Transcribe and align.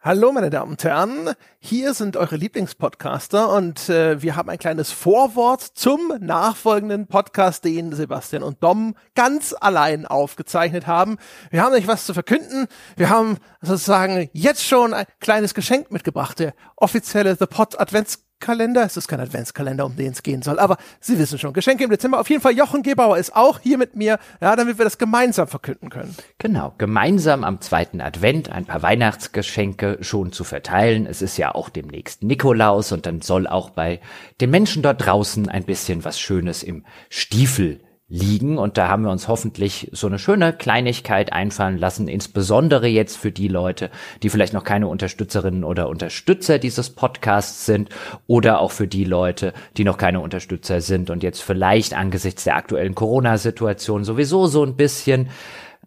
Hallo 0.00 0.30
meine 0.30 0.48
Damen 0.48 0.70
und 0.70 0.84
Herren, 0.84 1.34
hier 1.58 1.92
sind 1.92 2.16
eure 2.16 2.36
Lieblingspodcaster 2.36 3.52
und 3.52 3.88
äh, 3.88 4.22
wir 4.22 4.36
haben 4.36 4.48
ein 4.48 4.58
kleines 4.60 4.92
Vorwort 4.92 5.60
zum 5.60 6.12
nachfolgenden 6.20 7.08
Podcast, 7.08 7.64
den 7.64 7.92
Sebastian 7.92 8.44
und 8.44 8.62
Dom 8.62 8.94
ganz 9.16 9.56
allein 9.58 10.06
aufgezeichnet 10.06 10.86
haben. 10.86 11.18
Wir 11.50 11.64
haben 11.64 11.74
euch 11.74 11.88
was 11.88 12.06
zu 12.06 12.14
verkünden. 12.14 12.68
Wir 12.94 13.10
haben 13.10 13.38
sozusagen 13.60 14.30
jetzt 14.32 14.64
schon 14.64 14.94
ein 14.94 15.04
kleines 15.18 15.52
Geschenk 15.52 15.90
mitgebracht, 15.90 16.38
der 16.38 16.54
offizielle 16.76 17.34
The 17.34 17.46
Pod 17.46 17.80
Advents 17.80 18.27
Kalender. 18.40 18.84
Es 18.84 18.96
ist 18.96 19.08
kein 19.08 19.20
Adventskalender, 19.20 19.84
um 19.86 19.96
den 19.96 20.12
es 20.12 20.22
gehen 20.22 20.42
soll, 20.42 20.58
aber 20.58 20.76
Sie 21.00 21.18
wissen 21.18 21.38
schon, 21.38 21.52
Geschenke 21.52 21.84
im 21.84 21.90
Dezember. 21.90 22.20
Auf 22.20 22.30
jeden 22.30 22.42
Fall, 22.42 22.56
Jochen 22.56 22.82
Gebauer 22.82 23.18
ist 23.18 23.34
auch 23.34 23.60
hier 23.60 23.78
mit 23.78 23.96
mir, 23.96 24.18
ja, 24.40 24.56
damit 24.56 24.78
wir 24.78 24.84
das 24.84 24.98
gemeinsam 24.98 25.48
verkünden 25.48 25.90
können. 25.90 26.14
Genau, 26.38 26.74
gemeinsam 26.78 27.44
am 27.44 27.60
zweiten 27.60 28.00
Advent 28.00 28.50
ein 28.50 28.64
paar 28.64 28.82
Weihnachtsgeschenke 28.82 29.98
schon 30.00 30.32
zu 30.32 30.44
verteilen. 30.44 31.06
Es 31.06 31.22
ist 31.22 31.36
ja 31.36 31.54
auch 31.54 31.68
demnächst 31.68 32.22
Nikolaus 32.22 32.92
und 32.92 33.06
dann 33.06 33.20
soll 33.20 33.46
auch 33.46 33.70
bei 33.70 34.00
den 34.40 34.50
Menschen 34.50 34.82
dort 34.82 35.04
draußen 35.04 35.48
ein 35.48 35.64
bisschen 35.64 36.04
was 36.04 36.20
Schönes 36.20 36.62
im 36.62 36.84
Stiefel 37.08 37.80
liegen. 38.08 38.56
Und 38.56 38.78
da 38.78 38.88
haben 38.88 39.02
wir 39.02 39.10
uns 39.10 39.28
hoffentlich 39.28 39.90
so 39.92 40.06
eine 40.06 40.18
schöne 40.18 40.52
Kleinigkeit 40.52 41.32
einfallen 41.32 41.78
lassen, 41.78 42.08
insbesondere 42.08 42.86
jetzt 42.86 43.16
für 43.16 43.30
die 43.30 43.48
Leute, 43.48 43.90
die 44.22 44.30
vielleicht 44.30 44.54
noch 44.54 44.64
keine 44.64 44.88
Unterstützerinnen 44.88 45.62
oder 45.62 45.88
Unterstützer 45.88 46.58
dieses 46.58 46.90
Podcasts 46.90 47.66
sind 47.66 47.90
oder 48.26 48.60
auch 48.60 48.72
für 48.72 48.86
die 48.86 49.04
Leute, 49.04 49.52
die 49.76 49.84
noch 49.84 49.98
keine 49.98 50.20
Unterstützer 50.20 50.80
sind 50.80 51.10
und 51.10 51.22
jetzt 51.22 51.42
vielleicht 51.42 51.94
angesichts 51.94 52.44
der 52.44 52.56
aktuellen 52.56 52.94
Corona-Situation 52.94 54.04
sowieso 54.04 54.46
so 54.46 54.64
ein 54.64 54.76
bisschen 54.76 55.28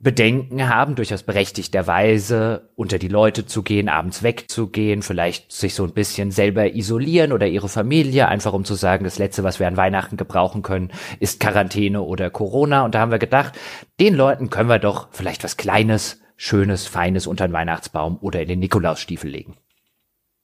Bedenken 0.03 0.67
haben, 0.67 0.95
durchaus 0.95 1.21
berechtigterweise 1.21 2.69
unter 2.75 2.97
die 2.97 3.07
Leute 3.07 3.45
zu 3.45 3.61
gehen, 3.61 3.87
abends 3.87 4.23
wegzugehen, 4.23 5.03
vielleicht 5.03 5.51
sich 5.51 5.75
so 5.75 5.83
ein 5.83 5.93
bisschen 5.93 6.31
selber 6.31 6.73
isolieren 6.73 7.31
oder 7.31 7.47
ihre 7.47 7.69
Familie, 7.69 8.27
einfach 8.27 8.53
um 8.53 8.65
zu 8.65 8.73
sagen, 8.73 9.03
das 9.03 9.19
Letzte, 9.19 9.43
was 9.43 9.59
wir 9.59 9.67
an 9.67 9.77
Weihnachten 9.77 10.17
gebrauchen 10.17 10.63
können, 10.63 10.91
ist 11.19 11.39
Quarantäne 11.39 12.01
oder 12.01 12.31
Corona. 12.31 12.83
Und 12.83 12.95
da 12.95 12.99
haben 12.99 13.11
wir 13.11 13.19
gedacht, 13.19 13.53
den 13.99 14.15
Leuten 14.15 14.49
können 14.49 14.69
wir 14.69 14.79
doch 14.79 15.09
vielleicht 15.11 15.43
was 15.43 15.55
Kleines, 15.55 16.19
Schönes, 16.35 16.87
Feines 16.87 17.27
unter 17.27 17.47
den 17.47 17.53
Weihnachtsbaum 17.53 18.17
oder 18.21 18.41
in 18.41 18.47
den 18.47 18.59
Nikolausstiefel 18.59 19.29
legen. 19.29 19.55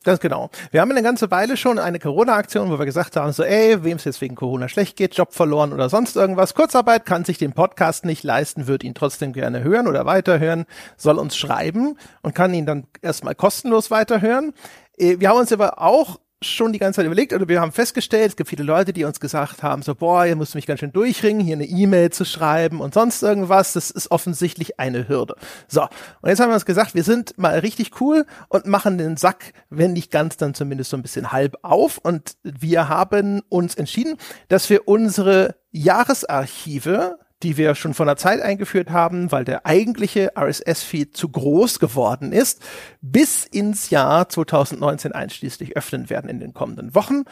Ganz 0.07 0.21
genau. 0.21 0.49
Wir 0.71 0.79
haben 0.79 0.89
eine 0.91 1.03
ganze 1.03 1.31
Weile 1.31 1.57
schon 1.57 1.79
eine 1.79 1.99
Corona-Aktion, 1.99 2.71
wo 2.71 2.79
wir 2.79 2.85
gesagt 2.85 3.17
haben, 3.17 3.33
so, 3.33 3.43
ey, 3.43 3.83
wem 3.83 3.97
es 3.97 4.05
jetzt 4.05 4.21
wegen 4.21 4.35
Corona 4.35 4.69
schlecht 4.69 4.95
geht, 4.95 5.15
Job 5.15 5.33
verloren 5.33 5.73
oder 5.73 5.89
sonst 5.89 6.15
irgendwas, 6.15 6.53
Kurzarbeit, 6.53 7.05
kann 7.05 7.25
sich 7.25 7.37
den 7.37 7.51
Podcast 7.51 8.05
nicht 8.05 8.23
leisten, 8.23 8.67
wird 8.67 8.85
ihn 8.85 8.93
trotzdem 8.93 9.33
gerne 9.33 9.65
hören 9.65 9.85
oder 9.85 10.05
weiterhören, 10.05 10.65
soll 10.95 11.19
uns 11.19 11.35
schreiben 11.35 11.97
und 12.21 12.33
kann 12.33 12.53
ihn 12.53 12.65
dann 12.65 12.87
erstmal 13.01 13.35
kostenlos 13.35 13.91
weiterhören. 13.91 14.53
Äh, 14.97 15.19
wir 15.19 15.27
haben 15.27 15.39
uns 15.39 15.51
aber 15.51 15.81
auch 15.81 16.21
schon 16.43 16.71
die 16.71 16.79
ganze 16.79 16.97
Zeit 16.97 17.05
überlegt 17.07 17.33
oder 17.33 17.47
wir 17.47 17.61
haben 17.61 17.71
festgestellt, 17.71 18.29
es 18.29 18.35
gibt 18.35 18.49
viele 18.49 18.63
Leute, 18.63 18.93
die 18.93 19.05
uns 19.05 19.19
gesagt 19.19 19.63
haben, 19.63 19.81
so, 19.81 19.95
boah, 19.95 20.25
ihr 20.25 20.35
müsst 20.35 20.53
mich 20.53 20.67
ganz 20.67 20.79
schön 20.81 20.91
durchringen, 20.91 21.41
hier 21.41 21.55
eine 21.55 21.65
E-Mail 21.65 22.11
zu 22.11 22.25
schreiben 22.25 22.79
und 22.79 22.93
sonst 22.93 23.23
irgendwas. 23.23 23.73
Das 23.73 23.89
ist 23.89 24.11
offensichtlich 24.11 24.79
eine 24.79 25.07
Hürde. 25.07 25.35
So. 25.67 25.81
Und 26.21 26.29
jetzt 26.29 26.39
haben 26.39 26.49
wir 26.49 26.55
uns 26.55 26.65
gesagt, 26.65 26.93
wir 26.93 27.03
sind 27.03 27.37
mal 27.37 27.57
richtig 27.59 27.99
cool 28.01 28.25
und 28.49 28.67
machen 28.67 28.99
den 28.99 29.17
Sack, 29.17 29.53
wenn 29.69 29.93
nicht 29.93 30.11
ganz, 30.11 30.37
dann 30.37 30.53
zumindest 30.53 30.91
so 30.91 30.97
ein 30.97 31.01
bisschen 31.01 31.31
halb 31.31 31.57
auf. 31.63 31.97
Und 31.97 32.37
wir 32.43 32.87
haben 32.87 33.41
uns 33.49 33.73
entschieden, 33.73 34.17
dass 34.47 34.69
wir 34.69 34.87
unsere 34.87 35.55
Jahresarchive 35.71 37.17
die 37.43 37.57
wir 37.57 37.75
schon 37.75 37.93
vor 37.93 38.05
einer 38.05 38.17
Zeit 38.17 38.41
eingeführt 38.41 38.89
haben, 38.89 39.31
weil 39.31 39.45
der 39.45 39.65
eigentliche 39.65 40.31
RSS-Feed 40.35 41.15
zu 41.15 41.29
groß 41.29 41.79
geworden 41.79 42.31
ist, 42.31 42.61
bis 43.01 43.45
ins 43.45 43.89
Jahr 43.89 44.27
2019 44.27 45.11
einschließlich 45.11 45.77
öffnen 45.77 46.09
werden 46.09 46.29
in 46.29 46.39
den 46.39 46.53
kommenden 46.53 46.95
Wochen. 46.95 47.23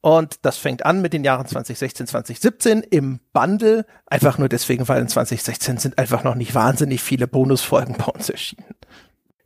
Und 0.00 0.44
das 0.44 0.56
fängt 0.56 0.84
an 0.84 1.00
mit 1.00 1.12
den 1.12 1.22
Jahren 1.22 1.46
2016, 1.46 2.08
2017 2.08 2.80
im 2.82 3.20
Bundle. 3.32 3.86
Einfach 4.06 4.36
nur 4.36 4.48
deswegen, 4.48 4.88
weil 4.88 5.00
in 5.00 5.08
2016 5.08 5.78
sind 5.78 5.96
einfach 5.96 6.24
noch 6.24 6.34
nicht 6.34 6.56
wahnsinnig 6.56 7.00
viele 7.00 7.28
Bonusfolgen 7.28 7.96
bei 7.96 8.06
uns 8.06 8.28
erschienen. 8.28 8.74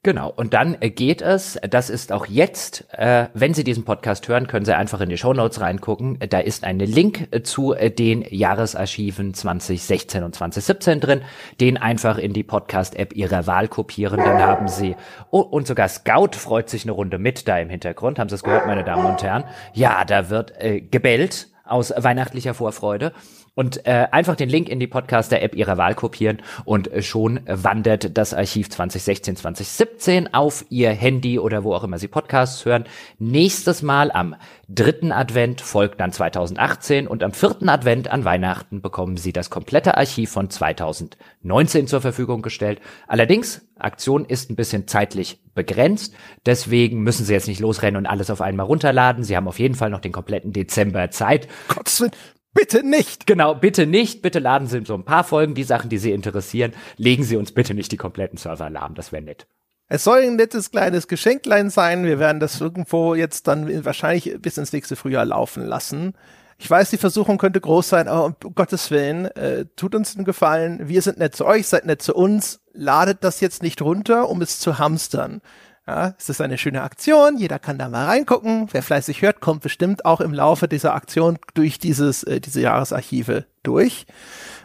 Genau, 0.07 0.33
und 0.37 0.55
dann 0.55 0.77
äh, 0.79 0.91
geht 0.91 1.21
es, 1.21 1.59
das 1.69 1.91
ist 1.91 2.13
auch 2.13 2.27
jetzt, 2.27 2.87
äh, 2.93 3.27
wenn 3.35 3.55
Sie 3.55 3.65
diesen 3.65 3.85
Podcast 3.85 4.29
hören, 4.29 4.47
können 4.47 4.65
Sie 4.65 4.73
einfach 4.73 5.01
in 5.01 5.09
die 5.09 5.19
Show 5.19 5.33
Notes 5.33 5.61
reingucken. 5.61 6.21
Da 6.31 6.39
ist 6.39 6.63
ein 6.63 6.79
Link 6.79 7.27
äh, 7.33 7.43
zu 7.43 7.75
äh, 7.75 7.91
den 7.91 8.25
Jahresarchiven 8.31 9.35
2016 9.35 10.23
und 10.23 10.33
2017 10.33 11.01
drin. 11.01 11.23
Den 11.61 11.77
einfach 11.77 12.19
in 12.19 12.33
die 12.33 12.45
Podcast-App 12.45 13.17
Ihrer 13.17 13.49
Wahl 13.49 13.67
kopieren. 13.67 14.21
Dann 14.21 14.41
haben 14.41 14.69
Sie, 14.69 14.95
oh, 15.33 15.41
und 15.41 15.67
sogar 15.67 15.89
Scout 15.89 16.37
freut 16.37 16.71
sich 16.71 16.85
eine 16.85 16.93
Runde 16.93 17.19
mit 17.19 17.49
da 17.49 17.59
im 17.59 17.69
Hintergrund. 17.69 18.21
Haben 18.21 18.29
Sie 18.29 18.37
es 18.37 18.45
gehört, 18.45 18.69
meine 18.69 18.85
Damen 18.85 19.07
und 19.07 19.21
Herren? 19.25 19.43
Ja, 19.75 20.05
da 20.05 20.31
wird 20.31 20.53
äh, 20.63 20.83
gebellt 20.83 21.49
aus 21.65 21.93
weihnachtlicher 21.97 22.55
Vorfreude 22.55 23.13
und 23.57 23.87
äh, 23.87 24.07
einfach 24.13 24.37
den 24.37 24.49
Link 24.49 24.69
in 24.69 24.79
die 24.79 24.87
Podcaster-App 24.87 25.57
Ihrer 25.57 25.79
Wahl 25.79 25.95
kopieren 25.95 26.43
und 26.65 26.93
äh, 26.93 27.03
schon 27.03 27.41
wandert 27.47 28.17
das 28.17 28.35
Archiv 28.35 28.71
2016, 28.71 29.37
2017 29.37 30.35
auf 30.35 30.67
Ihr 30.69 30.91
Handy 30.91 31.39
oder 31.41 31.65
wo 31.65 31.75
auch 31.75 31.83
immer 31.83 31.99
Sie 31.99 32.07
Podcasts 32.07 32.65
hören. 32.65 32.85
Nächstes 33.19 33.83
Mal 33.83 34.13
am 34.13 34.37
dritten 34.69 35.11
Advent 35.11 35.63
folgt 35.63 36.01
dann 36.01 36.13
2018 36.13 37.09
und 37.09 37.23
am 37.23 37.33
vierten 37.33 37.69
Advent 37.69 38.11
an 38.11 38.25
Weihnachten 38.25 38.83
bekommen 38.83 39.17
Sie 39.17 39.33
das 39.33 39.49
komplette 39.49 39.97
Archiv 39.97 40.31
von 40.31 40.51
2019 40.51 41.87
zur 41.87 42.03
Verfügung 42.03 42.43
gestellt. 42.43 42.81
Allerdings, 43.09 43.67
Aktion 43.79 44.27
ist 44.27 44.51
ein 44.51 44.57
bisschen 44.57 44.87
zeitlich 44.87 45.41
begrenzt, 45.55 46.15
deswegen 46.45 47.03
müssen 47.03 47.25
Sie 47.25 47.33
jetzt 47.33 47.49
nicht 47.49 47.61
losrennen 47.61 47.97
und 47.97 48.07
alles 48.07 48.29
auf 48.31 48.43
einmal 48.43 48.67
runterladen. 48.67 49.25
Sie 49.25 49.35
haben 49.35 49.49
auf 49.49 49.59
jeden 49.59 49.75
Fall 49.75 49.89
noch 49.89 50.01
den 50.01 50.13
kompletten 50.13 50.53
Dezember 50.53 51.11
Zeit. 51.11 51.49
Gottes 51.69 52.01
Willen, 52.01 52.13
Bitte 52.57 52.83
nicht. 52.83 53.27
Genau, 53.27 53.55
bitte 53.55 53.87
nicht. 53.87 54.23
Bitte 54.23 54.39
laden 54.39 54.67
Sie 54.67 54.83
so 54.85 54.95
ein 54.95 55.05
paar 55.05 55.25
Folgen, 55.25 55.55
die 55.55 55.63
Sachen, 55.63 55.91
die 55.91 55.99
Sie 55.99 56.13
interessieren. 56.13 56.73
Legen 56.97 57.23
Sie 57.23 57.37
uns 57.37 57.53
bitte 57.53 57.75
nicht 57.75 57.93
die 57.93 57.99
kompletten 57.99 58.39
Server 58.39 58.71
lahm. 58.71 58.95
Das 58.95 59.13
wäre 59.13 59.23
nett. 59.23 59.47
Es 59.89 60.05
soll 60.05 60.23
ein 60.23 60.37
nettes 60.37 60.71
kleines 60.71 61.07
Geschenklein 61.07 61.69
sein. 61.71 62.05
Wir 62.05 62.19
werden 62.19 62.41
das 62.41 62.61
irgendwo 62.61 63.15
jetzt 63.15 63.47
dann 63.47 63.85
wahrscheinlich 63.85 64.41
bis 64.41 64.57
ins 64.57 64.73
nächste 64.73 64.97
Frühjahr 64.97 65.27
laufen 65.27 65.65
lassen. 65.67 66.15
Ich 66.59 66.71
weiß, 66.71 66.89
die 66.89 66.97
Versuchung 66.97 67.37
könnte 67.37 67.61
groß 67.61 67.91
sein, 67.91 68.09
aber 68.09 68.35
um 68.43 68.55
Gottes 68.55 68.91
Willen, 68.91 69.27
äh, 69.27 69.67
tut 69.77 69.95
uns 69.95 70.17
einen 70.17 70.25
Gefallen. 70.25 70.89
Wir 70.89 71.03
sind 71.03 71.19
nett 71.19 71.37
zu 71.37 71.45
euch, 71.45 71.69
seid 71.69 71.85
nett 71.85 72.01
zu 72.01 72.15
uns. 72.15 72.61
Ladet 72.73 73.23
das 73.23 73.41
jetzt 73.41 73.63
nicht 73.63 73.83
runter, 73.83 74.31
um 74.31 74.41
es 74.41 74.59
zu 74.59 74.79
hamstern. 74.79 75.43
Ja, 75.87 76.15
es 76.19 76.29
ist 76.29 76.41
eine 76.41 76.59
schöne 76.59 76.83
Aktion, 76.83 77.39
jeder 77.39 77.61
kann 77.61 77.79
da 77.79 77.89
mal 77.89 78.07
reingucken. 78.07 78.67
Wer 78.73 78.83
fleißig 78.83 79.23
hört, 79.23 79.41
kommt 79.41 79.63
bestimmt 79.63 80.05
auch 80.05 80.21
im 80.21 80.35
Laufe 80.35 80.67
dieser 80.67 80.95
Aktion 80.95 81.39
durch 81.55 81.79
dieses, 81.79 82.25
äh, 82.25 82.41
diese 82.41 82.61
Jahresarchive 82.61 83.47
durch. 83.63 84.05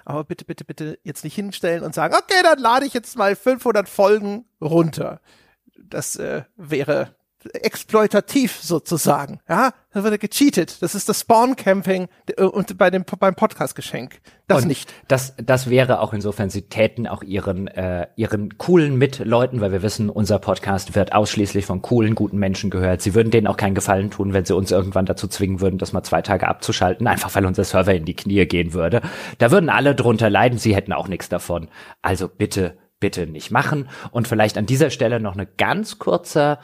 Aber 0.04 0.24
bitte, 0.24 0.46
bitte, 0.46 0.66
bitte 0.66 0.98
jetzt 1.04 1.24
nicht 1.24 1.36
hinstellen 1.36 1.84
und 1.84 1.94
sagen, 1.94 2.16
okay, 2.16 2.42
dann 2.42 2.58
lade 2.58 2.88
ich 2.88 2.96
jetzt 2.96 3.18
mal 3.18 3.36
500 3.36 3.88
Folgen 3.88 4.46
runter. 4.60 5.22
Das 5.78 6.16
äh, 6.16 6.44
wäre 6.58 7.16
exploitativ 7.54 8.60
sozusagen. 8.62 9.40
Ja, 9.50 9.74
da 9.94 10.04
wurde 10.04 10.18
gecheatet. 10.18 10.82
Das 10.82 10.96
ist 10.96 11.10
das 11.10 11.22
Spawn-Camping 11.22 12.08
äh, 12.38 12.44
und 12.44 12.78
bei 12.78 12.90
dem 12.90 13.04
beim 13.20 13.36
Podcast-Geschenk. 13.36 14.22
Das 14.48 14.64
und 14.64 14.68
nicht. 14.68 14.94
Das, 15.08 15.34
das 15.38 15.70
wäre 15.70 16.00
auch 16.00 16.14
insofern, 16.14 16.50
sie 16.50 16.64
täten 16.64 17.08
auch 17.08 17.24
ihren, 17.24 17.68
äh, 17.68 18.08
ihren 18.16 18.58
coolen 18.58 18.98
Mitleuten, 18.98 19.62
weil 19.62 19.72
wir 19.72 19.82
wissen, 19.82 20.10
unser 20.10 20.40
Podcast 20.40 20.96
wird 20.96 21.14
ausschließlich 21.14 21.66
von 21.66 21.82
coolen, 21.82 22.16
guten 22.16 22.38
Menschen 22.38 22.70
gehört. 22.70 23.02
Sie 23.02 23.16
würden 23.16 23.32
denen 23.32 23.48
auch 23.48 23.58
keinen 23.58 23.76
Gefallen 23.76 24.12
tun, 24.12 24.34
wenn 24.34 24.46
sie 24.46 24.56
uns 24.56 24.72
irgendwann 24.72 25.06
dazu 25.06 25.28
zwingen 25.28 25.62
würden, 25.62 25.78
das 25.78 25.94
mal 25.94 26.04
zwei 26.04 26.22
Tage 26.22 26.48
abzuschalten, 26.48 27.08
einfach 27.08 27.34
weil 27.36 27.46
unser 27.46 27.64
Server 27.64 27.94
in 27.94 28.06
die 28.06 28.16
Knie 28.16 28.46
gehen 28.46 28.74
würde. 28.74 29.02
Da 29.40 29.52
würden 29.52 29.70
alle 29.70 29.96
drunter 29.96 30.30
leiden, 30.30 30.58
sie 30.58 30.76
hätten 30.76 30.94
auch 30.94 31.08
nichts 31.08 31.30
davon. 31.30 31.70
Also 32.02 32.28
bitte, 32.28 32.78
bitte 33.00 33.28
nicht 33.28 33.52
machen. 33.52 33.90
Und 34.12 34.28
vielleicht 34.28 34.58
an 34.58 34.66
dieser 34.66 34.90
Stelle 34.90 35.20
noch 35.20 35.34
eine 35.34 35.46
ganz 35.46 36.00
kurze 36.00 36.60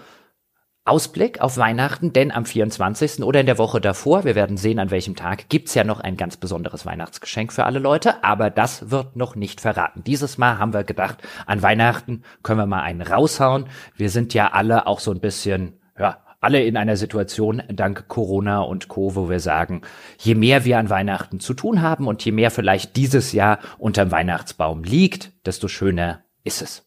Ausblick 0.87 1.41
auf 1.41 1.57
Weihnachten, 1.57 2.13
denn 2.13 2.31
am 2.31 2.45
24. 2.45 3.23
oder 3.23 3.41
in 3.41 3.45
der 3.45 3.57
Woche 3.57 3.81
davor, 3.81 4.23
wir 4.23 4.35
werden 4.35 4.57
sehen, 4.57 4.79
an 4.79 4.89
welchem 4.89 5.15
Tag, 5.15 5.49
gibt's 5.49 5.73
ja 5.73 5.83
noch 5.83 5.99
ein 5.99 6.17
ganz 6.17 6.37
besonderes 6.37 6.85
Weihnachtsgeschenk 6.85 7.51
für 7.51 7.65
alle 7.65 7.79
Leute, 7.79 8.23
aber 8.23 8.49
das 8.49 8.89
wird 8.89 9.15
noch 9.15 9.35
nicht 9.35 9.61
verraten. 9.61 10.03
Dieses 10.05 10.37
Mal 10.37 10.59
haben 10.59 10.73
wir 10.73 10.83
gedacht, 10.83 11.17
an 11.45 11.61
Weihnachten 11.61 12.23
können 12.43 12.59
wir 12.59 12.65
mal 12.65 12.81
einen 12.81 13.01
raushauen. 13.01 13.67
Wir 13.95 14.09
sind 14.09 14.33
ja 14.33 14.51
alle 14.53 14.87
auch 14.87 14.99
so 14.99 15.11
ein 15.11 15.19
bisschen, 15.19 15.73
ja, 15.99 16.19
alle 16.39 16.63
in 16.63 16.77
einer 16.77 16.95
Situation 16.95 17.61
dank 17.69 18.07
Corona 18.07 18.61
und 18.61 18.87
Co., 18.87 19.15
wo 19.15 19.29
wir 19.29 19.39
sagen, 19.39 19.81
je 20.17 20.35
mehr 20.35 20.63
wir 20.65 20.77
an 20.79 20.89
Weihnachten 20.89 21.39
zu 21.39 21.53
tun 21.53 21.81
haben 21.81 22.07
und 22.07 22.23
je 22.23 22.31
mehr 22.31 22.51
vielleicht 22.51 22.95
dieses 22.95 23.33
Jahr 23.33 23.59
unterm 23.77 24.11
Weihnachtsbaum 24.11 24.83
liegt, 24.83 25.31
desto 25.45 25.67
schöner 25.67 26.23
ist 26.43 26.61
es 26.61 26.86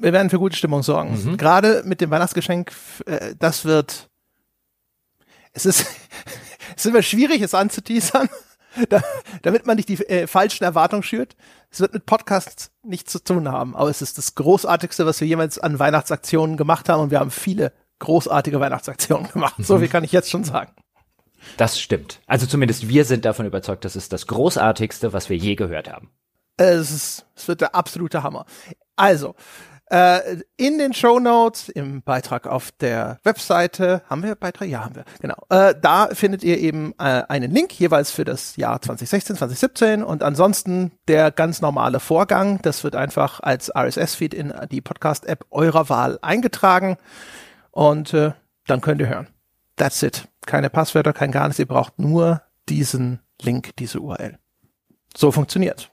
wir 0.00 0.12
werden 0.12 0.30
für 0.30 0.38
gute 0.38 0.56
Stimmung 0.56 0.82
sorgen. 0.82 1.18
Mhm. 1.22 1.36
Gerade 1.36 1.82
mit 1.84 2.00
dem 2.00 2.10
Weihnachtsgeschenk, 2.10 2.72
äh, 3.06 3.34
das 3.38 3.64
wird, 3.64 4.08
es 5.52 5.66
ist, 5.66 5.80
es 6.76 6.84
ist 6.84 6.86
immer 6.86 7.02
schwierig, 7.02 7.42
es 7.42 7.54
anzuteasern, 7.54 8.28
da, 8.88 9.02
damit 9.42 9.66
man 9.66 9.76
nicht 9.76 9.88
die 9.88 10.04
äh, 10.08 10.26
falschen 10.26 10.64
Erwartungen 10.64 11.02
schürt. 11.02 11.36
Es 11.70 11.80
wird 11.80 11.92
mit 11.92 12.06
Podcasts 12.06 12.70
nichts 12.82 13.12
zu 13.12 13.22
tun 13.22 13.48
haben, 13.48 13.76
aber 13.76 13.90
es 13.90 14.02
ist 14.02 14.18
das 14.18 14.34
Großartigste, 14.34 15.06
was 15.06 15.20
wir 15.20 15.28
jemals 15.28 15.58
an 15.58 15.78
Weihnachtsaktionen 15.78 16.56
gemacht 16.56 16.88
haben 16.88 17.02
und 17.02 17.10
wir 17.10 17.20
haben 17.20 17.30
viele 17.30 17.72
großartige 17.98 18.58
Weihnachtsaktionen 18.58 19.30
gemacht. 19.30 19.56
So 19.58 19.78
viel 19.78 19.88
kann 19.88 20.04
ich 20.04 20.12
jetzt 20.12 20.30
schon 20.30 20.44
sagen. 20.44 20.72
Das 21.56 21.80
stimmt. 21.80 22.20
Also 22.26 22.46
zumindest 22.46 22.88
wir 22.88 23.04
sind 23.04 23.24
davon 23.24 23.46
überzeugt, 23.46 23.84
das 23.84 23.96
ist 23.96 24.12
das 24.12 24.26
Großartigste, 24.26 25.12
was 25.12 25.28
wir 25.28 25.36
je 25.36 25.54
gehört 25.54 25.90
haben. 25.90 26.10
Es, 26.56 26.90
ist, 26.90 27.26
es 27.34 27.48
wird 27.48 27.60
der 27.62 27.74
absolute 27.74 28.22
Hammer. 28.22 28.44
Also, 28.96 29.34
in 30.56 30.78
den 30.78 30.92
Show 30.92 31.18
Notes, 31.18 31.68
im 31.68 32.02
Beitrag 32.02 32.46
auf 32.46 32.70
der 32.70 33.18
Webseite, 33.24 34.02
haben 34.08 34.22
wir 34.22 34.36
Beitrag? 34.36 34.68
Ja, 34.68 34.84
haben 34.84 34.94
wir, 34.94 35.04
genau. 35.20 35.36
Äh, 35.48 35.74
da 35.80 36.08
findet 36.12 36.44
ihr 36.44 36.58
eben 36.58 36.94
äh, 36.98 37.24
einen 37.28 37.50
Link 37.50 37.72
jeweils 37.72 38.12
für 38.12 38.24
das 38.24 38.56
Jahr 38.56 38.80
2016, 38.80 39.36
2017 39.36 40.04
und 40.04 40.22
ansonsten 40.22 40.92
der 41.08 41.32
ganz 41.32 41.60
normale 41.60 41.98
Vorgang. 41.98 42.60
Das 42.62 42.84
wird 42.84 42.94
einfach 42.94 43.40
als 43.40 43.74
RSS-Feed 43.74 44.32
in 44.32 44.54
die 44.70 44.80
Podcast-App 44.80 45.46
eurer 45.50 45.88
Wahl 45.88 46.18
eingetragen 46.22 46.96
und 47.72 48.14
äh, 48.14 48.32
dann 48.66 48.80
könnt 48.80 49.00
ihr 49.00 49.08
hören. 49.08 49.26
That's 49.76 50.02
it. 50.02 50.28
Keine 50.46 50.70
Passwörter, 50.70 51.12
kein 51.12 51.32
gar 51.32 51.48
nichts. 51.48 51.58
Ihr 51.58 51.66
braucht 51.66 51.98
nur 51.98 52.42
diesen 52.68 53.20
Link, 53.42 53.74
diese 53.76 53.98
URL. 53.98 54.38
So 55.16 55.32
funktioniert. 55.32 55.90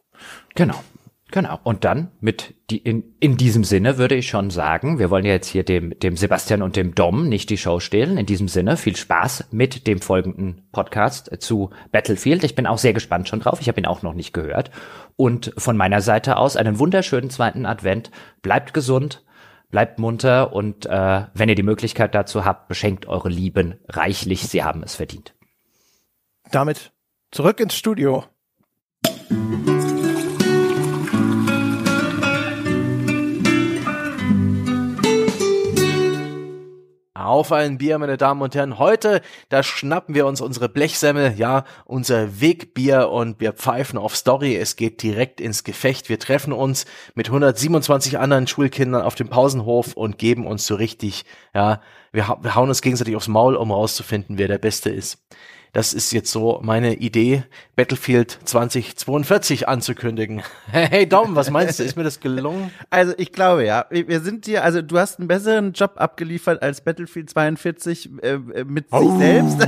Genau. 0.55 0.83
Genau. 1.31 1.59
Und 1.63 1.83
dann 1.83 2.11
mit 2.21 2.55
die, 2.69 2.77
in, 2.77 3.03
in 3.19 3.35
diesem 3.35 3.65
Sinne 3.65 3.97
würde 3.97 4.15
ich 4.15 4.29
schon 4.29 4.49
sagen, 4.49 4.97
wir 4.97 5.09
wollen 5.09 5.25
ja 5.25 5.33
jetzt 5.33 5.49
hier 5.49 5.63
dem, 5.63 5.97
dem 5.99 6.15
Sebastian 6.15 6.61
und 6.61 6.77
dem 6.77 6.95
Dom 6.95 7.27
nicht 7.27 7.49
die 7.49 7.57
Show 7.57 7.81
stehlen. 7.81 8.17
In 8.17 8.25
diesem 8.25 8.47
Sinne 8.47 8.77
viel 8.77 8.95
Spaß 8.95 9.49
mit 9.51 9.87
dem 9.87 9.99
folgenden 9.99 10.67
Podcast 10.71 11.29
zu 11.39 11.69
Battlefield. 11.91 12.45
Ich 12.45 12.55
bin 12.55 12.65
auch 12.65 12.77
sehr 12.77 12.93
gespannt 12.93 13.27
schon 13.27 13.41
drauf. 13.41 13.59
Ich 13.59 13.67
habe 13.67 13.79
ihn 13.79 13.85
auch 13.85 14.03
noch 14.03 14.13
nicht 14.13 14.33
gehört. 14.33 14.71
Und 15.17 15.53
von 15.57 15.75
meiner 15.75 16.01
Seite 16.01 16.37
aus 16.37 16.55
einen 16.55 16.79
wunderschönen 16.79 17.29
zweiten 17.29 17.65
Advent. 17.65 18.09
Bleibt 18.41 18.73
gesund, 18.73 19.25
bleibt 19.69 19.99
munter 19.99 20.53
und 20.53 20.85
äh, 20.85 21.23
wenn 21.33 21.49
ihr 21.49 21.55
die 21.55 21.63
Möglichkeit 21.63 22.15
dazu 22.15 22.45
habt, 22.45 22.69
beschenkt 22.69 23.05
eure 23.05 23.29
Lieben 23.29 23.75
reichlich. 23.89 24.47
Sie 24.47 24.63
haben 24.63 24.81
es 24.81 24.95
verdient. 24.95 25.35
Damit 26.51 26.93
zurück 27.31 27.59
ins 27.59 27.75
Studio. 27.75 28.23
Auf 37.27 37.51
ein 37.51 37.77
Bier, 37.77 37.97
meine 37.97 38.15
Damen 38.15 38.41
und 38.41 38.55
Herren. 38.55 38.79
Heute, 38.79 39.21
da 39.49 39.61
schnappen 39.61 40.15
wir 40.15 40.25
uns 40.25 40.39
unsere 40.39 40.69
Blechsemmel, 40.69 41.33
ja, 41.35 41.65
unser 41.83 42.39
Wegbier 42.39 43.09
und 43.09 43.41
wir 43.41 43.51
pfeifen 43.51 43.99
auf 43.99 44.15
Story. 44.15 44.55
Es 44.55 44.77
geht 44.77 45.03
direkt 45.03 45.41
ins 45.41 45.65
Gefecht. 45.65 46.07
Wir 46.07 46.19
treffen 46.19 46.53
uns 46.53 46.85
mit 47.15 47.27
127 47.27 48.17
anderen 48.17 48.47
Schulkindern 48.47 49.01
auf 49.01 49.15
dem 49.15 49.27
Pausenhof 49.27 49.93
und 49.97 50.17
geben 50.17 50.47
uns 50.47 50.65
so 50.67 50.75
richtig, 50.75 51.25
ja, 51.53 51.81
wir, 52.13 52.37
wir 52.39 52.55
hauen 52.55 52.69
uns 52.69 52.81
gegenseitig 52.81 53.17
aufs 53.17 53.27
Maul, 53.27 53.57
um 53.57 53.71
rauszufinden, 53.71 54.37
wer 54.37 54.47
der 54.47 54.57
Beste 54.57 54.89
ist. 54.89 55.21
Das 55.77 55.93
ist 55.93 56.11
jetzt 56.11 56.31
so 56.31 56.59
meine 56.63 56.95
Idee, 56.95 57.43
Battlefield 57.75 58.39
2042 58.45 59.67
anzukündigen. 59.67 60.41
Hey 60.71 61.07
Dom, 61.07 61.35
was 61.35 61.51
meinst 61.51 61.77
du? 61.77 61.83
Ist 61.83 61.95
mir 61.95 62.03
das 62.03 62.19
gelungen? 62.19 62.71
Also 62.89 63.13
ich 63.15 63.31
glaube 63.31 63.63
ja. 63.63 63.85
Wir 63.91 64.21
sind 64.21 64.47
dir, 64.47 64.63
also 64.63 64.81
du 64.81 64.97
hast 64.97 65.19
einen 65.19 65.27
besseren 65.27 65.73
Job 65.73 65.91
abgeliefert 65.97 66.63
als 66.63 66.81
Battlefield 66.81 67.29
42 67.29 68.09
äh, 68.23 68.29
äh, 68.29 68.63
mit 68.63 68.87
oh. 68.89 69.01
sich 69.07 69.19
selbst. 69.19 69.59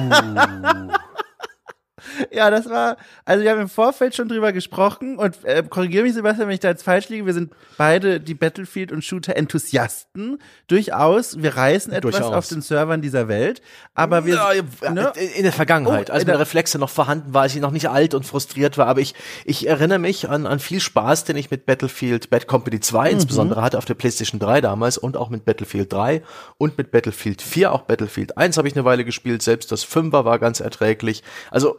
ja, 2.32 2.50
das 2.50 2.70
war, 2.70 2.98
also 3.26 3.44
wir 3.44 3.52
haben 3.52 3.62
im 3.62 3.70
Vorfeld 3.70 4.16
schon 4.16 4.28
drüber 4.28 4.52
gesprochen 4.54 5.18
und 5.18 5.44
äh, 5.44 5.64
korrigiere 5.68 6.04
mich, 6.04 6.14
Sebastian, 6.14 6.48
wenn 6.48 6.54
ich 6.54 6.60
da 6.60 6.70
jetzt 6.70 6.84
falsch 6.84 7.10
liege. 7.10 7.26
Wir 7.26 7.34
sind 7.34 7.54
beide 7.78 8.20
die 8.20 8.34
Battlefield- 8.34 8.92
und 8.92 9.04
Shooter-Enthusiasten. 9.04 10.40
Durchaus. 10.68 11.42
Wir 11.42 11.56
reißen 11.56 11.94
etwas 11.94 12.18
Durchaus. 12.18 12.34
auf 12.34 12.48
den 12.48 12.62
Servern 12.62 13.02
dieser 13.02 13.28
Welt. 13.28 13.62
Aber 13.94 14.26
wir. 14.26 14.36
Ja, 14.36 14.92
ne? 14.92 15.12
In 15.36 15.44
der 15.44 15.54
Vergangenheit, 15.54 16.10
oh, 16.10 16.14
als 16.14 16.26
meine 16.26 16.40
Reflexe 16.40 16.80
noch 16.80 16.90
vorhanden 16.90 17.34
war, 17.34 17.44
als 17.44 17.56
ich 17.56 17.62
noch 17.62 17.72
nicht 17.72 17.90
alt 17.90 18.14
und 18.14 18.26
frustriert 18.26 18.78
war. 18.78 18.88
Aber 18.88 19.02
ich, 19.02 19.16
ich 19.46 19.68
erinnere 19.68 20.00
mich 20.00 20.30
an, 20.30 20.46
an 20.46 20.60
viel 20.60 20.80
Spaß, 20.80 21.24
den 21.26 21.38
ich 21.38 21.52
mit 21.52 21.66
Battlefield 21.66 22.30
Bad 22.30 22.48
Company 22.48 22.80
2 22.80 23.10
mhm. 23.10 23.14
insbesondere 23.16 23.62
hatte 23.62 23.78
auf 23.78 23.86
der 23.86 23.94
PlayStation 23.96 24.40
3 24.40 24.62
damals 24.62 24.98
und 24.98 25.18
auch 25.18 25.30
mit 25.30 25.46
Battlefield 25.46 25.92
3 25.92 26.22
und 26.58 26.78
mit 26.78 26.92
Battlefield 26.92 27.42
4. 27.42 27.72
Auch 27.72 27.82
Battlefield 27.82 28.38
1 28.38 28.58
habe 28.58 28.68
ich 28.68 28.76
eine 28.76 28.86
Weile 28.86 29.06
gespielt. 29.06 29.42
Selbst 29.42 29.72
das 29.72 29.86
5er 29.86 30.26
war 30.26 30.40
ganz 30.40 30.60
erträglich. 30.60 31.24
Also 31.52 31.78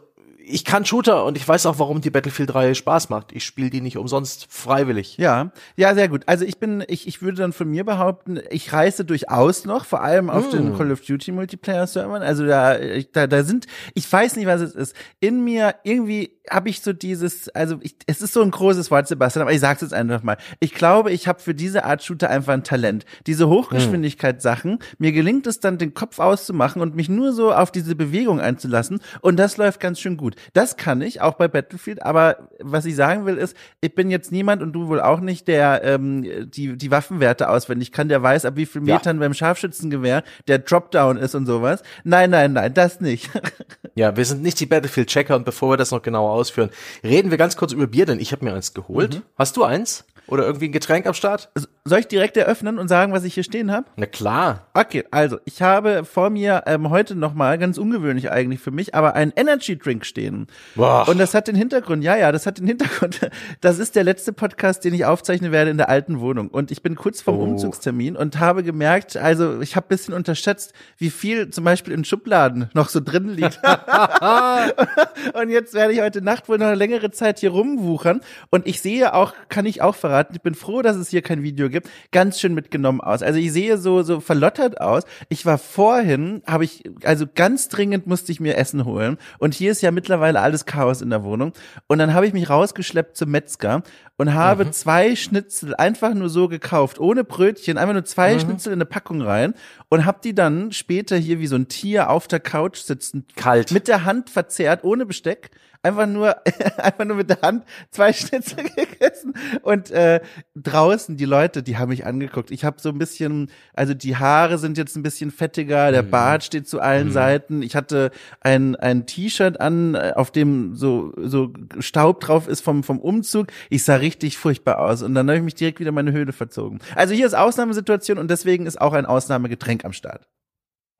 ich 0.51 0.65
kann 0.65 0.85
Shooter 0.85 1.25
und 1.25 1.37
ich 1.37 1.47
weiß 1.47 1.65
auch, 1.65 1.79
warum 1.79 2.01
die 2.01 2.09
Battlefield-Reihe 2.09 2.75
Spaß 2.75 3.09
macht. 3.09 3.31
Ich 3.31 3.45
spiele 3.45 3.69
die 3.69 3.81
nicht 3.81 3.97
umsonst 3.97 4.47
freiwillig. 4.49 5.17
Ja, 5.17 5.51
ja, 5.75 5.95
sehr 5.95 6.09
gut. 6.09 6.23
Also 6.27 6.45
ich 6.45 6.59
bin, 6.59 6.83
ich, 6.87 7.07
ich 7.07 7.21
würde 7.21 7.37
dann 7.37 7.53
von 7.53 7.69
mir 7.69 7.83
behaupten, 7.83 8.39
ich 8.49 8.73
reise 8.73 9.05
durchaus 9.05 9.65
noch, 9.65 9.85
vor 9.85 10.01
allem 10.01 10.29
auf 10.29 10.47
mm. 10.47 10.51
den 10.51 10.77
Call 10.77 10.91
of 10.91 11.01
Duty 11.01 11.31
Multiplayer-Servern. 11.31 12.21
Also 12.21 12.45
da, 12.45 12.77
da, 13.13 13.27
da 13.27 13.43
sind, 13.43 13.67
ich 13.93 14.11
weiß 14.11 14.35
nicht, 14.35 14.45
was 14.45 14.61
es 14.61 14.75
ist. 14.75 14.95
In 15.19 15.43
mir 15.43 15.75
irgendwie 15.83 16.40
habe 16.49 16.69
ich 16.69 16.81
so 16.81 16.93
dieses, 16.93 17.49
also 17.49 17.77
ich, 17.81 17.95
es 18.07 18.21
ist 18.21 18.33
so 18.33 18.41
ein 18.41 18.51
großes 18.51 18.89
Wort, 18.89 19.07
Sebastian, 19.07 19.43
aber 19.43 19.53
ich 19.53 19.59
sag's 19.59 19.81
jetzt 19.81 19.93
einfach 19.93 20.23
mal. 20.23 20.37
Ich 20.59 20.73
glaube, 20.73 21.11
ich 21.11 21.27
habe 21.27 21.39
für 21.39 21.53
diese 21.53 21.85
Art 21.85 22.03
Shooter 22.03 22.29
einfach 22.29 22.53
ein 22.53 22.63
Talent. 22.63 23.05
Diese 23.27 23.47
Hochgeschwindigkeitssachen, 23.47 24.79
mir 24.97 25.11
gelingt 25.11 25.45
es 25.45 25.59
dann, 25.59 25.77
den 25.77 25.93
Kopf 25.93 26.19
auszumachen 26.19 26.81
und 26.81 26.95
mich 26.95 27.09
nur 27.09 27.31
so 27.33 27.53
auf 27.53 27.71
diese 27.71 27.95
Bewegung 27.95 28.39
einzulassen. 28.39 29.01
Und 29.21 29.37
das 29.37 29.57
läuft 29.57 29.79
ganz 29.79 29.99
schön 29.99 30.17
gut. 30.17 30.35
Das 30.53 30.77
kann 30.77 31.01
ich, 31.01 31.21
auch 31.21 31.35
bei 31.35 31.47
Battlefield, 31.47 32.03
aber 32.03 32.49
was 32.59 32.85
ich 32.85 32.95
sagen 32.95 33.25
will, 33.25 33.37
ist, 33.37 33.55
ich 33.81 33.93
bin 33.93 34.09
jetzt 34.09 34.31
niemand 34.31 34.61
und 34.63 34.73
du 34.73 34.87
wohl 34.87 34.99
auch 34.99 35.19
nicht, 35.19 35.47
der 35.47 35.83
ähm, 35.83 36.49
die, 36.49 36.75
die 36.75 36.91
Waffenwerte 36.91 37.49
auswendig 37.49 37.91
kann, 37.91 38.09
der 38.09 38.23
weiß, 38.23 38.45
ab 38.45 38.55
wie 38.55 38.65
viel 38.65 38.81
Metern 38.81 39.17
ja. 39.17 39.21
beim 39.21 39.33
Scharfschützengewehr 39.33 40.23
der 40.47 40.59
Dropdown 40.59 41.17
ist 41.17 41.35
und 41.35 41.45
sowas. 41.45 41.83
Nein, 42.03 42.31
nein, 42.31 42.53
nein, 42.53 42.73
das 42.73 42.99
nicht. 42.99 43.29
ja, 43.95 44.15
wir 44.17 44.25
sind 44.25 44.41
nicht 44.41 44.59
die 44.59 44.65
Battlefield-Checker 44.65 45.35
und 45.35 45.45
bevor 45.45 45.71
wir 45.71 45.77
das 45.77 45.91
noch 45.91 46.01
genauer 46.01 46.30
ausführen, 46.31 46.69
reden 47.03 47.31
wir 47.31 47.37
ganz 47.37 47.57
kurz 47.57 47.71
über 47.71 47.87
Bier, 47.87 48.05
denn 48.05 48.19
ich 48.19 48.31
habe 48.31 48.45
mir 48.45 48.53
eins 48.53 48.73
geholt. 48.73 49.15
Mhm. 49.15 49.21
Hast 49.37 49.57
du 49.57 49.63
eins? 49.63 50.05
Oder 50.27 50.45
irgendwie 50.45 50.69
ein 50.69 50.71
Getränk 50.71 51.05
am 51.07 51.13
Start? 51.13 51.51
Soll 51.83 51.99
ich 51.99 52.07
direkt 52.07 52.37
eröffnen 52.37 52.77
und 52.77 52.87
sagen, 52.87 53.11
was 53.11 53.23
ich 53.23 53.33
hier 53.33 53.43
stehen 53.43 53.71
habe? 53.71 53.87
Na 53.95 54.05
klar. 54.05 54.67
Okay, 54.73 55.03
also 55.09 55.39
ich 55.45 55.63
habe 55.63 56.05
vor 56.05 56.29
mir 56.29 56.63
ähm, 56.67 56.89
heute 56.89 57.15
nochmal, 57.15 57.57
ganz 57.57 57.77
ungewöhnlich 57.77 58.31
eigentlich 58.31 58.59
für 58.59 58.71
mich, 58.71 58.93
aber 58.93 59.15
einen 59.15 59.33
Energy 59.35 59.77
Drink 59.77 60.05
stehen. 60.05 60.47
Boah. 60.75 61.07
Und 61.07 61.17
das 61.17 61.33
hat 61.33 61.47
den 61.47 61.55
Hintergrund, 61.55 62.03
ja, 62.03 62.15
ja, 62.15 62.31
das 62.31 62.45
hat 62.45 62.59
den 62.59 62.67
Hintergrund. 62.67 63.19
Das 63.59 63.79
ist 63.79 63.95
der 63.95 64.03
letzte 64.03 64.33
Podcast, 64.33 64.85
den 64.85 64.93
ich 64.93 65.05
aufzeichnen 65.05 65.51
werde 65.51 65.71
in 65.71 65.77
der 65.77 65.89
alten 65.89 66.19
Wohnung. 66.19 66.49
Und 66.49 66.71
ich 66.71 66.81
bin 66.81 66.95
kurz 66.95 67.21
vorm 67.21 67.37
oh. 67.37 67.43
Umzugstermin 67.43 68.15
und 68.15 68.39
habe 68.39 68.63
gemerkt, 68.63 69.17
also 69.17 69.61
ich 69.61 69.75
habe 69.75 69.87
bisschen 69.87 70.13
unterschätzt, 70.13 70.73
wie 70.97 71.09
viel 71.09 71.49
zum 71.49 71.63
Beispiel 71.63 71.93
in 71.93 72.05
Schubladen 72.05 72.69
noch 72.73 72.89
so 72.89 72.99
drin 72.99 73.29
liegt. 73.29 73.59
und 75.33 75.49
jetzt 75.49 75.73
werde 75.73 75.93
ich 75.93 76.01
heute 76.01 76.21
Nacht 76.21 76.49
wohl 76.49 76.57
noch 76.57 76.67
eine 76.67 76.75
längere 76.75 77.11
Zeit 77.11 77.39
hier 77.39 77.51
rumwuchern. 77.51 78.21
Und 78.49 78.67
ich 78.67 78.81
sehe 78.81 79.13
auch, 79.13 79.33
kann 79.49 79.65
ich 79.65 79.81
auch 79.81 79.95
verraten, 79.95 80.11
verraten. 80.11 80.35
Ich 80.35 80.41
bin 80.41 80.55
froh, 80.55 80.81
dass 80.81 80.97
es 80.97 81.09
hier 81.09 81.21
kein 81.21 81.43
Video 81.43 81.69
gibt. 81.71 81.89
Ganz 82.11 82.39
schön 82.39 82.53
mitgenommen 82.53 83.01
aus. 83.01 83.23
Also 83.23 83.39
ich 83.39 83.51
sehe 83.51 83.77
so 83.77 84.03
so 84.03 84.19
verlottert 84.19 84.79
aus. 84.79 85.03
Ich 85.29 85.45
war 85.45 85.57
vorhin, 85.57 86.41
habe 86.45 86.65
ich 86.65 86.83
also 87.03 87.25
ganz 87.33 87.69
dringend 87.69 88.07
musste 88.07 88.31
ich 88.31 88.39
mir 88.39 88.57
Essen 88.57 88.85
holen 88.85 89.17
und 89.39 89.53
hier 89.53 89.71
ist 89.71 89.81
ja 89.81 89.91
mittlerweile 89.91 90.41
alles 90.41 90.65
Chaos 90.65 91.01
in 91.01 91.09
der 91.09 91.23
Wohnung 91.23 91.53
und 91.87 91.97
dann 91.97 92.13
habe 92.13 92.27
ich 92.27 92.33
mich 92.33 92.49
rausgeschleppt 92.49 93.17
zum 93.17 93.31
Metzger 93.31 93.83
und 94.17 94.35
habe 94.35 94.65
mhm. 94.65 94.71
zwei 94.71 95.15
Schnitzel 95.15 95.73
einfach 95.75 96.13
nur 96.13 96.29
so 96.29 96.47
gekauft, 96.47 96.99
ohne 96.99 97.23
Brötchen, 97.23 97.79
einfach 97.79 97.93
nur 97.93 98.05
zwei 98.05 98.35
mhm. 98.35 98.39
Schnitzel 98.39 98.73
in 98.73 98.77
eine 98.77 98.85
Packung 98.85 99.21
rein 99.21 99.55
und 99.89 100.05
habe 100.05 100.19
die 100.23 100.35
dann 100.35 100.71
später 100.71 101.17
hier 101.17 101.39
wie 101.39 101.47
so 101.47 101.55
ein 101.55 101.67
Tier 101.67 102.09
auf 102.09 102.27
der 102.27 102.39
Couch 102.39 102.77
sitzen, 102.77 103.25
kalt, 103.35 103.71
mit 103.71 103.87
der 103.87 104.05
Hand 104.05 104.29
verzehrt, 104.29 104.83
ohne 104.83 105.07
Besteck 105.07 105.49
einfach 105.83 106.07
nur, 106.07 106.35
einfach 106.77 107.05
nur 107.05 107.17
mit 107.17 107.29
der 107.29 107.41
Hand 107.41 107.65
zwei 107.89 108.13
Schnitzel 108.13 108.63
gegessen. 108.75 109.33
Und 109.63 109.91
äh, 109.91 110.21
draußen, 110.55 111.17
die 111.17 111.25
Leute, 111.25 111.63
die 111.63 111.77
haben 111.77 111.89
mich 111.89 112.05
angeguckt. 112.05 112.51
Ich 112.51 112.63
habe 112.63 112.77
so 112.79 112.89
ein 112.89 112.97
bisschen, 112.97 113.49
also 113.73 113.93
die 113.93 114.17
Haare 114.17 114.57
sind 114.57 114.77
jetzt 114.77 114.95
ein 114.95 115.03
bisschen 115.03 115.31
fettiger, 115.31 115.91
der 115.91 116.03
mhm. 116.03 116.11
Bart 116.11 116.43
steht 116.43 116.67
zu 116.67 116.79
allen 116.79 117.07
mhm. 117.07 117.13
Seiten. 117.13 117.61
Ich 117.61 117.75
hatte 117.75 118.11
ein, 118.41 118.75
ein 118.75 119.05
T-Shirt 119.05 119.59
an, 119.59 119.95
äh, 119.95 120.13
auf 120.15 120.31
dem 120.31 120.75
so, 120.75 121.13
so 121.17 121.53
Staub 121.79 122.19
drauf 122.21 122.47
ist 122.47 122.61
vom, 122.61 122.83
vom 122.83 122.99
Umzug. 122.99 123.47
Ich 123.69 123.83
sah 123.83 123.95
richtig 123.95 124.37
furchtbar 124.37 124.79
aus. 124.79 125.01
Und 125.01 125.15
dann 125.15 125.27
habe 125.27 125.37
ich 125.37 125.43
mich 125.43 125.55
direkt 125.55 125.79
wieder 125.79 125.91
meine 125.91 126.11
Höhle 126.11 126.33
verzogen. 126.33 126.79
Also 126.95 127.13
hier 127.13 127.25
ist 127.25 127.33
Ausnahmesituation 127.33 128.17
und 128.17 128.29
deswegen 128.29 128.65
ist 128.65 128.79
auch 128.79 128.93
ein 128.93 129.05
Ausnahmegetränk 129.05 129.85
am 129.85 129.93
Start. 129.93 130.27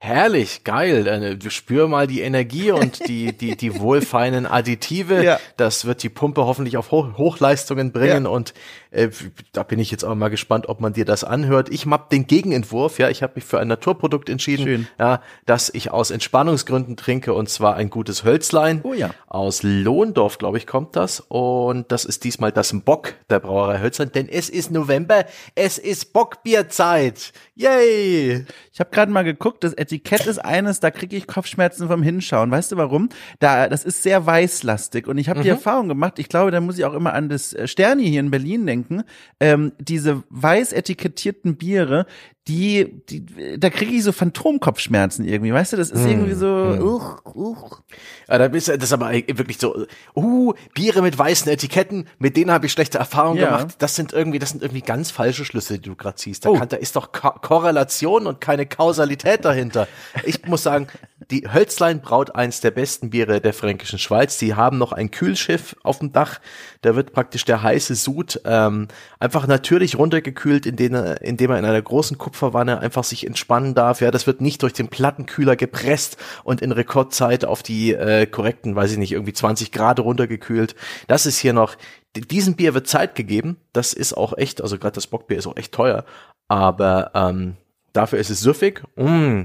Herrlich, 0.03 0.63
geil. 0.63 1.05
Äh, 1.05 1.36
Du 1.38 1.51
spür 1.51 1.88
mal 1.88 2.08
die 2.08 2.22
Energie 2.22 2.72
und 2.72 3.00
die, 3.08 3.38
die, 3.38 3.55
die 3.55 3.79
wohlfeinen 3.79 4.48
Additive. 4.48 5.24
Ja. 5.24 5.39
Das 5.58 5.86
wird 5.86 6.01
die 6.01 6.10
Pumpe 6.10 6.43
hoffentlich 6.46 6.75
auf 6.77 6.89
Hoch 6.89 7.17
Hochleistungen 7.20 7.91
bringen 7.91 8.24
Ja. 8.25 8.29
und 8.31 8.55
äh, 8.89 9.10
da 9.53 9.62
bin 9.62 9.77
ich 9.77 9.91
jetzt 9.91 10.03
auch 10.03 10.15
mal 10.15 10.29
gespannt, 10.29 10.67
ob 10.67 10.81
man 10.81 10.93
dir 10.93 11.05
das 11.05 11.24
anhört. 11.24 11.70
Ich 11.72 11.86
hab 11.86 12.10
den 12.10 12.25
Gegenentwurf, 12.25 12.98
ja, 12.98 13.10
ich 13.10 13.22
habe 13.22 13.34
mich 13.36 13.43
für 13.46 13.60
ein 13.60 13.67
Naturprodukt 13.67 14.27
entschieden, 14.27 14.63
Schön. 14.65 14.88
ja, 15.00 15.22
das 15.46 15.70
ich 15.72 15.91
aus 15.91 16.10
Entspannungsgründen 16.10 16.98
trinke 16.98 17.34
und 17.36 17.48
zwar 17.48 17.75
ein 17.75 17.91
gutes 17.91 18.24
Hölzlein. 18.24 18.81
Oh 18.84 18.93
ja. 18.93 19.12
Aus 19.27 19.62
Lohndorf, 19.62 20.39
glaube 20.39 20.58
ich, 20.58 20.65
kommt 20.65 20.96
das 20.96 21.20
und 21.27 21.91
das 21.91 22.05
ist 22.05 22.24
diesmal 22.24 22.51
das 22.51 22.74
Bock 22.84 23.13
der 23.29 23.39
Brauerei 23.39 23.79
Hölzlein, 23.79 24.12
denn 24.12 24.27
es 24.27 24.50
ist 24.50 24.72
November, 24.72 25.25
es 25.53 25.77
ist 25.77 26.12
Bockbierzeit. 26.12 27.34
Yay! 27.55 28.46
Ich 28.74 28.79
habe 28.79 28.89
gerade 28.89 29.12
mal 29.12 29.24
geguckt, 29.24 29.63
das 29.63 29.74
Etikett 29.91 30.25
ist 30.25 30.39
eines, 30.39 30.79
da 30.79 30.89
kriege 30.89 31.17
ich 31.17 31.27
Kopfschmerzen 31.27 31.88
vom 31.88 32.01
Hinschauen. 32.01 32.50
Weißt 32.50 32.71
du 32.71 32.77
warum? 32.77 33.10
Da, 33.39 33.67
das 33.67 33.83
ist 33.83 34.03
sehr 34.03 34.25
weißlastig 34.25 35.07
und 35.07 35.17
ich 35.17 35.27
habe 35.27 35.41
die 35.41 35.50
Erfahrung 35.50 35.88
gemacht, 35.88 36.17
ich 36.19 36.29
glaube, 36.29 36.51
da 36.51 36.62
muss 36.62 36.77
ich 36.77 36.86
auch 36.86 36.93
immer 36.93 37.13
an 37.13 37.29
das 37.29 37.53
äh, 37.53 37.67
Sterni 37.67 38.07
hier 38.07 38.21
in 38.21 38.31
Berlin 38.31 38.65
denken, 38.65 39.03
ähm, 39.39 39.74
diese 39.79 40.24
weiß 40.29 40.74
etikettierten 40.74 41.57
Biere, 41.57 42.05
die, 42.48 43.03
die 43.07 43.60
da 43.60 43.69
kriege 43.69 43.91
ich 43.91 44.03
so 44.03 44.12
Phantomkopfschmerzen 44.12 45.25
irgendwie, 45.25 45.53
weißt 45.53 45.74
du, 45.74 45.77
das 45.77 45.91
ist 45.91 46.03
irgendwie 46.05 46.33
so, 46.33 46.48
uch, 46.48 47.24
uch. 47.36 47.81
Ja, 48.27 48.39
da 48.39 48.48
bist 48.48 48.67
das 48.67 48.77
ist 48.77 48.93
aber 48.93 49.12
wirklich 49.12 49.60
so, 49.60 49.86
uh, 50.15 50.53
Biere 50.74 51.03
mit 51.03 51.15
weißen 51.17 51.51
Etiketten, 51.51 52.07
mit 52.17 52.36
denen 52.38 52.50
habe 52.51 52.65
ich 52.65 52.71
schlechte 52.71 52.98
Erfahrungen 52.98 53.38
Ja. 53.39 53.57
gemacht. 53.57 53.75
Das 53.79 53.95
sind 53.95 54.12
irgendwie, 54.12 54.39
das 54.39 54.50
sind 54.50 54.63
irgendwie 54.63 54.81
ganz 54.81 55.12
falsche 55.12 55.45
Schlüsse, 55.45 55.77
die 55.77 55.89
du 55.89 55.95
gerade 55.95 56.15
ziehst. 56.15 56.43
Da, 56.45 56.50
Oh. 56.50 56.53
kann, 56.57 56.67
da 56.69 56.77
ist 56.77 56.95
doch 56.95 57.12
Ko 57.12 57.29
Korrelation 57.41 58.25
und 58.25 58.41
keine 58.41 58.65
Kausalität 58.65 59.45
dahinter. 59.45 59.88
Ich 60.25 60.43
muss 60.48 60.63
sagen, 60.63 60.88
die 61.29 61.48
Hölzlein 61.53 62.01
braut 62.01 62.36
eins 62.36 62.60
der 62.62 62.71
besten 62.71 63.12
Biere 63.12 63.39
der 63.39 63.53
fränkischen 63.53 64.00
Schweiz. 64.00 64.38
Die 64.39 64.55
haben 64.55 64.79
noch 64.79 64.91
ein 64.91 65.12
Kühlschiff 65.12 65.75
auf 65.83 66.00
dem 66.00 66.12
Dach. 66.12 66.39
Da 66.81 66.95
wird 66.95 67.13
praktisch 67.13 67.45
der 67.45 67.62
heiße 67.62 67.93
Sud 67.95 68.41
ähm, 68.45 68.88
einfach 69.19 69.45
natürlich 69.45 69.98
runtergekühlt, 69.98 70.65
indem 70.65 70.95
er, 70.95 71.21
indem 71.21 71.51
er 71.51 71.60
in 71.60 71.65
einer 71.65 71.81
großen 71.81 72.17
Kupferwanne 72.31 72.79
einfach 72.79 73.03
sich 73.03 73.27
entspannen 73.27 73.75
darf. 73.75 74.00
Ja, 74.00 74.09
das 74.09 74.25
wird 74.25 74.39
nicht 74.39 74.63
durch 74.63 74.71
den 74.71 74.88
Plattenkühler 74.88 75.57
gepresst 75.57 76.15
und 76.45 76.61
in 76.61 76.71
Rekordzeit 76.71 77.43
auf 77.43 77.61
die 77.61 77.93
äh, 77.93 78.25
korrekten, 78.25 78.73
weiß 78.73 78.93
ich 78.93 78.97
nicht, 78.97 79.11
irgendwie 79.11 79.33
20 79.33 79.73
Grad 79.73 80.00
runtergekühlt. 80.00 80.75
Das 81.07 81.25
ist 81.25 81.38
hier 81.38 81.51
noch, 81.51 81.75
diesem 82.15 82.55
Bier 82.55 82.73
wird 82.73 82.88
Zeit 82.88 83.15
gegeben. 83.15 83.57
Das 83.73 83.91
ist 83.91 84.13
auch 84.13 84.38
echt, 84.38 84.61
also 84.61 84.77
gerade 84.77 84.95
das 84.95 85.07
Bockbier 85.07 85.38
ist 85.38 85.47
auch 85.47 85.57
echt 85.57 85.73
teuer. 85.73 86.05
Aber 86.47 87.11
ähm, 87.13 87.57
dafür 87.91 88.19
ist 88.19 88.29
es 88.29 88.39
süffig. 88.39 88.81
Mm. 88.95 89.41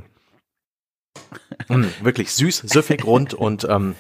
Mm, 1.69 1.87
wirklich 2.03 2.33
süß, 2.33 2.59
süffig, 2.67 3.05
rund 3.05 3.35
und 3.35 3.67
ähm, 3.69 3.97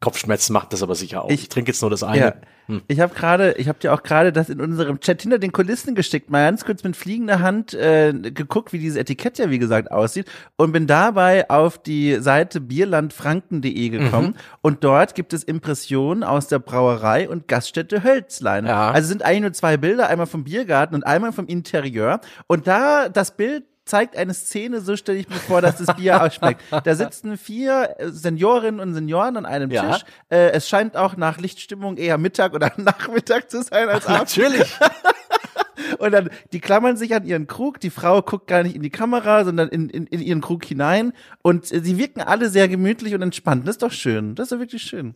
Kopfschmerzen 0.00 0.52
macht 0.52 0.72
das 0.72 0.82
aber 0.82 0.94
sicher 0.94 1.24
auch. 1.24 1.30
Ich, 1.30 1.42
Ich- 1.44 1.48
trinke 1.48 1.70
jetzt 1.72 1.80
nur 1.80 1.90
das 1.90 2.02
eine. 2.02 2.18
Ja. 2.18 2.34
Hm. 2.66 2.80
Ich 2.88 3.00
habe 3.00 3.14
gerade, 3.14 3.52
ich 3.58 3.68
habe 3.68 3.78
dir 3.78 3.92
auch 3.92 4.02
gerade 4.02 4.32
das 4.32 4.48
in 4.48 4.58
unserem 4.60 4.98
Chat 5.00 5.20
hinter 5.20 5.38
den 5.38 5.52
Kulissen 5.52 5.94
geschickt, 5.94 6.30
mal 6.30 6.46
ganz 6.46 6.64
kurz 6.64 6.82
mit 6.82 6.96
fliegender 6.96 7.40
Hand 7.40 7.74
äh, 7.74 8.12
geguckt, 8.14 8.72
wie 8.72 8.78
dieses 8.78 8.96
Etikett 8.96 9.38
ja 9.38 9.50
wie 9.50 9.58
gesagt 9.58 9.90
aussieht 9.90 10.26
und 10.56 10.72
bin 10.72 10.86
dabei 10.86 11.48
auf 11.50 11.76
die 11.76 12.16
Seite 12.20 12.60
bierlandfranken.de 12.62 13.88
gekommen 13.90 14.28
Mhm. 14.28 14.34
und 14.62 14.82
dort 14.84 15.14
gibt 15.14 15.32
es 15.34 15.44
Impressionen 15.44 16.22
aus 16.24 16.48
der 16.48 16.58
Brauerei 16.58 17.28
und 17.28 17.48
Gaststätte 17.48 18.02
Hölzlein. 18.02 18.64
Ja. 18.66 18.90
Also 18.92 19.08
sind 19.08 19.22
eigentlich 19.22 19.42
nur 19.42 19.52
zwei 19.52 19.76
Bilder, 19.76 20.08
einmal 20.08 20.26
vom 20.26 20.44
Biergarten 20.44 20.94
und 20.94 21.04
einmal 21.06 21.32
vom 21.32 21.46
Interieur 21.46 22.20
und 22.46 22.66
da 22.66 23.08
das 23.10 23.36
Bild 23.36 23.64
zeigt 23.84 24.16
eine 24.16 24.34
Szene, 24.34 24.80
so 24.80 24.96
stelle 24.96 25.18
ich 25.18 25.28
mir 25.28 25.36
vor, 25.36 25.60
dass 25.60 25.76
das 25.76 25.94
Bier 25.96 26.22
ausschmeckt. 26.22 26.62
Da 26.70 26.94
sitzen 26.94 27.36
vier 27.36 27.96
äh, 27.98 28.10
Seniorinnen 28.10 28.80
und 28.80 28.94
Senioren 28.94 29.36
an 29.36 29.46
einem 29.46 29.70
Ja. 29.70 29.92
Tisch. 29.92 30.04
Äh, 30.30 30.50
es 30.52 30.68
scheint 30.68 30.96
auch 30.96 31.16
nach 31.16 31.38
Lichtstimmung 31.38 31.96
eher 31.96 32.18
Mittag 32.18 32.54
oder 32.54 32.72
Nachmittag 32.76 33.50
zu 33.50 33.62
sein 33.62 33.88
als 33.88 34.06
Abend. 34.06 34.20
Natürlich. 34.20 34.74
Und 35.98 36.12
dann, 36.12 36.30
die 36.52 36.60
klammern 36.60 36.96
sich 36.96 37.14
an 37.14 37.24
ihren 37.24 37.46
Krug. 37.46 37.78
Die 37.80 37.90
Frau 37.90 38.22
guckt 38.22 38.46
gar 38.46 38.62
nicht 38.62 38.74
in 38.74 38.82
die 38.82 38.90
Kamera, 38.90 39.44
sondern 39.44 39.68
in, 39.68 39.90
in, 39.90 40.06
in 40.06 40.20
ihren 40.20 40.40
Krug 40.40 40.64
hinein. 40.64 41.12
Und 41.42 41.70
äh, 41.72 41.80
sie 41.82 41.98
wirken 41.98 42.20
alle 42.20 42.48
sehr 42.48 42.68
gemütlich 42.68 43.14
und 43.14 43.22
entspannt. 43.22 43.66
Das 43.66 43.74
ist 43.76 43.82
doch 43.82 43.92
schön. 43.92 44.34
Das 44.34 44.44
ist 44.46 44.52
doch 44.52 44.58
wirklich 44.58 44.82
schön. 44.82 45.14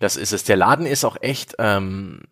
Das 0.00 0.16
ist 0.16 0.32
es. 0.32 0.44
Der 0.44 0.56
Laden 0.56 0.86
ist 0.86 1.04
auch 1.04 1.16
echt, 1.20 1.54
ähm, 1.58 2.22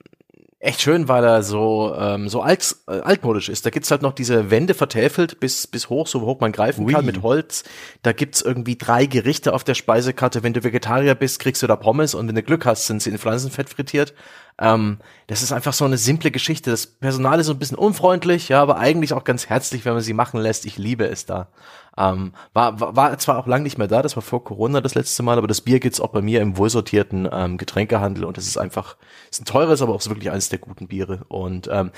echt 0.63 0.81
schön, 0.81 1.09
weil 1.09 1.25
er 1.25 1.43
so, 1.43 1.93
ähm, 1.99 2.29
so 2.29 2.41
alt, 2.41 2.77
äh, 2.87 2.93
altmodisch 3.01 3.49
ist. 3.49 3.67
Da 3.67 3.71
gibt's 3.71 3.91
halt 3.91 4.01
noch 4.01 4.13
diese 4.13 4.51
Wände 4.51 4.75
vertäfelt 4.75 5.41
bis, 5.41 5.67
bis 5.67 5.89
hoch, 5.89 6.07
so 6.07 6.21
hoch 6.21 6.39
man 6.39 6.53
greifen 6.53 6.87
kann, 6.87 7.01
Ui. 7.01 7.07
mit 7.07 7.23
Holz. 7.23 7.65
Da 8.03 8.13
gibt's 8.13 8.43
irgendwie 8.43 8.77
drei 8.77 9.07
Gerichte 9.07 9.55
auf 9.55 9.65
der 9.65 9.75
Speisekarte. 9.75 10.45
Wenn 10.45 10.53
du 10.53 10.63
Vegetarier 10.63 11.17
bist, 11.17 11.41
kriegst 11.41 11.63
du 11.65 11.67
da 11.67 11.75
Pommes 11.75 12.15
und 12.15 12.29
wenn 12.29 12.37
du 12.37 12.45
Glück 12.45 12.65
hast, 12.65 12.87
sind 12.87 13.03
sie 13.03 13.11
in 13.11 13.19
Pflanzenfett 13.19 13.69
frittiert. 13.69 14.15
Ähm, 14.59 14.99
das 15.27 15.43
ist 15.43 15.53
einfach 15.53 15.73
so 15.73 15.85
eine 15.85 15.99
simple 15.99 16.31
Geschichte. 16.31 16.71
Das 16.71 16.87
Personal 16.87 17.41
ist 17.41 17.47
so 17.47 17.53
ein 17.53 17.59
bisschen 17.59 17.79
unfreundlich, 17.79 18.49
ja, 18.49 18.61
aber 18.63 18.77
eigentlich 18.77 19.13
auch 19.13 19.25
ganz 19.25 19.49
herzlich, 19.49 19.85
wenn 19.85 19.95
man 19.95 20.03
sie 20.03 20.13
machen 20.13 20.41
lässt. 20.41 20.67
Ich 20.67 20.79
liebe 20.79 21.07
es 21.07 21.27
da. 21.27 21.49
Ähm, 21.97 22.33
war, 22.55 22.81
war, 22.81 22.97
war 22.97 23.19
zwar 23.19 23.39
auch 23.39 23.47
lang 23.47 23.63
nicht 23.63 23.77
mehr 23.77 23.89
da, 23.89 24.01
das 24.01 24.17
war 24.17 24.23
vor 24.23 24.45
Corona 24.45 24.81
das 24.81 24.95
letzte 24.95 25.23
Mal, 25.23 25.37
aber 25.37 25.47
das 25.47 25.61
Bier 25.61 25.79
gibt's 25.79 26.01
auch 26.01 26.09
bei 26.09 26.23
mir 26.23 26.41
im 26.41 26.57
wohlsortierten 26.57 27.29
ähm, 27.31 27.59
Getränkehandel 27.59 28.25
und 28.25 28.39
es 28.39 28.47
ist 28.47 28.57
einfach, 28.57 28.97
ist 29.31 29.43
ein 29.43 29.45
teures, 29.45 29.83
aber 29.83 29.95
auch 29.95 30.07
wirklich 30.07 30.31
eines 30.31 30.49
der 30.49 30.59
guten 30.59 30.89
Biere. 30.89 31.25
Und 31.29 31.69
ähm, 31.71 31.91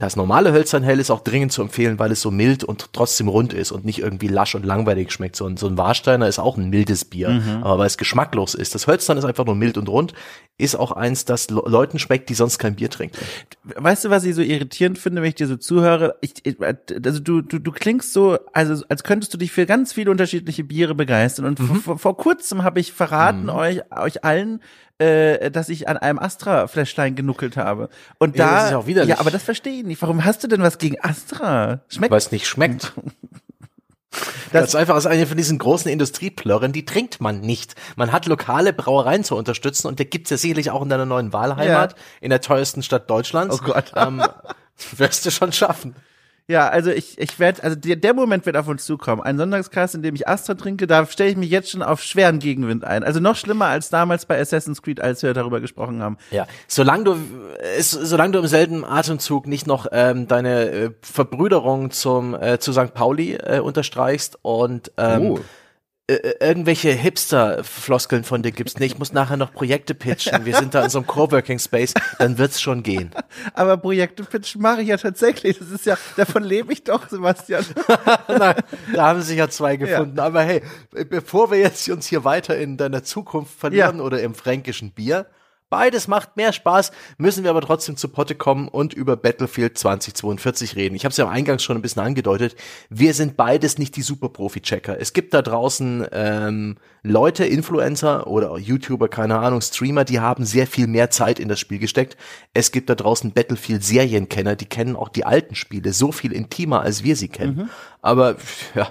das 0.00 0.14
normale 0.14 0.52
Hölzernhell 0.52 1.00
ist 1.00 1.10
auch 1.10 1.22
dringend 1.24 1.50
zu 1.50 1.60
empfehlen, 1.60 1.98
weil 1.98 2.12
es 2.12 2.20
so 2.20 2.30
mild 2.30 2.62
und 2.62 2.92
trotzdem 2.92 3.26
rund 3.26 3.52
ist 3.52 3.72
und 3.72 3.84
nicht 3.84 3.98
irgendwie 3.98 4.28
lasch 4.28 4.54
und 4.54 4.64
langweilig 4.64 5.10
schmeckt. 5.10 5.34
So 5.34 5.44
ein, 5.46 5.56
so 5.56 5.66
ein 5.66 5.76
Warsteiner 5.76 6.28
ist 6.28 6.38
auch 6.38 6.56
ein 6.56 6.70
mildes 6.70 7.04
Bier, 7.04 7.42
aber 7.62 7.78
weil 7.80 7.86
es 7.88 7.98
geschmacklos 7.98 8.54
ist. 8.54 8.76
Das 8.76 8.86
Hölzern 8.86 9.18
ist 9.18 9.24
einfach 9.24 9.44
nur 9.44 9.56
mild 9.56 9.76
und 9.76 9.88
rund, 9.88 10.14
ist 10.56 10.76
auch 10.76 10.92
eins, 10.92 11.24
das 11.24 11.50
Le 11.50 11.62
Leuten 11.66 11.98
schmeckt, 11.98 12.28
die 12.28 12.34
sonst 12.34 12.58
kein 12.58 12.76
Bier 12.76 12.90
trinken. 12.90 13.18
Weißt 13.64 14.04
du, 14.04 14.10
was 14.10 14.22
ich 14.22 14.36
so 14.36 14.42
irritierend 14.42 14.98
finde, 14.98 15.20
wenn 15.20 15.30
ich 15.30 15.34
dir 15.34 15.48
so 15.48 15.56
zuhöre? 15.56 16.14
Ich, 16.20 16.34
also 17.04 17.18
du, 17.18 17.42
du, 17.42 17.58
du 17.58 17.72
klingst 17.72 18.12
so, 18.12 18.38
also 18.52 18.84
als 18.88 19.02
könntest 19.02 19.34
du 19.34 19.38
dich 19.38 19.50
für 19.50 19.66
ganz 19.66 19.92
viele 19.92 20.12
unterschiedliche 20.12 20.62
Biere 20.62 20.94
begeistern. 20.94 21.44
Und 21.44 21.58
Mhm. 21.58 21.76
vor, 21.80 21.98
vor 21.98 22.16
kurzem 22.16 22.62
habe 22.62 22.78
ich 22.78 22.92
verraten 22.92 23.50
euch, 23.50 23.80
euch 23.90 24.24
allen, 24.24 24.60
äh, 24.98 25.50
dass 25.50 25.68
ich 25.68 25.88
an 25.88 25.96
einem 25.96 26.18
Astra-Fläschlein 26.18 27.14
genuckelt 27.14 27.56
habe. 27.56 27.88
Und 28.18 28.36
Ja, 28.36 28.46
da, 28.46 28.54
das 28.54 28.64
ist 28.64 28.70
ja 28.72 28.76
auch 28.78 28.86
widerlich. 28.86 29.10
ja, 29.10 29.20
aber 29.20 29.30
das 29.30 29.42
verstehe 29.42 29.80
ich 29.80 29.84
nicht. 29.84 30.02
Warum 30.02 30.24
hast 30.24 30.42
du 30.42 30.48
denn 30.48 30.62
was 30.62 30.78
gegen 30.78 30.96
Astra? 31.00 31.80
Schmeckt 31.88 32.10
Weil 32.10 32.18
es 32.18 32.32
nicht 32.32 32.46
schmeckt. 32.46 32.92
Das 34.52 34.68
ist 34.68 34.74
einfach 34.74 34.96
aus 34.96 35.04
eine 35.04 35.26
von 35.26 35.36
diesen 35.36 35.58
großen 35.58 35.90
Industrieplörren, 35.90 36.72
die 36.72 36.86
trinkt 36.86 37.20
man 37.20 37.40
nicht. 37.40 37.74
Man 37.96 38.10
hat 38.10 38.24
lokale 38.26 38.72
Brauereien 38.72 39.22
zu 39.22 39.36
unterstützen 39.36 39.86
und 39.86 39.98
der 39.98 40.06
gibt's 40.06 40.30
ja 40.30 40.38
sicherlich 40.38 40.70
auch 40.70 40.82
in 40.82 40.88
deiner 40.88 41.04
neuen 41.04 41.34
Wahlheimat, 41.34 41.94
in 42.22 42.30
der 42.30 42.40
teuersten 42.40 42.82
Stadt 42.82 43.08
Deutschlands. 43.10 43.60
Oh 43.60 43.64
Gott. 43.64 43.92
Ähm, 43.94 44.22
wirst 44.96 45.26
du 45.26 45.30
schon 45.30 45.52
schaffen. 45.52 45.94
Ja, 46.50 46.66
also 46.70 46.90
ich, 46.90 47.18
ich 47.18 47.38
werde, 47.38 47.62
also 47.62 47.76
der, 47.76 47.96
der 47.96 48.14
Moment 48.14 48.46
wird 48.46 48.56
auf 48.56 48.68
uns 48.68 48.86
zukommen. 48.86 49.20
Ein 49.20 49.36
Sonntagskast, 49.36 49.94
in 49.94 50.02
dem 50.02 50.14
ich 50.14 50.26
Astra 50.26 50.54
trinke, 50.54 50.86
da 50.86 51.04
stelle 51.04 51.28
ich 51.28 51.36
mich 51.36 51.50
jetzt 51.50 51.70
schon 51.70 51.82
auf 51.82 52.02
schweren 52.02 52.38
Gegenwind 52.38 52.84
ein. 52.84 53.04
Also 53.04 53.20
noch 53.20 53.36
schlimmer 53.36 53.66
als 53.66 53.90
damals 53.90 54.24
bei 54.24 54.40
Assassin's 54.40 54.80
Creed, 54.80 54.98
als 54.98 55.22
wir 55.22 55.34
darüber 55.34 55.60
gesprochen 55.60 56.02
haben. 56.02 56.16
Ja, 56.30 56.46
solange 56.66 57.04
du, 57.04 57.16
solange 57.80 58.32
du 58.32 58.38
im 58.38 58.46
selben 58.46 58.82
Atemzug 58.82 59.46
nicht 59.46 59.66
noch 59.66 59.88
ähm, 59.92 60.26
deine 60.26 60.70
äh, 60.70 60.90
Verbrüderung 61.02 61.90
zum 61.90 62.34
äh, 62.34 62.58
zu 62.58 62.72
St. 62.72 62.94
Pauli 62.94 63.34
äh, 63.34 63.60
unterstreichst 63.60 64.38
und 64.40 64.90
ähm, 64.96 65.32
Oh. 65.32 65.38
Äh, 66.08 66.14
äh, 66.14 66.48
irgendwelche 66.48 66.90
Hipster-Floskeln 66.90 68.24
von 68.24 68.42
dir 68.42 68.50
gibst. 68.50 68.80
Nee, 68.80 68.86
ich 68.86 68.98
muss 68.98 69.12
nachher 69.12 69.36
noch 69.36 69.52
Projekte 69.52 69.94
pitchen. 69.94 70.46
Wir 70.46 70.56
sind 70.56 70.74
da 70.74 70.82
in 70.84 70.90
so 70.90 70.98
einem 70.98 71.06
Coworking 71.06 71.58
Space, 71.58 71.92
dann 72.18 72.38
wird's 72.38 72.60
schon 72.62 72.82
gehen. 72.82 73.10
Aber 73.54 73.76
Projekte 73.76 74.24
Pitch 74.24 74.56
mache 74.56 74.80
ich 74.82 74.88
ja 74.88 74.96
tatsächlich. 74.96 75.58
Das 75.58 75.70
ist 75.70 75.84
ja, 75.84 75.98
davon 76.16 76.44
lebe 76.44 76.72
ich 76.72 76.82
doch, 76.82 77.08
Sebastian. 77.08 77.64
Na, 78.28 78.54
da 78.94 79.06
haben 79.06 79.20
sich 79.20 79.36
ja 79.36 79.50
zwei 79.50 79.76
gefunden. 79.76 80.18
Aber 80.18 80.42
hey, 80.42 80.62
bevor 81.10 81.50
wir 81.50 81.58
jetzt 81.58 81.86
uns 81.90 82.06
hier 82.06 82.24
weiter 82.24 82.56
in 82.56 82.78
deiner 82.78 83.02
Zukunft 83.04 83.58
verlieren 83.58 83.98
Ja. 83.98 84.02
oder 84.02 84.22
im 84.22 84.34
fränkischen 84.34 84.92
Bier, 84.92 85.26
beides 85.70 86.08
macht 86.08 86.36
mehr 86.36 86.52
Spaß, 86.52 86.92
müssen 87.18 87.44
wir 87.44 87.50
aber 87.50 87.60
trotzdem 87.60 87.96
zu 87.96 88.08
Potte 88.08 88.34
kommen 88.34 88.68
und 88.68 88.94
über 88.94 89.16
Battlefield 89.16 89.78
2042 89.78 90.76
reden. 90.76 90.94
Ich 90.94 91.04
habe 91.04 91.10
es 91.10 91.16
ja 91.16 91.28
eingangs 91.28 91.62
schon 91.62 91.76
ein 91.76 91.82
bisschen 91.82 92.02
angedeutet. 92.02 92.56
Wir 92.90 93.14
sind 93.14 93.36
beides 93.36 93.78
nicht 93.78 93.96
die 93.96 94.02
Super-Profi-Checker. 94.02 95.00
Es 95.00 95.12
gibt 95.12 95.34
da 95.34 95.42
draußen 95.42 96.06
ähm, 96.12 96.76
Leute, 97.02 97.44
Influencer 97.44 98.26
oder 98.26 98.56
YouTuber, 98.58 99.08
keine 99.08 99.38
Ahnung, 99.38 99.60
Streamer, 99.60 100.04
die 100.04 100.20
haben 100.20 100.44
sehr 100.44 100.66
viel 100.66 100.86
mehr 100.86 101.10
Zeit 101.10 101.38
in 101.38 101.48
das 101.48 101.60
Spiel 101.60 101.78
gesteckt. 101.78 102.16
Es 102.54 102.72
gibt 102.72 102.90
da 102.90 102.94
draußen 102.94 103.32
Battlefield-Serienkenner, 103.32 104.56
die 104.56 104.66
kennen 104.66 104.96
auch 104.96 105.08
die 105.08 105.24
alten 105.24 105.54
Spiele 105.54 105.92
so 105.92 106.12
viel 106.12 106.32
intimer, 106.32 106.80
als 106.82 107.04
wir 107.04 107.16
sie 107.16 107.28
kennen. 107.28 107.70
Aber 108.02 108.36
ja, 108.74 108.90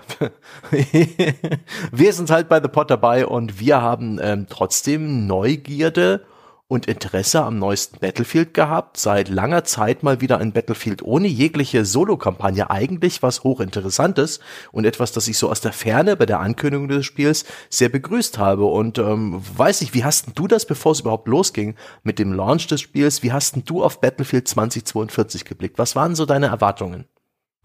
wir 1.91 2.13
sind 2.13 2.29
halt 2.29 2.49
bei 2.49 2.61
The 2.61 2.67
Pot 2.67 2.89
dabei 2.89 3.25
und 3.25 3.59
wir 3.59 3.81
haben 3.81 4.19
ähm, 4.21 4.47
trotzdem 4.49 5.27
Neugierde 5.27 6.25
und 6.69 6.85
Interesse 6.85 7.43
am 7.43 7.59
neuesten 7.59 7.99
Battlefield 7.99 8.53
gehabt, 8.53 8.97
seit 8.97 9.29
langer 9.29 9.63
Zeit 9.63 10.03
mal 10.03 10.19
wieder 10.19 10.39
ein 10.39 10.51
Battlefield 10.51 11.01
ohne 11.01 11.27
jegliche 11.27 11.85
Solo-Kampagne, 11.85 12.69
eigentlich 12.69 13.23
was 13.23 13.43
hochinteressantes 13.43 14.41
und 14.73 14.85
etwas, 14.85 15.13
das 15.13 15.27
ich 15.29 15.37
so 15.37 15.49
aus 15.49 15.61
der 15.61 15.71
Ferne 15.71 16.17
bei 16.17 16.25
der 16.25 16.41
Ankündigung 16.41 16.89
des 16.89 17.05
Spiels 17.05 17.45
sehr 17.69 17.89
begrüßt 17.89 18.37
habe 18.37 18.65
und 18.65 18.97
ähm, 18.97 19.41
weiß 19.55 19.81
ich, 19.81 19.93
wie 19.93 20.03
hast 20.03 20.27
denn 20.27 20.33
du 20.35 20.47
das, 20.47 20.65
bevor 20.65 20.91
es 20.91 20.99
überhaupt 20.99 21.27
losging 21.27 21.75
mit 22.03 22.19
dem 22.19 22.33
Launch 22.33 22.67
des 22.67 22.81
Spiels, 22.81 23.23
wie 23.23 23.31
hast 23.31 23.55
denn 23.55 23.63
du 23.65 23.83
auf 23.83 24.01
Battlefield 24.01 24.47
2042 24.47 25.45
geblickt? 25.45 25.77
Was 25.77 25.95
waren 25.95 26.15
so 26.15 26.25
deine 26.25 26.47
Erwartungen? 26.47 27.05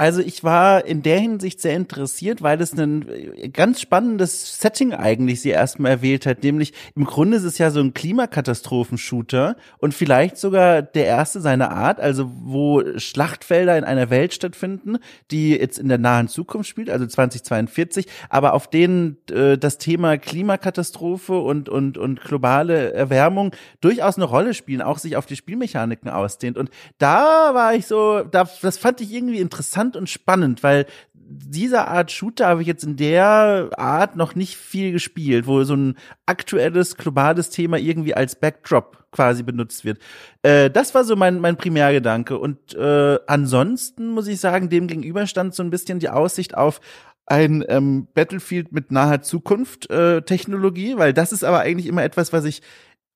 Also 0.02 0.20
ich 0.20 0.42
war 0.42 0.84
in 0.84 1.04
der 1.04 1.20
Hinsicht 1.20 1.60
sehr 1.60 1.76
interessiert, 1.76 2.42
weil 2.42 2.60
es 2.60 2.72
ein 2.72 3.08
äh, 3.08 3.48
ganz 3.50 3.80
spannendes 3.80 4.58
Setting 4.58 4.92
eigentlich 4.92 5.40
sie 5.40 5.50
erstmal 5.50 5.92
erwählt 5.92 6.26
hat. 6.26 6.42
Nämlich 6.42 6.72
im 6.96 7.04
Grunde 7.04 7.36
ist 7.36 7.44
es 7.44 7.58
ja 7.58 7.70
so 7.70 7.78
ein 7.78 7.94
Klimakatastrophen-Shooter 7.94 9.54
und 9.78 9.94
vielleicht 9.94 10.38
sogar 10.38 10.82
der 10.82 11.06
erste 11.06 11.40
seiner 11.40 11.70
Art, 11.70 12.00
also 12.00 12.28
wo 12.34 12.82
Schlachtfelder 12.96 13.78
in 13.78 13.84
einer 13.84 14.10
Welt 14.10 14.34
stattfinden, 14.34 14.98
die 15.30 15.50
jetzt 15.50 15.78
in 15.78 15.88
der 15.88 15.98
nahen 15.98 16.26
Zukunft 16.26 16.68
spielt, 16.68 16.90
also 16.90 17.06
2042, 17.06 18.08
aber 18.28 18.54
auf 18.54 18.68
denen 18.68 19.18
äh, 19.30 19.56
das 19.56 19.78
Thema 19.78 20.18
Klimakatastrophe 20.18 21.38
und, 21.38 21.68
und, 21.68 21.96
und 21.96 22.22
globale 22.22 22.92
Erwärmung 22.92 23.54
durchaus 23.80 24.16
eine 24.16 24.24
Rolle 24.24 24.54
spielen, 24.54 24.82
auch 24.82 24.98
sich 24.98 25.16
auf 25.16 25.26
die 25.26 25.36
Spielmechaniken 25.36 26.10
ausdehnt. 26.10 26.58
Und 26.58 26.70
da 26.98 27.54
war 27.54 27.76
ich 27.76 27.86
so, 27.86 28.24
da, 28.24 28.48
das 28.62 28.78
fand 28.78 29.00
ich 29.00 29.12
irgendwie 29.12 29.38
interessant 29.38 29.91
interessant 29.92 29.96
und 29.96 30.08
spannend, 30.08 30.62
weil 30.62 30.86
dieser 31.14 31.88
Art 31.88 32.10
Shooter 32.10 32.46
habe 32.46 32.60
ich 32.60 32.68
jetzt 32.68 32.84
in 32.84 32.96
der 32.96 33.70
Art 33.76 34.16
noch 34.16 34.34
nicht 34.34 34.56
viel 34.56 34.92
gespielt, 34.92 35.46
wo 35.46 35.64
so 35.64 35.74
ein 35.74 35.96
aktuelles 36.26 36.96
globales 36.96 37.48
Thema 37.48 37.78
irgendwie 37.78 38.14
als 38.14 38.34
Backdrop 38.38 38.98
quasi 39.12 39.42
benutzt 39.42 39.84
wird. 39.84 39.98
Äh, 40.42 40.70
das 40.70 40.94
war 40.94 41.04
so 41.04 41.16
mein, 41.16 41.40
mein 41.40 41.56
Primärgedanke. 41.56 42.38
Und 42.38 42.74
äh, 42.74 43.18
ansonsten 43.26 44.08
muss 44.08 44.26
ich 44.26 44.40
sagen, 44.40 44.68
dem 44.68 44.88
gegenüber 44.88 45.26
stand 45.26 45.54
so 45.54 45.62
ein 45.62 45.70
bisschen 45.70 46.00
die 46.00 46.10
Aussicht 46.10 46.54
auf 46.54 46.80
ein 47.26 47.64
ähm, 47.68 48.08
Battlefield 48.14 48.72
mit 48.72 48.90
naher 48.90 49.22
Zukunft 49.22 49.90
äh, 49.90 50.22
Technologie, 50.22 50.96
weil 50.98 51.14
das 51.14 51.32
ist 51.32 51.44
aber 51.44 51.60
eigentlich 51.60 51.86
immer 51.86 52.02
etwas, 52.02 52.32
was 52.32 52.44
ich 52.44 52.62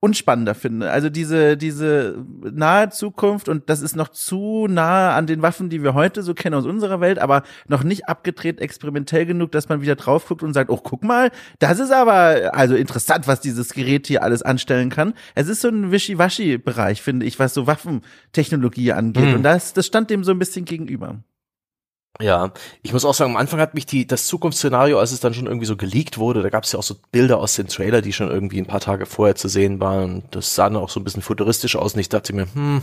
unspannender 0.01 0.55
finde. 0.55 0.91
Also 0.91 1.09
diese, 1.09 1.57
diese 1.57 2.25
nahe 2.43 2.91
Zukunft 2.91 3.49
und 3.49 3.71
das 3.71 3.81
ist 3.81 3.97
noch 3.97 4.09
zu 4.09 4.67
nahe 4.69 5.13
an 5.13 5.27
den 5.27 5.41
Waffen, 5.41 5.71
die 5.71 5.83
wir 5.83 5.95
heute 5.95 6.23
so 6.23 6.35
kennen 6.35 6.55
aus 6.55 6.67
unserer 6.67 7.01
Welt, 7.01 7.19
aber 7.19 7.43
noch 7.67 7.83
nicht 7.83 8.09
abgedreht 8.09 8.61
experimentell 8.61 9.25
genug, 9.25 9.53
dass 9.53 9.69
man 9.69 9.81
wieder 9.81 9.97
drauf 9.97 10.27
guckt 10.29 10.43
und 10.43 10.53
sagt, 10.53 10.71
oh, 10.71 10.77
guck 10.77 11.03
mal, 11.03 11.31
das 11.59 11.81
ist 11.81 11.93
aber 11.93 12.55
also 12.55 12.77
interessant, 12.77 13.27
was 13.27 13.41
dieses 13.41 13.73
Gerät 13.73 14.07
hier 14.07 14.23
alles 14.23 14.43
anstellen 14.43 14.91
kann. 14.91 15.15
Es 15.35 15.49
ist 15.49 15.63
so 15.63 15.69
ein 15.69 15.91
Wischiwaschi-Bereich, 15.91 17.01
finde 17.01 17.25
ich, 17.25 17.39
was 17.39 17.55
so 17.55 17.67
Waffentechnologie 17.67 18.93
angeht. 18.93 19.25
Mhm. 19.25 19.35
Und 19.35 19.43
das, 19.45 19.73
das 19.73 19.87
stand 19.87 20.11
dem 20.11 20.25
so 20.25 20.31
ein 20.31 20.39
bisschen 20.39 20.67
gegenüber. 20.67 21.23
Ja, 22.21 22.53
ich 22.83 22.93
muss 22.93 23.05
auch 23.05 23.15
sagen, 23.15 23.33
am 23.33 23.37
Anfang 23.37 23.61
hat 23.61 23.75
mich 23.75 23.85
die 23.85 24.07
das 24.07 24.27
Zukunftsszenario, 24.27 24.99
als 24.99 25.13
es 25.13 25.21
dann 25.21 25.35
schon 25.35 25.47
irgendwie 25.47 25.67
so 25.67 25.77
geleakt 25.77 26.19
wurde, 26.19 26.43
da 26.43 26.49
gab 26.49 26.65
es 26.65 26.73
ja 26.73 26.79
auch 26.79 26.85
so 26.85 26.97
Bilder 27.13 27.39
aus 27.39 27.57
dem 27.57 27.69
Trailer, 27.69 28.01
die 28.01 28.13
schon 28.13 28.31
irgendwie 28.31 28.59
ein 28.59 28.67
paar 28.67 28.81
Tage 28.81 29.07
vorher 29.07 29.35
zu 29.35 29.49
sehen 29.49 29.81
waren. 29.81 30.17
Und 30.17 30.25
das 30.35 30.55
sah 30.55 30.65
dann 30.65 30.77
auch 30.77 30.89
so 30.89 31.01
ein 31.01 31.05
bisschen 31.05 31.23
futuristisch 31.23 31.77
aus. 31.77 31.95
Und 31.95 32.01
ich 32.01 32.09
dachte 32.09 32.33
mir, 32.33 32.47
hm, 32.55 32.83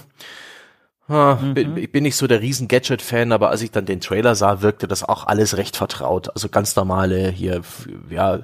ah, 1.08 1.40
mhm. 1.42 1.54
bin, 1.56 1.78
ich 1.78 1.92
bin 1.92 2.04
nicht 2.04 2.16
so 2.16 2.28
der 2.28 2.42
riesen 2.42 2.68
Gadget-Fan, 2.68 3.32
aber 3.32 3.50
als 3.50 3.62
ich 3.62 3.72
dann 3.72 3.86
den 3.86 4.02
Trailer 4.02 4.36
sah, 4.36 4.62
wirkte 4.62 4.88
das 4.88 5.04
auch 5.04 5.26
alles 5.26 5.58
recht 5.58 5.78
vertraut. 5.78 6.30
Also 6.34 6.50
ganz 6.50 6.76
normale 6.76 7.30
hier, 7.30 7.62
ja, 8.10 8.40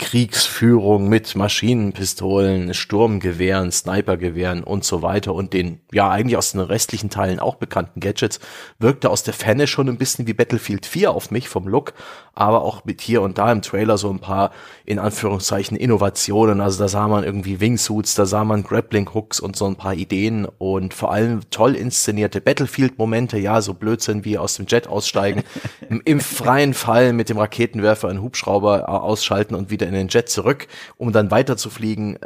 Kriegsführung 0.00 1.10
mit 1.10 1.36
Maschinenpistolen, 1.36 2.72
Sturmgewehren, 2.72 3.70
Snipergewehren 3.70 4.64
und 4.64 4.82
so 4.82 5.02
weiter 5.02 5.34
und 5.34 5.52
den 5.52 5.80
ja 5.92 6.08
eigentlich 6.08 6.38
aus 6.38 6.52
den 6.52 6.62
restlichen 6.62 7.10
Teilen 7.10 7.38
auch 7.38 7.56
bekannten 7.56 8.00
Gadgets 8.00 8.40
wirkte 8.78 9.10
aus 9.10 9.24
der 9.24 9.34
Ferne 9.34 9.66
schon 9.66 9.90
ein 9.90 9.98
bisschen 9.98 10.26
wie 10.26 10.32
Battlefield 10.32 10.86
4 10.86 11.10
auf 11.10 11.30
mich 11.30 11.50
vom 11.50 11.68
Look, 11.68 11.92
aber 12.34 12.62
auch 12.62 12.86
mit 12.86 13.02
hier 13.02 13.20
und 13.20 13.36
da 13.36 13.52
im 13.52 13.60
Trailer 13.60 13.98
so 13.98 14.08
ein 14.08 14.20
paar 14.20 14.52
in 14.86 14.98
Anführungszeichen 14.98 15.76
Innovationen, 15.76 16.62
also 16.62 16.78
da 16.78 16.88
sah 16.88 17.06
man 17.06 17.22
irgendwie 17.22 17.60
Wingsuits, 17.60 18.14
da 18.14 18.24
sah 18.24 18.44
man 18.44 18.62
Grappling 18.62 19.10
Hooks 19.12 19.38
und 19.38 19.54
so 19.54 19.66
ein 19.66 19.76
paar 19.76 19.94
Ideen 19.94 20.46
und 20.46 20.94
vor 20.94 21.12
allem 21.12 21.42
toll 21.50 21.74
inszenierte 21.74 22.40
Battlefield 22.40 22.96
Momente, 22.98 23.38
ja, 23.38 23.60
so 23.60 23.74
Blödsinn 23.74 24.24
wie 24.24 24.38
aus 24.38 24.54
dem 24.54 24.64
Jet 24.66 24.86
aussteigen, 24.86 25.44
im, 25.90 26.00
im 26.06 26.20
freien 26.20 26.72
Fall 26.72 27.12
mit 27.12 27.28
dem 27.28 27.36
Raketenwerfer 27.36 28.08
einen 28.08 28.22
Hubschrauber 28.22 28.80
äh, 28.80 28.84
ausschalten 28.84 29.54
und 29.54 29.70
wieder 29.70 29.89
in 29.94 29.94
den 29.94 30.08
Jet 30.08 30.28
zurück, 30.28 30.66
um 30.96 31.12
dann 31.12 31.30
weiter 31.30 31.56
zu 31.56 31.70
fliegen. 31.70 32.18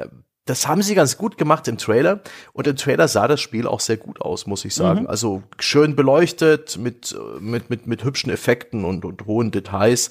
Das 0.47 0.69
haben 0.69 0.83
sie 0.83 0.95
ganz 0.95 1.17
gut 1.17 1.39
gemacht 1.39 1.67
im 1.69 1.79
Trailer 1.79 2.21
und 2.53 2.67
im 2.67 2.77
Trailer 2.77 3.09
sah 3.09 3.27
das 3.27 3.41
Spiel 3.41 3.67
auch 3.67 3.81
sehr 3.81 3.97
gut 3.97 4.21
aus, 4.21 4.47
muss 4.47 4.65
ich 4.65 4.75
sagen. 4.75 5.03
Mhm. 5.03 5.07
Also 5.07 5.43
schön 5.59 5.97
beleuchtet 5.97 6.77
mit 6.77 7.17
mit 7.41 7.71
mit 7.71 7.87
mit 7.87 8.05
hübschen 8.05 8.31
Effekten 8.31 8.85
und, 8.85 9.05
und 9.05 9.25
hohen 9.27 9.51
Details. 9.51 10.11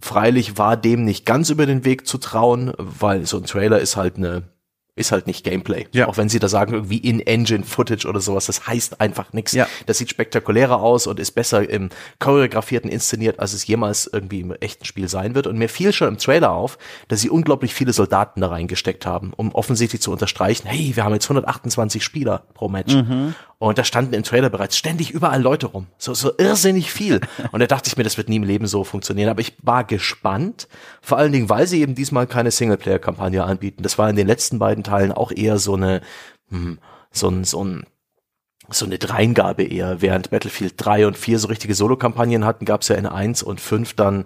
Freilich 0.00 0.58
war 0.58 0.76
dem 0.76 1.04
nicht 1.04 1.26
ganz 1.26 1.50
über 1.50 1.66
den 1.66 1.84
Weg 1.84 2.06
zu 2.06 2.18
trauen, 2.18 2.72
weil 2.76 3.26
so 3.26 3.36
ein 3.36 3.44
Trailer 3.44 3.78
ist 3.80 3.96
halt 3.96 4.16
eine 4.16 4.48
ist 4.98 5.12
halt 5.12 5.26
nicht 5.26 5.44
Gameplay. 5.44 5.86
Ja. 5.92 6.08
Auch 6.08 6.16
wenn 6.16 6.28
sie 6.28 6.38
da 6.38 6.48
sagen, 6.48 6.74
irgendwie 6.74 6.98
In-Engine-Footage 6.98 8.06
oder 8.06 8.20
sowas, 8.20 8.46
das 8.46 8.66
heißt 8.66 9.00
einfach 9.00 9.32
nichts. 9.32 9.52
Ja. 9.52 9.66
Das 9.86 9.98
sieht 9.98 10.10
spektakulärer 10.10 10.80
aus 10.80 11.06
und 11.06 11.20
ist 11.20 11.32
besser 11.32 11.68
im 11.68 11.90
choreografierten 12.18 12.90
inszeniert, 12.90 13.40
als 13.40 13.52
es 13.52 13.66
jemals 13.66 14.08
irgendwie 14.12 14.40
im 14.40 14.52
echten 14.52 14.84
Spiel 14.84 15.08
sein 15.08 15.34
wird. 15.34 15.46
Und 15.46 15.58
mir 15.58 15.68
fiel 15.68 15.92
schon 15.92 16.08
im 16.08 16.18
Trailer 16.18 16.52
auf, 16.52 16.78
dass 17.08 17.20
sie 17.20 17.30
unglaublich 17.30 17.74
viele 17.74 17.92
Soldaten 17.92 18.40
da 18.40 18.48
reingesteckt 18.48 19.06
haben, 19.06 19.32
um 19.36 19.54
offensichtlich 19.54 20.02
zu 20.02 20.12
unterstreichen, 20.12 20.66
hey, 20.66 20.92
wir 20.94 21.04
haben 21.04 21.14
jetzt 21.14 21.26
128 21.26 22.02
Spieler 22.02 22.42
pro 22.54 22.68
Match. 22.68 22.94
Mhm. 22.94 23.34
Und 23.60 23.76
da 23.76 23.82
standen 23.82 24.14
im 24.14 24.22
Trailer 24.22 24.50
bereits 24.50 24.76
ständig 24.76 25.10
überall 25.10 25.42
Leute 25.42 25.66
rum. 25.66 25.88
So, 25.98 26.14
so 26.14 26.30
irrsinnig 26.38 26.92
viel. 26.92 27.20
Und 27.52 27.58
da 27.58 27.66
dachte 27.66 27.88
ich 27.88 27.96
mir, 27.96 28.04
das 28.04 28.16
wird 28.16 28.28
nie 28.28 28.36
im 28.36 28.44
Leben 28.44 28.68
so 28.68 28.84
funktionieren. 28.84 29.28
Aber 29.28 29.40
ich 29.40 29.54
war 29.62 29.82
gespannt. 29.82 30.68
Vor 31.02 31.18
allen 31.18 31.32
Dingen, 31.32 31.48
weil 31.48 31.66
sie 31.66 31.80
eben 31.80 31.96
diesmal 31.96 32.28
keine 32.28 32.52
Singleplayer-Kampagne 32.52 33.42
anbieten. 33.42 33.82
Das 33.82 33.98
war 33.98 34.08
in 34.08 34.14
den 34.14 34.28
letzten 34.28 34.60
beiden 34.60 34.84
Teilen 34.84 35.10
auch 35.10 35.32
eher 35.32 35.58
so 35.58 35.74
eine, 35.74 36.02
hm, 36.50 36.78
so 37.10 37.28
ein, 37.28 37.42
so 37.42 37.64
ein, 37.64 37.84
so 38.70 38.86
eine 38.86 38.98
Dreingabe 38.98 39.64
eher. 39.64 40.00
Während 40.00 40.30
Battlefield 40.30 40.74
3 40.76 41.08
und 41.08 41.18
4 41.18 41.40
so 41.40 41.48
richtige 41.48 41.74
Solo-Kampagnen 41.74 42.44
hatten, 42.44 42.64
gab 42.64 42.82
es 42.82 42.88
ja 42.88 42.94
in 42.94 43.06
1 43.06 43.42
und 43.42 43.60
5 43.60 43.94
dann 43.94 44.24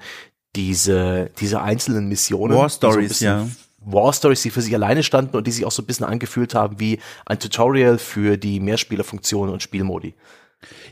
diese, 0.56 1.30
diese 1.40 1.62
einzelnen 1.62 2.06
Missionen. 2.06 2.54
War 2.54 2.68
Stories, 2.68 3.20
so 3.20 3.24
ja 3.24 3.46
War 3.84 4.12
Stories, 4.12 4.42
die 4.42 4.50
für 4.50 4.62
sich 4.62 4.74
alleine 4.74 5.02
standen 5.02 5.36
und 5.36 5.46
die 5.46 5.50
sich 5.50 5.64
auch 5.64 5.72
so 5.72 5.82
ein 5.82 5.86
bisschen 5.86 6.06
angefühlt 6.06 6.54
haben 6.54 6.78
wie 6.80 7.00
ein 7.26 7.38
Tutorial 7.38 7.98
für 7.98 8.36
die 8.36 8.60
Mehrspielerfunktionen 8.60 9.52
und 9.52 9.62
Spielmodi. 9.62 10.14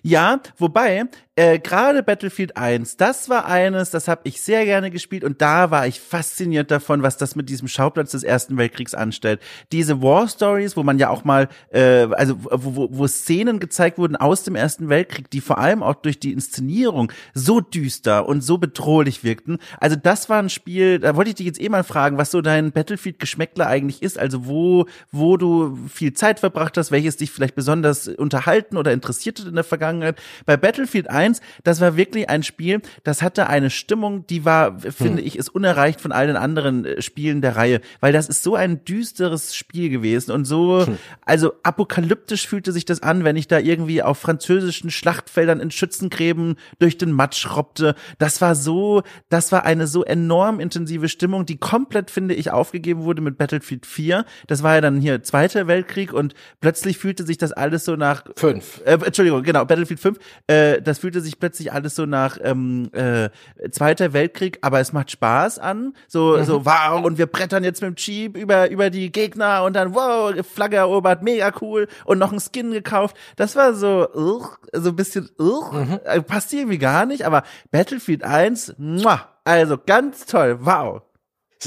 Ja, 0.03 0.41
wobei 0.59 1.05
äh, 1.41 1.59
gerade 1.59 2.03
Battlefield 2.03 2.59
1, 2.59 2.99
das 2.99 3.31
war 3.31 3.47
eines, 3.47 3.89
das 3.89 4.09
habe 4.09 4.21
ich 4.25 4.43
sehr 4.43 4.67
gerne 4.67 4.91
gespielt 4.91 5.25
und 5.25 5.41
da 5.41 5.71
war 5.71 5.87
ich 5.87 5.99
fasziniert 5.99 6.71
davon, 6.71 7.03
was 7.03 7.17
das 7.17 7.35
mit 7.35 7.49
diesem 7.49 7.67
Schauplatz 7.67 8.11
des 8.11 8.25
Ersten 8.25 8.59
Weltkriegs 8.59 8.95
anstellt. 8.95 9.41
Diese 9.73 10.03
War 10.03 10.29
Stories, 10.29 10.77
wo 10.77 10.83
man 10.83 10.99
ja 10.99 11.09
auch 11.09 11.25
mal, 11.25 11.49
äh, 11.71 12.09
also 12.13 12.35
wo, 12.43 12.77
wo, 12.77 12.89
wo 12.91 13.07
Szenen 13.07 13.59
gezeigt 13.59 13.97
wurden 13.97 14.17
aus 14.17 14.43
dem 14.43 14.55
Ersten 14.55 14.91
Weltkrieg, 14.91 15.31
die 15.31 15.41
vor 15.41 15.57
allem 15.57 15.83
auch 15.83 15.95
durch 15.95 16.21
die 16.21 16.33
Inszenierung 16.33 17.11
so 17.33 17.61
düster 17.61 18.29
und 18.29 18.43
so 18.43 18.59
bedrohlich 18.59 19.25
wirkten. 19.25 19.61
Also 19.79 19.97
das 19.97 20.29
war 20.29 20.43
ein 20.43 20.51
Spiel, 20.51 20.99
da 20.99 21.17
wollte 21.17 21.31
ich 21.31 21.37
dich 21.37 21.47
jetzt 21.47 21.61
eh 21.63 21.71
mal 21.71 21.85
fragen, 21.85 22.19
was 22.19 22.31
so 22.31 22.43
dein 22.43 22.71
Battlefield-Geschmäckler 22.71 23.67
eigentlich 23.67 24.03
ist, 24.03 24.19
also 24.19 24.47
wo, 24.47 24.85
wo 25.11 25.39
du 25.39 25.79
viel 25.89 26.13
Zeit 26.13 26.39
verbracht 26.39 26.77
hast, 26.77 26.91
welches 26.91 27.17
dich 27.17 27.31
vielleicht 27.31 27.55
besonders 27.55 28.09
unterhalten 28.09 28.77
oder 28.77 28.93
interessiert 28.93 29.41
hat 29.41 29.47
in 29.47 29.55
der 29.55 29.65
Vergangenheit. 29.65 30.21
Bei 30.45 30.59
Battlefield 30.59 31.09
1 31.09 31.30
1, 31.31 31.41
das 31.65 31.81
war 31.81 31.97
wirklich 31.97 32.29
ein 32.29 32.43
Spiel, 32.43 32.81
das 33.05 33.23
hatte 33.23 33.49
eine 33.49 33.71
Stimmung, 33.71 34.27
die 34.27 34.45
war, 34.45 34.79
finde 34.81 35.19
hm. 35.19 35.27
ich, 35.27 35.37
ist 35.37 35.49
unerreicht 35.49 36.01
von 36.01 36.13
allen 36.13 36.37
anderen 36.37 36.85
äh, 36.85 37.03
Spielen 37.03 37.41
der 37.41 37.57
Reihe, 37.57 37.81
weil 38.01 38.13
das 38.13 38.29
ist 38.29 38.43
so 38.43 38.55
ein 38.55 38.85
düsteres 38.85 39.55
Spiel 39.55 39.89
gewesen 39.91 40.33
und 40.33 40.45
so, 40.45 40.87
hm. 40.87 40.99
also 41.25 41.53
apokalyptisch 41.63 42.47
fühlte 42.47 42.73
sich 42.73 42.85
das 42.85 43.03
an, 43.03 43.25
wenn 43.25 43.37
ich 43.37 43.49
da 43.49 43.59
irgendwie 43.59 44.03
auf 44.03 44.19
französischen 44.19 44.91
Schlachtfeldern 44.91 45.61
in 45.61 45.71
Schützengräben 45.71 46.57
durch 46.79 46.99
den 46.99 47.13
Matsch 47.13 47.47
robbte. 47.55 47.95
Das 48.19 48.41
war 48.41 48.55
so, 48.55 49.03
das 49.29 49.53
war 49.53 49.65
eine 49.65 49.87
so 49.87 50.05
enorm 50.05 50.61
intensive 50.61 51.09
Stimmung, 51.09 51.47
die 51.47 51.57
komplett, 51.59 52.11
finde 52.11 52.35
ich, 52.35 52.51
aufgegeben 52.51 53.05
wurde 53.05 53.23
mit 53.23 53.39
Battlefield 53.39 53.87
4. 53.87 54.25
Das 54.47 54.63
war 54.63 54.75
ja 54.75 54.81
dann 54.81 55.01
hier 55.01 55.23
Zweiter 55.23 55.67
Weltkrieg 55.67 56.13
und 56.13 56.35
plötzlich 56.61 56.99
fühlte 56.99 57.25
sich 57.25 57.39
das 57.39 57.53
alles 57.53 57.85
so 57.85 57.97
nach 57.97 58.25
fünf. 58.37 58.81
Äh, 58.85 58.99
Entschuldigung, 59.05 59.43
genau, 59.43 59.65
Battlefield 59.65 60.01
5. 60.01 60.19
Äh, 60.47 60.83
das 60.83 60.99
fühlte 60.99 61.20
fühlte 61.21 61.23
sich 61.23 61.39
plötzlich 61.39 61.73
alles 61.73 61.95
so 61.95 62.07
nach 62.07 62.39
ähm, 62.43 62.91
äh, 62.93 63.31
Zweiter 63.71 64.13
Weltkrieg, 64.13 64.59
aber 64.63 64.81
es 64.81 64.93
macht 64.93 65.11
Spaß 65.11 65.59
an. 65.59 65.95
So, 66.09 66.37
mhm. 66.37 66.45
so, 66.45 66.67
wow, 66.67 67.05
und 67.05 67.19
wir 67.19 67.27
brettern 67.27 67.65
jetzt 67.65 67.83
mit 67.83 67.91
dem 67.91 67.97
Jeep 67.97 68.37
über, 68.37 68.71
über 68.71 68.91
die 68.91 69.13
Gegner 69.13 69.65
und 69.65 69.75
dann, 69.75 69.95
wow, 69.95 70.35
Flagge 70.47 70.77
erobert, 70.77 71.23
mega 71.23 71.53
cool 71.61 71.89
und 72.05 72.19
noch 72.19 72.33
ein 72.33 72.41
Skin 72.41 72.73
gekauft. 72.73 73.17
Das 73.37 73.57
war 73.57 73.75
so, 73.75 74.09
uh, 74.15 74.47
so 74.73 74.91
ein 74.91 74.97
bisschen, 74.97 75.29
uh, 75.39 75.73
mhm. 75.73 76.01
Äh, 76.05 76.23
passt 76.23 76.53
irgendwie 76.53 76.79
gar 76.79 77.07
nicht, 77.07 77.25
aber 77.25 77.43
Battlefield 77.71 78.25
1, 78.25 78.75
muah, 78.79 79.29
also 79.45 79.77
ganz 79.79 80.27
toll, 80.27 80.59
wow. 80.61 81.03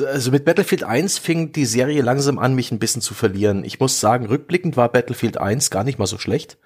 Also 0.04 0.32
mit 0.32 0.44
Battlefield 0.46 0.84
1 0.84 1.20
fing 1.20 1.52
die 1.52 1.66
Serie 1.66 2.02
langsam 2.02 2.40
an, 2.40 2.56
mich 2.56 2.72
ein 2.72 2.80
bisschen 2.80 3.04
zu 3.04 3.14
verlieren. 3.14 3.64
Ich 3.64 3.80
muss 3.80 4.00
sagen, 4.00 4.26
rückblickend 4.26 4.76
war 4.76 4.92
Battlefield 4.92 5.38
1 5.38 5.70
gar 5.70 5.84
nicht 5.84 6.00
mal 6.00 6.08
so 6.08 6.18
schlecht. 6.18 6.58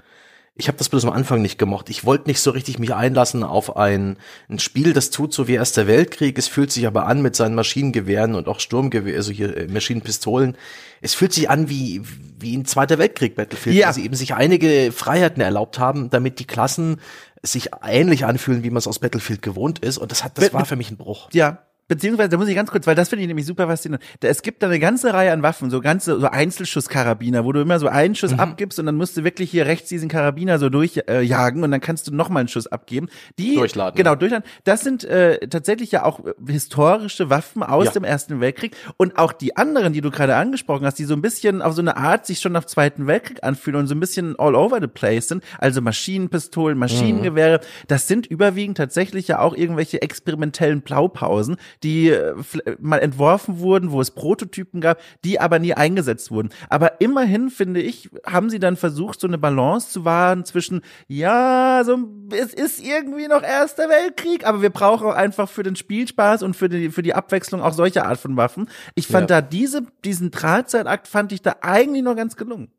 Ich 0.60 0.68
habe 0.68 0.78
das 0.78 0.90
bloß 0.90 1.06
am 1.06 1.12
Anfang 1.12 1.42
nicht 1.44 1.60
gemocht. 1.60 1.88
Ich 1.90 2.04
wollte 2.04 2.28
nicht 2.28 2.40
so 2.42 2.50
richtig 2.50 2.80
mich 2.80 2.94
einlassen 2.94 3.44
auf 3.44 3.78
ein, 3.78 4.18
ein 4.50 4.58
Spiel, 4.58 4.94
das 4.94 5.12
tut 5.12 5.32
so 5.32 5.48
wie 5.48 5.54
Erster 5.54 5.86
Weltkrieg. 5.86 6.38
Es 6.38 6.48
fühlt 6.48 6.72
sich 6.72 6.88
aber 6.88 7.06
an 7.06 7.22
mit 7.22 7.36
seinen 7.36 7.54
Maschinengewehren 7.54 8.34
und 8.34 8.48
auch 8.48 8.60
Sturmgewehr, 8.60 9.16
also 9.18 9.32
hier 9.32 9.56
äh, 9.56 9.68
Maschinenpistolen. 9.68 10.58
Es 11.00 11.14
fühlt 11.14 11.32
sich 11.32 11.50
an 11.50 11.70
wie, 11.70 12.02
wie 12.40 12.58
ein 12.58 12.66
Zweiter 12.66 12.98
Weltkrieg 12.98 13.36
Battlefield, 13.36 13.76
Ja. 13.76 13.88
weil 13.88 13.94
sie 13.94 14.04
eben 14.06 14.16
sich 14.16 14.34
einige 14.34 14.92
Freiheiten 14.92 15.42
erlaubt 15.42 15.78
haben, 15.78 16.10
damit 16.10 16.40
die 16.40 16.46
Klassen 16.48 17.00
sich 17.44 17.70
ähnlich 17.88 18.26
anfühlen, 18.26 18.64
wie 18.64 18.72
man 18.72 18.78
es 18.80 18.88
aus 18.88 18.98
Battlefield 18.98 19.44
gewohnt 19.44 19.78
ist. 19.80 20.00
Und 20.00 20.12
das 20.12 20.24
hat, 20.24 20.38
das 20.40 20.46
Mit- 20.46 20.54
war 20.54 20.66
für 20.66 20.76
mich 20.76 20.90
ein 20.90 20.98
Bruch. 20.98 21.30
Ja. 21.34 21.60
Beziehungsweise, 21.88 22.30
da 22.30 22.38
muss 22.38 22.48
ich 22.48 22.56
ganz 22.56 22.70
kurz, 22.72 22.86
weil 22.88 22.96
das 22.96 23.10
finde 23.10 23.22
ich 23.24 23.28
nämlich 23.28 23.46
super 23.46 23.68
faszinierend. 23.68 24.04
Da, 24.20 24.28
es 24.28 24.42
gibt 24.42 24.62
da 24.62 24.68
eine 24.68 24.80
ganze 24.80 25.14
Reihe 25.14 25.32
an 25.32 25.42
Waffen, 25.44 25.70
so 25.70 25.80
ganze, 25.82 26.20
so 26.20 26.28
Einzelschusskarabiner, 26.28 27.46
wo 27.46 27.52
du 27.52 27.62
immer 27.62 27.80
so 27.80 27.88
einen 27.88 28.16
Schuss 28.16 28.38
abgibst 28.38 28.80
und 28.80 28.86
dann 28.86 28.96
musst 28.96 29.16
du 29.18 29.24
wirklich 29.24 29.52
hier 29.52 29.66
rechts 29.66 29.90
diesen 29.90 30.10
Karabiner 30.10 30.60
so 30.60 30.70
durchjagen 30.70 31.62
äh, 31.62 31.66
und 31.66 31.72
dann 31.72 31.82
kannst 31.82 32.08
du 32.08 32.14
noch 32.16 32.30
mal 32.30 32.42
einen 32.42 32.50
Schuss 32.50 32.68
abgeben. 32.68 33.08
Die, 33.40 33.56
Durchladen. 33.56 33.96
Genau, 33.98 34.16
durchladen. 34.16 34.46
Das 34.64 34.82
sind 34.82 35.04
äh, 35.06 35.48
tatsächlich 35.48 35.92
ja 35.92 36.04
auch 36.04 36.20
historische 36.46 37.30
Waffen 37.30 37.64
aus 37.64 37.86
Ja. 37.86 37.92
dem 37.92 38.04
Ersten 38.04 38.40
Weltkrieg 38.42 38.76
und 38.98 39.18
auch 39.18 39.32
die 39.32 39.56
anderen, 39.56 39.94
die 39.94 40.02
du 40.02 40.12
gerade 40.12 40.36
angesprochen 40.36 40.86
hast, 40.86 41.00
die 41.00 41.06
so 41.06 41.14
ein 41.14 41.22
bisschen 41.22 41.62
auf 41.62 41.74
so 41.74 41.82
eine 41.82 41.98
Art 41.98 42.26
sich 42.26 42.40
schon 42.40 42.52
nach 42.52 42.66
Zweiten 42.66 43.08
Weltkrieg 43.08 43.44
anfühlen 43.44 43.80
und 43.80 43.88
so 43.88 43.96
ein 43.96 44.00
bisschen 44.00 44.36
all 44.38 44.56
over 44.56 44.80
the 44.82 44.88
place 44.88 45.28
sind, 45.30 45.44
also 45.60 45.82
Maschinenpistolen, 45.82 46.78
Maschinengewehre, 46.78 47.62
das 47.88 48.08
sind 48.08 48.26
überwiegend 48.28 48.78
tatsächlich 48.78 49.28
ja 49.28 49.40
auch 49.40 49.56
irgendwelche 49.56 50.02
experimentellen 50.02 50.82
Blaupausen, 50.82 51.58
die 51.84 52.10
äh, 52.10 52.34
fl- 52.36 52.78
mal 52.80 52.98
entworfen 53.00 53.60
wurden, 53.60 53.92
wo 53.92 54.02
es 54.02 54.12
Prototypen 54.12 54.82
gab, 54.82 55.00
die 55.24 55.40
aber 55.40 55.60
nie 55.60 55.74
eingesetzt 55.74 56.32
wurden. 56.32 56.50
Aber 56.70 57.00
immerhin, 57.02 57.50
finde 57.50 57.82
ich, 57.82 58.10
haben 58.26 58.50
sie 58.50 58.60
dann 58.60 58.76
versucht, 58.78 59.20
so 59.20 59.28
eine 59.28 59.38
Balance 59.38 59.90
zu 59.92 60.06
wahren 60.06 60.46
zwischen, 60.46 60.82
ja, 61.08 61.82
so, 61.86 61.98
es 62.36 62.54
ist 62.54 62.84
irgendwie 62.84 63.28
noch 63.28 63.44
Erster 63.44 63.90
Weltkrieg, 63.90 64.46
aber 64.48 64.62
wir 64.62 64.70
brauchen 64.72 65.08
auch 65.08 65.16
einfach 65.16 65.50
für 65.50 65.64
den 65.64 65.76
Spielspaß 65.76 66.44
und 66.44 66.56
für 66.56 66.70
die, 66.70 66.90
für 66.90 67.02
die 67.04 67.14
Abwechslung 67.14 67.62
auch 67.62 67.74
solche 67.74 68.06
Art 68.06 68.20
von 68.20 68.38
Waffen. 68.38 68.70
Ich 68.96 69.08
fand 69.08 69.30
Ja. 69.30 69.42
da 69.42 69.48
diese, 69.48 69.84
diesen 70.04 70.32
Drahtseilakt 70.32 71.08
fand 71.08 71.32
ich 71.32 71.42
da 71.42 71.58
eigentlich 71.62 72.04
noch 72.04 72.16
ganz 72.16 72.36
gelungen. 72.36 72.72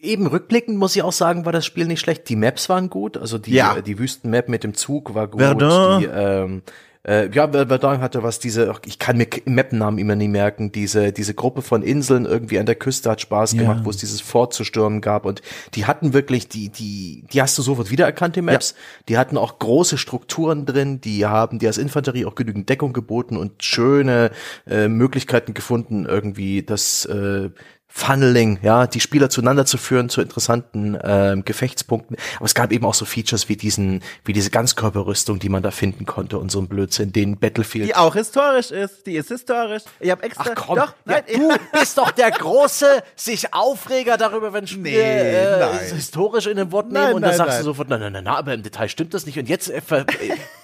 Eben 0.00 0.26
rückblickend 0.26 0.76
muss 0.78 0.96
ich 0.96 1.02
auch 1.02 1.12
sagen, 1.12 1.44
war 1.44 1.52
das 1.52 1.64
Spiel 1.64 1.86
nicht 1.86 2.00
schlecht. 2.00 2.28
Die 2.28 2.34
Maps 2.34 2.68
waren 2.68 2.90
gut, 2.90 3.16
also 3.16 3.38
die, 3.38 3.52
Ja. 3.52 3.76
äh, 3.76 3.82
die 3.82 4.00
Wüstenmap 4.00 4.48
mit 4.48 4.64
dem 4.64 4.74
Zug 4.74 5.14
war 5.14 5.28
gut. 5.28 5.40
Verdun. 5.40 6.00
Die, 6.00 6.06
ähm, 6.06 6.62
äh, 7.04 7.28
ja, 7.34 7.48
Ver- 7.50 7.66
Verdun 7.66 8.00
hatte 8.00 8.22
was, 8.22 8.38
diese, 8.38 8.72
ich 8.86 8.98
kann 8.98 9.16
mir 9.16 9.26
Mapnamen 9.44 9.98
immer 9.98 10.14
nie 10.14 10.28
merken, 10.28 10.70
diese, 10.70 11.12
diese 11.12 11.34
Gruppe 11.34 11.62
von 11.62 11.82
Inseln 11.82 12.26
irgendwie 12.26 12.58
an 12.58 12.66
der 12.66 12.76
Küste 12.76 13.10
hat 13.10 13.20
Spaß 13.20 13.54
gemacht, 13.58 13.80
wo 13.84 13.90
es 13.90 13.96
dieses 13.96 14.20
Fort 14.20 14.54
zu 14.54 14.62
stürmen 14.64 15.00
gab. 15.00 15.26
Und 15.26 15.42
die 15.74 15.86
hatten 15.86 16.12
wirklich, 16.12 16.48
die, 16.48 16.68
die, 16.68 17.24
die 17.32 17.42
hast 17.42 17.58
du 17.58 17.62
sofort 17.62 17.90
wiedererkannt, 17.90 18.36
die 18.36 18.42
Maps. 18.42 18.74
Die 19.08 19.18
hatten 19.18 19.36
auch 19.36 19.58
große 19.58 19.98
Strukturen 19.98 20.64
drin, 20.64 21.00
die 21.00 21.26
haben 21.26 21.58
die 21.58 21.66
als 21.66 21.78
Infanterie 21.78 22.24
auch 22.26 22.34
genügend 22.36 22.68
Deckung 22.68 22.92
geboten 22.92 23.36
und 23.36 23.64
schöne 23.64 24.30
äh, 24.68 24.88
Möglichkeiten 24.88 25.54
gefunden, 25.54 26.06
irgendwie 26.06 26.62
das, 26.62 27.04
äh, 27.06 27.50
Funneling, 27.94 28.58
ja, 28.62 28.86
die 28.86 29.00
Spieler 29.00 29.28
zueinander 29.28 29.66
zu 29.66 29.76
führen 29.76 30.08
zu 30.08 30.22
interessanten 30.22 30.98
ähm, 31.04 31.44
Gefechtspunkten. 31.44 32.16
Aber 32.36 32.46
es 32.46 32.54
gab 32.54 32.72
eben 32.72 32.86
auch 32.86 32.94
so 32.94 33.04
Features 33.04 33.50
wie 33.50 33.56
diesen, 33.56 34.02
wie 34.24 34.32
diese 34.32 34.48
Ganzkörperrüstung, 34.50 35.38
die 35.38 35.50
man 35.50 35.62
da 35.62 35.70
finden 35.70 36.06
konnte 36.06 36.38
und 36.38 36.50
so 36.50 36.58
ein 36.58 36.68
Blödsinn, 36.68 37.12
den 37.12 37.38
Battlefield. 37.38 37.86
Die 37.86 37.94
auch 37.94 38.14
historisch 38.14 38.70
ist, 38.70 39.06
die 39.06 39.16
ist 39.16 39.28
historisch. 39.28 39.82
Ich 40.00 40.10
habe 40.10 40.22
extra, 40.22 40.52
Ach 40.56 40.66
komm, 40.66 40.76
doch, 40.76 40.94
nein, 41.04 41.22
ja, 41.28 41.36
du 41.36 41.78
bist 41.78 41.98
doch 41.98 42.10
der 42.12 42.30
große 42.30 43.02
sich 43.14 43.52
Aufreger 43.52 44.16
darüber, 44.16 44.54
wenn 44.54 44.66
Spiele 44.66 44.82
Nee, 44.82 44.98
äh, 44.98 45.94
historisch 45.94 46.46
in 46.46 46.56
den 46.56 46.72
Wort 46.72 46.86
nehmen 46.86 47.04
Nein, 47.04 47.14
und 47.14 47.22
dann 47.22 47.36
sagst 47.36 47.52
nein. 47.52 47.58
du 47.58 47.64
sofort, 47.64 47.90
nein, 47.90 48.00
nein, 48.00 48.12
nein, 48.14 48.24
nein, 48.24 48.34
aber 48.34 48.54
im 48.54 48.62
Detail 48.62 48.88
stimmt 48.88 49.12
das 49.12 49.26
nicht. 49.26 49.38
Und 49.38 49.48
jetzt 49.50 49.68
äh, 49.68 49.82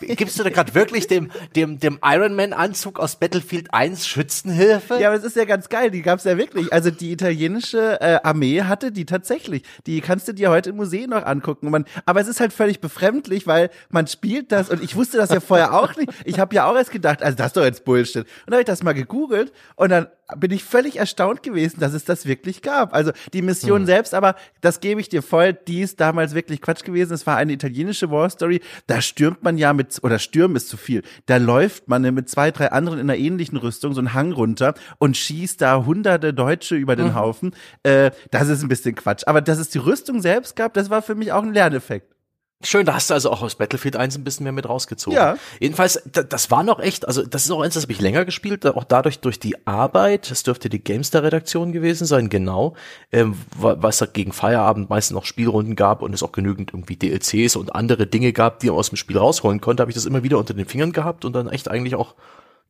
äh, 0.00 0.14
gibst 0.16 0.38
du 0.38 0.44
da 0.44 0.50
gerade 0.50 0.74
wirklich 0.74 1.06
dem, 1.06 1.30
dem, 1.54 1.78
dem 1.78 1.98
Iron 2.02 2.34
Man 2.34 2.54
Anzug 2.54 2.98
aus 2.98 3.16
Battlefield 3.16 3.74
1 3.74 4.06
Schützenhilfe? 4.06 4.98
Ja, 4.98 5.08
aber 5.08 5.18
es 5.18 5.24
ist 5.24 5.36
ja 5.36 5.44
ganz 5.44 5.68
geil, 5.68 5.90
die 5.90 6.00
gab's 6.00 6.24
ja 6.24 6.38
wirklich. 6.38 6.72
Also 6.72 6.90
die 6.90 7.17
italienische 7.18 8.00
äh, 8.00 8.20
Armee 8.22 8.62
hatte 8.62 8.92
die 8.92 9.04
tatsächlich. 9.04 9.62
Die 9.86 10.00
kannst 10.00 10.28
du 10.28 10.32
dir 10.32 10.50
heute 10.50 10.70
im 10.70 10.76
Museum 10.76 11.10
noch 11.10 11.24
angucken. 11.24 11.70
Man, 11.70 11.84
aber 12.06 12.20
es 12.20 12.28
ist 12.28 12.40
halt 12.40 12.52
völlig 12.52 12.80
befremdlich, 12.80 13.46
weil 13.46 13.70
man 13.90 14.06
spielt 14.06 14.52
das 14.52 14.70
und 14.70 14.82
ich 14.82 14.94
wusste 14.94 15.16
das 15.16 15.30
ja 15.30 15.40
vorher 15.40 15.74
auch 15.74 15.96
nicht. 15.96 16.12
Ich 16.24 16.38
habe 16.38 16.54
ja 16.54 16.66
auch 16.66 16.76
erst 16.76 16.92
gedacht, 16.92 17.22
also 17.22 17.36
das 17.36 17.48
ist 17.48 17.56
doch 17.56 17.64
jetzt 17.64 17.84
Bullshit. 17.84 18.22
Und 18.22 18.28
dann 18.46 18.54
habe 18.54 18.62
ich 18.62 18.66
das 18.66 18.82
mal 18.82 18.94
gegoogelt 18.94 19.52
und 19.76 19.90
dann 19.90 20.06
bin 20.36 20.50
ich 20.50 20.64
völlig 20.64 20.96
erstaunt 20.96 21.42
gewesen, 21.42 21.80
dass 21.80 21.94
es 21.94 22.04
das 22.04 22.26
wirklich 22.26 22.60
gab. 22.62 22.94
Also 22.94 23.12
die 23.32 23.42
Mission 23.42 23.86
selbst, 23.86 24.14
aber 24.14 24.34
das 24.60 24.80
gebe 24.80 25.00
ich 25.00 25.08
dir 25.08 25.22
voll, 25.22 25.54
die 25.54 25.80
ist 25.80 26.00
damals 26.00 26.34
wirklich 26.34 26.60
Quatsch 26.60 26.84
gewesen. 26.84 27.14
Es 27.14 27.26
war 27.26 27.36
eine 27.36 27.52
italienische 27.52 28.10
War 28.10 28.28
Story. 28.28 28.60
Da 28.86 29.00
stürmt 29.00 29.42
man 29.42 29.56
ja 29.56 29.72
mit, 29.72 29.98
oder 30.02 30.18
stürmen 30.18 30.56
ist 30.56 30.68
zu 30.68 30.76
viel. 30.76 31.02
Da 31.26 31.38
läuft 31.38 31.88
man 31.88 32.02
mit 32.02 32.28
zwei, 32.28 32.50
drei 32.50 32.72
anderen 32.72 32.98
in 32.98 33.08
einer 33.08 33.18
ähnlichen 33.18 33.56
Rüstung 33.56 33.94
so 33.94 34.00
einen 34.00 34.12
Hang 34.12 34.32
runter 34.32 34.74
und 34.98 35.16
schießt 35.16 35.60
da 35.60 35.84
hunderte 35.84 36.34
Deutsche 36.34 36.76
über 36.76 36.94
den 36.94 37.14
Haufen. 37.14 37.54
Äh, 37.82 38.10
das 38.30 38.48
ist 38.48 38.62
ein 38.62 38.68
bisschen 38.68 38.94
Quatsch. 38.94 39.22
Aber 39.26 39.40
dass 39.40 39.58
es 39.58 39.70
die 39.70 39.78
Rüstung 39.78 40.20
selbst 40.20 40.56
gab, 40.56 40.74
das 40.74 40.90
war 40.90 41.00
für 41.00 41.14
mich 41.14 41.32
auch 41.32 41.42
ein 41.42 41.54
Lerneffekt. 41.54 42.17
Schön, 42.64 42.84
da 42.86 42.94
hast 42.94 43.08
du 43.08 43.14
also 43.14 43.30
auch 43.30 43.42
aus 43.42 43.54
Battlefield 43.54 43.94
1 43.94 44.16
ein 44.18 44.24
bisschen 44.24 44.42
mehr 44.42 44.52
mit 44.52 44.68
rausgezogen. 44.68 45.16
Ja. 45.16 45.36
Jedenfalls, 45.60 46.02
da- 46.10 46.24
das 46.24 46.50
war 46.50 46.64
noch 46.64 46.80
echt, 46.80 47.06
also 47.06 47.24
das 47.24 47.44
ist 47.44 47.52
auch 47.52 47.60
eins, 47.62 47.74
das 47.74 47.84
habe 47.84 47.92
ich 47.92 48.00
länger 48.00 48.24
gespielt, 48.24 48.66
auch 48.66 48.82
dadurch 48.82 49.20
durch 49.20 49.38
die 49.38 49.64
Arbeit, 49.64 50.28
das 50.28 50.42
dürfte 50.42 50.68
die 50.68 50.82
Gamestar-Redaktion 50.82 51.70
gewesen 51.70 52.04
sein, 52.04 52.28
genau, 52.30 52.74
ähm, 53.12 53.36
wa- 53.56 53.76
was 53.78 53.98
da 53.98 54.06
gegen 54.06 54.32
Feierabend 54.32 54.90
meistens 54.90 55.14
noch 55.14 55.24
Spielrunden 55.24 55.76
gab 55.76 56.02
und 56.02 56.12
es 56.12 56.24
auch 56.24 56.32
genügend 56.32 56.72
irgendwie 56.74 56.96
DLCs 56.96 57.54
und 57.54 57.76
andere 57.76 58.08
Dinge 58.08 58.32
gab, 58.32 58.58
die 58.58 58.66
man 58.70 58.76
aus 58.76 58.88
dem 58.90 58.96
Spiel 58.96 59.18
rausholen 59.18 59.60
konnte, 59.60 59.80
habe 59.82 59.92
ich 59.92 59.94
das 59.96 60.04
immer 60.04 60.24
wieder 60.24 60.38
unter 60.38 60.54
den 60.54 60.66
Fingern 60.66 60.90
gehabt 60.90 61.24
und 61.24 61.34
dann 61.34 61.48
echt 61.48 61.70
eigentlich 61.70 61.94
auch 61.94 62.16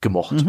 gemocht. 0.03 0.45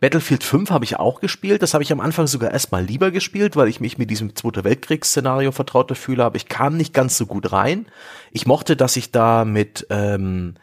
Battlefield 0.00 0.44
5 0.44 0.70
habe 0.70 0.84
ich 0.84 0.96
auch 0.96 1.20
gespielt. 1.20 1.60
Das 1.62 1.74
habe 1.74 1.82
ich 1.82 1.90
am 1.90 2.00
Anfang 2.00 2.26
sogar 2.28 2.52
erstmal 2.52 2.84
lieber 2.84 3.10
gespielt, 3.10 3.56
weil 3.56 3.68
ich 3.68 3.80
mich 3.80 3.98
mit 3.98 4.10
diesem 4.10 4.36
Zweiter 4.36 4.62
Weltkriegsszenario 4.64 5.50
vertrauter 5.52 5.94
fühle, 5.96 6.24
aber 6.24 6.36
ich 6.36 6.48
kam 6.48 6.76
nicht 6.76 6.94
ganz 6.94 7.18
so 7.18 7.26
gut 7.26 7.50
rein. 7.52 7.86
Ich 8.30 8.46
mochte, 8.46 8.76
dass 8.76 8.96
ich 8.96 9.10
da 9.10 9.44
mit, 9.44 9.86
ähm, 9.90 10.54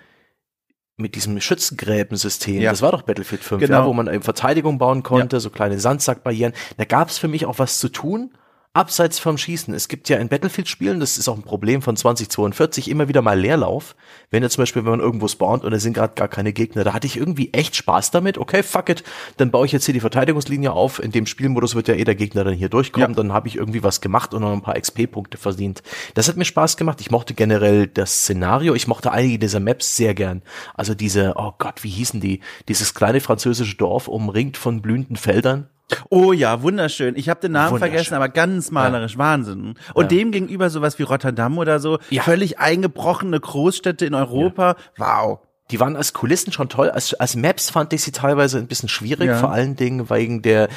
mit 0.97 1.15
diesem 1.15 1.41
Schützengräbensystem, 1.41 2.61
Ja. 2.61 2.71
das 2.71 2.81
war 2.81 2.93
doch 2.93 3.01
Battlefield 3.01 3.43
5, 3.43 3.59
Genau. 3.61 3.79
ja, 3.81 3.85
wo 3.85 3.91
man 3.93 4.07
eben 4.07 4.23
Verteidigung 4.23 4.77
bauen 4.77 5.03
konnte, 5.03 5.41
so 5.41 5.49
kleine 5.49 5.79
Sandsackbarrieren. 5.79 6.53
Da 6.77 6.85
gab 6.85 7.09
es 7.09 7.17
für 7.17 7.27
mich 7.27 7.45
auch 7.45 7.59
was 7.59 7.79
zu 7.79 7.89
tun. 7.89 8.31
Abseits 8.75 9.19
vom 9.19 9.37
Schießen. 9.37 9.73
Es 9.73 9.87
gibt 9.87 10.09
ja 10.09 10.17
in 10.17 10.27
Battlefield-Spielen, 10.27 10.99
das 10.99 11.17
ist 11.17 11.29
auch 11.29 11.37
ein 11.37 11.43
Problem 11.43 11.81
von 11.81 11.95
2042, 11.95 12.89
immer 12.89 13.07
wieder 13.07 13.21
mal 13.21 13.39
Leerlauf. 13.39 13.95
Wenn 14.31 14.43
jetzt 14.43 14.53
zum 14.53 14.63
Beispiel, 14.63 14.83
wenn 14.83 14.91
man 14.91 14.99
irgendwo 14.99 15.29
spawnt 15.29 15.63
und 15.63 15.71
da 15.71 15.79
sind 15.79 15.93
gerade 15.93 16.13
gar 16.15 16.27
keine 16.27 16.51
Gegner, 16.51 16.83
da 16.83 16.93
hatte 16.93 17.07
ich 17.07 17.15
irgendwie 17.15 17.53
echt 17.53 17.77
Spaß 17.77 18.11
damit. 18.11 18.37
Okay, 18.37 18.63
fuck 18.63 18.89
it, 18.89 19.03
dann 19.37 19.49
baue 19.49 19.65
ich 19.65 19.71
jetzt 19.71 19.85
hier 19.85 19.93
die 19.93 20.01
Verteidigungslinie 20.01 20.73
auf. 20.73 21.01
In 21.01 21.11
dem 21.11 21.25
Spielmodus 21.25 21.73
wird 21.73 21.87
ja 21.87 21.95
eh 21.95 22.03
der 22.03 22.15
Gegner 22.15 22.43
dann 22.43 22.53
hier 22.53 22.67
durchkommen. 22.67 23.11
Ja. 23.11 23.15
Dann 23.15 23.31
habe 23.31 23.47
ich 23.47 23.55
irgendwie 23.55 23.81
was 23.81 24.01
gemacht 24.01 24.33
und 24.33 24.41
noch 24.41 24.51
ein 24.51 24.61
paar 24.61 24.77
XP-Punkte 24.77 25.37
verdient. 25.37 25.81
Das 26.13 26.27
hat 26.27 26.35
mir 26.35 26.43
Spaß 26.43 26.75
gemacht. 26.75 26.99
Ich 26.99 27.11
mochte 27.11 27.33
generell 27.33 27.87
das 27.87 28.23
Szenario. 28.23 28.75
Ich 28.75 28.87
mochte 28.87 29.11
einige 29.11 29.39
dieser 29.39 29.61
Maps 29.61 29.95
sehr 29.95 30.13
gern. 30.13 30.41
Also 30.73 30.95
diese, 30.95 31.35
oh 31.37 31.53
Gott, 31.57 31.85
wie 31.85 31.89
hießen 31.89 32.19
die? 32.19 32.41
Dieses 32.67 32.93
kleine 32.93 33.21
französische 33.21 33.77
Dorf 33.77 34.09
umringt 34.09 34.57
von 34.57 34.81
blühenden 34.81 35.15
Feldern. 35.15 35.69
Oh 36.09 36.33
ja, 36.33 36.61
wunderschön. 36.61 37.15
Ich 37.15 37.29
habe 37.29 37.39
den 37.41 37.51
Namen 37.51 37.77
vergessen, 37.77 38.15
aber 38.15 38.29
ganz 38.29 38.71
malerisch, 38.71 39.17
Wahnsinn. 39.17 39.75
Und 39.93 40.11
dem 40.11 40.31
gegenüber 40.31 40.69
sowas 40.69 40.97
wie 40.99 41.03
Rotterdam 41.03 41.57
oder 41.57 41.79
so, 41.79 41.99
Ja. 42.09 42.23
völlig 42.23 42.59
eingebrochene 42.59 43.39
Großstädte 43.39 44.05
in 44.05 44.13
Europa. 44.15 44.75
Wow. 44.97 45.39
Die 45.71 45.79
waren 45.79 45.95
als 45.95 46.13
Kulissen 46.13 46.51
schon 46.51 46.69
toll. 46.69 46.89
Als, 46.89 47.13
als 47.15 47.35
Maps 47.35 47.69
fand 47.69 47.93
ich 47.93 48.01
sie 48.03 48.11
teilweise 48.11 48.57
ein 48.57 48.67
bisschen 48.67 48.89
schwierig, 48.89 49.27
Ja. 49.27 49.37
vor 49.37 49.51
allen 49.51 49.75
Dingen 49.75 50.09
wegen 50.09 50.41
der, 50.41 50.69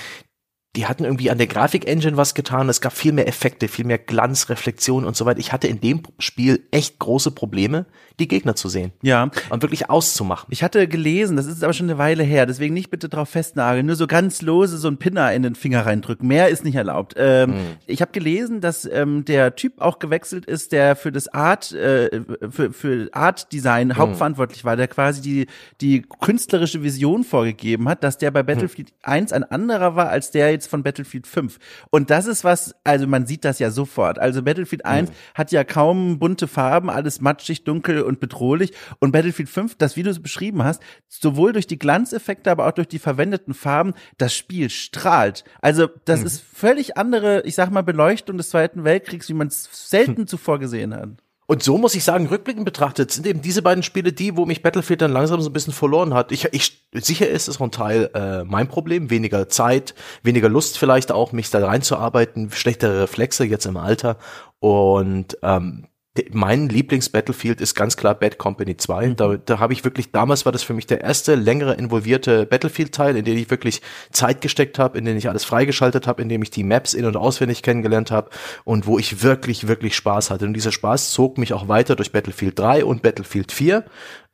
die 0.77 0.87
hatten 0.87 1.05
irgendwie 1.05 1.31
an 1.31 1.39
der 1.39 1.47
Grafik-Engine 1.47 2.17
was 2.17 2.35
getan. 2.35 2.69
Es 2.69 2.81
gab 2.81 2.93
viel 2.93 3.13
mehr 3.13 3.29
Effekte, 3.29 3.69
viel 3.69 3.85
mehr 3.87 3.99
Glanz, 3.99 4.49
Reflexion 4.51 5.05
und 5.05 5.17
so 5.17 5.25
weiter. 5.27 5.41
Ich 5.41 5.53
hatte 5.53 5.69
in 5.69 5.81
dem 5.81 6.03
Spiel 6.19 6.67
echt 6.71 6.99
große 6.99 7.31
Probleme, 7.31 7.87
die 8.19 8.29
Gegner 8.29 8.55
zu 8.55 8.69
sehen 8.69 8.93
Ja. 9.03 9.31
und 9.51 9.63
wirklich 9.63 9.91
auszumachen. 9.91 10.49
Ich 10.51 10.63
hatte 10.63 10.89
gelesen, 10.89 11.37
das 11.37 11.47
ist 11.47 11.63
aber 11.63 11.73
schon 11.73 11.87
eine 11.89 11.99
Weile 11.99 12.23
her, 12.23 12.47
deswegen 12.47 12.75
nicht 12.75 12.91
bitte 12.91 13.09
drauf 13.09 13.29
festnageln, 13.29 13.87
nur 13.87 13.97
so 13.97 14.07
ganz 14.07 14.43
lose 14.43 14.77
so 14.79 14.89
ein 14.89 14.97
Pinner 14.99 15.33
in 15.33 15.43
den 15.43 15.55
Finger 15.55 15.87
reindrücken. 15.87 16.27
Mehr 16.27 16.49
ist 16.49 16.65
nicht 16.65 16.75
erlaubt. 16.75 17.15
Ähm, 17.17 17.55
Ich 17.87 18.01
habe 18.01 18.13
gelesen, 18.13 18.61
dass 18.61 18.85
ähm, 18.85 19.25
der 19.25 19.57
Typ 19.57 19.81
auch 19.81 19.99
gewechselt 19.99 20.45
ist, 20.47 20.73
der 20.73 20.97
für 20.97 21.13
das 21.13 21.29
Art, 21.29 21.73
äh, 21.73 22.21
für, 22.51 22.73
für 22.73 23.09
Art 23.13 23.53
Design 23.53 23.97
hauptverantwortlich 23.97 24.65
war, 24.65 24.77
der 24.77 24.89
quasi 24.89 25.21
die, 25.21 25.47
die 25.81 26.03
künstlerische 26.21 26.83
Vision 26.83 27.25
vorgegeben 27.25 27.89
hat, 27.89 28.03
dass 28.05 28.19
der 28.19 28.31
bei 28.31 28.43
Battlefield 28.43 28.93
1 29.03 29.33
ein 29.33 29.45
anderer 29.45 29.97
war, 29.97 30.09
als 30.09 30.31
der 30.31 30.51
jetzt 30.51 30.69
von 30.69 30.83
Battlefield 30.83 31.27
5. 31.27 31.59
Und 31.91 32.11
das 32.11 32.27
ist 32.27 32.45
was, 32.45 32.75
also 32.85 33.07
man 33.07 33.27
sieht 33.27 33.45
das 33.45 33.59
ja 33.59 33.71
sofort. 33.71 34.19
Also 34.19 34.43
Battlefield 34.43 34.85
1 34.85 35.11
mhm. 35.11 35.15
hat 35.35 35.53
ja 35.53 35.65
kaum 35.65 36.19
bunte 36.19 36.49
Farben, 36.49 36.91
alles 36.91 37.21
matschig, 37.21 37.65
dunkel 37.65 38.03
und 38.09 38.19
bedrohlich. 38.19 38.73
Und 38.99 39.13
Battlefield 39.13 39.49
5, 39.49 39.77
das 39.77 39.97
wie 39.97 40.03
du 40.03 40.11
es 40.11 40.21
beschrieben 40.21 40.65
hast, 40.65 40.83
sowohl 41.07 41.53
durch 41.53 41.67
die 41.67 41.79
Glanzeffekte, 41.79 42.51
aber 42.51 42.67
auch 42.67 42.73
durch 42.73 42.89
die 42.89 42.99
verwendeten 42.99 43.55
Farben, 43.55 43.95
das 44.17 44.35
Spiel 44.35 44.71
strahlt. 44.71 45.45
Also 45.61 45.89
das 46.05 46.21
mhm. 46.21 46.27
ist 46.27 46.43
völlig 46.43 46.97
andere, 46.97 47.43
ich 47.43 47.55
sag 47.55 47.71
mal, 47.71 47.83
Beleuchtung 47.83 48.37
des 48.37 48.51
Zweiten 48.51 48.83
Weltkriegs, 48.85 49.29
wie 49.29 49.35
man 49.35 49.49
es 49.49 49.69
selten 49.73 50.17
hm. 50.17 50.27
zuvor 50.27 50.59
gesehen 50.59 50.95
hat. 50.95 51.11
Und 51.51 51.63
so 51.63 51.79
muss 51.79 51.95
ich 51.95 52.05
sagen, 52.05 52.27
rückblickend 52.27 52.67
betrachtet, 52.67 53.11
sind 53.11 53.27
eben 53.27 53.41
diese 53.41 53.63
beiden 53.63 53.83
Spiele 53.83 54.13
die, 54.13 54.37
wo 54.37 54.45
mich 54.45 54.63
Battlefield 54.63 55.01
dann 55.01 55.13
langsam 55.13 55.41
so 55.41 55.49
ein 55.49 55.55
bisschen 55.55 55.73
verloren 55.73 56.13
hat. 56.13 56.31
Ich, 56.31 56.45
ich 56.53 56.87
sicher 56.93 57.27
ist 57.27 57.49
es 57.49 57.59
auch 57.59 57.65
ein 57.65 57.71
Teil 57.71 58.11
äh, 58.13 58.45
mein 58.45 58.69
Problem, 58.69 59.09
weniger 59.09 59.49
Zeit, 59.49 59.95
weniger 60.23 60.51
Lust 60.51 60.77
vielleicht 60.77 61.11
auch, 61.11 61.33
mich 61.33 61.49
da 61.49 61.67
reinzuarbeiten, 61.67 62.51
schlechtere 62.51 63.01
Reflexe 63.01 63.47
jetzt 63.47 63.65
im 63.65 63.79
Alter. 63.79 64.19
Und 64.59 65.39
ähm, 65.43 65.88
mein 66.33 66.69
Lieblings-Battlefield 66.69 67.61
ist 67.61 67.75
ganz 67.75 67.97
klar 67.97 68.15
Bad 68.15 68.39
Company 68.39 68.77
2. 68.77 69.09
Mhm. 69.09 69.17
Da, 69.17 69.37
da 69.37 69.59
habe 69.59 69.73
ich 69.73 69.85
wirklich, 69.85 70.13
damals 70.13 70.45
war 70.45 70.53
das 70.53 70.63
für 70.63 70.75
mich 70.75 70.87
der 70.87 71.01
erste 71.01 71.35
längere 71.35 71.75
involvierte 71.75 72.47
Battlefield-Teil, 72.47 73.17
in 73.17 73.25
den 73.25 73.37
ich 73.37 73.51
wirklich 73.51 73.83
Zeit 74.11 74.41
gesteckt 74.41 74.79
habe, 74.79 74.99
in 74.99 75.05
den 75.05 75.17
ich 75.17 75.29
alles 75.29 75.45
freigeschaltet 75.45 76.07
habe, 76.07 76.23
in 76.23 76.29
dem 76.29 76.43
ich 76.43 76.51
die 76.51 76.65
Maps 76.65 76.95
in- 76.95 77.05
und 77.05 77.17
auswendig 77.17 77.63
kennengelernt 77.63 78.11
habe 78.11 78.31
und 78.65 78.87
wo 78.87 78.99
ich 78.99 79.23
wirklich, 79.23 79.69
wirklich 79.69 79.97
Spaß 79.97 80.31
hatte. 80.31 80.45
Und 80.45 80.55
dieser 80.55 80.73
Spaß 80.73 81.13
zog 81.13 81.39
mich 81.39 81.53
auch 81.53 81.69
weiter 81.69 81.97
durch 81.97 82.13
Battlefield 82.13 82.59
3 82.59 82.85
und 82.85 83.03
Battlefield 83.03 83.53
4. 83.53 83.85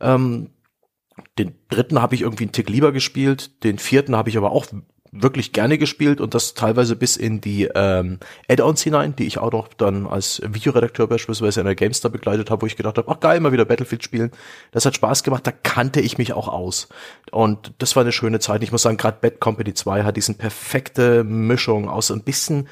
Ähm, 0.01 0.51
den 1.39 1.55
dritten 1.69 2.01
habe 2.01 2.15
ich 2.15 2.23
irgendwie 2.23 2.45
einen 2.45 2.53
Tick 2.53 2.69
lieber 2.69 2.93
gespielt, 2.93 3.63
den 3.65 3.79
vierten 3.79 4.17
habe 4.17 4.31
ich 4.31 4.37
aber 4.37 4.51
auch 4.51 4.67
wirklich 5.17 5.53
gerne 5.53 5.79
gespielt 5.79 6.21
und 6.21 6.35
das 6.35 6.55
teilweise 6.55 6.97
bis 6.97 7.17
in 7.17 7.41
die 7.41 7.69
ähm, 7.75 8.19
Add-ons 8.49 8.83
hinein, 8.83 9.15
die 9.15 9.27
ich 9.27 9.39
auch 9.39 9.53
noch 9.53 9.69
dann 9.69 10.07
als 10.07 10.43
Videoredakteur 10.45 11.07
beispielsweise 11.07 11.61
in 11.61 11.67
der 11.67 11.77
GameStar 11.77 12.11
begleitet 12.11 12.51
habe, 12.51 12.63
wo 12.63 12.67
ich 12.67 12.77
gedacht 12.77 12.99
habe, 12.99 13.11
ach 13.11 13.21
geil, 13.21 13.39
mal 13.41 13.53
wieder 13.53 13.65
Battlefield 13.65 14.03
spielen. 14.03 14.33
Das 14.73 14.85
hat 14.85 14.97
Spaß 14.97 15.23
gemacht, 15.23 15.47
da 15.47 15.53
kannte 15.53 16.01
ich 16.01 16.19
mich 16.19 16.33
auch 16.33 16.49
aus. 16.49 16.89
Und 17.31 17.73
das 17.79 17.95
war 17.95 18.03
eine 18.03 18.13
schöne 18.13 18.41
Zeit. 18.41 18.63
Ich 18.63 18.73
muss 18.73 18.83
sagen, 18.83 18.97
gerade 18.97 19.19
Bad 19.21 19.41
Company 19.41 19.73
2 19.73 20.03
hat 20.03 20.17
diesen 20.17 20.37
perfekte 20.37 21.23
Mischung 21.23 21.89
aus 21.89 22.11
ein 22.11 22.23
bisschen 22.23 22.69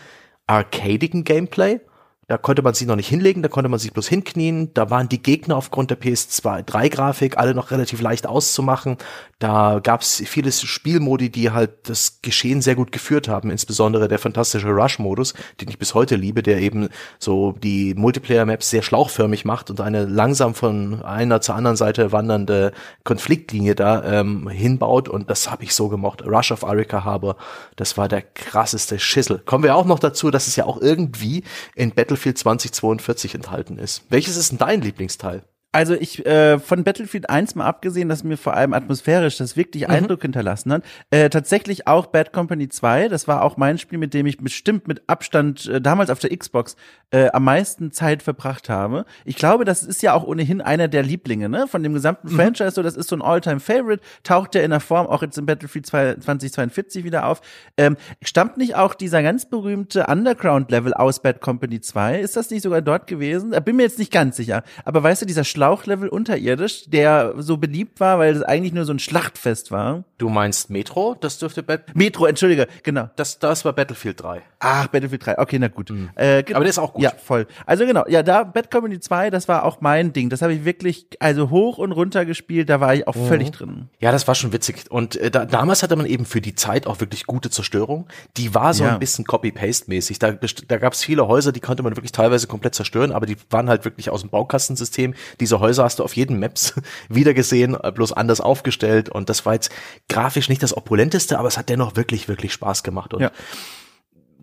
arcadigen 0.46 1.24
Gameplay, 1.24 1.80
da 2.28 2.38
konnte 2.38 2.62
man 2.62 2.72
sich 2.72 2.86
noch 2.86 2.94
nicht 2.96 3.08
hinlegen, 3.08 3.42
da 3.42 3.48
konnte 3.48 3.68
man 3.68 3.80
sich 3.80 3.92
bloß 3.92 4.06
hinknien. 4.06 4.72
Da 4.74 4.90
waren 4.90 5.08
die 5.08 5.20
Gegner 5.20 5.56
aufgrund 5.56 5.90
der 5.90 6.00
PS2 6.00 6.62
3 6.62 6.88
Grafik 6.88 7.36
alle 7.36 7.52
noch 7.52 7.72
relativ 7.72 8.00
leicht 8.00 8.26
auszumachen. 8.26 8.96
Da 9.40 9.80
gab 9.82 10.02
es 10.02 10.22
viele 10.24 10.52
Spielmodi, 10.52 11.30
die 11.30 11.50
halt 11.50 11.88
das 11.88 12.20
Geschehen 12.22 12.62
sehr 12.62 12.76
gut 12.76 12.92
geführt 12.92 13.26
haben, 13.26 13.50
insbesondere 13.50 14.06
der 14.06 14.20
fantastische 14.20 14.68
Rush-Modus, 14.68 15.34
den 15.60 15.68
ich 15.68 15.80
bis 15.80 15.94
heute 15.94 16.14
liebe, 16.14 16.44
der 16.44 16.60
eben 16.60 16.90
so 17.18 17.56
die 17.60 17.94
Multiplayer-Maps 17.94 18.70
sehr 18.70 18.82
schlauchförmig 18.82 19.44
macht 19.44 19.68
und 19.68 19.80
eine 19.80 20.04
langsam 20.04 20.54
von 20.54 21.02
einer 21.02 21.40
zur 21.40 21.56
anderen 21.56 21.76
Seite 21.76 22.12
wandernde 22.12 22.70
Konfliktlinie 23.02 23.74
da 23.74 24.20
ähm, 24.20 24.48
hinbaut. 24.48 25.08
Und 25.08 25.28
das 25.28 25.50
habe 25.50 25.64
ich 25.64 25.74
so 25.74 25.88
gemocht. 25.88 26.22
Rush 26.24 26.52
of 26.52 26.64
Arica 26.64 27.02
Harbor, 27.02 27.36
das 27.74 27.98
war 27.98 28.06
der 28.06 28.22
krasseste 28.22 29.00
Schissel. 29.00 29.40
Kommen 29.44 29.64
wir 29.64 29.74
auch 29.74 29.86
noch 29.86 29.98
dazu, 29.98 30.30
dass 30.30 30.46
es 30.46 30.54
ja 30.54 30.66
auch 30.66 30.80
irgendwie 30.80 31.42
in 31.74 31.90
Battlefield 32.12 32.36
2042 32.36 33.34
enthalten 33.34 33.78
ist. 33.78 34.02
Welches 34.10 34.36
ist 34.36 34.50
denn 34.50 34.58
dein 34.58 34.82
Lieblingsteil? 34.82 35.44
Also 35.74 35.94
ich 35.94 36.24
äh, 36.26 36.58
von 36.58 36.84
Battlefield 36.84 37.30
1 37.30 37.54
mal 37.54 37.64
abgesehen, 37.64 38.10
dass 38.10 38.24
mir 38.24 38.36
vor 38.36 38.52
allem 38.54 38.74
atmosphärisch 38.74 39.38
das 39.38 39.56
wirklich 39.56 39.88
mhm. 39.88 39.94
Eindruck 39.94 40.20
hinterlassen 40.20 40.70
hat, 40.70 40.84
äh, 41.10 41.30
tatsächlich 41.30 41.86
auch 41.86 42.06
Bad 42.06 42.32
Company 42.32 42.68
2, 42.68 43.08
das 43.08 43.26
war 43.26 43.42
auch 43.42 43.56
mein 43.56 43.78
Spiel, 43.78 43.98
mit 43.98 44.12
dem 44.12 44.26
ich 44.26 44.36
bestimmt 44.36 44.86
mit 44.86 45.02
Abstand 45.06 45.66
äh, 45.66 45.80
damals 45.80 46.10
auf 46.10 46.18
der 46.18 46.36
Xbox 46.36 46.76
äh, 47.10 47.30
am 47.32 47.44
meisten 47.44 47.90
Zeit 47.90 48.22
verbracht 48.22 48.68
habe. 48.68 49.06
Ich 49.24 49.36
glaube, 49.36 49.64
das 49.64 49.82
ist 49.82 50.02
ja 50.02 50.12
auch 50.12 50.24
ohnehin 50.24 50.60
einer 50.60 50.88
der 50.88 51.02
Lieblinge, 51.02 51.48
ne, 51.48 51.66
von 51.66 51.82
dem 51.82 51.94
gesamten 51.94 52.28
mhm. 52.28 52.36
Franchise, 52.36 52.72
so 52.72 52.82
das 52.82 52.96
ist 52.96 53.08
so 53.08 53.16
ein 53.16 53.22
All-Time 53.22 53.60
Favorite, 53.60 54.02
taucht 54.24 54.54
ja 54.54 54.60
in 54.60 54.70
der 54.70 54.80
Form 54.80 55.06
auch 55.06 55.22
jetzt 55.22 55.38
im 55.38 55.46
Battlefield 55.46 55.86
2042 55.86 57.02
wieder 57.02 57.26
auf. 57.26 57.40
Ähm, 57.78 57.96
stammt 58.20 58.58
nicht 58.58 58.74
auch 58.76 58.92
dieser 58.92 59.22
ganz 59.22 59.48
berühmte 59.48 60.04
Underground 60.06 60.70
Level 60.70 60.92
aus 60.92 61.22
Bad 61.22 61.40
Company 61.40 61.80
2? 61.80 62.20
Ist 62.20 62.36
das 62.36 62.50
nicht 62.50 62.62
sogar 62.62 62.82
dort 62.82 63.06
gewesen? 63.06 63.54
Bin 63.64 63.76
mir 63.76 63.84
jetzt 63.84 63.98
nicht 63.98 64.12
ganz 64.12 64.36
sicher, 64.36 64.64
aber 64.84 65.02
weißt 65.02 65.22
du, 65.22 65.26
dieser 65.26 65.44
Schlauchlevel 65.62 66.08
unterirdisch, 66.08 66.90
der 66.90 67.34
so 67.38 67.56
beliebt 67.56 68.00
war, 68.00 68.18
weil 68.18 68.34
es 68.34 68.42
eigentlich 68.42 68.72
nur 68.72 68.84
so 68.84 68.92
ein 68.92 68.98
Schlachtfest 68.98 69.70
war. 69.70 70.02
Du 70.18 70.28
meinst 70.28 70.70
Metro? 70.70 71.14
Das 71.20 71.38
dürfte 71.38 71.62
Bat 71.62 71.94
Metro, 71.94 72.26
entschuldige, 72.26 72.66
genau. 72.82 73.10
Das, 73.14 73.38
das 73.38 73.64
war 73.64 73.72
Battlefield 73.72 74.20
3. 74.20 74.42
Ach, 74.58 74.88
Battlefield 74.88 75.24
3, 75.24 75.38
okay, 75.38 75.60
na 75.60 75.68
gut. 75.68 75.90
Mhm. 75.90 76.10
Äh, 76.16 76.42
genau. 76.42 76.56
Aber 76.56 76.64
der 76.64 76.70
ist 76.70 76.80
auch 76.80 76.94
gut. 76.94 77.04
Ja, 77.04 77.12
voll. 77.12 77.46
Also 77.64 77.86
genau, 77.86 78.04
ja, 78.08 78.24
da 78.24 78.42
Bad 78.42 78.72
Company 78.72 78.98
2, 78.98 79.30
das 79.30 79.46
war 79.46 79.64
auch 79.64 79.80
mein 79.80 80.12
Ding. 80.12 80.30
Das 80.30 80.42
habe 80.42 80.52
ich 80.52 80.64
wirklich, 80.64 81.06
also 81.20 81.50
hoch 81.50 81.78
und 81.78 81.92
runter 81.92 82.24
gespielt, 82.24 82.68
da 82.68 82.80
war 82.80 82.94
ich 82.96 83.06
auch 83.06 83.14
mhm. 83.14 83.28
völlig 83.28 83.50
drin. 83.52 83.88
Ja, 84.00 84.10
das 84.10 84.26
war 84.26 84.34
schon 84.34 84.52
witzig. 84.52 84.90
Und 84.90 85.14
äh, 85.14 85.30
da, 85.30 85.46
damals 85.46 85.84
hatte 85.84 85.94
man 85.94 86.06
eben 86.06 86.24
für 86.24 86.40
die 86.40 86.56
Zeit 86.56 86.88
auch 86.88 86.98
wirklich 86.98 87.26
gute 87.26 87.50
Zerstörung. 87.50 88.08
Die 88.36 88.52
war 88.52 88.74
so 88.74 88.82
ja. 88.82 88.94
ein 88.94 88.98
bisschen 88.98 89.24
Copy-Paste-mäßig. 89.24 90.18
Da, 90.18 90.32
da 90.32 90.78
gab 90.78 90.92
es 90.92 91.04
viele 91.04 91.28
Häuser, 91.28 91.52
die 91.52 91.60
konnte 91.60 91.84
man 91.84 91.94
wirklich 91.96 92.10
teilweise 92.10 92.48
komplett 92.48 92.74
zerstören, 92.74 93.12
aber 93.12 93.26
die 93.26 93.36
waren 93.50 93.68
halt 93.68 93.84
wirklich 93.84 94.10
aus 94.10 94.22
dem 94.22 94.30
Baukastensystem. 94.30 95.14
Diese 95.52 95.60
Häuser 95.60 95.84
hast 95.84 95.98
du 95.98 96.04
auf 96.04 96.16
jeden 96.16 96.40
Maps 96.40 96.72
wieder 97.10 97.34
gesehen, 97.34 97.76
äh, 97.80 97.92
bloß 97.92 98.12
anders 98.12 98.40
aufgestellt. 98.40 99.10
Und 99.10 99.28
das 99.28 99.44
war 99.44 99.52
jetzt 99.52 99.70
grafisch 100.08 100.48
nicht 100.48 100.62
das 100.62 100.74
opulenteste, 100.74 101.38
aber 101.38 101.48
es 101.48 101.58
hat 101.58 101.68
dennoch 101.68 101.94
wirklich, 101.94 102.26
wirklich 102.26 102.54
Spaß 102.54 102.82
gemacht. 102.82 103.12
Und 103.12 103.20
ja 103.20 103.30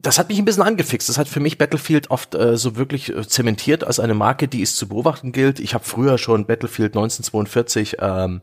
das 0.02 0.18
hat 0.18 0.30
mich 0.30 0.40
ein 0.40 0.46
bisschen 0.46 0.64
angefixt. 0.64 1.10
Das 1.10 1.18
hat 1.18 1.28
für 1.28 1.40
mich 1.42 1.58
Battlefield 1.58 2.10
oft 2.10 2.34
äh, 2.34 2.58
so 2.58 2.78
wirklich 2.78 3.14
äh, 3.14 3.28
zementiert 3.28 3.84
als 3.84 4.00
eine 4.00 4.14
Marke, 4.14 4.48
die 4.48 4.62
es 4.62 4.76
zu 4.76 4.88
beobachten 4.88 5.32
gilt. 5.32 5.60
Ich 5.60 5.74
habe 5.74 5.84
früher 5.84 6.18
schon 6.18 6.46
Battlefield 6.46 6.96
1942 6.96 7.98
ähm, 8.00 8.42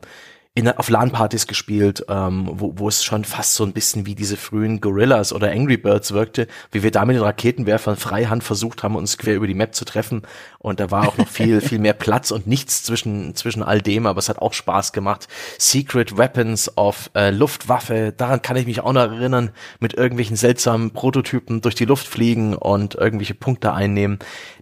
in, 0.57 0.67
auf 0.67 0.89
LAN-Partys 0.89 1.45
gespielt, 1.45 2.03
ähm, 2.09 2.49
wo, 2.51 2.73
wo 2.77 2.87
es 2.87 3.03
schon 3.03 3.25
fast 3.25 3.53
so 3.53 3.63
ein 3.63 3.73
bisschen 3.73 4.07
wie 4.07 4.15
diese 4.15 4.37
frühen 4.37 4.81
Gorillas 4.81 5.31
oder 5.31 5.51
Angry 5.51 5.77
Birds 5.77 6.13
wirkte, 6.13 6.47
wie 6.71 6.81
wir 6.81 6.89
da 6.89 7.05
mit 7.05 7.15
den 7.15 7.21
Raketenwerfern 7.21 7.95
freihand 7.95 8.43
versucht 8.43 8.81
haben, 8.81 8.95
uns 8.95 9.19
quer 9.19 9.35
über 9.35 9.45
die 9.45 9.53
Map 9.53 9.75
zu 9.75 9.85
treffen. 9.85 10.23
Und 10.57 10.79
da 10.79 10.89
war 10.89 11.07
auch 11.07 11.17
noch 11.17 11.27
viel, 11.27 11.61
viel 11.67 11.77
mehr 11.77 11.93
Platz 11.93 12.31
und 12.31 12.47
nichts 12.47 12.81
zwischen, 12.81 13.35
zwischen 13.35 13.61
all 13.61 13.83
dem, 13.83 14.07
aber 14.07 14.17
es 14.17 14.29
hat 14.29 14.39
auch 14.39 14.53
Spaß 14.53 14.93
gemacht. 14.93 15.27
Secret 15.59 16.17
Weapons 16.17 16.75
of 16.75 17.11
äh, 17.13 17.29
Luftwaffe, 17.29 18.11
daran 18.17 18.41
kann 18.41 18.57
ich 18.57 18.65
mich 18.65 18.79
auch 18.79 18.93
noch 18.93 19.01
erinnern, 19.01 19.51
mit 19.79 19.93
irgendwelchen 19.93 20.37
seltsamen 20.37 20.89
Prototypen 20.89 21.61
durch 21.61 21.75
die 21.75 21.85
Luft 21.85 22.07
fliegen 22.07 22.55
und 22.55 22.95
irgendwelche 22.95 23.35
Punkte 23.35 23.73
einnehmen. 23.73 24.17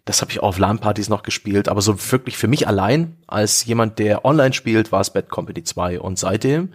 Das 0.06 0.22
habe 0.22 0.32
ich 0.32 0.40
auch 0.40 0.50
auf 0.50 0.60
LAN-Partys 0.60 1.10
noch 1.10 1.24
gespielt, 1.24 1.68
aber 1.68 1.82
so 1.82 2.12
wirklich 2.12 2.38
für 2.38 2.48
mich 2.48 2.68
allein, 2.68 3.18
als 3.26 3.66
jemand, 3.66 3.98
der 3.98 4.24
online 4.24 4.54
spielt, 4.54 4.92
war 4.92 5.02
es 5.02 5.10
Bad 5.10 5.30
Company 5.30 5.64
2. 5.64 6.00
Und 6.00 6.20
seitdem 6.20 6.74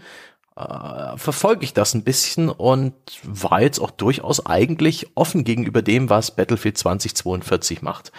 äh, 0.56 1.16
verfolge 1.16 1.64
ich 1.64 1.72
das 1.72 1.94
ein 1.94 2.02
bisschen 2.02 2.48
und 2.48 2.92
war 3.22 3.62
jetzt 3.62 3.78
auch 3.78 3.92
durchaus 3.92 4.44
eigentlich 4.46 5.08
offen 5.14 5.44
gegenüber 5.44 5.80
dem, 5.80 6.10
was 6.10 6.34
Battlefield 6.34 6.76
2042 6.76 7.82
macht. 7.82 8.10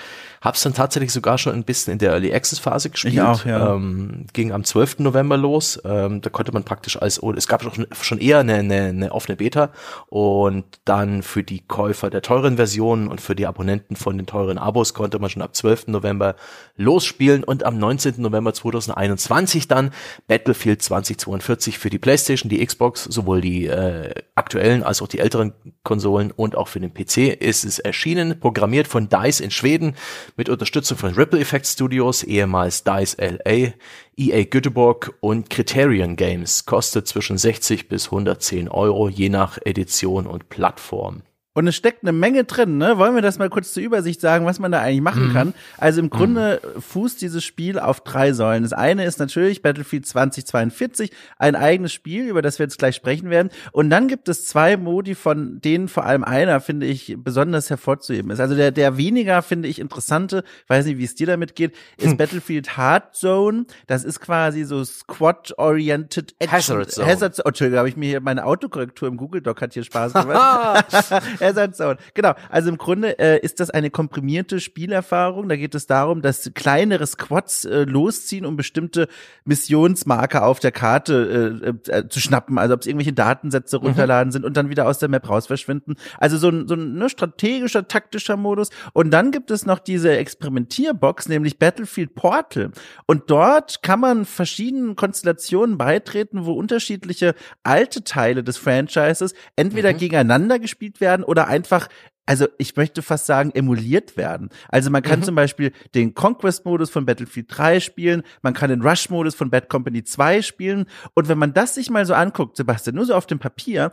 Hab's 0.42 0.64
dann 0.64 0.74
tatsächlich 0.74 1.14
sogar 1.14 1.38
schon 1.38 1.54
ein 1.54 1.64
bisschen 1.64 1.94
in 1.94 2.00
der 2.00 2.14
Early 2.14 2.34
Access 2.34 2.58
Phase 2.58 2.90
gespielt. 2.90 3.14
Ich 3.14 3.22
auch, 3.22 3.46
ja. 3.46 3.76
ähm, 3.76 4.26
ging 4.34 4.52
am 4.52 4.64
12. 4.64 5.00
November 5.00 5.38
los. 5.38 5.80
Ähm, 5.86 6.22
da 6.22 6.32
konnte 6.32 6.52
man 6.52 6.64
praktisch 6.64 7.00
als, 7.00 7.22
oh, 7.22 7.32
es 7.32 7.48
gab 7.48 7.62
schon, 7.62 7.86
schon 8.02 8.18
eher 8.18 8.40
eine, 8.40 8.56
eine, 8.56 8.86
eine 8.86 9.12
offene 9.12 9.36
Beta 9.36 9.70
und 10.08 10.66
dann 10.84 11.22
für 11.22 11.44
die 11.44 11.60
Käufer 11.60 12.10
der 12.10 12.24
teuren 12.24 12.56
Versionen 12.56 13.08
und 13.08 13.22
für 13.22 13.36
die 13.36 13.46
Abonnenten 13.46 13.96
von 13.96 14.18
den 14.18 14.26
teuren 14.26 14.58
Abos 14.58 14.96
konnte 14.96 15.20
man 15.20 15.30
schon 15.30 15.44
ab 15.44 15.56
12. 15.56 15.88
November 15.88 16.36
losspielen 16.76 17.44
und 17.44 17.64
am 17.64 17.78
19. 17.78 18.16
November 18.18 18.54
2021 18.54 19.68
dann 19.68 19.92
Battlefield 20.28 20.82
2042 20.82 21.78
für 21.78 21.92
die 21.92 22.00
Playstation, 22.00 22.50
die 22.50 22.66
Xbox, 22.66 23.04
sowohl 23.04 23.42
die 23.42 23.68
äh, 23.68 24.12
aktuellen 24.34 24.82
als 24.82 25.04
auch 25.04 25.08
die 25.08 25.20
älteren 25.20 25.54
Konsolen 25.84 26.32
und 26.32 26.56
auch 26.56 26.68
für 26.68 26.80
den 26.80 26.94
PC 26.96 27.40
ist 27.40 27.64
es 27.64 27.78
erschienen, 27.78 28.40
programmiert 28.40 28.88
von 28.88 29.08
DICE 29.08 29.42
in 29.42 29.52
Schweden 29.52 29.96
mit 30.42 30.50
Unterstützung 30.50 30.98
von 30.98 31.14
Ripple 31.14 31.40
Effect 31.40 31.68
Studios, 31.68 32.24
ehemals 32.24 32.84
DICE 32.84 33.16
LA, 33.20 33.74
EA 34.18 34.44
Göteborg 34.46 35.14
und 35.20 35.52
Criterion 35.52 36.16
Games, 36.16 36.66
kostet 36.66 37.08
zwischen 37.08 37.38
60 37.38 37.88
bis 37.88 38.06
110 38.06 38.68
Euro, 38.68 39.08
je 39.08 39.30
nach 39.30 39.60
Edition 39.64 40.26
und 40.26 40.50
Plattform. 40.50 41.22
Und 41.54 41.68
es 41.68 41.76
steckt 41.76 42.04
eine 42.04 42.14
Menge 42.14 42.46
drin, 42.46 42.78
ne? 42.78 42.98
Wollen 42.98 43.14
wir 43.14 43.22
das 43.22 43.38
mal 43.38 43.50
kurz 43.50 43.74
zur 43.74 43.84
Übersicht 43.84 44.22
sagen, 44.22 44.46
was 44.46 44.60
man 44.60 44.72
da 44.72 44.80
eigentlich 44.80 45.02
machen 45.02 45.30
mhm. 45.30 45.34
kann? 45.34 45.54
Also 45.78 46.00
im 46.00 46.10
Grunde 46.10 46.62
mhm. 46.64 46.82
fußt 46.82 47.22
dieses 47.22 47.44
Spiel 47.44 47.78
auf 47.78 48.00
drei 48.00 48.32
Säulen. 48.32 48.64
Das 48.64 48.72
eine 48.72 49.04
ist 49.04 49.20
natürlich 49.20 49.62
Battlefield 49.62 50.06
2042, 50.06 51.12
ein 51.38 51.58
eigenes 51.58 51.92
Spiel, 51.92 52.30
über 52.30 52.42
das 52.42 52.58
wir 52.58 52.66
jetzt 52.66 52.78
gleich 52.78 52.96
sprechen 52.96 53.30
werden. 53.30 53.50
Und 53.74 53.90
dann 53.90 54.08
gibt 54.08 54.30
es 54.30 54.46
zwei 54.46 54.78
Modi, 54.78 55.14
von 55.14 55.60
denen 55.60 55.90
vor 55.90 56.06
allem 56.06 56.24
einer, 56.24 56.62
finde 56.62 56.86
ich, 56.86 57.16
besonders 57.18 57.70
hervorzuheben 57.70 58.32
ist. 58.32 58.40
Also 58.40 58.56
der, 58.56 58.72
der 58.72 58.96
weniger, 58.96 59.42
finde 59.42 59.68
ich, 59.68 59.80
interessante, 59.80 60.46
weiß 60.68 60.86
nicht, 60.86 61.00
wie 61.00 61.04
es 61.04 61.16
dir 61.16 61.28
damit 61.28 61.56
geht, 61.56 61.76
ist 61.98 62.12
hm. 62.12 62.18
Battlefield 62.18 62.78
Hard 62.78 63.14
Zone. 63.14 63.66
Das 63.88 64.06
ist 64.06 64.22
quasi 64.22 64.64
so 64.64 64.86
Squad-Oriented 64.86 66.34
Hazard 66.48 66.92
Zone. 66.92 67.08
Hazard 67.08 67.36
Zone. 67.36 67.44
Oh, 67.44 67.50
Entschuldigung, 67.50 67.80
habe 67.80 67.90
ich 67.90 67.98
mir 67.98 68.08
hier 68.08 68.22
meine 68.22 68.46
Autokorrektur 68.46 69.10
im 69.10 69.18
Google 69.18 69.42
Doc 69.42 69.62
hat 69.62 69.74
hier 69.74 69.84
Spaß 69.84 70.14
gemacht. 70.14 70.86
Hazard 71.52 71.76
Zone. 71.76 71.98
Genau. 72.14 72.34
Also 72.50 72.70
im 72.70 72.78
Grunde 72.78 73.20
äh, 73.20 73.40
ist 73.40 73.60
das 73.60 73.70
eine 73.70 73.90
komprimierte 73.90 74.60
Spielerfahrung. 74.60 75.50
Da 75.50 75.56
geht 75.56 75.76
es 75.76 75.88
darum, 75.88 76.22
dass 76.22 76.52
kleinere 76.54 77.06
Squads 77.06 77.66
äh, 77.66 77.84
losziehen, 77.84 78.46
um 78.46 78.56
bestimmte 78.56 79.08
Missionsmarker 79.46 80.46
auf 80.46 80.60
der 80.60 80.72
Karte 80.72 81.74
äh, 81.88 81.92
äh, 81.92 82.08
zu 82.08 82.20
schnappen. 82.20 82.58
Also 82.58 82.74
ob 82.74 82.82
es 82.82 82.88
irgendwelche 82.88 83.14
Datensätze 83.14 83.80
mhm. 83.80 83.88
runterladen 83.88 84.30
mhm. 84.30 84.32
sind 84.32 84.46
und 84.46 84.58
dann 84.58 84.70
wieder 84.70 84.88
aus 84.88 85.00
der 85.00 85.10
Map 85.10 85.28
raus 85.30 85.48
verschwinden. 85.48 85.96
Also 86.18 86.38
so 86.38 86.50
ein, 86.50 86.68
so 86.68 86.76
ein 86.76 86.94
ne, 86.94 87.10
strategischer, 87.10 87.88
taktischer 87.88 88.38
Modus. 88.38 88.70
Und 88.94 89.12
dann 89.12 89.32
gibt 89.32 89.52
es 89.52 89.66
noch 89.66 89.80
diese 89.80 90.16
Experimentierbox, 90.18 91.28
nämlich 91.30 91.60
Battlefield 91.60 92.16
Portal. 92.16 92.72
Und 93.06 93.30
dort 93.30 93.82
kann 93.82 94.00
man 94.00 94.26
verschiedenen 94.26 94.96
Konstellationen 94.96 95.78
beitreten, 95.78 96.46
wo 96.46 96.54
unterschiedliche 96.54 97.36
alte 97.64 98.04
Teile 98.04 98.44
des 98.44 98.58
Franchises 98.58 99.34
entweder 99.56 99.94
mhm. 99.94 99.98
gegeneinander 99.98 100.60
gespielt 100.60 101.02
werden 101.02 101.24
oder 101.32 101.48
einfach 101.48 101.88
also 102.28 102.48
ich 102.58 102.76
möchte 102.76 103.02
fast 103.02 103.26
sagen, 103.26 103.52
emuliert 103.52 104.16
werden. 104.16 104.50
Also 104.70 104.90
man 104.90 105.02
kann 105.02 105.20
mhm. 105.20 105.24
zum 105.24 105.36
Beispiel 105.36 105.74
den 105.96 106.14
Conquest-Modus 106.14 106.90
von 106.90 107.06
Battlefield 107.06 107.48
3 107.50 107.80
spielen, 107.80 108.24
man 108.42 108.54
kann 108.54 108.70
den 108.70 108.82
Rush-Modus 108.82 109.36
von 109.36 109.50
Bad 109.50 109.70
Company 109.70 110.04
2 110.04 110.42
spielen. 110.42 110.86
Und 111.14 111.28
wenn 111.28 111.38
man 111.38 111.54
das 111.54 111.76
sich 111.76 111.90
mal 111.90 112.06
so 112.06 112.14
anguckt, 112.14 112.56
Sebastian, 112.56 112.96
nur 112.96 113.06
so 113.06 113.16
auf 113.16 113.26
dem 113.26 113.40
Papier, 113.40 113.92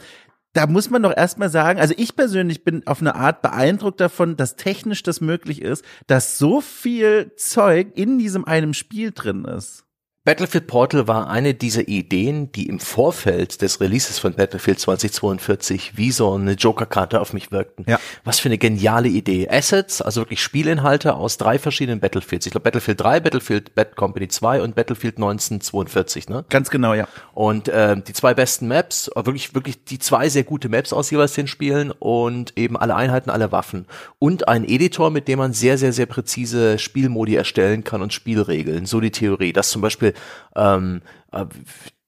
da 0.53 0.66
muss 0.66 0.90
man 0.90 1.03
doch 1.03 1.16
erstmal 1.16 1.48
sagen, 1.48 1.81
also 1.81 1.94
ich 1.96 2.16
persönlich 2.16 2.64
bin 2.64 2.87
auf 2.87 3.01
eine 3.01 3.14
Art 3.14 3.42
beeindruckt 3.42 4.01
davon, 4.01 4.37
dass 4.37 4.57
technisch 4.57 5.03
das 5.03 5.20
möglich 5.20 5.62
ist, 5.62 5.85
dass 6.07 6.38
so 6.38 6.61
viel 6.61 7.33
Zeug 7.37 7.92
in 7.96 8.18
diesem 8.18 8.44
einem 8.44 8.74
Spiel 8.74 9.11
drin 9.12 9.44
ist. 9.44 9.88
Battlefield 10.29 10.67
Portal 10.67 11.09
war 11.09 11.31
eine 11.31 11.55
dieser 11.55 11.88
Ideen, 11.88 12.53
die 12.53 12.69
im 12.69 12.81
Vorfeld 12.81 13.62
des 13.62 13.81
Releases 13.81 14.19
von 14.19 14.35
Battlefield 14.35 14.79
2042 14.79 15.97
wie 15.97 16.11
so 16.11 16.35
eine 16.35 16.53
Joker-Karte 16.53 17.23
auf 17.23 17.33
mich 17.33 17.51
wirkten. 17.51 17.87
Ja. 17.88 17.99
Was 18.25 18.38
für 18.38 18.51
eine 18.51 18.59
geniale 18.59 19.09
Idee. 19.09 19.49
Assets, 19.49 20.03
also 20.03 20.21
wirklich 20.21 20.43
Spielinhalte 20.43 21.14
aus 21.14 21.38
drei 21.38 21.59
verschiedenen 21.59 22.01
Battlefields. 22.01 22.45
Ich 22.45 22.53
glaube 22.53 22.64
Battlefield 22.64 23.01
3, 23.01 23.21
Battlefield 23.21 23.75
Bad 23.75 23.97
Company 23.97 24.29
2 24.29 24.61
und 24.61 24.75
Battlefield 24.75 25.17
1942, 25.17 26.29
ne? 26.29 26.45
Ganz 26.51 26.69
genau, 26.69 26.93
ja. 26.93 27.09
Und 27.33 27.71
äh, 27.71 27.97
die 27.99 28.12
zwei 28.12 28.35
besten 28.35 28.69
Maps, 28.69 29.11
wirklich 29.14 29.55
wirklich 29.55 29.83
die 29.85 29.99
zwei 29.99 30.29
sehr 30.29 30.45
gute 30.45 30.69
Maps 30.69 30.93
aus 30.93 31.11
jeweils 31.11 31.33
den 31.33 31.47
Spielen 31.47 31.91
und 31.91 32.53
eben 32.59 32.77
alle 32.77 32.97
Einheiten, 32.97 33.31
alle 33.31 33.51
Waffen 33.51 33.87
und 34.19 34.47
ein 34.47 34.69
Editor, 34.69 35.09
mit 35.11 35.27
dem 35.27 35.38
man 35.38 35.55
sehr 35.55 35.79
sehr 35.79 35.95
sehr 35.95 36.05
präzise 36.05 36.79
Spielmodi 36.79 37.35
erstellen 37.35 37.83
kann 37.83 38.03
und 38.03 38.12
Spielregeln. 38.12 38.85
So 38.85 39.01
die 39.01 39.11
Theorie, 39.11 39.55
dass 39.55 39.71
zum 39.71 39.81
Beispiel 39.81 40.12
ähm, 40.57 41.02
äh, 41.33 41.46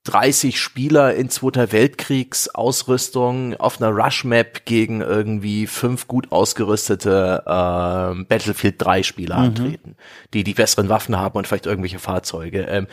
30 0.04 0.58
Spieler 0.58 1.14
in 1.14 1.28
Zweiter 1.28 1.72
Weltkriegs 1.72 2.48
Ausrüstung 2.48 3.54
auf 3.56 3.82
einer 3.82 3.90
Rush 3.90 4.24
Map 4.24 4.64
gegen 4.64 5.02
irgendwie 5.02 5.66
fünf 5.66 6.08
gut 6.08 6.32
ausgerüstete 6.32 7.42
äh, 7.44 8.24
Battlefield 8.24 8.76
3 8.78 9.02
Spieler 9.02 9.36
mhm. 9.36 9.44
antreten, 9.44 9.96
die 10.32 10.42
die 10.42 10.54
besseren 10.54 10.88
Waffen 10.88 11.18
haben 11.18 11.36
und 11.36 11.46
vielleicht 11.46 11.66
irgendwelche 11.66 11.98
Fahrzeuge. 11.98 12.62
Ähm, 12.62 12.86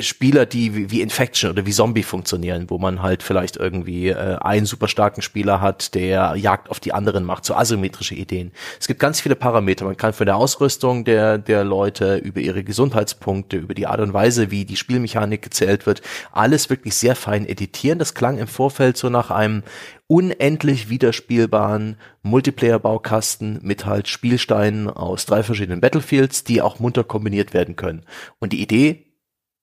Spieler, 0.00 0.46
die 0.46 0.74
wie, 0.74 0.90
wie 0.90 1.02
Infection 1.02 1.50
oder 1.50 1.66
wie 1.66 1.70
Zombie 1.70 2.02
funktionieren, 2.02 2.70
wo 2.70 2.78
man 2.78 3.02
halt 3.02 3.22
vielleicht 3.22 3.56
irgendwie 3.56 4.08
äh, 4.08 4.36
einen 4.36 4.64
super 4.64 4.88
starken 4.88 5.20
Spieler 5.20 5.60
hat, 5.60 5.94
der 5.94 6.34
Jagd 6.36 6.70
auf 6.70 6.80
die 6.80 6.94
anderen 6.94 7.24
macht, 7.24 7.44
so 7.44 7.54
asymmetrische 7.54 8.14
Ideen. 8.14 8.52
Es 8.80 8.86
gibt 8.86 9.00
ganz 9.00 9.20
viele 9.20 9.36
Parameter. 9.36 9.84
Man 9.84 9.98
kann 9.98 10.14
von 10.14 10.24
der 10.24 10.36
Ausrüstung 10.36 11.04
der 11.04 11.36
der 11.36 11.62
Leute 11.62 12.16
über 12.16 12.40
ihre 12.40 12.64
Gesundheitspunkte, 12.64 13.58
über 13.58 13.74
die 13.74 13.86
Art 13.86 14.00
und 14.00 14.14
Weise, 14.14 14.50
wie 14.50 14.64
die 14.64 14.76
Spielmechanik 14.76 15.42
gezählt 15.42 15.84
wird, 15.84 16.00
alles 16.32 16.63
alles 16.64 16.70
wirklich 16.70 16.94
sehr 16.94 17.16
fein 17.16 17.46
editieren. 17.46 17.98
Das 17.98 18.14
klang 18.14 18.38
im 18.38 18.46
Vorfeld 18.46 18.96
so 18.96 19.10
nach 19.10 19.30
einem 19.30 19.62
unendlich 20.06 20.88
wiederspielbaren 20.88 21.96
Multiplayer-Baukasten 22.22 23.60
mit 23.62 23.86
halt 23.86 24.08
Spielsteinen 24.08 24.88
aus 24.88 25.26
drei 25.26 25.42
verschiedenen 25.42 25.80
Battlefields, 25.80 26.44
die 26.44 26.62
auch 26.62 26.78
munter 26.78 27.04
kombiniert 27.04 27.52
werden 27.52 27.76
können. 27.76 28.04
Und 28.38 28.52
die 28.52 28.62
Idee 28.62 29.06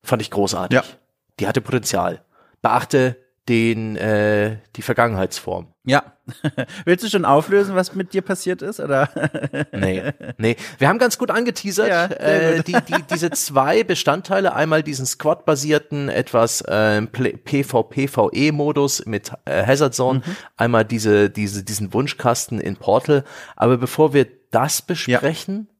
fand 0.04 0.22
ich 0.22 0.32
großartig. 0.32 0.76
Ja. 0.76 0.84
Die 1.40 1.48
hatte 1.48 1.62
Potenzial. 1.62 2.24
Beachte 2.62 3.18
den 3.52 3.98
äh, 3.98 4.60
die 4.78 4.82
Vergangenheitsform. 4.82 5.68
Ja. 5.84 6.14
Willst 6.86 7.04
du 7.04 7.10
schon 7.10 7.26
auflösen, 7.26 7.76
was 7.76 7.94
mit 7.96 8.14
dir 8.14 8.22
passiert 8.22 8.62
ist, 8.62 8.80
oder? 8.80 9.10
nee, 9.74 10.04
nee. 10.38 10.56
Wir 10.78 10.88
haben 10.88 11.00
ganz 11.00 11.18
gut 11.18 11.32
angeteasert, 11.32 11.90
ja, 11.90 12.06
äh, 12.06 12.64
die, 12.64 12.72
die, 12.72 13.04
diese 13.12 13.30
zwei 13.32 13.84
Bestandteile, 13.84 14.56
einmal 14.56 14.84
diesen 14.84 15.06
Squad-basierten, 15.06 16.08
etwas 16.08 16.62
äh, 16.62 17.02
PvPvE-Modus 17.02 19.06
mit 19.06 19.34
äh, 19.44 19.66
Hazard 19.66 19.96
Zone, 19.96 20.22
mhm. 20.26 20.38
einmal 20.56 20.86
diese, 20.86 21.30
diese, 21.30 21.66
diesen 21.66 21.94
Wunschkasten 21.94 22.62
in 22.62 22.78
Portal. 22.78 23.26
Aber 23.58 23.78
bevor 23.78 24.14
wir 24.14 24.28
das 24.52 24.82
besprechen, 24.82 25.68
ja. 25.68 25.76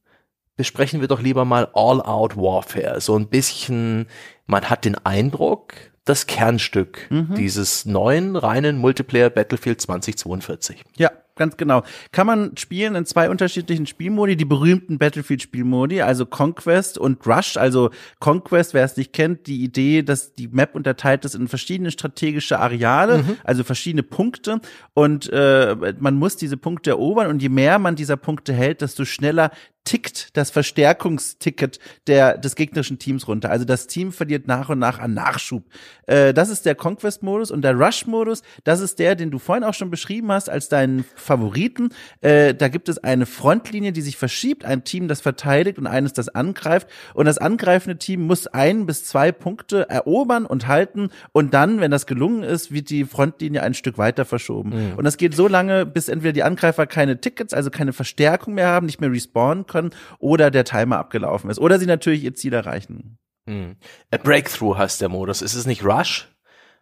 besprechen 0.58 1.00
wir 1.00 1.08
doch 1.08 1.22
lieber 1.22 1.46
mal 1.46 1.70
All-Out 1.74 2.36
Warfare. 2.36 3.00
So 3.00 3.18
ein 3.18 3.30
bisschen, 3.30 4.08
man 4.46 4.70
hat 4.70 4.84
den 4.84 4.98
Eindruck, 5.06 5.91
das 6.06 6.26
Kernstück 6.26 7.08
mhm. 7.10 7.36
dieses 7.36 7.86
neuen 7.86 8.36
reinen 8.36 8.78
Multiplayer 8.78 9.30
Battlefield 9.30 9.82
2042. 9.82 10.84
Ja, 10.98 11.12
ganz 11.36 11.58
genau. 11.58 11.84
Kann 12.12 12.28
man 12.28 12.58
spielen 12.58 12.96
in 12.96 13.06
zwei 13.06 13.30
unterschiedlichen 13.30 13.86
Spielmodi, 13.86 14.36
die 14.36 14.46
berühmten 14.46 14.98
Battlefield-Spielmodi, 14.98 16.02
also 16.02 16.26
Conquest 16.26 16.98
und 16.98 17.26
Rush. 17.28 17.56
Also 17.58 17.92
Conquest, 18.20 18.74
wer 18.74 18.84
es 18.84 18.98
nicht 18.98 19.14
kennt, 19.14 19.46
die 19.46 19.64
Idee, 19.64 20.02
dass 20.02 20.34
die 20.34 20.48
Map 20.48 20.76
unterteilt 20.76 21.24
ist 21.24 21.36
in 21.36 21.48
verschiedene 21.48 21.92
strategische 21.92 22.60
Areale, 22.60 23.20
mhm. 23.20 23.38
also 23.44 23.64
verschiedene 23.64 24.04
Punkte 24.04 24.60
und 24.94 25.30
äh, 25.32 25.76
man 26.00 26.16
muss 26.16 26.36
diese 26.36 26.58
Punkte 26.58 26.92
erobern 26.92 27.28
und 27.28 27.42
je 27.42 27.50
mehr 27.50 27.78
man 27.80 27.96
dieser 27.96 28.18
Punkte 28.18 28.54
hält, 28.54 28.82
desto 28.82 29.06
schneller 29.06 29.52
tickt 29.84 30.38
das 30.38 30.52
Verstärkungsticket 30.52 31.80
der, 32.08 32.38
des 32.38 32.56
gegnerischen 32.56 33.00
Teams 33.00 33.28
runter. 33.28 33.50
Also 33.50 33.66
das 33.66 33.88
Team 33.88 34.12
verliert 34.12 34.48
nach 34.48 34.70
und 34.70 34.80
nach 34.80 35.00
an 35.00 35.14
Nachschub. 35.14 35.64
Äh, 36.06 36.34
das 36.34 36.50
ist 36.50 36.66
der 36.66 36.76
Conquest-Modus 36.76 37.50
und 37.52 37.64
der 37.64 37.76
Rush-Modus, 37.76 38.44
das 38.64 38.80
ist 38.80 39.00
der, 39.00 39.16
den 39.16 39.32
du 39.32 39.40
vorhin 39.40 39.64
auch 39.64 39.74
schon 39.74 39.90
beschrieben 39.90 40.32
hast 40.32 40.50
als 40.50 40.70
deinen 40.70 41.04
Favoriten. 41.16 41.90
Äh, 42.22 42.54
da 42.54 42.68
gibt 42.68 42.90
es 42.90 43.00
eine 43.00 43.26
Frontlinie, 43.26 43.92
die 43.92 44.02
sich 44.02 44.18
verschiebt, 44.18 44.66
ein 44.66 44.84
Team, 44.84 45.08
das 45.08 45.22
verteidigt 45.22 45.80
und 45.80 45.88
eines, 45.88 46.14
das 46.14 46.30
angreift. 46.30 46.88
Und 47.14 47.26
das 47.26 47.40
angreifende 47.40 47.98
Team 47.98 48.22
muss 48.22 48.48
ein 48.48 48.86
bis 48.86 49.06
zwei 49.06 49.32
Punkte 49.32 49.90
erobern 49.90 50.46
und 50.46 50.68
halten 50.68 51.10
und 51.32 51.54
dann, 51.54 51.82
wenn 51.82 51.92
das 51.92 52.06
gelungen 52.06 52.44
ist, 52.44 52.72
wird 52.72 52.90
die 52.90 53.06
Frontlinie 53.06 53.64
ein 53.64 53.74
Stück 53.74 53.98
weiter 53.98 54.26
verschoben. 54.26 54.70
Mhm. 54.70 54.94
Und 54.98 55.06
das 55.06 55.18
geht 55.18 55.34
so 55.34 55.48
lange, 55.48 55.86
bis 55.86 56.08
entweder 56.08 56.34
die 56.34 56.44
Angreifer 56.44 56.86
keine 56.86 57.20
Tickets, 57.20 57.54
also 57.54 57.72
keine 57.72 57.94
Verstärkung 57.94 58.54
mehr 58.54 58.68
haben, 58.68 58.86
nicht 58.86 59.02
mehr 59.02 59.12
respawnen 59.12 59.66
können 59.72 59.92
oder 60.20 60.52
der 60.52 60.66
Timer 60.66 61.00
abgelaufen 61.00 61.50
ist. 61.50 61.60
Oder 61.60 61.80
sie 61.80 61.86
natürlich 61.86 62.24
ihr 62.24 62.36
Ziel 62.36 62.54
erreichen. 62.54 63.18
Hm. 63.48 63.76
A 64.12 64.18
Breakthrough 64.18 64.78
heißt 64.78 65.02
der 65.02 65.10
Modus. 65.10 65.42
Ist 65.42 65.56
es 65.56 65.66
nicht 65.66 65.84
Rush? 65.84 66.28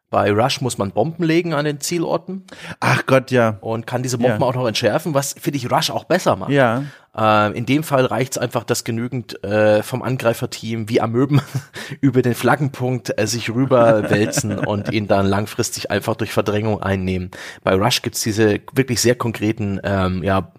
Bei 0.09 0.31
Rush 0.31 0.61
muss 0.61 0.79
man 0.79 0.91
Bomben 0.91 1.23
legen 1.23 1.53
an 1.53 1.65
den 1.65 1.79
Zielorten. 1.79 2.43
Ach 2.79 3.05
Gott, 3.05 3.29
ja. 3.29 3.59
Und 3.61 3.85
kann 3.85 4.01
diese 4.01 4.17
Bomben 4.17 4.41
ja. 4.41 4.47
auch 4.47 4.55
noch 4.55 4.67
entschärfen, 4.67 5.13
was 5.13 5.33
finde 5.33 5.57
ich 5.57 5.71
Rush 5.71 5.91
auch 5.91 6.05
besser 6.05 6.35
macht. 6.35 6.49
Ja. 6.49 6.83
Äh, 7.15 7.55
in 7.55 7.67
dem 7.67 7.83
Fall 7.83 8.05
reicht 8.05 8.33
es 8.33 8.37
einfach, 8.39 8.63
dass 8.63 8.83
genügend 8.83 9.43
äh, 9.43 9.83
vom 9.83 10.01
Angreiferteam 10.01 10.89
wie 10.89 10.99
Amöben 10.99 11.41
über 12.01 12.23
den 12.23 12.33
Flaggenpunkt 12.33 13.19
äh, 13.19 13.27
sich 13.27 13.51
rüberwälzen 13.51 14.57
und 14.65 14.91
ihn 14.91 15.07
dann 15.07 15.27
langfristig 15.27 15.91
einfach 15.91 16.15
durch 16.15 16.31
Verdrängung 16.31 16.81
einnehmen. 16.81 17.29
Bei 17.63 17.75
Rush 17.75 18.01
gibt's 18.01 18.21
diese 18.21 18.61
wirklich 18.73 19.01
sehr 19.01 19.15
konkreten 19.15 19.79
ähm, 19.83 20.23
ja, 20.23 20.51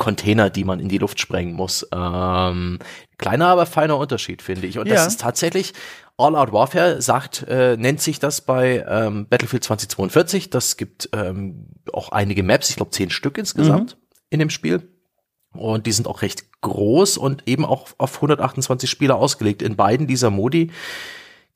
Container, 0.00 0.48
die 0.48 0.64
man 0.64 0.80
in 0.80 0.88
die 0.88 0.96
Luft 0.96 1.20
sprengen 1.20 1.52
muss. 1.52 1.86
Ähm, 1.94 2.78
kleiner, 3.18 3.48
aber 3.48 3.66
feiner 3.66 3.98
Unterschied, 3.98 4.40
finde 4.40 4.66
ich. 4.66 4.78
Und 4.78 4.88
ja. 4.88 4.94
das 4.94 5.06
ist 5.06 5.20
tatsächlich, 5.20 5.74
All 6.16 6.34
Out 6.34 6.52
Warfare 6.52 7.02
sagt, 7.02 7.46
äh, 7.48 7.76
nennt 7.76 8.00
sich 8.00 8.18
das 8.18 8.40
bei 8.40 8.84
ähm, 8.88 9.26
Battlefield 9.28 9.62
2042. 9.62 10.48
Das 10.48 10.78
gibt 10.78 11.10
ähm, 11.12 11.66
auch 11.92 12.12
einige 12.12 12.42
Maps, 12.42 12.70
ich 12.70 12.76
glaube 12.76 12.92
zehn 12.92 13.10
Stück 13.10 13.36
insgesamt 13.36 13.96
mhm. 13.96 14.16
in 14.30 14.38
dem 14.40 14.50
Spiel. 14.50 14.88
Und 15.52 15.86
die 15.86 15.92
sind 15.92 16.08
auch 16.08 16.22
recht 16.22 16.44
groß 16.62 17.18
und 17.18 17.46
eben 17.46 17.66
auch 17.66 17.88
auf 17.98 18.16
128 18.16 18.88
Spieler 18.88 19.16
ausgelegt. 19.16 19.60
In 19.60 19.76
beiden 19.76 20.06
dieser 20.06 20.30
Modi 20.30 20.70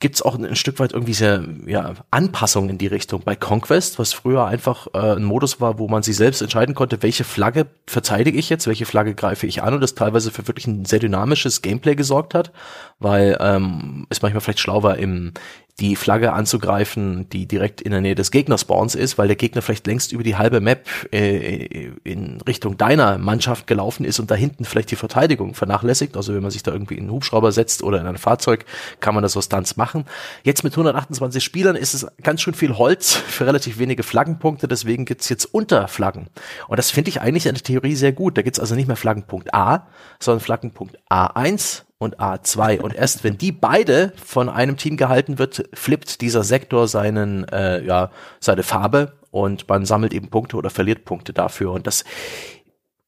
gibt's 0.04 0.20
auch 0.20 0.34
ein, 0.34 0.44
ein, 0.44 0.54
Stück 0.54 0.80
weit 0.80 0.92
irgendwie 0.92 1.14
sehr 1.14 1.42
ja, 1.64 1.94
Anpassungen 2.10 2.68
in 2.68 2.76
die 2.76 2.88
Richtung. 2.88 3.22
Bei 3.24 3.34
Conquest, 3.36 3.98
was 3.98 4.12
früher 4.12 4.44
einfach 4.44 4.86
äh, 4.92 5.16
ein 5.16 5.24
Modus 5.24 5.62
war, 5.62 5.78
wo 5.78 5.88
man 5.88 6.02
sich 6.02 6.14
selbst 6.14 6.42
entscheiden 6.42 6.74
konnte, 6.74 7.02
welche 7.02 7.24
Flagge 7.24 7.68
verteidige 7.86 8.36
ich 8.36 8.50
jetzt, 8.50 8.66
welche 8.66 8.84
Flagge 8.84 9.14
greife 9.14 9.46
ich 9.46 9.62
an 9.62 9.72
und 9.72 9.80
das 9.80 9.94
teilweise 9.94 10.30
für 10.30 10.46
wirklich 10.46 10.66
ein 10.66 10.84
sehr 10.84 10.98
dynamisches 10.98 11.62
Gameplay 11.62 11.94
gesorgt 11.94 12.34
hat, 12.34 12.52
weil 12.98 13.38
ähm, 13.40 14.06
es 14.10 14.20
manchmal 14.20 14.42
vielleicht 14.42 14.60
schlau 14.60 14.82
war, 14.82 14.98
im, 14.98 15.32
die 15.80 15.96
Flagge 15.96 16.32
anzugreifen, 16.32 17.28
die 17.30 17.46
direkt 17.46 17.80
in 17.80 17.90
der 17.90 18.00
Nähe 18.00 18.14
des 18.14 18.30
Gegnerspawns 18.30 18.94
ist, 18.94 19.18
weil 19.18 19.26
der 19.26 19.36
Gegner 19.36 19.60
vielleicht 19.60 19.88
längst 19.88 20.12
über 20.12 20.22
die 20.22 20.36
halbe 20.36 20.60
Map 20.60 20.86
äh, 21.12 21.90
in 22.04 22.40
Richtung 22.42 22.76
deiner 22.76 23.18
Mannschaft 23.18 23.66
gelaufen 23.66 24.04
ist 24.04 24.20
und 24.20 24.30
da 24.30 24.36
hinten 24.36 24.64
vielleicht 24.64 24.92
die 24.92 24.96
Verteidigung 24.96 25.54
vernachlässigt. 25.54 26.16
Also 26.16 26.32
wenn 26.32 26.42
man 26.42 26.52
sich 26.52 26.62
da 26.62 26.70
irgendwie 26.70 26.94
in 26.94 27.04
einen 27.04 27.12
Hubschrauber 27.12 27.50
setzt 27.50 27.82
oder 27.82 28.00
in 28.00 28.06
ein 28.06 28.18
Fahrzeug, 28.18 28.66
kann 29.00 29.14
man 29.14 29.22
das 29.24 29.36
aus 29.36 29.46
Stunts 29.46 29.76
machen. 29.76 30.04
Jetzt 30.44 30.62
mit 30.62 30.74
128 30.74 31.42
Spielern 31.42 31.74
ist 31.74 31.92
es 31.92 32.06
ganz 32.22 32.40
schön 32.40 32.54
viel 32.54 32.78
Holz 32.78 33.14
für 33.14 33.44
relativ 33.44 33.78
wenige 33.78 34.04
Flaggenpunkte, 34.04 34.68
deswegen 34.68 35.04
gibt's 35.04 35.28
jetzt 35.28 35.44
Unterflaggen. 35.44 36.28
Und 36.68 36.78
das 36.78 36.92
finde 36.92 37.08
ich 37.08 37.20
eigentlich 37.20 37.46
in 37.46 37.54
der 37.54 37.64
Theorie 37.64 37.96
sehr 37.96 38.12
gut. 38.12 38.38
Da 38.38 38.42
gibt's 38.42 38.60
also 38.60 38.76
nicht 38.76 38.86
mehr 38.86 38.96
Flaggenpunkt 38.96 39.52
A, 39.52 39.88
sondern 40.20 40.40
Flaggenpunkt 40.40 40.98
A1 41.10 41.82
und 41.98 42.18
A2. 42.18 42.80
Und 42.80 42.94
erst 42.94 43.24
wenn 43.24 43.38
die 43.38 43.52
beide 43.52 44.12
von 44.22 44.48
einem 44.48 44.76
Team 44.76 44.96
gehalten 44.96 45.38
wird, 45.38 45.68
flippt 45.74 46.20
dieser 46.20 46.44
Sektor 46.44 46.88
seinen, 46.88 47.44
äh, 47.48 47.84
ja, 47.84 48.10
seine 48.40 48.62
Farbe 48.62 49.14
und 49.30 49.68
man 49.68 49.84
sammelt 49.84 50.12
eben 50.12 50.28
Punkte 50.28 50.56
oder 50.56 50.70
verliert 50.70 51.04
Punkte 51.04 51.32
dafür. 51.32 51.72
Und 51.72 51.86
das 51.86 52.04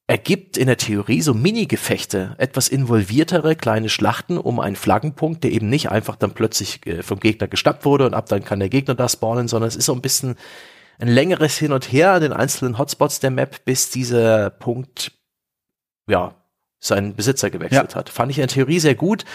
ergibt 0.07 0.57
in 0.57 0.67
der 0.67 0.77
Theorie 0.77 1.21
so 1.21 1.33
Mini-Gefechte, 1.33 2.35
etwas 2.37 2.69
involviertere 2.69 3.55
kleine 3.57 3.89
Schlachten 3.89 4.37
um 4.37 4.59
einen 4.59 4.77
Flaggenpunkt, 4.77 5.43
der 5.43 5.51
eben 5.51 5.69
nicht 5.69 5.91
einfach 5.91 6.15
dann 6.15 6.31
plötzlich 6.31 6.85
äh, 6.87 7.03
vom 7.03 7.19
Gegner 7.19 7.47
gestappt 7.47 7.83
wurde 7.83 8.05
und 8.05 8.13
ab 8.13 8.27
dann 8.27 8.45
kann 8.45 8.59
der 8.59 8.69
Gegner 8.69 8.95
da 8.95 9.09
spawnen, 9.09 9.49
sondern 9.49 9.67
es 9.67 9.75
ist 9.75 9.85
so 9.85 9.93
ein 9.93 10.01
bisschen 10.01 10.35
ein 10.99 11.09
längeres 11.09 11.57
Hin 11.57 11.73
und 11.73 11.91
Her 11.91 12.13
an 12.13 12.21
den 12.21 12.33
einzelnen 12.33 12.77
Hotspots 12.77 13.19
der 13.19 13.31
Map, 13.31 13.65
bis 13.65 13.89
dieser 13.89 14.49
Punkt, 14.49 15.11
ja, 16.09 16.35
seinen 16.79 17.15
Besitzer 17.15 17.49
gewechselt 17.49 17.93
ja. 17.93 17.95
hat. 17.95 18.09
Fand 18.09 18.31
ich 18.31 18.37
in 18.37 18.43
der 18.43 18.49
Theorie 18.49 18.79
sehr 18.79 18.95
gut 18.95 19.25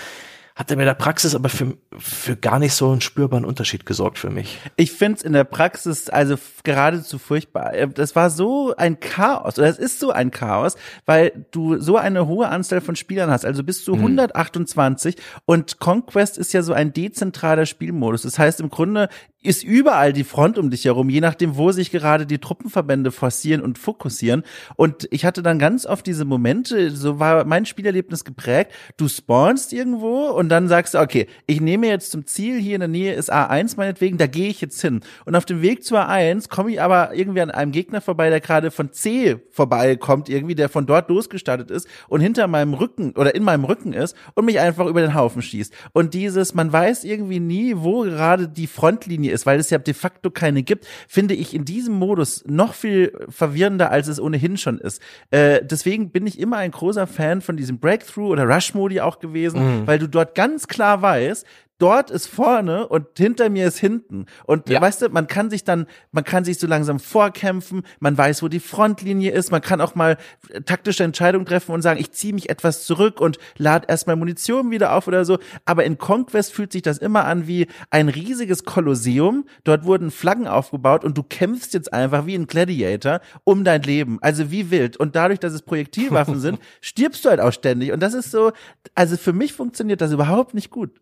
hat 0.55 0.71
er 0.71 0.77
mit 0.77 0.87
der 0.87 0.95
Praxis 0.95 1.35
aber 1.35 1.49
für, 1.49 1.77
für 1.99 2.37
gar 2.37 2.59
nicht 2.59 2.75
so 2.75 2.91
einen 2.91 3.01
spürbaren 3.01 3.45
Unterschied 3.45 3.87
gesorgt 3.87 4.19
für 4.19 4.31
mich. 4.31 4.59
Ich 4.77 4.93
finde 4.93 5.19
es 5.19 5.23
in 5.23 5.33
der 5.33 5.45
Praxis 5.45 6.09
also 6.09 6.37
geradezu 6.63 7.19
furchtbar. 7.19 7.75
Äh, 7.75 7.89
das 7.89 8.15
war 8.15 8.31
so 8.31 8.75
ein 8.77 9.01
Chaos, 9.01 9.59
oder 9.59 9.69
es 9.69 9.79
ist 9.79 9.99
so 9.99 10.11
ein 10.11 10.31
Chaos, 10.31 10.77
weil 11.07 11.47
du 11.51 11.79
so 11.79 11.97
eine 11.97 12.27
hohe 12.27 12.49
Anzahl 12.49 12.81
von 12.81 12.97
Spielern 12.97 13.31
hast, 13.31 13.45
also 13.45 13.65
bis 13.65 13.85
zu 13.85 13.95
128 13.95 15.17
hm. 15.17 15.23
und 15.47 15.79
Conquest 15.79 16.39
ist 16.39 16.53
ja 16.53 16.63
so 16.63 16.73
ein 16.73 16.93
dezentraler 16.93 17.67
Spielmodus. 17.67 18.23
Das 18.23 18.39
heißt 18.39 18.61
im 18.61 18.69
Grunde 18.69 19.09
ist 19.43 19.65
überall 19.65 20.13
die 20.13 20.25
Front 20.25 20.57
um 20.57 20.71
dich 20.71 20.85
herum, 20.85 21.09
je 21.11 21.21
nachdem, 21.21 21.57
wo 21.57 21.73
sich 21.73 21.91
gerade 21.91 22.27
die 22.27 22.39
Truppenverbände 22.39 23.11
forcieren 23.11 23.61
und 23.61 23.79
fokussieren. 23.79 24.45
Und 24.77 25.09
ich 25.11 25.25
hatte 25.25 25.43
dann 25.43 25.59
ganz 25.59 25.85
oft 25.85 26.07
diese 26.07 26.25
Momente, 26.25 26.93
so 26.93 27.19
war 27.19 27.45
mein 27.45 27.67
Spielerlebnis 27.67 28.25
geprägt, 28.25 28.73
du 28.97 29.09
spawnst 29.09 29.73
irgendwo 29.73 30.31
und 30.43 30.49
dann 30.49 30.67
sagst 30.67 30.95
du, 30.95 30.99
okay, 30.99 31.29
ich 31.47 31.61
nehme 31.61 31.87
jetzt 31.87 32.11
zum 32.11 32.27
Ziel, 32.27 32.59
hier 32.59 32.75
in 32.75 32.81
der 32.81 32.89
Nähe 32.89 33.15
ist 33.15 33.33
A1 33.33 33.75
meinetwegen, 33.77 34.19
da 34.19 34.27
gehe 34.27 34.49
ich 34.49 34.61
jetzt 34.61 34.81
hin. 34.81 34.99
Und 35.25 35.37
auf 35.37 35.45
dem 35.45 35.63
Weg 35.63 35.85
zu 35.85 35.95
A1 35.95 36.49
komme 36.49 36.73
ich 36.73 36.83
aber 36.83 37.15
irgendwie 37.15 37.43
an 37.43 37.53
einem 37.53 37.71
Gegner 37.71 38.01
vorbei, 38.01 38.29
der 38.29 38.41
gerade 38.41 38.73
von 38.73 38.91
C 38.91 39.37
vorbeikommt, 39.53 40.29
irgendwie, 40.29 40.57
der 40.57 40.69
von 40.69 40.85
dort 40.85 41.09
losgestartet 41.11 41.71
ist 41.71 41.87
und 42.09 42.23
hinter 42.23 42.49
meinem 42.49 42.75
Rücken 42.75 43.13
oder 43.13 43.37
in 43.37 43.45
meinem 43.45 43.65
Rücken 43.65 43.93
ist 43.93 44.17
und 44.35 44.47
mich 44.47 44.59
einfach 44.59 44.87
über 44.87 45.01
den 45.01 45.15
Haufen 45.15 45.43
schießt. 45.43 45.73
Und 45.93 46.13
dieses, 46.13 46.55
man 46.55 46.73
weiß 46.73 47.05
irgendwie 47.05 47.39
nie, 47.39 47.75
wo 47.77 48.01
gerade 48.01 48.49
die 48.49 48.67
Frontlinie 48.67 49.31
ist, 49.31 49.47
weil 49.47 49.61
es 49.61 49.71
ja 49.71 49.79
de 49.79 49.95
facto 49.95 50.33
keine 50.33 50.65
gibt, 50.65 50.89
finde 51.07 51.35
ich 51.35 51.55
in 51.55 51.65
diesem 51.65 51.95
Modus 51.95 52.43
noch 52.49 52.75
viel 52.75 53.13
verwirrender, 53.29 53.93
als 53.93 54.09
es 54.09 54.19
ohnehin 54.19 54.57
schon 54.57 54.81
ist. 54.81 55.01
Äh, 55.31 55.61
deswegen 55.65 56.11
bin 56.11 56.27
ich 56.27 56.41
immer 56.41 56.57
ein 56.57 56.73
großer 56.73 57.07
Fan 57.07 57.43
von 57.43 57.57
diesem 57.57 57.79
Breakthrough 57.79 58.33
oder 58.33 58.49
Rush-Modi 58.49 59.01
auch 59.01 59.21
gewesen, 59.21 59.83
mhm. 59.83 59.87
weil 59.87 60.01
du 60.01 60.09
dort 60.09 60.32
ganz 60.35 60.67
klar 60.67 61.03
weißt, 61.03 61.47
dort 61.83 62.13
ist 62.13 62.29
vorne 62.29 62.87
und 62.87 63.09
hinter 63.17 63.51
mir 63.51 63.67
ist 63.67 63.79
hinten. 63.79 64.27
Und 64.45 64.69
ja. 64.69 64.81
weißt 64.81 65.03
du, 65.03 65.09
man 65.09 65.27
kann 65.27 65.51
sich 65.51 65.65
dann, 65.65 65.87
man 66.13 66.23
kann 66.23 66.45
sich 66.45 66.61
so 66.61 66.69
langsam 66.69 67.01
vorkämpfen, 67.01 67.83
man 67.99 68.17
weiß, 68.17 68.43
wo 68.45 68.49
die 68.49 68.61
Frontlinie 68.61 69.33
ist, 69.33 69.51
man 69.51 69.61
kann 69.61 69.81
auch 69.81 69.97
mal 69.97 70.17
taktische 70.65 71.03
Entscheidungen 71.03 71.45
treffen 71.45 71.73
und 71.73 71.83
sagen, 71.83 71.99
ich 71.99 72.13
ziehe 72.13 72.35
mich 72.35 72.51
etwas 72.51 72.87
zurück 72.87 73.21
und 73.21 73.39
lade 73.59 73.89
erstmal 73.89 74.15
Munition 74.15 74.71
wieder 74.71 74.95
auf 74.95 75.09
oder 75.09 75.25
so. 75.25 75.41
Aber 75.65 75.83
in 75.83 75.99
Conquest 75.99 76.53
fühlt 76.53 76.71
sich 76.71 76.83
das 76.83 76.99
immer 76.99 77.25
an 77.25 77.49
wie 77.49 77.67
ein 77.91 78.09
riesiges 78.09 78.65
Kolosseum. 78.65 79.45
Dort 79.65 79.85
wurden 79.85 80.13
Flaggen 80.13 80.47
aufgebaut 80.47 81.05
und 81.05 81.19
du 81.19 81.25
kämpfst 81.25 81.75
jetzt 81.75 81.93
einfach 81.93 82.27
wie 82.27 82.37
ein 82.37 82.47
Gladiator 82.47 83.21
um 83.43 83.65
dein 83.65 83.83
Leben. 83.83 84.19
Also 84.21 84.53
wie 84.53 84.71
wild. 84.71 84.97
Und 84.99 85.17
dadurch, 85.17 85.41
dass 85.41 85.53
es 85.53 85.63
Projektilwaffen 85.63 86.39
sind, 86.41 86.61
stirbst 86.81 87.25
du 87.25 87.31
halt 87.31 87.41
auch 87.41 87.53
ständig. 87.53 87.91
Und 87.91 88.01
das 88.01 88.15
ist 88.15 88.31
so, 88.31 88.53
also 88.95 89.17
für 89.17 89.33
mich 89.33 89.53
funktioniert 89.53 90.01
das 90.01 90.13
überhaupt 90.13 90.55
nicht 90.55 90.71
gut 90.71 90.93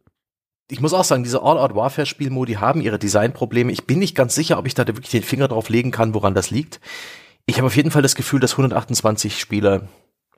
ich 0.70 0.80
muss 0.80 0.94
auch 0.94 1.04
sagen, 1.04 1.22
diese 1.22 1.42
All-Out-Warfare-Spielmodi 1.42 2.54
haben 2.54 2.80
ihre 2.80 2.98
Designprobleme. 2.98 3.72
Ich 3.72 3.86
bin 3.86 3.98
nicht 3.98 4.14
ganz 4.14 4.34
sicher, 4.34 4.58
ob 4.58 4.66
ich 4.66 4.74
da 4.74 4.86
wirklich 4.86 5.10
den 5.10 5.22
Finger 5.22 5.48
drauf 5.48 5.68
legen 5.68 5.90
kann, 5.90 6.14
woran 6.14 6.34
das 6.34 6.50
liegt. 6.50 6.80
Ich 7.46 7.56
habe 7.56 7.66
auf 7.66 7.76
jeden 7.76 7.90
Fall 7.90 8.02
das 8.02 8.14
Gefühl, 8.14 8.40
dass 8.40 8.52
128 8.52 9.40
Spieler 9.40 9.88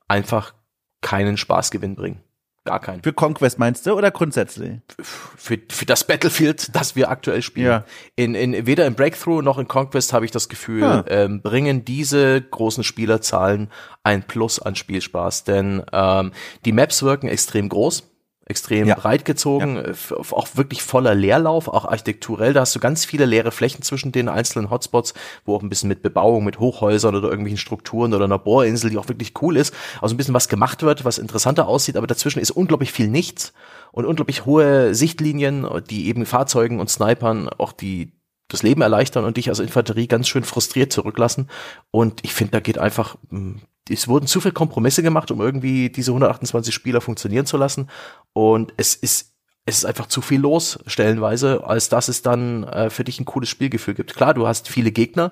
einfach 0.08 0.54
keinen 1.02 1.36
Spaßgewinn 1.36 1.96
bringen. 1.96 2.20
Gar 2.64 2.78
keinen. 2.78 3.02
Für 3.02 3.12
Conquest 3.12 3.58
meinst 3.58 3.86
du 3.86 3.92
oder 3.92 4.12
grundsätzlich? 4.12 4.78
Für, 5.00 5.58
für 5.68 5.84
das 5.84 6.06
Battlefield, 6.06 6.74
das 6.76 6.94
wir 6.94 7.10
aktuell 7.10 7.42
spielen. 7.42 7.66
Ja. 7.66 7.84
In, 8.14 8.36
in, 8.36 8.66
weder 8.66 8.86
im 8.86 8.94
Breakthrough 8.94 9.42
noch 9.42 9.58
in 9.58 9.66
Conquest 9.66 10.12
habe 10.12 10.24
ich 10.24 10.30
das 10.30 10.48
Gefühl, 10.48 10.82
ja. 10.82 11.04
ähm, 11.08 11.42
bringen 11.42 11.84
diese 11.84 12.40
großen 12.40 12.84
Spielerzahlen 12.84 13.68
ein 14.04 14.22
Plus 14.22 14.60
an 14.60 14.76
Spielspaß. 14.76 15.42
Denn 15.42 15.82
ähm, 15.92 16.30
die 16.64 16.70
Maps 16.70 17.02
wirken 17.02 17.26
extrem 17.26 17.68
groß 17.68 18.11
extrem 18.44 18.88
ja. 18.88 18.94
breit 18.94 19.24
gezogen, 19.24 19.76
ja. 19.76 20.16
Auch 20.16 20.48
wirklich 20.54 20.82
voller 20.82 21.14
Leerlauf, 21.14 21.68
auch 21.68 21.84
architekturell. 21.84 22.52
Da 22.52 22.60
hast 22.60 22.74
du 22.74 22.80
ganz 22.80 23.04
viele 23.04 23.24
leere 23.24 23.52
Flächen 23.52 23.82
zwischen 23.82 24.12
den 24.12 24.28
einzelnen 24.28 24.70
Hotspots, 24.70 25.14
wo 25.44 25.56
auch 25.56 25.62
ein 25.62 25.68
bisschen 25.68 25.88
mit 25.88 26.02
Bebauung, 26.02 26.44
mit 26.44 26.58
Hochhäusern 26.58 27.14
oder 27.14 27.28
irgendwelchen 27.28 27.58
Strukturen 27.58 28.14
oder 28.14 28.24
einer 28.24 28.38
Bohrinsel, 28.38 28.90
die 28.90 28.98
auch 28.98 29.08
wirklich 29.08 29.32
cool 29.42 29.56
ist, 29.56 29.74
also 30.00 30.14
ein 30.14 30.18
bisschen 30.18 30.34
was 30.34 30.48
gemacht 30.48 30.82
wird, 30.82 31.04
was 31.04 31.18
interessanter 31.18 31.68
aussieht, 31.68 31.96
aber 31.96 32.06
dazwischen 32.06 32.40
ist 32.40 32.50
unglaublich 32.50 32.92
viel 32.92 33.08
nichts 33.08 33.52
und 33.92 34.06
unglaublich 34.06 34.44
hohe 34.44 34.94
Sichtlinien, 34.94 35.66
die 35.88 36.08
eben 36.08 36.26
Fahrzeugen 36.26 36.80
und 36.80 36.90
Snipern 36.90 37.48
auch 37.48 37.72
die 37.72 38.12
das 38.48 38.62
Leben 38.62 38.82
erleichtern 38.82 39.24
und 39.24 39.38
dich 39.38 39.48
als 39.48 39.60
Infanterie 39.60 40.06
ganz 40.06 40.28
schön 40.28 40.44
frustriert 40.44 40.92
zurücklassen. 40.92 41.48
Und 41.90 42.20
ich 42.22 42.34
finde, 42.34 42.52
da 42.52 42.60
geht 42.60 42.76
einfach 42.76 43.16
hm, 43.30 43.62
es 43.88 44.08
wurden 44.08 44.26
zu 44.26 44.40
viele 44.40 44.52
Kompromisse 44.52 45.02
gemacht, 45.02 45.30
um 45.30 45.40
irgendwie 45.40 45.90
diese 45.90 46.12
128 46.12 46.74
Spieler 46.74 47.00
funktionieren 47.00 47.46
zu 47.46 47.56
lassen. 47.56 47.88
Und 48.32 48.72
es 48.76 48.94
ist 48.94 49.32
es 49.64 49.78
ist 49.78 49.84
einfach 49.84 50.06
zu 50.06 50.20
viel 50.22 50.40
los, 50.40 50.80
stellenweise, 50.86 51.62
als 51.64 51.88
dass 51.88 52.08
es 52.08 52.22
dann 52.22 52.64
äh, 52.64 52.90
für 52.90 53.04
dich 53.04 53.20
ein 53.20 53.24
cooles 53.24 53.48
Spielgefühl 53.48 53.94
gibt. 53.94 54.14
Klar, 54.14 54.34
du 54.34 54.46
hast 54.46 54.68
viele 54.68 54.90
Gegner, 54.90 55.30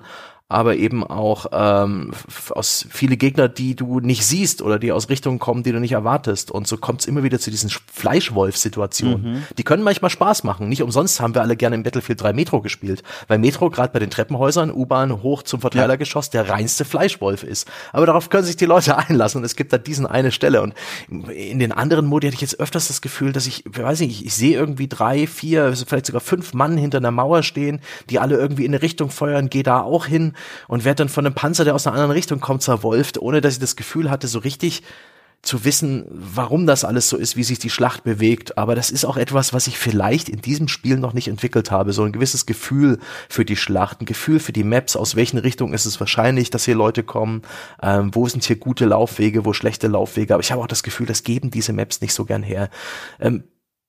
aber 0.51 0.75
eben 0.75 1.03
auch 1.03 1.45
ähm, 1.53 2.11
aus 2.49 2.85
viele 2.89 3.15
Gegner, 3.15 3.47
die 3.47 3.75
du 3.75 3.99
nicht 4.01 4.25
siehst 4.25 4.61
oder 4.61 4.79
die 4.79 4.91
aus 4.91 5.09
Richtungen 5.09 5.39
kommen, 5.39 5.63
die 5.63 5.71
du 5.71 5.79
nicht 5.79 5.93
erwartest. 5.93 6.51
Und 6.51 6.67
so 6.67 6.77
kommt 6.77 7.01
es 7.01 7.07
immer 7.07 7.23
wieder 7.23 7.39
zu 7.39 7.49
diesen 7.49 7.69
Fleischwolf-Situationen. 7.69 9.21
Mhm. 9.21 9.43
Die 9.57 9.63
können 9.63 9.83
manchmal 9.83 10.11
Spaß 10.11 10.43
machen. 10.43 10.67
Nicht 10.67 10.83
umsonst 10.83 11.21
haben 11.21 11.33
wir 11.33 11.41
alle 11.41 11.55
gerne 11.55 11.75
im 11.75 11.83
Battlefield 11.83 12.21
3 12.21 12.33
Metro 12.33 12.61
gespielt, 12.61 13.01
weil 13.27 13.37
Metro 13.39 13.69
gerade 13.69 13.93
bei 13.93 13.99
den 13.99 14.09
Treppenhäusern, 14.09 14.71
U-Bahn 14.71 15.23
hoch 15.23 15.43
zum 15.43 15.61
Verteilergeschoss 15.61 16.29
der 16.29 16.49
reinste 16.49 16.83
Fleischwolf 16.83 17.43
ist. 17.43 17.69
Aber 17.93 18.05
darauf 18.05 18.29
können 18.29 18.43
sich 18.43 18.57
die 18.57 18.65
Leute 18.65 18.97
einlassen 19.09 19.39
und 19.39 19.45
es 19.45 19.55
gibt 19.55 19.71
da 19.71 19.77
diesen 19.77 20.05
eine 20.05 20.31
Stelle. 20.31 20.61
Und 20.61 20.73
in 21.09 21.59
den 21.59 21.71
anderen 21.71 22.05
Modi 22.05 22.27
hatte 22.27 22.35
ich 22.35 22.41
jetzt 22.41 22.59
öfters 22.59 22.89
das 22.89 23.01
Gefühl, 23.01 23.31
dass 23.31 23.47
ich, 23.47 23.63
weiß 23.65 24.01
nicht, 24.01 24.19
ich, 24.19 24.25
ich 24.25 24.33
sehe 24.35 24.57
irgendwie 24.57 24.89
drei, 24.89 25.27
vier, 25.27 25.73
vielleicht 25.75 26.07
sogar 26.07 26.21
fünf 26.21 26.53
Mann 26.53 26.77
hinter 26.77 26.97
einer 26.97 27.11
Mauer 27.11 27.41
stehen, 27.41 27.79
die 28.09 28.19
alle 28.19 28.35
irgendwie 28.35 28.65
in 28.65 28.73
eine 28.73 28.81
Richtung 28.81 29.09
feuern, 29.09 29.49
geh 29.49 29.63
da 29.63 29.81
auch 29.81 30.05
hin 30.05 30.33
und 30.67 30.85
werde 30.85 30.97
dann 31.03 31.09
von 31.09 31.25
einem 31.25 31.35
Panzer, 31.35 31.63
der 31.63 31.75
aus 31.75 31.87
einer 31.87 31.95
anderen 31.95 32.11
Richtung 32.11 32.39
kommt, 32.39 32.61
zerwolft, 32.61 33.17
ohne 33.17 33.41
dass 33.41 33.53
ich 33.53 33.59
das 33.59 33.75
Gefühl 33.75 34.09
hatte, 34.09 34.27
so 34.27 34.39
richtig 34.39 34.83
zu 35.41 35.65
wissen, 35.65 36.05
warum 36.11 36.67
das 36.67 36.83
alles 36.83 37.09
so 37.09 37.17
ist, 37.17 37.35
wie 37.35 37.43
sich 37.43 37.57
die 37.57 37.71
Schlacht 37.71 38.03
bewegt. 38.03 38.59
Aber 38.59 38.75
das 38.75 38.91
ist 38.91 39.05
auch 39.05 39.17
etwas, 39.17 39.53
was 39.53 39.65
ich 39.65 39.77
vielleicht 39.77 40.29
in 40.29 40.41
diesem 40.41 40.67
Spiel 40.67 40.97
noch 40.97 41.13
nicht 41.13 41.27
entwickelt 41.27 41.71
habe. 41.71 41.93
So 41.93 42.03
ein 42.03 42.11
gewisses 42.11 42.45
Gefühl 42.45 42.99
für 43.27 43.43
die 43.43 43.55
Schlacht, 43.55 44.01
ein 44.01 44.05
Gefühl 44.05 44.39
für 44.39 44.51
die 44.51 44.63
Maps, 44.63 44.95
aus 44.95 45.15
welchen 45.15 45.39
Richtungen 45.39 45.73
ist 45.73 45.85
es 45.85 45.99
wahrscheinlich, 45.99 46.51
dass 46.51 46.65
hier 46.65 46.75
Leute 46.75 47.01
kommen, 47.01 47.41
ähm, 47.81 48.13
wo 48.13 48.27
sind 48.27 48.43
hier 48.43 48.57
gute 48.57 48.85
Laufwege, 48.85 49.43
wo 49.43 49.53
schlechte 49.53 49.87
Laufwege. 49.87 50.35
Aber 50.35 50.43
ich 50.43 50.51
habe 50.51 50.61
auch 50.61 50.67
das 50.67 50.83
Gefühl, 50.83 51.07
das 51.07 51.23
geben 51.23 51.49
diese 51.49 51.73
Maps 51.73 52.01
nicht 52.01 52.13
so 52.13 52.25
gern 52.25 52.43
her. 52.43 52.69
Ähm, 53.19 53.43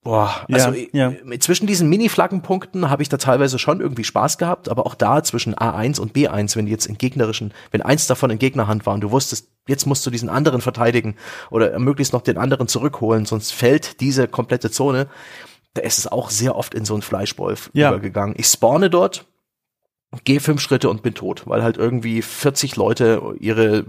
Boah, 0.04 0.44
also 0.50 0.72
ja, 0.92 1.12
ja. 1.12 1.38
zwischen 1.38 1.68
diesen 1.68 1.88
Mini-Flaggenpunkten 1.88 2.90
habe 2.90 3.02
ich 3.02 3.08
da 3.08 3.18
teilweise 3.18 3.58
schon 3.60 3.80
irgendwie 3.80 4.02
Spaß 4.02 4.36
gehabt, 4.36 4.68
aber 4.68 4.84
auch 4.84 4.96
da 4.96 5.22
zwischen 5.22 5.54
A1 5.54 6.00
und 6.00 6.12
B1, 6.12 6.56
wenn 6.56 6.66
die 6.66 6.72
jetzt 6.72 6.86
in 6.86 6.98
gegnerischen, 6.98 7.54
wenn 7.70 7.82
eins 7.82 8.08
davon 8.08 8.30
in 8.30 8.38
Gegnerhand 8.40 8.84
war 8.84 8.94
und 8.94 9.00
du 9.00 9.12
wusstest, 9.12 9.48
jetzt 9.68 9.86
musst 9.86 10.04
du 10.04 10.10
diesen 10.10 10.28
anderen 10.28 10.60
verteidigen 10.60 11.14
oder 11.50 11.78
möglichst 11.78 12.12
noch 12.12 12.22
den 12.22 12.36
anderen 12.36 12.66
zurückholen, 12.66 13.26
sonst 13.26 13.52
fällt 13.52 14.00
diese 14.00 14.26
komplette 14.26 14.70
Zone. 14.72 15.06
da 15.74 15.80
ist 15.80 15.96
es 15.98 16.06
auch 16.06 16.28
sehr 16.28 16.54
oft 16.56 16.74
in 16.74 16.84
so 16.84 16.92
einen 16.92 17.02
Fleischwolf 17.02 17.70
Ja. 17.72 17.88
übergegangen. 17.90 18.34
Ich 18.36 18.46
spawne 18.46 18.90
dort, 18.90 19.24
gehe 20.24 20.40
fünf 20.40 20.60
Schritte 20.60 20.90
und 20.90 21.02
bin 21.02 21.14
tot, 21.14 21.44
weil 21.46 21.62
halt 21.62 21.78
irgendwie 21.78 22.20
40 22.20 22.76
Leute 22.76 23.22
ihre 23.40 23.86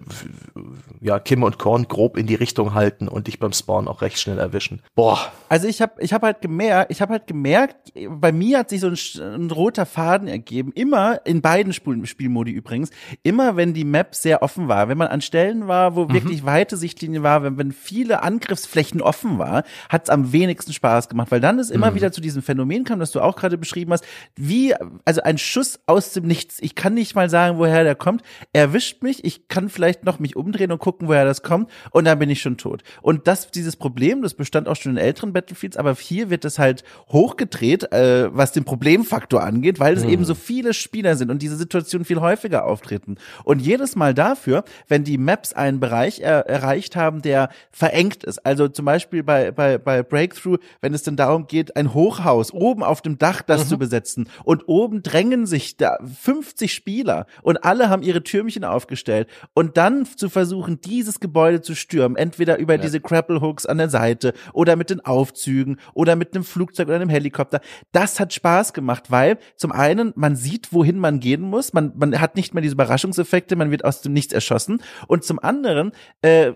ja, 1.01 1.19
Kim 1.19 1.43
und 1.43 1.59
Korn 1.59 1.87
grob 1.87 2.17
in 2.17 2.27
die 2.27 2.35
Richtung 2.35 2.73
halten 2.73 3.09
und 3.09 3.27
dich 3.27 3.39
beim 3.39 3.51
Spawn 3.51 3.89
auch 3.89 4.01
recht 4.01 4.19
schnell 4.19 4.39
erwischen. 4.39 4.81
Boah, 4.95 5.19
Also 5.49 5.67
ich 5.67 5.81
habe 5.81 6.01
ich 6.01 6.13
hab 6.13 6.21
halt 6.21 6.41
gemerkt, 6.41 6.91
ich 6.91 7.01
habe 7.01 7.13
halt 7.13 7.27
gemerkt, 7.27 7.91
bei 8.09 8.31
mir 8.31 8.59
hat 8.59 8.69
sich 8.69 8.79
so 8.79 8.87
ein, 8.87 8.97
ein 9.21 9.51
roter 9.51 9.85
Faden 9.85 10.29
ergeben, 10.29 10.71
immer 10.73 11.25
in 11.25 11.41
beiden 11.41 11.73
Spiel 11.73 12.05
Spielmodi 12.05 12.51
übrigens, 12.51 12.91
immer 13.23 13.57
wenn 13.57 13.73
die 13.73 13.83
Map 13.83 14.15
sehr 14.15 14.41
offen 14.41 14.69
war, 14.69 14.87
wenn 14.87 14.97
man 14.97 15.09
an 15.09 15.21
Stellen 15.21 15.67
war, 15.67 15.95
wo 15.97 16.09
wirklich 16.09 16.45
weite 16.45 16.77
Sichtlinien 16.77 17.23
war, 17.23 17.43
wenn, 17.43 17.57
wenn 17.57 17.71
viele 17.73 18.23
Angriffsflächen 18.23 19.01
offen 19.01 19.37
war, 19.37 19.63
hat 19.89 20.03
es 20.03 20.09
am 20.09 20.31
wenigsten 20.31 20.71
Spaß 20.71 21.09
gemacht, 21.09 21.31
weil 21.31 21.41
dann 21.41 21.59
es 21.59 21.69
immer 21.69 21.95
wieder 21.95 22.13
zu 22.13 22.21
diesem 22.21 22.41
Phänomen 22.41 22.85
kam, 22.85 22.99
das 22.99 23.11
du 23.11 23.19
auch 23.19 23.35
gerade 23.35 23.57
beschrieben 23.57 23.91
hast, 23.91 24.05
wie 24.35 24.73
also 25.03 25.21
ein 25.21 25.37
Schuss 25.37 25.81
aus 25.85 26.12
dem 26.13 26.27
Nichts. 26.27 26.57
Ich 26.61 26.75
kann 26.75 26.93
nicht 26.93 27.15
mal 27.15 27.29
sagen, 27.29 27.57
woher 27.57 27.83
der 27.83 27.95
kommt. 27.95 28.23
Er 28.53 28.63
erwischt 28.63 29.03
mich, 29.03 29.23
ich 29.25 29.47
kann 29.47 29.69
vielleicht 29.69 30.03
noch 30.05 30.19
mich 30.19 30.35
umdrehen 30.35 30.71
und 30.71 30.79
gucken, 30.79 31.07
woher 31.07 31.25
das 31.25 31.43
kommt 31.43 31.69
und 31.91 32.05
dann 32.05 32.19
bin 32.19 32.29
ich 32.29 32.41
schon 32.41 32.57
tot. 32.57 32.83
Und 33.01 33.27
das 33.27 33.51
dieses 33.51 33.75
Problem, 33.75 34.21
das 34.21 34.33
bestand 34.33 34.67
auch 34.67 34.75
schon 34.75 34.93
in 34.93 34.97
älteren 34.97 35.33
Battlefields, 35.33 35.77
aber 35.77 35.93
hier 35.95 36.29
wird 36.29 36.45
es 36.45 36.59
halt 36.59 36.83
hochgedreht, 37.09 37.91
äh, 37.91 38.35
was 38.35 38.51
den 38.51 38.63
Problemfaktor 38.63 39.43
angeht, 39.43 39.79
weil 39.79 39.95
es 39.95 40.03
eben 40.03 40.25
so 40.25 40.35
viele 40.35 40.73
Spieler 40.73 41.15
sind 41.15 41.31
und 41.31 41.41
diese 41.41 41.55
Situationen 41.55 42.05
viel 42.05 42.21
häufiger 42.21 42.65
auftreten. 42.65 43.17
Und 43.43 43.61
jedes 43.61 43.95
Mal 43.95 44.13
dafür, 44.13 44.63
wenn 44.87 45.03
die 45.03 45.17
Maps 45.17 45.53
einen 45.53 45.79
Bereich 45.79 46.19
er 46.19 46.47
erreicht 46.47 46.95
haben, 46.95 47.21
der 47.21 47.49
verengt 47.71 48.23
ist, 48.23 48.45
also 48.45 48.67
zum 48.67 48.85
Beispiel 48.85 49.23
bei, 49.23 49.51
bei, 49.51 49.77
bei 49.77 50.03
Breakthrough, 50.03 50.57
wenn 50.81 50.93
es 50.93 51.03
dann 51.03 51.15
darum 51.15 51.47
geht, 51.47 51.75
ein 51.75 51.93
Hochhaus 51.93 52.53
oben 52.53 52.83
auf 52.83 53.01
dem 53.01 53.17
Dach 53.17 53.41
das 53.41 53.67
zu 53.67 53.77
besetzen 53.77 54.29
und 54.43 54.67
oben 54.67 55.03
drängen 55.03 55.45
sich 55.45 55.77
da 55.77 55.97
50 56.07 56.73
Spieler 56.73 57.25
und 57.41 57.63
alle 57.63 57.89
haben 57.89 58.03
ihre 58.03 58.23
Türmchen 58.23 58.63
aufgestellt 58.63 59.27
und 59.53 59.77
dann 59.77 60.05
zu 60.05 60.29
versuchen, 60.29 60.81
dieses 60.81 61.19
Gebäude 61.19 61.61
zu 61.61 61.75
stürmen, 61.75 62.17
entweder 62.17 62.57
über 62.57 62.77
diese 62.77 62.99
Grapple 62.99 63.41
Hooks 63.41 63.65
an 63.65 63.77
der 63.77 63.89
Seite 63.89 64.33
oder 64.53 64.75
mit 64.75 64.89
den 64.89 65.01
Aufzügen 65.01 65.77
oder 65.93 66.15
mit 66.15 66.33
einem 66.35 66.43
Flugzeug 66.43 66.87
oder 66.87 66.97
einem 66.97 67.09
Helikopter. 67.09 67.61
Das 67.91 68.19
hat 68.19 68.33
Spaß 68.33 68.73
gemacht, 68.73 69.11
weil 69.11 69.37
zum 69.55 69.71
einen 69.71 70.13
man 70.15 70.35
sieht, 70.35 70.73
wohin 70.73 70.99
man 70.99 71.19
gehen 71.19 71.41
muss, 71.41 71.73
man, 71.73 71.93
man 71.95 72.19
hat 72.19 72.35
nicht 72.35 72.53
mehr 72.53 72.61
diese 72.61 72.73
Überraschungseffekte, 72.73 73.55
man 73.55 73.71
wird 73.71 73.85
aus 73.85 74.01
dem 74.01 74.13
Nichts 74.13 74.33
erschossen 74.33 74.81
und 75.07 75.23
zum 75.23 75.39
anderen 75.39 75.91
äh, 76.21 76.53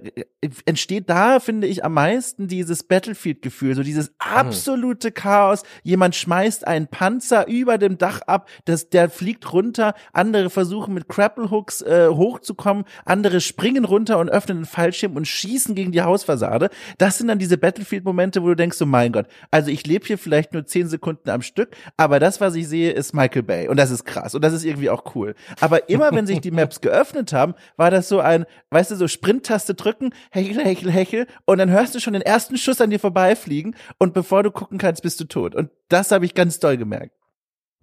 entsteht 0.65 1.09
da, 1.09 1.39
finde 1.39 1.67
ich, 1.67 1.83
am 1.83 1.93
meisten 1.93 2.47
dieses 2.47 2.83
Battlefield-Gefühl, 2.83 3.75
so 3.75 3.83
dieses 3.83 4.11
absolute 4.19 5.11
Chaos. 5.11 5.63
Jemand 5.83 6.15
schmeißt 6.15 6.67
einen 6.67 6.87
Panzer 6.87 7.47
über 7.47 7.77
dem 7.77 7.97
Dach 7.97 8.21
ab, 8.21 8.49
das, 8.65 8.89
der 8.89 9.09
fliegt 9.09 9.36
runter, 9.53 9.93
andere 10.13 10.49
versuchen 10.49 10.93
mit 10.93 11.07
Grapple-Hooks 11.07 11.81
äh, 11.81 12.07
hochzukommen, 12.09 12.85
andere 13.05 13.41
springen 13.41 13.85
runter 13.85 14.19
und 14.19 14.29
öffnen 14.29 14.59
den 14.59 14.65
Fallschirm 14.65 15.15
und 15.15 15.27
schießen 15.27 15.75
gegen 15.75 15.91
die 15.91 16.01
Hausfassade. 16.01 16.69
Das 16.97 17.17
sind 17.17 17.27
dann 17.27 17.39
diese 17.39 17.57
Battlefield-Momente, 17.57 18.41
wo 18.43 18.47
du 18.47 18.55
denkst, 18.55 18.77
so 18.77 18.85
mein 18.85 19.11
Gott, 19.11 19.27
also 19.51 19.71
ich 19.71 19.85
lebe 19.85 20.05
hier 20.05 20.17
vielleicht 20.17 20.53
nur 20.53 20.65
zehn 20.65 20.87
Sekunden 20.87 21.29
am 21.29 21.41
Stück, 21.41 21.75
aber 21.97 22.19
das, 22.19 22.41
was 22.41 22.55
ich 22.55 22.67
sehe, 22.67 22.91
ist 22.91 23.13
Michael 23.13 23.43
Bay 23.43 23.67
und 23.67 23.77
das 23.77 23.91
ist 23.91 24.05
krass 24.05 24.35
und 24.35 24.43
das 24.43 24.53
ist 24.53 24.65
irgendwie 24.65 24.89
auch 24.89 25.15
cool. 25.15 25.35
Aber 25.59 25.89
immer, 25.89 26.11
wenn 26.11 26.27
sich 26.27 26.41
die 26.41 26.51
Maps 26.57 26.81
geöffnet 26.81 27.33
haben, 27.33 27.53
war 27.75 27.91
das 27.91 28.09
so 28.09 28.19
ein, 28.19 28.45
weißt 28.71 28.91
du, 28.91 28.95
so 28.95 29.07
Sprint-Taste 29.07 29.75
drücken, 29.75 30.11
hechel, 30.31 30.63
hechel, 30.63 30.91
hechel 30.91 31.27
und 31.45 31.57
dann 31.57 31.69
hörst 31.69 31.95
du 31.95 31.99
schon 31.99 32.13
den 32.13 32.21
ersten 32.21 32.57
Schuss 32.57 32.81
an 32.81 32.89
dir 32.89 32.99
vorbeifliegen 32.99 33.75
und 33.99 34.13
bevor 34.13 34.43
du 34.43 34.51
gucken 34.51 34.77
kannst, 34.77 35.03
bist 35.03 35.19
du 35.19 35.25
tot. 35.25 35.55
Und 35.55 35.69
das 35.89 36.11
habe 36.11 36.25
ich 36.25 36.33
ganz 36.33 36.59
doll 36.59 36.77
gemerkt. 36.77 37.11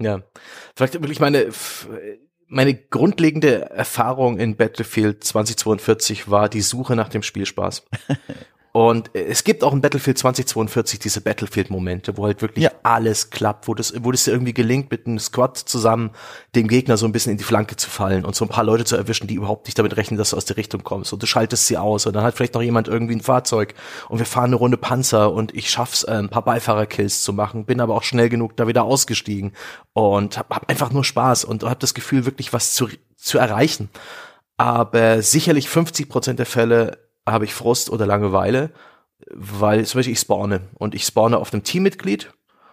Ja, 0.00 0.22
vielleicht 0.74 0.94
wirklich 0.94 1.20
meine, 1.20 1.50
meine 2.46 2.74
grundlegende 2.74 3.70
Erfahrung 3.70 4.38
in 4.38 4.56
Battlefield 4.56 5.24
2042 5.24 6.30
war 6.30 6.48
die 6.48 6.62
Suche 6.62 6.96
nach 6.96 7.08
dem 7.08 7.22
Spielspaß. 7.22 7.84
Und 8.76 9.14
es 9.14 9.44
gibt 9.44 9.62
auch 9.62 9.72
in 9.72 9.80
Battlefield 9.80 10.18
2042 10.18 10.98
diese 10.98 11.20
Battlefield-Momente, 11.20 12.16
wo 12.16 12.24
halt 12.24 12.42
wirklich 12.42 12.64
Ja. 12.64 12.72
alles 12.82 13.30
klappt, 13.30 13.68
wo 13.68 13.74
das, 13.74 13.94
wo 14.02 14.10
das 14.10 14.24
dir 14.24 14.32
irgendwie 14.32 14.52
gelingt, 14.52 14.90
mit 14.90 15.06
einem 15.06 15.20
Squad 15.20 15.56
zusammen 15.56 16.10
dem 16.56 16.66
Gegner 16.66 16.96
so 16.96 17.06
ein 17.06 17.12
bisschen 17.12 17.30
in 17.30 17.38
die 17.38 17.44
Flanke 17.44 17.76
zu 17.76 17.88
fallen 17.88 18.24
und 18.24 18.34
so 18.34 18.44
ein 18.44 18.48
paar 18.48 18.64
Leute 18.64 18.84
zu 18.84 18.96
erwischen, 18.96 19.28
die 19.28 19.34
überhaupt 19.34 19.68
nicht 19.68 19.78
damit 19.78 19.96
rechnen, 19.96 20.18
dass 20.18 20.30
du 20.30 20.36
aus 20.36 20.44
der 20.46 20.56
Richtung 20.56 20.82
kommst. 20.82 21.12
Und 21.12 21.22
du 21.22 21.26
schaltest 21.26 21.68
sie 21.68 21.78
aus 21.78 22.04
und 22.06 22.14
dann 22.16 22.24
hat 22.24 22.34
vielleicht 22.34 22.54
noch 22.54 22.62
jemand 22.62 22.88
irgendwie 22.88 23.14
ein 23.14 23.20
Fahrzeug 23.20 23.74
und 24.08 24.18
wir 24.18 24.26
fahren 24.26 24.46
eine 24.46 24.56
Runde 24.56 24.76
Panzer 24.76 25.32
und 25.32 25.54
ich 25.54 25.70
schaff's, 25.70 26.02
äh, 26.02 26.10
ein 26.10 26.28
paar 26.28 26.42
Beifahrerkills 26.44 27.22
zu 27.22 27.32
machen, 27.32 27.66
bin 27.66 27.80
aber 27.80 27.94
auch 27.94 28.02
schnell 28.02 28.28
genug 28.28 28.56
da 28.56 28.66
wieder 28.66 28.82
ausgestiegen 28.82 29.52
und 29.92 30.36
hab, 30.36 30.52
hab 30.52 30.68
einfach 30.68 30.90
nur 30.90 31.04
Spaß 31.04 31.44
und 31.44 31.62
hab 31.62 31.78
das 31.78 31.94
Gefühl, 31.94 32.24
wirklich 32.24 32.52
was 32.52 32.74
zu, 32.74 32.88
zu 33.16 33.38
erreichen. 33.38 33.88
Aber 34.56 35.22
sicherlich 35.22 35.68
50 35.68 36.08
Prozent 36.08 36.40
der 36.40 36.46
Fälle 36.46 37.03
habe 37.28 37.44
ich 37.44 37.54
Frust 37.54 37.90
oder 37.90 38.06
Langeweile, 38.06 38.70
weil 39.30 39.84
zum 39.86 39.98
Beispiel 39.98 40.12
ich 40.12 40.20
spawne 40.20 40.62
und 40.74 40.94
ich 40.94 41.04
spawne 41.04 41.38
auf 41.38 41.52
einem 41.52 41.62
Teammitglied 41.62 42.32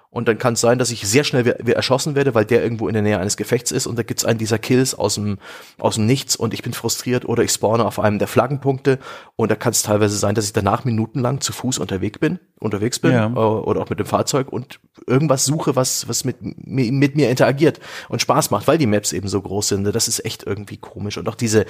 und 0.10 0.28
dann 0.28 0.38
kann 0.38 0.56
es 0.56 0.60
sein, 0.62 0.78
dass 0.78 0.92
ich 0.92 1.08
sehr 1.08 1.24
schnell 1.24 1.46
wieder, 1.46 1.56
wieder 1.60 1.78
erschossen 1.78 2.16
werde, 2.16 2.36
weil 2.36 2.44
der 2.44 2.62
irgendwo 2.62 2.90
in 2.90 2.94
der 2.94 3.02
Nähe 3.02 3.18
eines 3.18 3.38
Gefechts 3.38 3.72
ist 3.72 3.88
und 3.88 3.98
da 3.98 4.04
gibt's 4.04 4.26
einen 4.26 4.40
dieser 4.40 4.60
Kills 4.60 4.94
aus 4.94 5.16
dem, 5.16 5.38
aus 5.80 5.96
dem 5.96 6.06
Nichts 6.06 6.36
und 6.36 6.54
ich 6.54 6.64
bin 6.64 6.74
frustriert 6.74 7.24
oder 7.24 7.44
ich 7.44 7.52
spawne 7.52 7.86
auf 7.86 7.98
einem 7.98 8.20
der 8.20 8.28
Flaggenpunkte 8.28 9.00
und 9.38 9.50
da 9.50 9.56
kann 9.56 9.72
es 9.72 9.84
teilweise 9.84 10.18
sein, 10.18 10.36
dass 10.36 10.44
ich 10.44 10.52
danach 10.52 10.84
minutenlang 10.84 11.40
zu 11.40 11.54
Fuß 11.54 11.78
unterwegs 11.80 12.20
bin, 12.20 12.40
unterwegs 12.60 13.00
bin 13.00 13.14
Ja. 13.14 13.28
äh, 13.28 13.30
oder 13.30 13.80
auch 13.82 13.90
mit 13.90 14.00
dem 14.00 14.06
Fahrzeug 14.06 14.52
und 14.52 14.82
irgendwas 15.08 15.46
suche, 15.46 15.78
was, 15.78 16.10
was 16.10 16.26
mit, 16.26 16.42
mi- 16.42 16.92
mit 16.92 17.16
mir 17.16 17.30
interagiert 17.30 17.80
und 18.10 18.22
Spaß 18.22 18.52
macht, 18.52 18.68
weil 18.68 18.78
die 18.78 18.88
Maps 18.88 19.14
eben 19.14 19.30
so 19.30 19.42
groß 19.42 19.70
sind. 19.70 19.86
Das 19.96 20.10
ist 20.10 20.26
echt 20.26 20.44
irgendwie 20.46 20.76
komisch 20.78 21.18
und 21.18 21.30
auch 21.30 21.36
diese, 21.36 21.66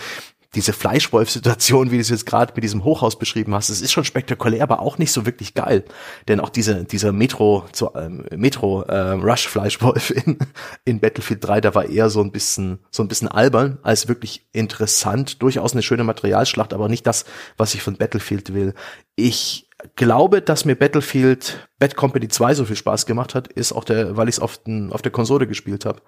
diese 0.55 0.73
Fleischwolf-Situation, 0.73 1.91
wie 1.91 1.95
du 1.95 2.01
es 2.01 2.09
jetzt 2.09 2.25
gerade 2.25 2.53
mit 2.53 2.63
diesem 2.63 2.83
Hochhaus 2.83 3.17
beschrieben 3.17 3.55
hast, 3.55 3.69
das 3.69 3.79
ist 3.79 3.93
schon 3.93 4.03
spektakulär, 4.03 4.63
aber 4.63 4.81
auch 4.81 4.97
nicht 4.97 5.13
so 5.13 5.25
wirklich 5.25 5.53
geil. 5.53 5.85
Denn 6.27 6.41
auch 6.41 6.49
diese, 6.49 6.83
dieser 6.83 7.13
Metro, 7.13 7.65
so, 7.71 7.95
ähm, 7.95 8.25
Metro 8.35 8.81
äh, 8.81 9.11
Rush 9.11 9.47
Fleischwolf 9.47 10.09
in, 10.25 10.37
in 10.83 10.99
Battlefield 10.99 11.47
3, 11.47 11.61
da 11.61 11.73
war 11.73 11.85
eher 11.85 12.09
so 12.09 12.21
ein 12.21 12.31
bisschen, 12.31 12.79
so 12.89 13.01
ein 13.01 13.07
bisschen 13.07 13.29
albern, 13.29 13.79
als 13.81 14.09
wirklich 14.09 14.45
interessant. 14.51 15.41
Durchaus 15.41 15.71
eine 15.71 15.83
schöne 15.83 16.03
Materialschlacht, 16.03 16.73
aber 16.73 16.89
nicht 16.89 17.07
das, 17.07 17.23
was 17.55 17.73
ich 17.73 17.81
von 17.81 17.95
Battlefield 17.95 18.53
will. 18.53 18.73
Ich 19.15 19.69
glaube, 19.95 20.41
dass 20.41 20.65
mir 20.65 20.75
Battlefield 20.75 21.67
Bad 21.79 21.95
Company 21.95 22.27
2 22.27 22.55
so 22.55 22.65
viel 22.65 22.75
Spaß 22.75 23.05
gemacht 23.05 23.35
hat, 23.35 23.47
ist 23.47 23.71
auch 23.71 23.83
der, 23.83 24.17
weil 24.17 24.29
ich 24.29 24.35
es 24.35 24.39
auf, 24.39 24.59
auf 24.89 25.01
der 25.01 25.11
Konsole 25.11 25.47
gespielt 25.47 25.85
habe. 25.85 26.01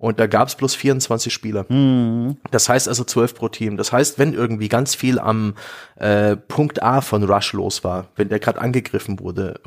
Und 0.00 0.20
da 0.20 0.28
gab 0.28 0.46
es 0.46 0.54
bloß 0.54 0.76
24 0.76 1.32
Spieler. 1.32 1.66
Das 2.52 2.68
heißt 2.68 2.88
also 2.88 3.02
12 3.02 3.34
pro 3.34 3.48
Team. 3.48 3.76
Das 3.76 3.92
heißt, 3.92 4.18
wenn 4.20 4.32
irgendwie 4.32 4.68
ganz 4.68 4.94
viel 4.94 5.18
am 5.18 5.54
äh, 5.96 6.36
Punkt 6.36 6.82
A 6.84 7.00
von 7.00 7.24
Rush 7.24 7.52
los 7.52 7.82
war, 7.82 8.06
wenn 8.14 8.28
der 8.28 8.38
gerade 8.38 8.60
angegriffen 8.60 9.18
wurde, 9.18 9.60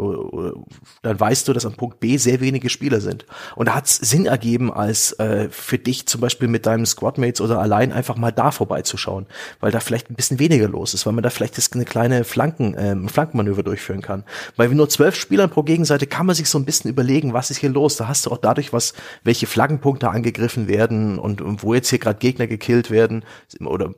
dann 1.01 1.19
weißt 1.19 1.47
du, 1.47 1.53
dass 1.53 1.65
am 1.65 1.73
Punkt 1.73 1.99
B 1.99 2.15
sehr 2.15 2.39
wenige 2.39 2.69
Spieler 2.69 3.01
sind. 3.01 3.25
Und 3.57 3.67
da 3.67 3.75
hat 3.75 3.87
es 3.87 3.97
Sinn 3.97 4.25
ergeben, 4.25 4.71
als 4.71 5.11
äh, 5.19 5.49
für 5.49 5.77
dich 5.77 6.07
zum 6.07 6.21
Beispiel 6.21 6.47
mit 6.47 6.65
deinem 6.65 6.85
Squadmates 6.85 7.41
oder 7.41 7.59
allein 7.59 7.91
einfach 7.91 8.15
mal 8.15 8.31
da 8.31 8.51
vorbeizuschauen, 8.51 9.25
weil 9.59 9.71
da 9.71 9.81
vielleicht 9.81 10.09
ein 10.09 10.15
bisschen 10.15 10.39
weniger 10.39 10.69
los 10.69 10.93
ist, 10.93 11.05
weil 11.05 11.13
man 11.13 11.23
da 11.23 11.29
vielleicht 11.29 11.57
das 11.57 11.73
eine 11.73 11.83
kleine 11.83 12.23
Flanken, 12.23 12.75
ähm, 12.77 13.09
Flankenmanöver 13.09 13.63
durchführen 13.63 14.01
kann. 14.01 14.23
Weil 14.55 14.69
mit 14.69 14.77
nur 14.77 14.87
zwölf 14.87 15.15
Spielern 15.15 15.49
pro 15.49 15.63
Gegenseite 15.63 16.07
kann 16.07 16.25
man 16.25 16.35
sich 16.35 16.47
so 16.47 16.57
ein 16.57 16.63
bisschen 16.63 16.89
überlegen, 16.89 17.33
was 17.33 17.51
ist 17.51 17.57
hier 17.57 17.69
los. 17.69 17.97
Da 17.97 18.07
hast 18.07 18.25
du 18.25 18.31
auch 18.31 18.37
dadurch 18.37 18.71
was, 18.71 18.93
welche 19.25 19.45
Flaggenpunkte 19.45 20.09
angegriffen 20.21 20.67
werden 20.67 21.17
und, 21.17 21.41
und 21.41 21.63
wo 21.63 21.73
jetzt 21.73 21.89
hier 21.89 21.99
gerade 21.99 22.19
Gegner 22.19 22.47
gekillt 22.47 22.91
werden 22.91 23.25
oder 23.59 23.93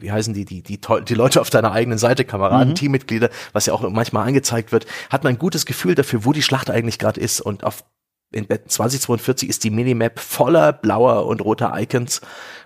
wie 0.00 0.10
heißen 0.10 0.34
die, 0.34 0.44
die, 0.44 0.62
die, 0.62 0.80
die 0.80 1.14
Leute 1.14 1.40
auf 1.40 1.50
deiner 1.50 1.72
eigenen 1.72 1.98
Seite, 1.98 2.24
Kameraden, 2.24 2.74
Teammitglieder, 2.74 3.30
was 3.52 3.66
ja 3.66 3.74
auch 3.74 3.88
manchmal 3.90 4.26
angezeigt 4.26 4.72
wird, 4.72 4.86
hat 5.10 5.22
man 5.22 5.34
ein 5.34 5.38
gutes 5.38 5.66
Gefühl 5.66 5.94
dafür, 5.94 6.24
wo 6.24 6.32
die 6.32 6.42
Schlacht 6.42 6.70
eigentlich 6.70 6.98
gerade 6.98 7.20
ist. 7.20 7.40
Und 7.40 7.62
auf 7.62 7.84
in 8.32 8.46
Bett 8.46 8.70
2042 8.70 9.48
ist 9.48 9.62
die 9.62 9.70
Minimap 9.70 10.18
voller 10.18 10.72
blauer 10.72 11.26
und 11.26 11.44
roter 11.44 11.72
Icons 11.76 12.22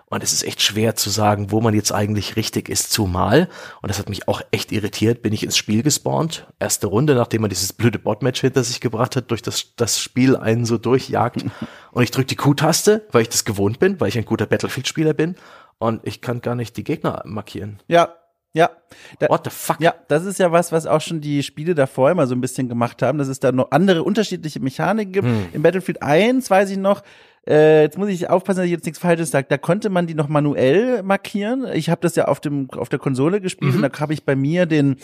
und 0.09 0.23
es 0.23 0.33
ist 0.33 0.45
echt 0.45 0.63
schwer 0.63 0.95
zu 0.95 1.11
sagen, 1.11 1.51
wo 1.51 1.61
man 1.61 1.75
jetzt 1.75 1.93
eigentlich 1.93 2.37
richtig 2.37 2.69
ist, 2.69 2.93
zumal, 2.93 3.49
und 3.83 3.89
das 3.89 3.99
hat 3.99 4.09
mich 4.09 4.29
auch 4.29 4.41
echt 4.53 4.71
irritiert, 4.71 5.23
bin 5.23 5.33
ich 5.33 5.43
ins 5.43 5.57
Spiel 5.57 5.83
gespawnt, 5.83 6.47
erste 6.61 6.87
Runde, 6.87 7.15
nachdem 7.15 7.41
man 7.41 7.51
dieses 7.51 7.73
blöde 7.73 7.99
Botmatch 7.99 8.41
hinter 8.41 8.63
sich 8.63 8.81
gebracht 8.81 9.17
hat, 9.17 9.31
durch 9.31 9.43
das, 9.43 9.75
das 9.75 10.01
Spiel 10.01 10.37
einen 10.37 10.65
so 10.65 10.79
durchjagt 10.79 11.45
und 11.93 12.03
ich 12.03 12.13
drücke 12.13 12.29
die 12.29 12.37
Q-Taste, 12.37 13.07
weil 13.11 13.23
ich 13.23 13.29
das 13.29 13.45
gewohnt 13.45 13.79
bin, 13.81 14.01
weil 14.01 14.09
ich 14.09 14.19
ein 14.19 14.25
guter 14.25 14.47
Battlefield-Spieler 14.47 15.13
bin 15.13 15.35
und 15.79 16.07
ich 16.07 16.21
kann 16.21 16.41
gar 16.41 16.55
nicht 16.55 16.77
die 16.77 16.85
Gegner 16.85 17.23
markieren. 17.25 17.83
Ja, 17.89 18.15
ja. 18.57 18.71
Da, 19.19 19.29
What 19.29 19.43
the 19.45 19.51
fuck? 19.51 19.81
Ja, 19.81 19.95
das 20.09 20.25
ist 20.25 20.39
ja 20.39 20.51
was, 20.51 20.73
was 20.73 20.87
auch 20.87 21.03
schon 21.03 21.21
die 21.21 21.43
Spiele 21.43 21.75
davor 21.75 22.11
immer 22.11 22.27
so 22.27 22.35
ein 22.35 22.41
bisschen 22.41 22.71
gemacht 22.71 23.03
haben, 23.03 23.19
dass 23.19 23.29
es 23.29 23.39
da 23.39 23.53
noch 23.53 23.71
andere 23.71 24.03
unterschiedliche 24.03 24.61
Mechaniken 24.61 25.13
gibt. 25.13 25.27
Hm. 25.27 25.49
Im 25.53 25.63
Battlefield 25.63 26.03
1 26.03 26.49
weiß 26.49 26.71
ich 26.71 26.79
noch, 26.79 27.03
äh, 27.49 27.83
jetzt 27.83 27.97
muss 27.99 28.09
ich 28.09 28.29
aufpassen, 28.31 28.59
dass 28.59 28.67
ich 28.67 28.73
jetzt 28.73 28.85
nichts 28.87 28.99
Falsches 28.99 29.31
sage, 29.31 29.47
da 29.49 29.59
konnte 29.59 29.89
man 29.91 30.07
die 30.07 30.15
noch 30.15 30.29
manuell 30.29 31.03
markieren. 31.03 31.67
Ich 31.75 31.91
habe 31.91 32.01
das 32.01 32.17
ja 32.17 32.27
auf 32.27 32.41
dem 32.41 32.69
auf 32.71 32.89
der 32.89 32.99
Konsole 32.99 33.41
gespielt 33.41 33.75
Mhm. 33.75 33.85
und 33.85 33.95
da 33.95 34.01
habe 34.01 34.13
ich 34.15 34.25
bei 34.25 34.37
mir 34.37 34.67
den 34.67 34.97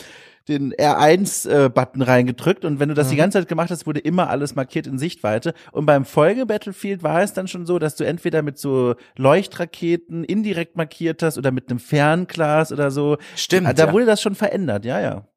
den 0.49 0.73
R1-Button 0.73 2.01
reingedrückt 2.01 2.65
und 2.65 2.77
wenn 2.81 2.89
du 2.89 2.95
das 2.95 3.07
Mhm. 3.07 3.11
die 3.11 3.15
ganze 3.17 3.39
Zeit 3.39 3.47
gemacht 3.47 3.71
hast, 3.71 3.87
wurde 3.87 4.01
immer 4.01 4.29
alles 4.29 4.55
markiert 4.55 4.87
in 4.87 4.97
Sichtweite. 4.99 5.53
Und 5.71 5.85
beim 5.85 6.03
Folge-Battlefield 6.03 7.01
war 7.01 7.21
es 7.21 7.31
dann 7.31 7.47
schon 7.47 7.65
so, 7.65 7.79
dass 7.79 7.95
du 7.95 8.03
entweder 8.03 8.41
mit 8.41 8.57
so 8.57 8.95
Leuchtraketen 9.15 10.25
indirekt 10.25 10.75
markiert 10.75 11.23
hast 11.23 11.37
oder 11.37 11.51
mit 11.51 11.69
einem 11.69 11.79
Fernglas 11.79 12.73
oder 12.73 12.91
so. 12.91 13.17
Stimmt, 13.37 13.79
Da 13.79 13.85
ja. 13.87 13.93
wurde 13.93 14.05
das 14.05 14.21
schon 14.21 14.35
verändert, 14.35 14.83
ja, 14.83 14.99
ja. 14.99 15.27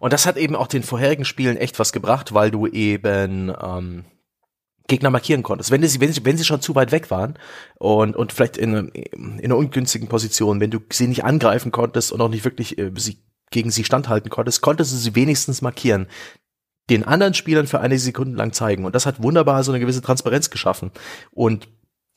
Und 0.00 0.12
das 0.12 0.26
hat 0.26 0.36
eben 0.36 0.56
auch 0.56 0.66
den 0.66 0.82
vorherigen 0.82 1.24
Spielen 1.24 1.56
echt 1.56 1.78
was 1.78 1.92
gebracht, 1.92 2.34
weil 2.34 2.50
du 2.50 2.66
eben 2.66 3.50
ähm, 3.62 4.04
Gegner 4.90 5.10
markieren 5.10 5.42
konntest. 5.42 5.70
Wenn, 5.70 5.82
sie, 5.82 6.00
wenn, 6.00 6.12
wenn 6.24 6.36
sie 6.36 6.44
schon 6.44 6.60
zu 6.60 6.74
weit 6.74 6.92
weg 6.92 7.10
waren 7.10 7.38
und, 7.78 8.16
und 8.16 8.32
vielleicht 8.32 8.58
in, 8.58 8.88
in 8.88 9.44
einer 9.44 9.56
ungünstigen 9.56 10.08
Position, 10.08 10.60
wenn 10.60 10.70
du 10.70 10.80
sie 10.92 11.06
nicht 11.06 11.24
angreifen 11.24 11.72
konntest 11.72 12.12
und 12.12 12.20
auch 12.20 12.28
nicht 12.28 12.44
wirklich 12.44 12.76
äh, 12.76 12.90
sie, 12.96 13.18
gegen 13.50 13.70
sie 13.70 13.84
standhalten 13.84 14.30
konntest, 14.30 14.60
konntest 14.60 14.92
du 14.92 14.96
sie 14.96 15.14
wenigstens 15.14 15.62
markieren. 15.62 16.06
Den 16.90 17.04
anderen 17.04 17.34
Spielern 17.34 17.68
für 17.68 17.80
einige 17.80 18.00
Sekunden 18.00 18.34
lang 18.34 18.52
zeigen. 18.52 18.84
Und 18.84 18.94
das 18.94 19.06
hat 19.06 19.22
wunderbar 19.22 19.62
so 19.62 19.70
eine 19.70 19.78
gewisse 19.78 20.02
Transparenz 20.02 20.50
geschaffen. 20.50 20.90
Und 21.30 21.68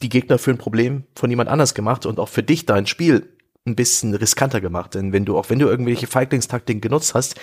die 0.01 0.09
Gegner 0.09 0.39
für 0.39 0.51
ein 0.51 0.57
Problem 0.57 1.03
von 1.15 1.29
jemand 1.29 1.49
anders 1.49 1.75
gemacht 1.75 2.07
und 2.07 2.19
auch 2.19 2.29
für 2.29 2.43
dich 2.43 2.65
dein 2.65 2.87
Spiel 2.87 3.29
ein 3.65 3.75
bisschen 3.75 4.15
riskanter 4.15 4.61
gemacht. 4.61 4.95
Denn 4.95 5.13
wenn 5.13 5.25
du, 5.25 5.37
auch 5.37 5.49
wenn 5.49 5.59
du 5.59 5.67
irgendwelche 5.67 6.07
Feiglingstaktiken 6.07 6.81
genutzt 6.81 7.13
hast, 7.13 7.35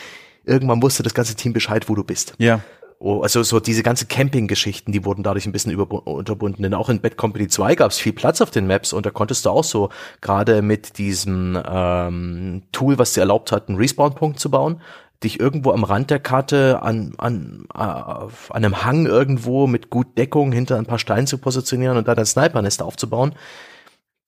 irgendwann 0.45 0.83
wusste 0.83 1.05
das 1.05 1.15
ganze 1.15 1.37
Team 1.37 1.53
Bescheid, 1.53 1.89
wo 1.89 1.95
du 1.95 2.03
bist. 2.03 2.35
Ja. 2.39 2.61
Oh, 3.03 3.23
also 3.23 3.43
so 3.43 3.61
diese 3.61 3.83
ganze 3.83 4.05
Camping-Geschichten, 4.05 4.93
die 4.93 5.07
wurden 5.07 5.23
dadurch 5.23 5.47
ein 5.47 5.53
bisschen 5.53 5.75
unterbunden. 5.75 6.63
Denn 6.63 6.75
auch 6.75 6.91
in 6.91 7.01
Bad 7.01 7.17
Company 7.17 7.49
2 7.49 7.75
gab 7.75 7.93
es 7.93 7.99
viel 7.99 8.13
Platz 8.13 8.43
auf 8.43 8.51
den 8.51 8.67
Maps 8.67 8.93
und 8.93 9.07
da 9.07 9.11
konntest 9.11 9.47
du 9.47 9.51
auch 9.51 9.65
so 9.65 9.89
gerade 10.21 10.61
mit 10.61 10.99
diesem 10.99 11.59
ähm, 11.67 12.63
Tool, 12.73 12.99
was 12.99 13.15
dir 13.15 13.21
erlaubt 13.21 13.53
hat, 13.53 13.71
einen 13.71 13.79
Respawn-Punkt 13.79 14.39
zu 14.39 14.51
bauen, 14.51 14.83
dich 15.25 15.41
irgendwo 15.41 15.73
am 15.73 15.83
Rand 15.83 16.11
der 16.11 16.19
Karte 16.19 16.83
an, 16.83 17.15
an, 17.17 17.65
äh, 17.75 17.79
auf 17.79 18.55
einem 18.55 18.85
Hang 18.85 19.07
irgendwo 19.07 19.67
mit 19.67 19.89
gut 19.89 20.19
Deckung 20.19 20.53
hinter 20.53 20.77
ein 20.77 20.85
paar 20.85 20.99
Steinen 20.99 21.27
zu 21.27 21.39
positionieren 21.39 21.97
und 21.97 22.07
da 22.07 22.15
dein 22.15 22.27
Snipernest 22.27 22.83
aufzubauen. 22.83 23.35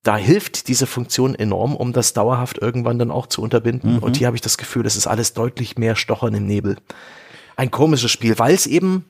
Da 0.02 0.16
hilft 0.16 0.68
diese 0.68 0.86
Funktion 0.86 1.34
enorm, 1.34 1.76
um 1.76 1.92
das 1.92 2.14
dauerhaft 2.14 2.56
irgendwann 2.56 2.98
dann 2.98 3.10
auch 3.10 3.26
zu 3.26 3.42
unterbinden. 3.42 3.98
Und 3.98 4.16
hier 4.16 4.28
habe 4.28 4.36
ich 4.36 4.40
das 4.40 4.56
Gefühl, 4.56 4.86
es 4.86 4.96
ist 4.96 5.06
alles 5.06 5.34
deutlich 5.34 5.76
mehr 5.76 5.94
Stochern 5.94 6.32
im 6.32 6.46
Nebel 6.46 6.78
ein 7.62 7.70
komisches 7.70 8.10
Spiel, 8.10 8.38
weil 8.40 8.54
es 8.54 8.66
eben 8.66 9.04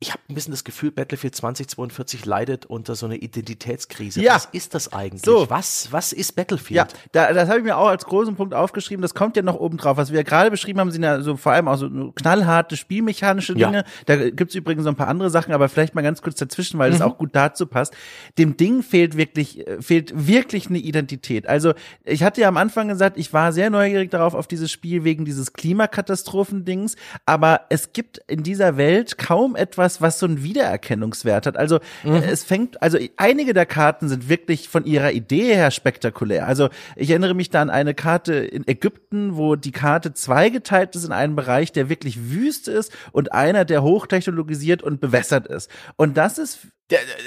ich 0.00 0.12
habe 0.12 0.20
ein 0.28 0.34
bisschen 0.34 0.52
das 0.52 0.62
Gefühl, 0.62 0.92
Battlefield 0.92 1.34
2042 1.34 2.24
leidet 2.24 2.66
unter 2.66 2.94
so 2.94 3.06
einer 3.06 3.16
Identitätskrise. 3.16 4.22
Ja. 4.22 4.36
Was 4.36 4.44
ist 4.52 4.74
das 4.74 4.92
eigentlich? 4.92 5.22
So. 5.22 5.50
Was, 5.50 5.88
was 5.90 6.12
ist 6.12 6.36
Battlefield? 6.36 6.76
Ja, 6.76 6.86
da, 7.10 7.32
das 7.32 7.48
habe 7.48 7.58
ich 7.58 7.64
mir 7.64 7.76
auch 7.76 7.88
als 7.88 8.04
großen 8.04 8.36
Punkt 8.36 8.54
aufgeschrieben. 8.54 9.02
Das 9.02 9.14
kommt 9.14 9.36
ja 9.36 9.42
noch 9.42 9.56
oben 9.56 9.76
drauf. 9.76 9.96
Was 9.96 10.10
wir 10.10 10.18
ja 10.18 10.22
gerade 10.22 10.52
beschrieben 10.52 10.78
haben, 10.78 10.92
sind 10.92 11.02
ja 11.02 11.20
so 11.20 11.36
vor 11.36 11.50
allem 11.50 11.66
auch 11.66 11.76
so 11.76 12.12
knallharte 12.12 12.76
spielmechanische 12.76 13.58
Ja. 13.58 13.70
Dinge. 13.70 13.84
Da 14.06 14.30
gibt's 14.30 14.54
übrigens 14.54 14.84
noch 14.84 14.92
ein 14.92 14.96
paar 14.96 15.08
andere 15.08 15.30
Sachen, 15.30 15.52
aber 15.52 15.68
vielleicht 15.68 15.96
mal 15.96 16.02
ganz 16.02 16.22
kurz 16.22 16.36
dazwischen, 16.38 16.78
weil 16.78 16.92
das 16.92 17.00
auch 17.00 17.18
gut 17.18 17.30
dazu 17.32 17.66
passt. 17.66 17.92
Dem 18.38 18.56
Ding 18.56 18.84
fehlt 18.84 19.16
wirklich, 19.16 19.66
äh, 19.66 19.82
fehlt 19.82 20.12
wirklich 20.14 20.68
eine 20.68 20.78
Identität. 20.78 21.48
Also 21.48 21.74
ich 22.04 22.22
hatte 22.22 22.40
ja 22.40 22.46
am 22.46 22.56
Anfang 22.56 22.86
gesagt, 22.86 23.18
ich 23.18 23.32
war 23.32 23.52
sehr 23.52 23.68
neugierig 23.68 24.12
darauf 24.12 24.34
auf 24.34 24.46
dieses 24.46 24.70
Spiel 24.70 25.02
wegen 25.02 25.24
dieses 25.24 25.54
Klimakatastrophendings, 25.54 26.94
aber 27.26 27.62
es 27.68 27.92
gibt 27.92 28.18
in 28.28 28.44
dieser 28.44 28.76
Welt 28.76 29.18
kaum 29.18 29.56
etwas, 29.56 29.87
was 30.00 30.18
so 30.18 30.26
einen 30.26 30.42
Wiedererkennungswert 30.42 31.46
hat. 31.46 31.56
Also 31.56 31.76
äh, 32.04 32.22
es 32.30 32.44
fängt, 32.44 32.82
also 32.82 32.98
einige 33.16 33.54
der 33.54 33.66
Karten 33.66 34.08
sind 34.08 34.28
wirklich 34.28 34.68
von 34.68 34.84
ihrer 34.84 35.12
Idee 35.12 35.54
her 35.54 35.70
spektakulär. 35.70 36.46
Also 36.46 36.68
ich 36.96 37.10
erinnere 37.10 37.34
mich 37.34 37.50
da 37.50 37.62
an 37.62 37.70
eine 37.70 37.94
Karte 37.94 38.34
in 38.34 38.66
Ägypten, 38.66 39.36
wo 39.36 39.56
die 39.56 39.72
Karte 39.72 40.12
zweigeteilt 40.12 40.94
ist 40.94 41.04
in 41.04 41.12
einen 41.12 41.36
Bereich, 41.36 41.72
der 41.72 41.88
wirklich 41.88 42.30
Wüste 42.30 42.70
ist 42.72 42.92
und 43.12 43.32
einer, 43.32 43.64
der 43.64 43.82
hochtechnologisiert 43.82 44.82
und 44.82 45.00
bewässert 45.00 45.46
ist. 45.46 45.70
Und 45.96 46.16
das 46.16 46.38
ist 46.38 46.68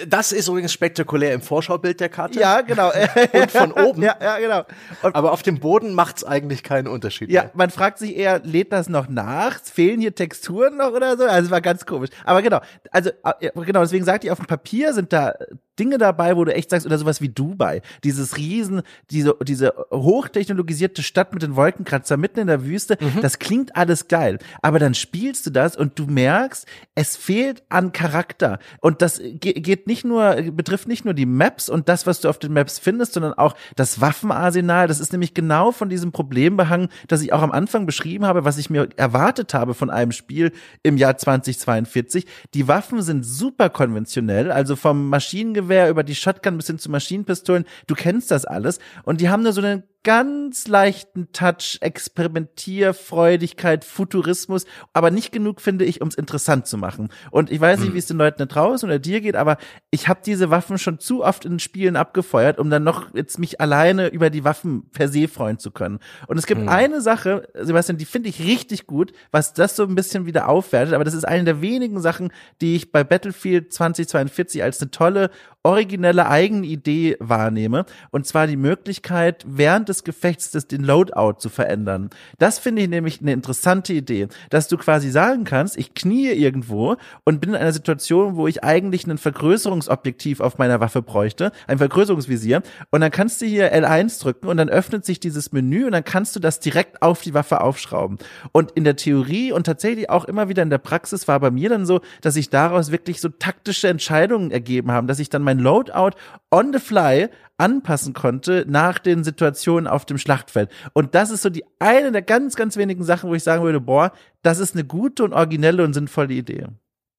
das 0.08 0.32
ist 0.32 0.48
übrigens 0.48 0.74
spektakulär 0.74 1.34
im 1.34 1.42
Vorschaubild 1.42 2.00
der 2.00 2.10
Karte. 2.10 2.40
ja 2.40 2.62
genau 2.62 2.92
Und 3.34 3.52
von 3.52 3.72
oben. 3.72 4.02
ja 4.02 4.16
ja 4.22 4.40
genau. 4.40 4.64
Und 5.04 5.16
Aber 5.16 5.32
auf 5.32 5.44
dem 5.44 5.60
Boden 5.60 5.94
macht's 5.94 6.24
eigentlich 6.24 6.64
keinen 6.64 6.88
Unterschied. 6.88 7.30
Ja, 7.30 7.44
mehr. 7.44 7.52
man 7.54 7.70
fragt 7.70 8.00
sich 8.00 8.16
eher, 8.18 8.40
lädt 8.44 8.72
das 8.74 8.90
noch 8.90 9.08
nach? 9.08 9.60
Fehlen 9.62 10.02
hier 10.02 10.16
Texturen 10.16 10.78
noch 10.78 10.92
oder 10.94 11.18
so? 11.18 11.26
Also 11.26 11.46
es 11.46 11.52
war 11.52 11.62
ganz 11.62 11.86
komisch. 11.86 12.10
Aber 12.26 12.42
genau, 12.42 12.60
also 12.92 13.12
äh, 13.40 13.52
genau, 13.66 13.82
deswegen 13.82 14.04
sagte 14.06 14.28
ich, 14.28 14.32
auf 14.32 14.40
dem 14.40 14.48
Papier 14.48 14.94
sind 14.94 15.14
da 15.14 15.36
Dinge 15.82 15.98
dabei, 15.98 16.38
wo 16.38 16.46
du 16.46 16.54
echt 16.54 16.70
sagst, 16.70 16.86
oder 16.86 17.00
sowas 17.00 17.22
wie 17.22 17.30
Dubai, 17.30 17.82
dieses 18.04 18.38
Riesen, 18.38 18.84
diese, 19.10 19.36
diese 19.42 19.74
hochtechnologisierte 19.92 21.02
Stadt 21.02 21.34
mit 21.34 21.42
den 21.42 21.56
Wolkenkratzer 21.56 22.18
mitten 22.18 22.38
in 22.38 22.46
der 22.46 22.64
Wüste, 22.66 23.00
das 23.20 23.40
klingt 23.40 23.76
alles 23.76 24.08
geil. 24.08 24.38
Aber 24.62 24.78
dann 24.78 24.94
spielst 24.94 25.48
du 25.48 25.50
das 25.50 25.76
und 25.76 25.98
du 25.98 26.06
merkst, 26.06 26.68
es 26.94 27.18
fehlt 27.18 27.64
an 27.70 27.94
Charakter. 27.94 28.60
Und 28.80 29.02
das 29.02 29.20
ge 29.20 29.54
geht 29.54 29.88
nicht 29.88 30.06
nur, 30.06 30.36
betrifft 30.52 30.88
nicht 30.88 31.04
nur 31.04 31.16
die 31.16 31.26
Maps 31.26 31.68
und 31.68 31.90
das, 31.90 32.06
was 32.06 32.22
du 32.22 32.30
auf 32.30 32.38
den 32.38 32.54
Maps 32.54 32.78
findest, 32.78 33.14
sondern 33.14 33.34
auch 33.34 33.56
das 33.76 34.00
Waffenarsenal. 34.02 34.88
Das 34.88 35.00
ist 35.00 35.12
nämlich 35.14 35.34
genau 35.34 35.72
von 35.72 35.90
diesem 35.90 36.12
Problem 36.12 36.58
behangen, 36.58 36.90
das 37.08 37.24
ich 37.24 37.34
auch 37.34 37.42
am 37.42 37.52
Anfang 37.52 37.88
beschrieben 37.88 38.28
habe, 38.28 38.46
was 38.46 38.60
ich 38.60 38.70
mir 38.70 38.88
erwartet 38.98 39.56
habe 39.56 39.74
von 39.74 39.90
einem 39.90 40.12
Spiel 40.12 40.52
im 40.84 40.98
Jahr 40.98 41.18
2042. 41.18 42.28
Die 42.54 42.68
Waffen 42.68 43.02
sind 43.02 43.26
super 43.26 43.72
konventionell, 43.72 44.52
also 44.52 44.76
vom 44.76 45.10
Maschinengewehr 45.10 45.71
über 45.90 46.04
die 46.04 46.16
Shotgun 46.16 46.58
bis 46.58 46.68
hin 46.68 46.80
zu 46.80 46.90
Maschinenpistolen. 46.92 47.66
Du 47.88 47.96
kennst 47.96 48.32
das 48.32 48.46
alles. 48.46 48.80
Und 49.04 49.22
die 49.22 49.30
haben 49.30 49.44
nur 49.44 49.54
so 49.54 49.62
einen 49.62 49.84
ganz 50.04 50.68
leichten 50.68 51.32
Touch, 51.32 51.78
Experimentierfreudigkeit, 51.82 53.86
Futurismus, 53.86 54.66
aber 54.94 55.12
nicht 55.12 55.32
genug, 55.32 55.62
finde 55.62 55.86
ich, 55.86 56.02
um 56.02 56.08
es 56.08 56.16
interessant 56.16 56.66
zu 56.66 56.78
machen. 56.78 57.10
Und 57.30 57.52
ich 57.52 57.62
weiß 57.62 57.82
nicht, 57.82 57.94
wie 57.94 58.00
es 58.00 58.08
den 58.08 58.18
Leuten 58.18 58.40
da 58.40 58.46
draußen 58.46 58.90
oder 58.90 58.98
dir 58.98 59.22
geht, 59.22 59.36
aber 59.36 59.58
ich 59.92 60.08
habe 60.08 60.22
diese 60.26 60.50
Waffen 60.50 60.80
schon 60.80 61.00
zu 61.00 61.24
oft 61.24 61.46
in 61.46 61.60
Spielen 61.60 61.96
abgefeuert, 61.96 62.58
um 62.58 62.72
dann 62.72 62.84
noch 62.84 63.14
jetzt 63.14 63.38
mich 63.38 63.62
alleine 63.62 64.08
über 64.08 64.32
die 64.32 64.44
Waffen 64.44 64.90
per 64.90 65.08
se 65.08 65.28
freuen 65.28 65.60
zu 65.60 65.70
können. 65.70 66.00
Und 66.28 66.38
es 66.38 66.48
gibt 66.48 66.68
eine 66.68 67.02
Sache, 67.02 67.48
Sebastian, 67.54 67.98
die 67.98 68.06
finde 68.06 68.30
ich 68.30 68.44
richtig 68.44 68.88
gut, 68.88 69.14
was 69.30 69.54
das 69.54 69.76
so 69.76 69.84
ein 69.84 69.94
bisschen 69.94 70.26
wieder 70.26 70.50
aufwertet, 70.50 70.96
aber 70.96 71.04
das 71.04 71.14
ist 71.14 71.28
eine 71.28 71.44
der 71.44 71.62
wenigen 71.62 72.02
Sachen, 72.02 72.32
die 72.60 72.76
ich 72.76 72.92
bei 72.92 73.04
Battlefield 73.04 73.72
2042 73.72 74.64
als 74.64 74.82
eine 74.82 74.90
tolle, 74.90 75.30
originelle 75.64 76.28
eigene 76.28 76.66
Idee 76.66 77.18
wahrnehme. 77.20 77.86
Und 78.10 78.26
zwar 78.26 78.48
die 78.48 78.58
Möglichkeit, 78.58 79.46
während 79.48 79.91
des 79.92 80.04
Gefechts 80.04 80.52
das, 80.52 80.68
den 80.68 80.84
Loadout 80.84 81.40
zu 81.40 81.50
verändern. 81.50 82.10
Das 82.40 82.60
finde 82.60 82.82
ich 82.82 82.90
nämlich 82.90 83.22
eine 83.22 83.34
interessante 83.34 83.94
Idee, 83.94 84.28
dass 84.50 84.68
du 84.68 84.78
quasi 84.78 85.12
sagen 85.12 85.44
kannst, 85.44 85.78
ich 85.78 85.94
knie 85.94 86.30
irgendwo 86.30 86.96
und 87.26 87.42
bin 87.42 87.52
in 87.52 87.56
einer 87.56 87.74
Situation, 87.74 88.36
wo 88.36 88.48
ich 88.48 88.64
eigentlich 88.64 89.06
ein 89.06 89.18
Vergrößerungsobjektiv 89.18 90.40
auf 90.40 90.58
meiner 90.58 90.80
Waffe 90.80 91.02
bräuchte, 91.02 91.52
ein 91.68 91.78
Vergrößerungsvisier. 91.78 92.64
Und 92.90 93.02
dann 93.02 93.12
kannst 93.12 93.42
du 93.42 93.46
hier 93.46 93.74
L1 93.74 94.22
drücken 94.22 94.48
und 94.48 94.58
dann 94.58 94.70
öffnet 94.70 95.06
sich 95.06 95.20
dieses 95.20 95.52
Menü 95.52 95.86
und 95.86 95.92
dann 95.92 96.04
kannst 96.04 96.36
du 96.36 96.40
das 96.40 96.60
direkt 96.60 97.02
auf 97.02 97.22
die 97.22 97.34
Waffe 97.34 97.62
aufschrauben. 97.62 98.18
Und 98.52 98.72
in 98.72 98.84
der 98.84 98.96
Theorie 98.96 99.52
und 99.52 99.66
tatsächlich 99.66 100.10
auch 100.10 100.26
immer 100.26 100.50
wieder 100.50 100.64
in 100.64 100.70
der 100.70 100.78
Praxis 100.78 101.28
war 101.28 101.40
bei 101.40 101.52
mir 101.52 101.70
dann 101.70 101.86
so, 101.86 102.02
dass 102.22 102.36
sich 102.36 102.50
daraus 102.50 102.92
wirklich 102.92 103.22
so 103.22 103.30
taktische 103.30 103.88
Entscheidungen 103.88 104.52
ergeben 104.52 104.92
haben, 104.92 105.08
dass 105.08 105.20
ich 105.20 105.30
dann 105.30 105.42
mein 105.42 105.60
Loadout 105.60 106.12
on 106.52 106.74
the 106.74 106.80
fly 106.80 107.30
anpassen 107.62 108.14
konnte 108.14 108.66
nach 108.68 109.00
den 109.00 109.24
Situationen 109.24 109.88
auf 109.88 110.04
dem 110.04 110.18
Schlachtfeld. 110.18 110.70
Und 110.94 111.16
das 111.16 111.30
ist 111.30 111.44
so 111.44 111.50
die 111.50 111.64
eine 111.80 112.12
der 112.12 112.24
ganz, 112.24 112.56
ganz 112.56 112.76
wenigen 112.76 113.04
Sachen, 113.04 113.30
wo 113.30 113.36
ich 113.36 113.44
sagen 113.44 113.64
würde, 113.64 113.80
boah, 113.80 114.12
das 114.42 114.60
ist 114.60 114.76
eine 114.76 114.84
gute 114.84 115.24
und 115.24 115.34
originelle 115.34 115.84
und 115.84 115.94
sinnvolle 115.94 116.34
Idee. 116.34 116.68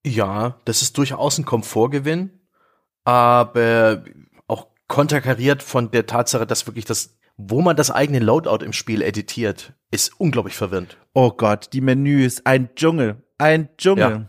Ja, 0.05 0.57
das 0.65 0.83
ist 0.83 0.99
durchaus 0.99 1.39
ein 1.39 1.45
Komfortgewinn, 1.45 2.31
aber 3.05 4.03
auch 4.49 4.67
konterkariert 4.89 5.63
von 5.63 5.93
der 5.93 6.07
Tatsache, 6.07 6.47
dass 6.47 6.67
wirklich 6.67 6.85
das, 6.85 7.17
wo 7.37 7.63
man 7.63 7.77
das 7.77 7.93
eigene 7.93 8.19
Loadout 8.19 8.65
im 8.65 8.73
Spiel 8.73 9.01
editiert, 9.01 9.75
ist 9.93 10.13
unglaublich 10.19 10.57
verwirrend. 10.57 10.97
Oh 11.15 11.31
Gott, 11.31 11.69
die 11.73 11.81
Menüs, 11.81 12.45
ein 12.45 12.75
Dschungel, 12.75 13.23
ein 13.39 13.69
Dschungel. 13.79 14.11
Ja. 14.11 14.27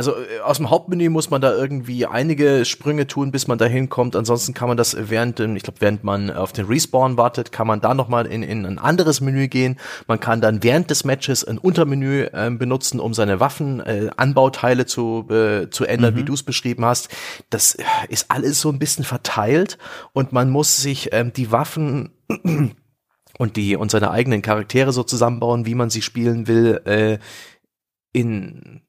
Also 0.00 0.12
äh, 0.12 0.40
aus 0.42 0.56
dem 0.56 0.70
Hauptmenü 0.70 1.10
muss 1.10 1.28
man 1.28 1.42
da 1.42 1.54
irgendwie 1.54 2.06
einige 2.06 2.64
Sprünge 2.64 3.06
tun, 3.06 3.32
bis 3.32 3.48
man 3.48 3.58
da 3.58 3.66
hinkommt. 3.66 4.16
Ansonsten 4.16 4.54
kann 4.54 4.68
man 4.68 4.78
das 4.78 4.96
während, 4.98 5.38
ich 5.40 5.62
glaube, 5.62 5.82
während 5.82 6.04
man 6.04 6.30
auf 6.30 6.54
den 6.54 6.64
Respawn 6.64 7.18
wartet, 7.18 7.52
kann 7.52 7.66
man 7.66 7.82
da 7.82 7.92
nochmal 7.92 8.24
in, 8.24 8.42
in 8.42 8.64
ein 8.64 8.78
anderes 8.78 9.20
Menü 9.20 9.48
gehen. 9.48 9.78
Man 10.06 10.18
kann 10.18 10.40
dann 10.40 10.62
während 10.62 10.88
des 10.88 11.04
Matches 11.04 11.44
ein 11.44 11.58
Untermenü 11.58 12.28
ähm, 12.32 12.56
benutzen, 12.56 12.98
um 12.98 13.12
seine 13.12 13.40
Waffen, 13.40 13.80
äh, 13.80 14.08
Anbauteile 14.16 14.86
zu, 14.86 15.28
äh, 15.28 15.68
zu 15.68 15.84
ändern, 15.84 16.16
wie 16.16 16.24
du 16.24 16.32
es 16.32 16.44
beschrieben 16.44 16.86
hast. 16.86 17.10
Das 17.50 17.74
äh, 17.74 17.84
ist 18.08 18.30
alles 18.30 18.58
so 18.58 18.70
ein 18.70 18.78
bisschen 18.78 19.04
verteilt 19.04 19.76
und 20.14 20.32
man 20.32 20.48
muss 20.48 20.78
sich 20.78 21.10
ähm, 21.12 21.34
die 21.34 21.52
Waffen 21.52 22.08
und 23.38 23.56
die 23.56 23.76
und 23.76 23.90
seine 23.90 24.12
eigenen 24.12 24.40
Charaktere 24.40 24.92
so 24.94 25.02
zusammenbauen, 25.02 25.66
wie 25.66 25.74
man 25.74 25.90
sie 25.90 26.00
spielen 26.00 26.48
will, 26.48 26.80
äh, 26.86 27.18
in, 28.14 28.80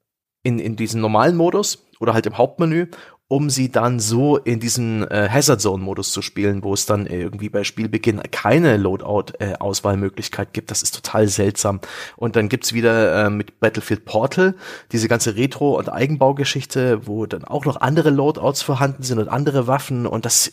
in, 0.43 0.59
in 0.59 0.75
diesem 0.75 1.01
normalen 1.01 1.35
Modus 1.35 1.85
oder 1.99 2.13
halt 2.13 2.25
im 2.25 2.37
Hauptmenü. 2.37 2.87
um 3.31 3.49
sie 3.49 3.71
dann 3.71 4.01
so 4.01 4.35
in 4.35 4.59
diesen 4.59 5.09
äh, 5.09 5.29
Hazard 5.31 5.61
Zone 5.61 5.81
Modus 5.81 6.11
zu 6.11 6.21
spielen, 6.21 6.65
wo 6.65 6.73
es 6.73 6.85
dann 6.85 7.05
irgendwie 7.05 7.47
bei 7.47 7.63
Spielbeginn 7.63 8.21
keine 8.29 8.75
Loadout 8.75 9.37
äh, 9.39 9.53
Auswahlmöglichkeit 9.53 10.51
gibt. 10.51 10.69
Das 10.69 10.83
ist 10.83 10.93
total 10.93 11.29
seltsam. 11.29 11.79
Und 12.17 12.35
dann 12.35 12.49
gibt's 12.49 12.73
wieder 12.73 13.27
äh, 13.27 13.29
mit 13.29 13.61
Battlefield 13.61 14.03
Portal 14.03 14.55
diese 14.91 15.07
ganze 15.07 15.37
Retro- 15.37 15.77
und 15.77 15.87
Eigenbaugeschichte, 15.87 17.07
wo 17.07 17.25
dann 17.25 17.45
auch 17.45 17.63
noch 17.63 17.79
andere 17.79 18.09
Loadouts 18.09 18.63
vorhanden 18.63 19.03
sind 19.03 19.17
und 19.17 19.29
andere 19.29 19.65
Waffen 19.65 20.05
und 20.07 20.25
das 20.25 20.51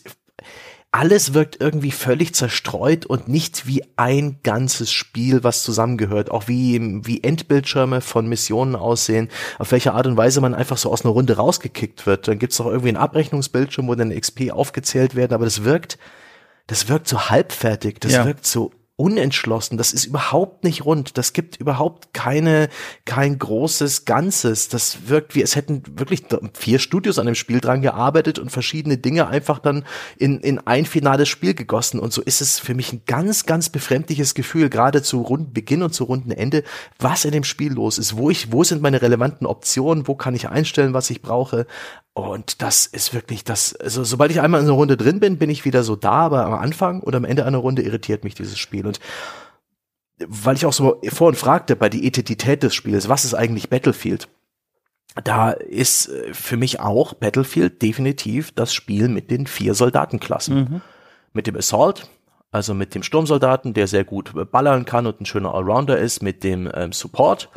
alles 0.91 1.35
wirkt 1.35 1.61
irgendwie 1.61 1.91
völlig 1.91 2.33
zerstreut 2.33 3.05
und 3.05 3.27
nicht 3.27 3.67
wie 3.67 3.83
ein 3.95 4.39
ganzes 4.41 4.91
Spiel, 4.91 5.43
was 5.43 5.61
zusammengehört. 5.61 6.31
Auch 6.31 6.47
wie, 6.47 6.79
wie 7.05 7.23
Endbildschirme 7.23 8.01
von 8.01 8.27
Missionen 8.27 8.75
aussehen, 8.75 9.29
auf 9.59 9.71
welche 9.71 9.93
Art 9.93 10.07
und 10.07 10.17
Weise 10.17 10.41
man 10.41 10.55
einfach 10.55 10.77
so 10.77 10.91
aus 10.91 11.05
einer 11.05 11.13
Runde 11.13 11.35
rausgekickt 11.35 12.07
wird. 12.07 12.27
Dann 12.27 12.39
gibt's 12.39 12.59
auch 12.59 12.65
irgendwie 12.65 12.89
einen 12.89 12.97
Abrechnungsbildschirm, 12.97 13.87
wo 13.87 13.93
dann 13.93 14.17
XP 14.17 14.51
aufgezählt 14.51 15.15
werden, 15.15 15.33
aber 15.33 15.45
das 15.45 15.63
wirkt, 15.63 15.99
das 16.65 16.89
wirkt 16.89 17.07
so 17.07 17.29
halbfertig, 17.29 17.99
das 17.99 18.13
ja. 18.13 18.25
wirkt 18.25 18.47
so 18.47 18.71
unentschlossen. 18.99 19.77
Das 19.77 19.93
ist 19.93 20.03
überhaupt 20.03 20.65
nicht 20.65 20.83
rund. 20.83 21.17
Das 21.17 21.31
gibt 21.31 21.55
überhaupt 21.55 22.13
keine, 22.13 22.67
kein 23.05 23.39
großes 23.39 24.03
Ganzes. 24.03 24.67
Das 24.67 25.07
wirkt 25.07 25.35
wie, 25.35 25.41
es 25.41 25.55
hätten 25.55 25.83
wirklich 25.97 26.25
vier 26.53 26.79
Studios 26.79 27.17
an 27.17 27.25
dem 27.25 27.35
Spiel 27.35 27.61
dran 27.61 27.81
gearbeitet 27.81 28.39
und 28.39 28.51
verschiedene 28.51 28.97
Dinge 28.97 29.27
einfach 29.27 29.59
dann 29.59 29.85
in, 30.17 30.41
in 30.41 30.59
ein 30.59 30.85
finales 30.85 31.29
Spiel 31.29 31.53
gegossen. 31.53 32.01
Und 32.01 32.11
so 32.11 32.21
ist 32.21 32.41
es 32.41 32.59
für 32.59 32.75
mich 32.75 32.91
ein 32.91 33.03
ganz, 33.05 33.45
ganz 33.45 33.69
befremdliches 33.69 34.33
Gefühl, 34.33 34.69
gerade 34.69 35.01
zu 35.01 35.21
Rundenbeginn 35.21 35.81
und 35.81 35.93
zu 35.93 36.03
Rundenende, 36.03 36.63
was 36.99 37.23
in 37.23 37.31
dem 37.31 37.45
Spiel 37.45 37.71
los 37.71 37.99
ist, 37.99 38.17
wo 38.17 38.29
ich, 38.29 38.51
wo 38.51 38.65
sind 38.65 38.81
meine 38.81 39.01
relevanten 39.01 39.47
Optionen, 39.47 40.09
wo 40.09 40.15
kann 40.15 40.35
ich 40.35 40.49
einstellen, 40.49 40.93
was 40.93 41.09
ich 41.09 41.21
brauche. 41.21 41.67
Und 42.27 42.61
das 42.61 42.85
ist 42.85 43.13
wirklich 43.13 43.43
das, 43.43 43.75
also 43.75 44.03
sobald 44.03 44.31
ich 44.31 44.41
einmal 44.41 44.61
in 44.61 44.67
einer 44.67 44.75
Runde 44.75 44.97
drin 44.97 45.19
bin, 45.19 45.37
bin 45.37 45.49
ich 45.49 45.65
wieder 45.65 45.83
so 45.83 45.95
da, 45.95 46.11
aber 46.11 46.45
am 46.45 46.53
Anfang 46.53 47.01
oder 47.01 47.17
am 47.17 47.25
Ende 47.25 47.45
einer 47.45 47.57
Runde 47.57 47.81
irritiert 47.81 48.23
mich 48.23 48.35
dieses 48.35 48.57
Spiel. 48.57 48.85
Und 48.85 48.99
weil 50.27 50.55
ich 50.55 50.65
auch 50.65 50.73
so 50.73 51.01
vorhin 51.09 51.37
fragte 51.37 51.75
bei 51.75 51.89
die 51.89 52.05
Identität 52.05 52.63
des 52.63 52.75
Spiels, 52.75 53.09
was 53.09 53.25
ist 53.25 53.33
eigentlich 53.33 53.69
Battlefield? 53.69 54.27
Da 55.23 55.51
ist 55.51 56.09
äh, 56.09 56.33
für 56.33 56.57
mich 56.57 56.79
auch 56.79 57.13
Battlefield 57.13 57.81
definitiv 57.81 58.51
das 58.51 58.73
Spiel 58.73 59.07
mit 59.07 59.31
den 59.31 59.47
vier 59.47 59.73
Soldatenklassen. 59.73 60.55
Mhm. 60.55 60.81
Mit 61.33 61.47
dem 61.47 61.55
Assault, 61.55 62.09
also 62.51 62.73
mit 62.73 62.95
dem 62.95 63.03
Sturmsoldaten, 63.03 63.73
der 63.73 63.87
sehr 63.87 64.03
gut 64.03 64.33
ballern 64.51 64.85
kann 64.85 65.05
und 65.05 65.21
ein 65.21 65.25
schöner 65.25 65.53
Allrounder 65.53 65.97
ist, 65.97 66.23
mit 66.23 66.43
dem 66.43 66.69
ähm, 66.73 66.91
Support, 66.91 67.49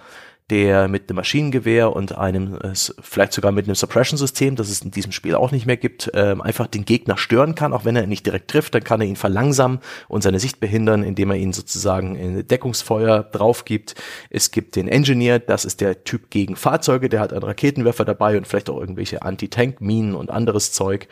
der 0.53 0.87
mit 0.87 1.09
einem 1.09 1.17
Maschinengewehr 1.17 1.97
und 1.97 2.19
einem, 2.19 2.57
äh, 2.57 2.75
vielleicht 3.01 3.33
sogar 3.33 3.53
mit 3.53 3.65
einem 3.65 3.75
Suppression-System, 3.75 4.55
das 4.55 4.69
es 4.69 4.83
in 4.83 4.91
diesem 4.91 5.11
Spiel 5.11 5.35
auch 5.35 5.51
nicht 5.51 5.65
mehr 5.65 5.79
gibt, 5.79 6.11
ähm, 6.13 6.43
einfach 6.43 6.67
den 6.67 6.85
Gegner 6.85 7.17
stören 7.17 7.55
kann, 7.55 7.73
auch 7.73 7.87
wenn 7.87 7.97
er 7.97 8.03
ihn 8.03 8.11
nicht 8.11 8.27
direkt 8.27 8.51
trifft, 8.51 8.75
dann 8.75 8.85
kann 8.85 9.01
er 9.01 9.07
ihn 9.07 9.17
verlangsamen 9.17 9.79
und 10.09 10.23
seine 10.23 10.39
Sicht 10.39 10.61
behindern, 10.61 11.05
indem 11.05 11.31
er 11.31 11.39
ihn 11.39 11.55
sozusagen 11.55 12.17
in 12.17 12.47
Deckungsfeuer 12.47 13.23
drauf 13.23 13.65
gibt. 13.65 13.95
Es 14.29 14.51
gibt 14.51 14.77
den 14.77 14.89
Engineer, 14.89 15.39
das 15.39 15.65
ist 15.65 15.81
der 15.81 16.05
Typ 16.05 16.29
gegen 16.29 16.55
Fahrzeuge, 16.55 17.09
der 17.09 17.21
hat 17.21 17.33
einen 17.33 17.45
Raketenwerfer 17.45 18.05
dabei 18.05 18.37
und 18.37 18.47
vielleicht 18.47 18.69
auch 18.69 18.79
irgendwelche 18.79 19.23
Anti-Tank-Minen 19.23 20.15
und 20.15 20.31
anderes 20.31 20.73
Zeug. 20.73 21.09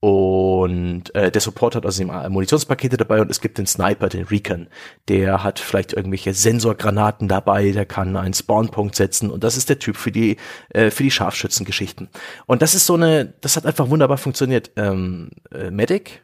Und 0.00 1.14
äh, 1.14 1.30
der 1.30 1.42
Support 1.42 1.74
hat 1.74 1.84
also 1.84 2.04
Munitionspakete 2.04 2.96
dabei 2.96 3.20
und 3.20 3.30
es 3.30 3.42
gibt 3.42 3.58
den 3.58 3.66
Sniper, 3.66 4.08
den 4.08 4.24
Recon. 4.24 4.68
Der 5.08 5.44
hat 5.44 5.58
vielleicht 5.58 5.92
irgendwelche 5.92 6.32
Sensorgranaten 6.32 7.28
dabei, 7.28 7.72
der 7.72 7.84
kann 7.84 8.16
einen 8.16 8.32
Spawnpunkt 8.32 8.96
setzen 8.96 9.30
und 9.30 9.44
das 9.44 9.58
ist 9.58 9.68
der 9.68 9.78
Typ 9.78 9.96
für 9.96 10.10
die 10.10 10.38
äh, 10.70 10.90
für 10.90 11.02
die 11.02 11.10
Scharfschützengeschichten. 11.10 12.08
Und 12.46 12.62
das 12.62 12.74
ist 12.74 12.86
so 12.86 12.94
eine, 12.94 13.34
das 13.42 13.56
hat 13.56 13.66
einfach 13.66 13.90
wunderbar 13.90 14.16
funktioniert. 14.16 14.70
Ähm, 14.76 15.32
äh, 15.52 15.70
Medic 15.70 16.22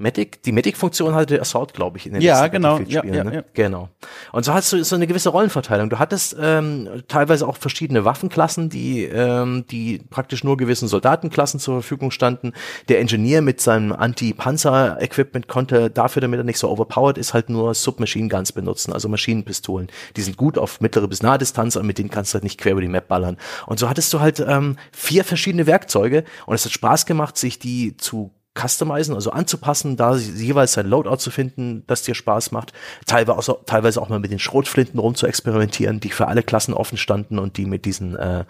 Medic, 0.00 0.44
die 0.44 0.52
Medic-Funktion 0.52 1.12
hatte 1.12 1.34
der 1.34 1.40
Assault, 1.40 1.74
glaube 1.74 1.98
ich, 1.98 2.06
in 2.06 2.12
den 2.12 2.22
ja, 2.22 2.46
genau, 2.46 2.78
ja, 2.78 3.04
ja, 3.04 3.24
ne? 3.24 3.34
ja. 3.34 3.44
Genau. 3.52 3.88
Und 4.30 4.44
so 4.44 4.54
hast 4.54 4.72
du 4.72 4.84
so 4.84 4.94
eine 4.94 5.08
gewisse 5.08 5.30
Rollenverteilung. 5.30 5.90
Du 5.90 5.98
hattest 5.98 6.36
ähm, 6.40 7.02
teilweise 7.08 7.48
auch 7.48 7.56
verschiedene 7.56 8.04
Waffenklassen, 8.04 8.70
die, 8.70 9.02
ähm, 9.02 9.64
die 9.68 9.98
praktisch 9.98 10.44
nur 10.44 10.56
gewissen 10.56 10.86
Soldatenklassen 10.86 11.58
zur 11.58 11.82
Verfügung 11.82 12.12
standen. 12.12 12.52
Der 12.88 13.00
Engineer 13.00 13.42
mit 13.42 13.60
seinem 13.60 13.90
Anti-Panzer-Equipment 13.90 15.48
konnte 15.48 15.90
dafür, 15.90 16.22
damit 16.22 16.38
er 16.38 16.44
nicht 16.44 16.58
so 16.58 16.70
overpowered 16.70 17.18
ist, 17.18 17.34
halt 17.34 17.50
nur 17.50 17.74
Submachine 17.74 18.28
Guns 18.28 18.52
benutzen, 18.52 18.92
also 18.92 19.08
Maschinenpistolen. 19.08 19.88
Die 20.16 20.22
sind 20.22 20.36
gut 20.36 20.58
auf 20.58 20.80
mittlere 20.80 21.08
bis 21.08 21.24
nahe 21.24 21.38
Distanz, 21.38 21.76
aber 21.76 21.84
mit 21.84 21.98
denen 21.98 22.10
kannst 22.10 22.32
du 22.32 22.34
halt 22.34 22.44
nicht 22.44 22.60
quer 22.60 22.70
über 22.70 22.82
die 22.82 22.88
Map 22.88 23.08
ballern. 23.08 23.36
Und 23.66 23.80
so 23.80 23.88
hattest 23.88 24.12
du 24.12 24.20
halt 24.20 24.38
ähm, 24.46 24.76
vier 24.92 25.24
verschiedene 25.24 25.66
Werkzeuge 25.66 26.22
und 26.46 26.54
es 26.54 26.64
hat 26.64 26.70
Spaß 26.70 27.04
gemacht, 27.04 27.36
sich 27.36 27.58
die 27.58 27.96
zu 27.96 28.30
customizen, 28.58 29.14
also 29.14 29.30
anzupassen, 29.30 29.96
da 29.96 30.16
jeweils 30.16 30.72
sein 30.72 30.86
Loadout 30.86 31.16
zu 31.16 31.30
finden, 31.30 31.84
das 31.86 32.02
dir 32.02 32.14
Spaß 32.14 32.52
macht. 32.52 32.72
Teilweise 33.06 33.52
auch, 33.52 33.64
teilweise 33.66 34.00
auch 34.02 34.08
mal 34.08 34.18
mit 34.18 34.30
den 34.30 34.38
Schrotflinten 34.38 34.98
rum 34.98 35.14
zu 35.14 35.26
experimentieren, 35.26 36.00
die 36.00 36.10
für 36.10 36.28
alle 36.28 36.42
Klassen 36.42 36.74
offen 36.74 36.98
standen 36.98 37.38
und 37.38 37.56
die 37.56 37.66
mit 37.66 37.84
diesen 37.84 38.16
äh, 38.16 38.44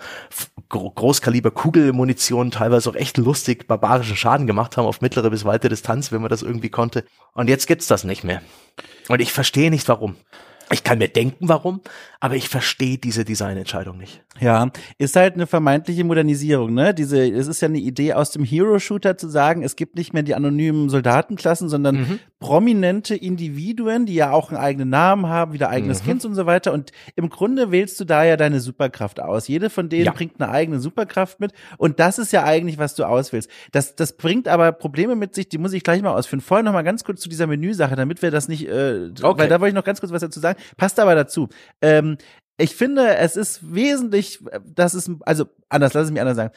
Großkaliber 0.69 1.51
Kugelmunition 1.51 2.51
teilweise 2.51 2.91
auch 2.91 2.95
echt 2.95 3.17
lustig 3.19 3.67
barbarischen 3.67 4.17
Schaden 4.17 4.47
gemacht 4.47 4.77
haben 4.77 4.87
auf 4.87 5.01
mittlere 5.01 5.31
bis 5.31 5.45
weite 5.45 5.69
Distanz, 5.69 6.13
wenn 6.13 6.21
man 6.21 6.31
das 6.31 6.43
irgendwie 6.43 6.71
konnte. 6.71 7.05
Und 7.35 7.49
jetzt 7.49 7.67
gibt's 7.67 7.87
das 7.87 8.05
nicht 8.05 8.25
mehr. 8.25 8.43
Und 9.09 9.21
ich 9.21 9.33
verstehe 9.33 9.71
nicht 9.71 9.89
warum. 9.89 10.17
Ich 10.71 10.85
kann 10.85 10.99
mir 10.99 11.09
denken, 11.09 11.49
warum, 11.49 11.81
aber 12.21 12.37
ich 12.37 12.49
verstehe 12.49 12.99
diese 12.99 13.25
Designentscheidung 13.25 13.97
nicht. 13.97 14.23
Ja, 14.41 14.71
ist 14.99 15.17
halt 15.17 15.35
eine 15.35 15.47
vermeintliche 15.47 16.05
Modernisierung, 16.05 16.75
ne? 16.75 16.95
Diese, 16.95 17.27
es 17.27 17.49
ist 17.49 17.61
ja 17.61 17.69
eine 17.69 17.79
Idee 17.79 18.13
aus 18.13 18.31
dem 18.31 18.45
Hero-Shooter 18.45 19.17
zu 19.17 19.29
sagen, 19.29 19.63
es 19.63 19.77
gibt 19.77 19.97
nicht 19.97 20.13
mehr 20.13 20.23
die 20.23 20.35
anonymen 20.35 20.91
Soldatenklassen, 20.91 21.69
sondern 21.69 21.97
mhm. 21.97 22.19
prominente 22.39 23.15
Individuen, 23.15 24.07
die 24.07 24.15
ja 24.15 24.31
auch 24.31 24.51
einen 24.51 24.59
eigenen 24.59 24.91
Namen 24.91 25.27
haben, 25.27 25.53
wieder 25.53 25.71
eigenes 25.71 26.03
mhm. 26.03 26.07
Kind 26.07 26.25
und 26.25 26.35
so 26.35 26.47
weiter. 26.47 26.73
Und 26.73 26.93
im 27.17 27.31
Grunde 27.31 27.71
wählst 27.71 27.99
du 27.99 28.05
da 28.05 28.25
ja 28.25 28.37
deine 28.37 28.61
Superkraft 28.61 29.21
aus. 29.21 29.49
Jede 29.49 29.71
von 29.71 29.89
denen 29.89 30.07
ja. 30.07 30.13
bringt 30.13 30.41
eine 30.41 30.51
eigene 30.51 30.81
Superkraft 30.81 31.41
mit. 31.41 31.53
Und 31.79 31.99
das 31.99 32.19
ist 32.19 32.33
ja 32.33 32.45
eigentlich, 32.45 32.79
was 32.79 32.95
du 32.95 33.05
auswählst. 33.05 33.51
Das, 33.73 33.97
das 33.97 34.17
bringt 34.17 34.49
aber 34.49 34.73
Probleme 34.73 35.17
mit 35.17 35.35
sich, 35.35 35.49
die 35.49 35.59
muss 35.59 35.73
ich 35.73 35.83
gleich 35.83 36.03
mal 36.03 36.15
ausführen. 36.15 36.41
Vorher 36.41 36.63
noch 36.63 36.73
mal 36.73 36.83
ganz 36.83 37.05
kurz 37.05 37.21
zu 37.21 37.29
dieser 37.29 37.47
Menüsache, 37.47 37.97
damit 37.97 38.23
wir 38.23 38.31
das 38.31 38.49
nicht, 38.49 38.69
äh, 38.69 39.11
okay. 39.23 39.41
weil 39.41 39.49
da 39.49 39.61
wollte 39.61 39.71
ich 39.71 39.75
noch 39.75 39.85
ganz 39.85 40.01
kurz 40.01 40.13
was 40.13 40.21
dazu 40.21 40.41
sagen. 40.41 40.58
Passt 40.77 40.99
aber 40.99 41.15
dazu. 41.15 41.49
Ähm, 41.83 42.19
ich 42.57 42.75
finde, 42.75 43.17
es 43.17 43.37
ist 43.37 43.73
wesentlich, 43.75 44.41
das 44.65 44.95
ist, 44.95 45.11
also 45.21 45.47
anders, 45.69 45.95
lass 45.95 46.07
es 46.07 46.11
mich 46.11 46.21
anders 46.21 46.37
sagen. 46.37 46.53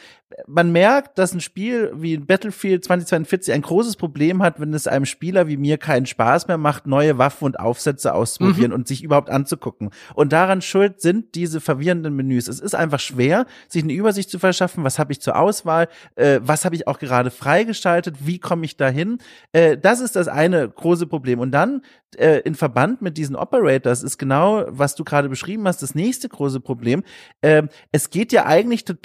Man 0.48 0.72
merkt, 0.72 1.18
dass 1.18 1.34
ein 1.34 1.42
Spiel 1.42 1.92
wie 1.96 2.18
Battlefield 2.18 2.86
2042 2.86 3.54
ein 3.54 3.62
großes 3.62 3.98
Problem 3.98 4.42
hat, 4.42 4.60
wenn 4.60 4.74
es 4.74 4.88
einem 4.88 5.06
Spieler 5.06 5.48
wie 5.48 5.58
mir 5.58 5.78
keinen 5.78 6.06
Spaß 6.06 6.48
mehr 6.48 6.58
macht, 6.58 6.88
neue 6.88 7.18
Waffen 7.18 7.46
und 7.46 7.60
Aufsätze 7.60 8.14
auszuprobieren 8.14 8.72
mhm. 8.72 8.76
und 8.76 8.88
sich 8.88 9.04
überhaupt 9.04 9.30
anzugucken. 9.30 9.92
Und 10.16 10.32
daran 10.32 10.62
schuld 10.62 11.02
sind 11.02 11.36
diese 11.36 11.60
verwirrenden 11.60 12.16
Menüs. 12.16 12.48
Es 12.48 12.60
ist 12.60 12.76
einfach 12.76 13.00
schwer, 13.00 13.46
sich 13.68 13.84
eine 13.84 13.94
Übersicht 13.94 14.30
zu 14.30 14.40
verschaffen. 14.40 14.84
Was 14.84 15.00
habe 15.00 15.12
ich 15.12 15.22
zur 15.22 15.38
Auswahl? 15.38 15.90
Äh, 16.16 16.40
was 16.44 16.64
habe 16.64 16.76
ich 16.76 16.88
auch 16.88 17.00
gerade 17.00 17.32
freigestaltet? 17.32 18.26
Wie 18.26 18.40
komme 18.40 18.66
ich 18.66 18.78
dahin? 18.78 19.18
Äh, 19.52 19.78
das 19.78 20.00
ist 20.00 20.16
das 20.16 20.30
eine 20.30 20.70
große 20.70 21.08
Problem. 21.08 21.40
Und 21.40 21.52
dann 21.52 21.82
äh, 22.18 22.40
in 22.40 22.56
Verband 22.56 23.02
mit 23.02 23.18
diesen 23.18 23.36
Operators 23.36 24.04
ist 24.04 24.18
genau, 24.18 24.64
was 24.68 24.96
du 24.96 25.04
gerade 25.04 25.30
beschrieben 25.30 25.68
hast, 25.68 25.82
das 25.82 25.96
nächste 25.96 26.30
große 26.30 26.62
Problem. 26.62 27.04
Äh, 27.42 27.64
es 27.92 28.10
geht 28.10 28.32
ja 28.32 28.46
eigentlich 28.46 28.86
total 28.86 29.01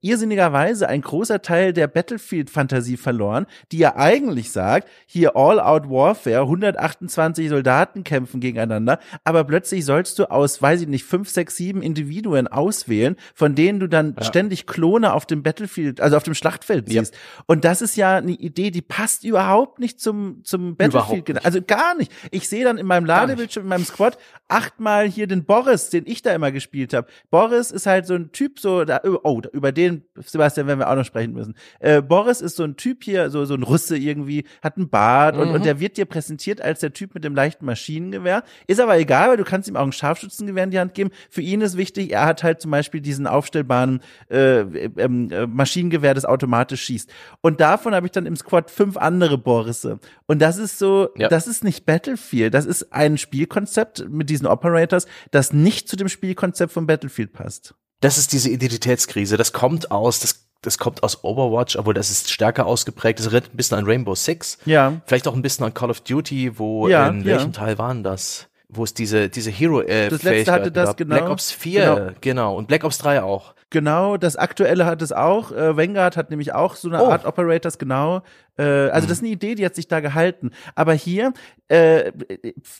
irrsinnigerweise 0.00 0.88
ein 0.88 1.02
großer 1.02 1.42
Teil 1.42 1.72
der 1.72 1.86
Battlefield-Fantasie 1.86 2.96
verloren, 2.96 3.46
die 3.72 3.78
ja 3.78 3.96
eigentlich 3.96 4.50
sagt, 4.50 4.88
hier 5.06 5.36
All-Out 5.36 5.88
Warfare, 5.88 6.42
128 6.42 7.48
Soldaten 7.48 8.04
kämpfen 8.04 8.40
gegeneinander, 8.40 8.98
aber 9.24 9.44
plötzlich 9.44 9.84
sollst 9.84 10.18
du 10.18 10.30
aus, 10.30 10.60
weiß 10.60 10.82
ich 10.82 10.88
nicht, 10.88 11.04
fünf, 11.04 11.28
sechs, 11.28 11.56
sieben 11.56 11.82
Individuen 11.82 12.48
auswählen, 12.48 13.16
von 13.34 13.54
denen 13.54 13.80
du 13.80 13.88
dann 13.88 14.14
ja. 14.18 14.24
ständig 14.24 14.66
Klone 14.66 15.12
auf 15.12 15.26
dem 15.26 15.42
Battlefield, 15.42 16.00
also 16.00 16.16
auf 16.16 16.22
dem 16.22 16.34
Schlachtfeld 16.34 16.88
siehst. 16.88 17.14
Ja. 17.14 17.20
Und 17.46 17.64
das 17.64 17.82
ist 17.82 17.96
ja 17.96 18.16
eine 18.16 18.32
Idee, 18.32 18.70
die 18.70 18.82
passt 18.82 19.24
überhaupt 19.24 19.78
nicht 19.78 20.00
zum, 20.00 20.42
zum 20.44 20.76
Battlefield. 20.76 21.44
Also 21.44 21.60
gar 21.62 21.94
nicht. 21.94 22.12
Ich 22.30 22.48
sehe 22.48 22.64
dann 22.64 22.78
in 22.78 22.86
meinem 22.86 23.04
Ladebildschirm, 23.04 23.64
in 23.64 23.68
meinem 23.68 23.84
Squad, 23.84 24.18
achtmal 24.48 25.08
hier 25.08 25.26
den 25.26 25.44
Boris, 25.44 25.90
den 25.90 26.06
ich 26.06 26.22
da 26.22 26.34
immer 26.34 26.52
gespielt 26.52 26.94
habe. 26.94 27.06
Boris 27.30 27.70
ist 27.70 27.86
halt 27.86 28.06
so 28.06 28.14
ein 28.14 28.32
Typ, 28.32 28.58
so, 28.58 28.84
da, 28.84 29.00
oh, 29.22 29.40
über 29.52 29.72
den, 29.72 30.04
Sebastian, 30.16 30.66
werden 30.66 30.78
wir 30.78 30.90
auch 30.90 30.96
noch 30.96 31.04
sprechen 31.04 31.32
müssen. 31.32 31.54
Äh, 31.78 32.02
Boris 32.02 32.40
ist 32.40 32.56
so 32.56 32.64
ein 32.64 32.76
Typ 32.76 33.04
hier, 33.04 33.30
so, 33.30 33.44
so 33.44 33.54
ein 33.54 33.62
Russe 33.62 33.96
irgendwie, 33.96 34.44
hat 34.62 34.76
einen 34.76 34.88
Bart 34.88 35.36
mhm. 35.36 35.42
und, 35.42 35.48
und 35.50 35.60
mhm. 35.60 35.64
der 35.64 35.80
wird 35.80 35.96
dir 35.96 36.04
präsentiert 36.04 36.60
als 36.60 36.80
der 36.80 36.92
Typ 36.92 37.14
mit 37.14 37.24
dem 37.24 37.34
leichten 37.34 37.64
Maschinengewehr. 37.64 38.42
Ist 38.66 38.80
aber 38.80 38.98
egal, 38.98 39.30
weil 39.30 39.36
du 39.36 39.44
kannst 39.44 39.68
ihm 39.68 39.76
auch 39.76 39.84
ein 39.84 39.92
Scharfschützengewehr 39.92 40.64
in 40.64 40.70
die 40.70 40.78
Hand 40.78 40.94
geben. 40.94 41.10
Für 41.30 41.42
ihn 41.42 41.60
ist 41.60 41.76
wichtig, 41.76 42.12
er 42.12 42.26
hat 42.26 42.42
halt 42.42 42.60
zum 42.60 42.70
Beispiel 42.70 43.00
diesen 43.00 43.26
aufstellbaren 43.26 44.00
äh, 44.28 44.60
ähm, 44.60 45.30
äh, 45.30 45.46
Maschinengewehr, 45.46 46.14
das 46.14 46.24
automatisch 46.24 46.82
schießt. 46.82 47.10
Und 47.40 47.60
davon 47.60 47.94
habe 47.94 48.06
ich 48.06 48.12
dann 48.12 48.26
im 48.26 48.36
Squad 48.36 48.70
fünf 48.70 48.96
andere 48.96 49.38
Borisse. 49.38 49.98
Und 50.26 50.40
das 50.40 50.58
ist 50.58 50.78
so, 50.78 51.08
ja. 51.16 51.28
das 51.28 51.46
ist 51.46 51.64
nicht 51.64 51.86
Battlefield. 51.86 52.54
Das 52.54 52.66
ist 52.66 52.92
ein 52.92 53.18
Spielkonzept 53.18 54.08
mit 54.08 54.30
diesen 54.30 54.46
Operators, 54.46 55.06
das 55.30 55.52
nicht 55.52 55.88
zu 55.88 55.96
dem 55.96 56.08
Spielkonzept 56.08 56.72
von 56.72 56.86
Battlefield 56.86 57.32
passt. 57.32 57.74
Das 58.00 58.18
ist 58.18 58.32
diese 58.32 58.50
Identitätskrise. 58.50 59.36
Das 59.36 59.52
kommt 59.52 59.90
aus, 59.90 60.20
das 60.20 60.46
das 60.62 60.76
kommt 60.76 61.02
aus 61.02 61.24
Overwatch, 61.24 61.76
obwohl 61.76 61.94
das 61.94 62.10
ist 62.10 62.30
stärker 62.30 62.66
ausgeprägt. 62.66 63.18
Das 63.18 63.26
erinnert 63.26 63.54
ein 63.54 63.56
bisschen 63.56 63.78
an 63.78 63.86
Rainbow 63.86 64.14
Six. 64.14 64.58
Ja. 64.66 65.00
Vielleicht 65.06 65.26
auch 65.26 65.34
ein 65.34 65.40
bisschen 65.40 65.64
an 65.64 65.72
Call 65.72 65.90
of 65.90 66.00
Duty, 66.02 66.58
wo 66.58 66.86
Ja, 66.86 67.08
in 67.08 67.20
ja. 67.20 67.24
welchem 67.24 67.54
Teil 67.54 67.78
waren 67.78 68.02
das? 68.02 68.49
Wo 68.72 68.84
es 68.84 68.94
diese, 68.94 69.28
diese 69.28 69.50
Hero 69.50 69.80
äh, 69.80 70.08
Das 70.08 70.22
letzte 70.22 70.52
hatte 70.52 70.70
das, 70.70 70.90
gab. 70.90 70.96
genau. 70.98 71.16
Black 71.16 71.28
Ops 71.30 71.50
4, 71.52 72.14
genau. 72.20 72.56
Und 72.56 72.68
Black 72.68 72.84
Ops 72.84 72.98
3 72.98 73.22
auch. 73.22 73.54
Genau, 73.70 74.16
das 74.16 74.36
aktuelle 74.36 74.86
hat 74.86 75.00
es 75.02 75.12
auch. 75.12 75.52
Äh, 75.52 75.76
Vanguard 75.76 76.16
hat 76.16 76.30
nämlich 76.30 76.52
auch 76.54 76.74
so 76.76 76.88
eine 76.88 77.02
Oh. 77.02 77.06
Art 77.10 77.24
Operators, 77.24 77.78
genau. 77.78 78.22
Äh, 78.58 78.62
also 78.62 79.06
das 79.08 79.18
ist 79.18 79.22
eine 79.24 79.32
Idee, 79.32 79.54
die 79.54 79.64
hat 79.64 79.74
sich 79.74 79.88
da 79.88 80.00
gehalten. 80.00 80.50
Aber 80.74 80.92
hier 80.94 81.32
äh, 81.68 82.12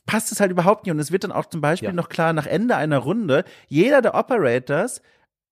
passt 0.06 0.32
es 0.32 0.40
halt 0.40 0.50
überhaupt 0.50 0.84
nicht. 0.84 0.92
Und 0.92 0.98
es 1.00 1.12
wird 1.12 1.24
dann 1.24 1.32
auch 1.32 1.46
zum 1.46 1.60
Beispiel 1.60 1.88
Ja. 1.90 1.94
noch 1.94 2.08
klar, 2.08 2.32
nach 2.32 2.46
Ende 2.46 2.76
einer 2.76 2.98
Runde, 2.98 3.44
jeder 3.68 4.02
der 4.02 4.14
Operators 4.14 5.02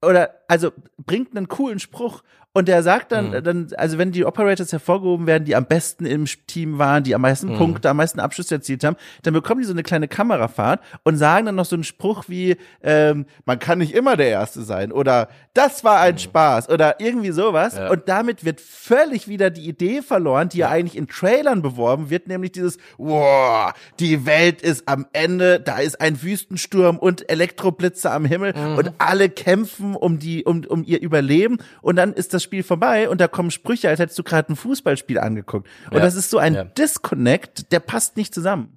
oder 0.04 0.30
also 0.46 0.70
bringt 1.04 1.36
einen 1.36 1.48
coolen 1.48 1.80
Spruch 1.80 2.22
und 2.54 2.66
der 2.66 2.82
sagt 2.82 3.12
dann, 3.12 3.30
Mhm. 3.30 3.44
dann, 3.44 3.68
also 3.76 3.98
wenn 3.98 4.10
die 4.10 4.24
Operators 4.24 4.72
hervorgehoben 4.72 5.26
werden, 5.26 5.44
die 5.44 5.54
am 5.54 5.66
besten 5.66 6.06
im 6.06 6.24
Team 6.46 6.78
waren, 6.78 7.04
die 7.04 7.14
am 7.14 7.20
meisten 7.20 7.52
Mhm. 7.52 7.56
Punkte, 7.58 7.90
am 7.90 7.98
meisten 7.98 8.18
Abschlüsse 8.20 8.56
erzielt 8.56 8.82
haben, 8.84 8.96
dann 9.22 9.34
bekommen 9.34 9.60
die 9.60 9.66
so 9.66 9.72
eine 9.72 9.82
kleine 9.82 10.08
Kamerafahrt 10.08 10.80
und 11.04 11.16
sagen 11.16 11.46
dann 11.46 11.54
noch 11.54 11.66
so 11.66 11.76
einen 11.76 11.84
Spruch 11.84 12.24
wie, 12.28 12.56
ähm, 12.82 13.26
man 13.44 13.58
kann 13.58 13.78
nicht 13.78 13.94
immer 13.94 14.16
der 14.16 14.28
Erste 14.28 14.62
sein 14.62 14.90
oder 14.92 15.28
das 15.54 15.84
war 15.84 16.00
ein 16.00 16.18
Spaß 16.18 16.68
oder 16.68 17.00
irgendwie 17.00 17.30
sowas. 17.32 17.74
Mhm. 17.74 17.80
Ja. 17.80 17.90
Und 17.90 18.08
damit 18.08 18.44
wird 18.44 18.60
völlig 18.60 19.28
wieder 19.28 19.50
die 19.50 19.68
Idee 19.68 20.02
verloren, 20.02 20.48
die 20.48 20.58
ja 20.58 20.68
eigentlich 20.68 20.96
in 20.96 21.06
Trailern 21.08 21.62
beworben 21.62 22.10
wird, 22.10 22.28
nämlich 22.28 22.52
dieses, 22.52 22.78
wow, 22.96 23.72
die 24.00 24.26
Welt 24.26 24.62
ist 24.62 24.88
am 24.88 25.06
Ende, 25.12 25.60
da 25.60 25.78
ist 25.78 26.00
ein 26.00 26.22
Wüstensturm 26.22 26.98
und 26.98 27.28
Elektroblitze 27.30 28.10
am 28.10 28.24
Himmel 28.24 28.54
Mhm. 28.56 28.76
und 28.78 28.92
alle 28.98 29.28
kämpfen 29.28 29.94
um 29.94 30.18
die, 30.18 30.44
um, 30.44 30.64
um 30.68 30.82
ihr 30.84 31.00
Überleben 31.00 31.58
und 31.82 31.96
dann 31.96 32.12
ist 32.12 32.34
das 32.34 32.37
Spiel 32.42 32.62
vorbei 32.62 33.08
und 33.08 33.20
da 33.20 33.28
kommen 33.28 33.50
Sprüche, 33.50 33.88
als 33.88 34.00
hättest 34.00 34.18
du 34.18 34.22
gerade 34.22 34.52
ein 34.52 34.56
Fußballspiel 34.56 35.18
angeguckt. 35.18 35.68
Und 35.90 35.96
Ja. 35.96 36.00
das 36.02 36.14
ist 36.14 36.30
so 36.30 36.38
ein 36.38 36.54
Ja. 36.54 36.64
Disconnect, 36.64 37.72
der 37.72 37.80
passt 37.80 38.16
nicht 38.16 38.34
zusammen. 38.34 38.74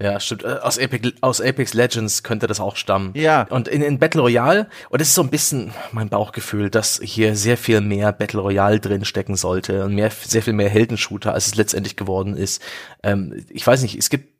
Ja, 0.00 0.18
stimmt. 0.18 0.42
Äh, 0.42 0.58
Aus, 0.62 0.78
Epic, 0.78 1.12
aus 1.20 1.40
Apex 1.40 1.74
Legends 1.74 2.24
könnte 2.24 2.48
das 2.48 2.58
auch 2.58 2.74
stammen. 2.74 3.12
Ja. 3.14 3.42
Und 3.50 3.68
in, 3.68 3.82
in 3.82 4.00
Battle 4.00 4.20
Royale, 4.22 4.66
und 4.90 5.00
das 5.00 5.08
ist 5.08 5.14
so 5.14 5.22
ein 5.22 5.30
bisschen 5.30 5.72
mein 5.92 6.08
Bauchgefühl, 6.08 6.70
dass 6.70 6.98
hier 7.04 7.36
sehr 7.36 7.56
viel 7.56 7.80
mehr 7.80 8.10
Battle 8.12 8.40
Royale 8.40 8.80
drin 8.80 9.04
stecken 9.04 9.36
sollte 9.36 9.84
und 9.84 9.94
mehr, 9.94 10.10
sehr 10.10 10.42
viel 10.42 10.54
mehr 10.54 10.68
Heldenshooter, 10.70 11.32
als 11.34 11.46
es 11.46 11.54
letztendlich 11.54 11.94
geworden 11.96 12.36
ist. 12.36 12.60
Ähm, 13.04 13.44
ich 13.48 13.64
weiß 13.64 13.82
nicht, 13.82 13.96
es 13.96 14.10
gibt 14.10 14.31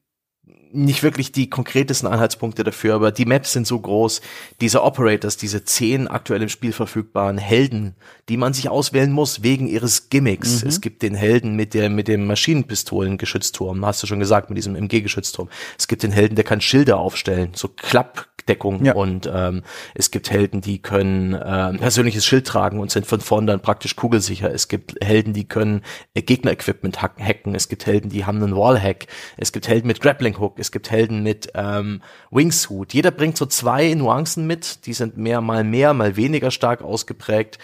nicht 0.73 1.03
wirklich 1.03 1.33
die 1.33 1.49
konkretesten 1.51 2.09
Anhaltspunkte 2.09 2.65
dafür, 2.65 2.95
aber 2.95 3.13
die 3.13 3.25
Maps 3.27 3.53
sind 3.53 3.67
so 3.67 3.79
groß, 3.79 4.21
diese 4.61 4.83
Operators, 4.83 5.37
diese 5.37 5.65
zehn 5.65 6.09
aktuell 6.09 6.43
im 6.43 6.49
Spiel 6.49 6.73
verfügbaren 6.73 7.39
Helden, 7.39 7.95
die 8.29 8.37
man 8.37 8.53
sich 8.53 8.69
auswählen 8.69 9.13
muss 9.13 9.43
wegen 9.43 9.67
ihres 9.67 10.09
Gimmicks. 10.09 10.63
Es 10.63 10.81
gibt 10.81 11.03
den 11.03 11.15
Helden 11.15 11.57
mit 11.57 11.75
der 11.75 11.91
mit 11.91 12.09
dem 12.09 12.27
Maschinenpistolen-Geschützturm, 12.27 13.85
hast 13.85 14.03
du 14.03 14.07
schon 14.07 14.21
gesagt, 14.21 14.51
mit 14.51 14.57
diesem 14.57 14.77
MG-Geschützturm. 14.77 15.49
Es 15.79 15.89
gibt 15.89 16.03
den 16.03 16.13
Helden, 16.13 16.35
der 16.37 16.45
kann 16.45 16.61
Schilder 16.61 16.99
aufstellen, 16.99 17.51
so 17.55 17.69
Klappdeckung 17.69 18.85
Ja. 18.85 18.95
und 18.95 19.31
ähm, 19.33 19.63
es 19.95 20.11
gibt 20.11 20.31
Helden, 20.31 20.61
die 20.61 20.81
können 20.81 21.35
ähm, 21.45 21.79
persönliches 21.79 22.25
Schild 22.27 22.47
tragen 22.47 22.81
und 22.81 22.91
sind 22.91 23.07
von 23.07 23.21
vorn 23.21 23.47
dann 23.47 23.61
praktisch 23.61 23.97
kugelsicher. 23.97 24.53
Es 24.53 24.69
gibt 24.69 24.97
Helden, 25.05 25.33
die 25.33 25.45
können 25.47 25.83
äh, 26.15 26.23
Gegner-Equipment 26.23 27.03
hacken. 27.03 27.55
Es 27.55 27.69
gibt 27.69 27.87
Helden, 27.87 28.09
die 28.11 28.25
haben 28.25 28.43
einen 28.43 28.57
Wallhack. 28.57 29.07
Es 29.37 29.53
gibt 29.53 29.69
Helden 29.69 29.87
mit 29.87 30.01
Grappling 30.01 30.39
Hook. 30.39 30.59
Es 30.63 30.71
gibt 30.71 30.91
Helden 30.91 31.23
mit 31.23 31.51
ähm, 31.55 32.01
Wingsuit. 32.31 32.95
Jeder 32.95 33.11
bringt 33.11 33.37
so 33.37 33.47
zwei 33.47 33.93
Nuancen 33.95 34.47
mit. 34.47 34.87
Die 34.87 34.93
sind 34.93 35.17
mehr 35.17 35.41
mal 35.41 35.65
mehr, 35.65 35.93
mal 35.93 36.17
weniger 36.17 36.51
stark 36.51 36.83
ausgeprägt. 36.83 37.59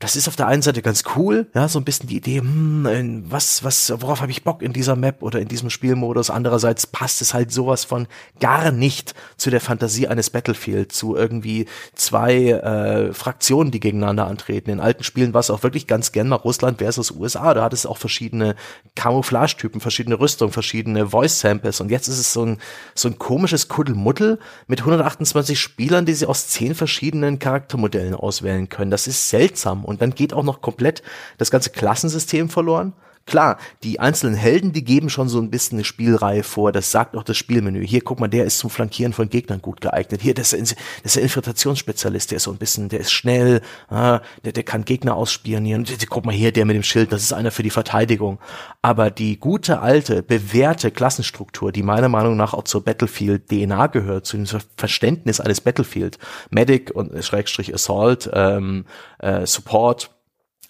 Das 0.00 0.14
ist 0.14 0.28
auf 0.28 0.36
der 0.36 0.46
einen 0.46 0.62
Seite 0.62 0.80
ganz 0.80 1.02
cool, 1.16 1.48
ja, 1.56 1.66
so 1.66 1.80
ein 1.80 1.84
bisschen 1.84 2.08
die 2.08 2.18
Idee, 2.18 2.38
hm, 2.38 3.24
was, 3.28 3.64
was, 3.64 3.92
worauf 4.00 4.20
habe 4.20 4.30
ich 4.30 4.44
Bock 4.44 4.62
in 4.62 4.72
dieser 4.72 4.94
Map 4.94 5.24
oder 5.24 5.40
in 5.40 5.48
diesem 5.48 5.70
Spielmodus. 5.70 6.30
Andererseits 6.30 6.86
passt 6.86 7.20
es 7.20 7.34
halt 7.34 7.50
sowas 7.50 7.84
von 7.84 8.06
gar 8.38 8.70
nicht 8.70 9.16
zu 9.38 9.50
der 9.50 9.60
Fantasie 9.60 10.06
eines 10.06 10.30
Battlefield, 10.30 10.92
zu 10.92 11.16
irgendwie 11.16 11.66
zwei 11.96 12.50
äh, 12.50 13.12
Fraktionen, 13.12 13.72
die 13.72 13.80
gegeneinander 13.80 14.28
antreten. 14.28 14.70
In 14.70 14.78
alten 14.78 15.02
Spielen 15.02 15.34
war 15.34 15.40
es 15.40 15.50
auch 15.50 15.64
wirklich 15.64 15.88
ganz 15.88 16.12
gern 16.12 16.28
mal 16.28 16.36
Russland 16.36 16.78
versus 16.78 17.10
USA. 17.10 17.52
Da 17.52 17.64
hat 17.64 17.72
es 17.72 17.84
auch 17.84 17.98
verschiedene 17.98 18.54
Camouflage-Typen, 18.94 19.80
verschiedene 19.80 20.20
Rüstungen, 20.20 20.52
verschiedene 20.52 21.08
Voice-Samples. 21.08 21.80
Und 21.80 21.90
jetzt 21.90 22.06
ist 22.06 22.20
es 22.20 22.32
so 22.32 22.46
ein, 22.46 22.58
so 22.94 23.08
ein 23.08 23.18
komisches 23.18 23.66
Kuddelmuddel 23.66 24.38
mit 24.68 24.78
128 24.78 25.58
Spielern, 25.58 26.06
die 26.06 26.14
sie 26.14 26.26
aus 26.26 26.46
zehn 26.46 26.76
verschiedenen 26.76 27.40
Charaktermodellen 27.40 28.14
auswählen 28.14 28.68
können. 28.68 28.92
Das 28.92 29.08
ist 29.08 29.28
seltsam. 29.28 29.87
Und 29.88 30.02
dann 30.02 30.14
geht 30.14 30.32
auch 30.32 30.42
noch 30.44 30.60
komplett 30.60 31.02
das 31.38 31.50
ganze 31.50 31.70
Klassensystem 31.70 32.48
verloren. 32.48 32.92
Klar, 33.28 33.58
die 33.82 34.00
einzelnen 34.00 34.34
Helden, 34.34 34.72
die 34.72 34.84
geben 34.84 35.10
schon 35.10 35.28
so 35.28 35.38
ein 35.38 35.50
bisschen 35.50 35.76
eine 35.76 35.84
Spielreihe 35.84 36.42
vor. 36.42 36.72
Das 36.72 36.90
sagt 36.90 37.14
auch 37.14 37.22
das 37.22 37.36
Spielmenü. 37.36 37.86
Hier, 37.86 38.00
guck 38.00 38.20
mal, 38.20 38.28
der 38.28 38.46
ist 38.46 38.58
zum 38.58 38.70
Flankieren 38.70 39.12
von 39.12 39.28
Gegnern 39.28 39.60
gut 39.60 39.82
geeignet. 39.82 40.22
Hier, 40.22 40.32
das 40.32 40.54
ist, 40.54 40.72
das 41.02 41.10
ist 41.10 41.16
der 41.16 41.24
Infiltrationsspezialist, 41.24 42.30
der 42.30 42.36
ist 42.36 42.44
so 42.44 42.50
ein 42.52 42.56
bisschen, 42.56 42.88
der 42.88 43.00
ist 43.00 43.12
schnell, 43.12 43.60
ah, 43.90 44.20
der, 44.46 44.52
der 44.52 44.62
kann 44.62 44.86
Gegner 44.86 45.14
ausspionieren. 45.14 45.84
Guck 46.08 46.24
mal 46.24 46.34
hier, 46.34 46.52
der 46.52 46.64
mit 46.64 46.74
dem 46.74 46.82
Schild, 46.82 47.12
das 47.12 47.22
ist 47.22 47.34
einer 47.34 47.50
für 47.50 47.62
die 47.62 47.68
Verteidigung. 47.68 48.38
Aber 48.80 49.10
die 49.10 49.38
gute, 49.38 49.80
alte, 49.80 50.22
bewährte 50.22 50.90
Klassenstruktur, 50.90 51.70
die 51.70 51.82
meiner 51.82 52.08
Meinung 52.08 52.34
nach 52.34 52.54
auch 52.54 52.64
zur 52.64 52.82
Battlefield-DNA 52.82 53.88
gehört, 53.88 54.24
zu 54.24 54.38
dem 54.38 54.46
Verständnis 54.78 55.38
eines 55.38 55.60
Battlefield, 55.60 56.18
Medic 56.48 56.92
und 56.92 57.12
äh, 57.12 57.22
Schrägstrich 57.22 57.74
Assault, 57.74 58.30
ähm, 58.32 58.86
äh, 59.18 59.46
Support, 59.46 60.17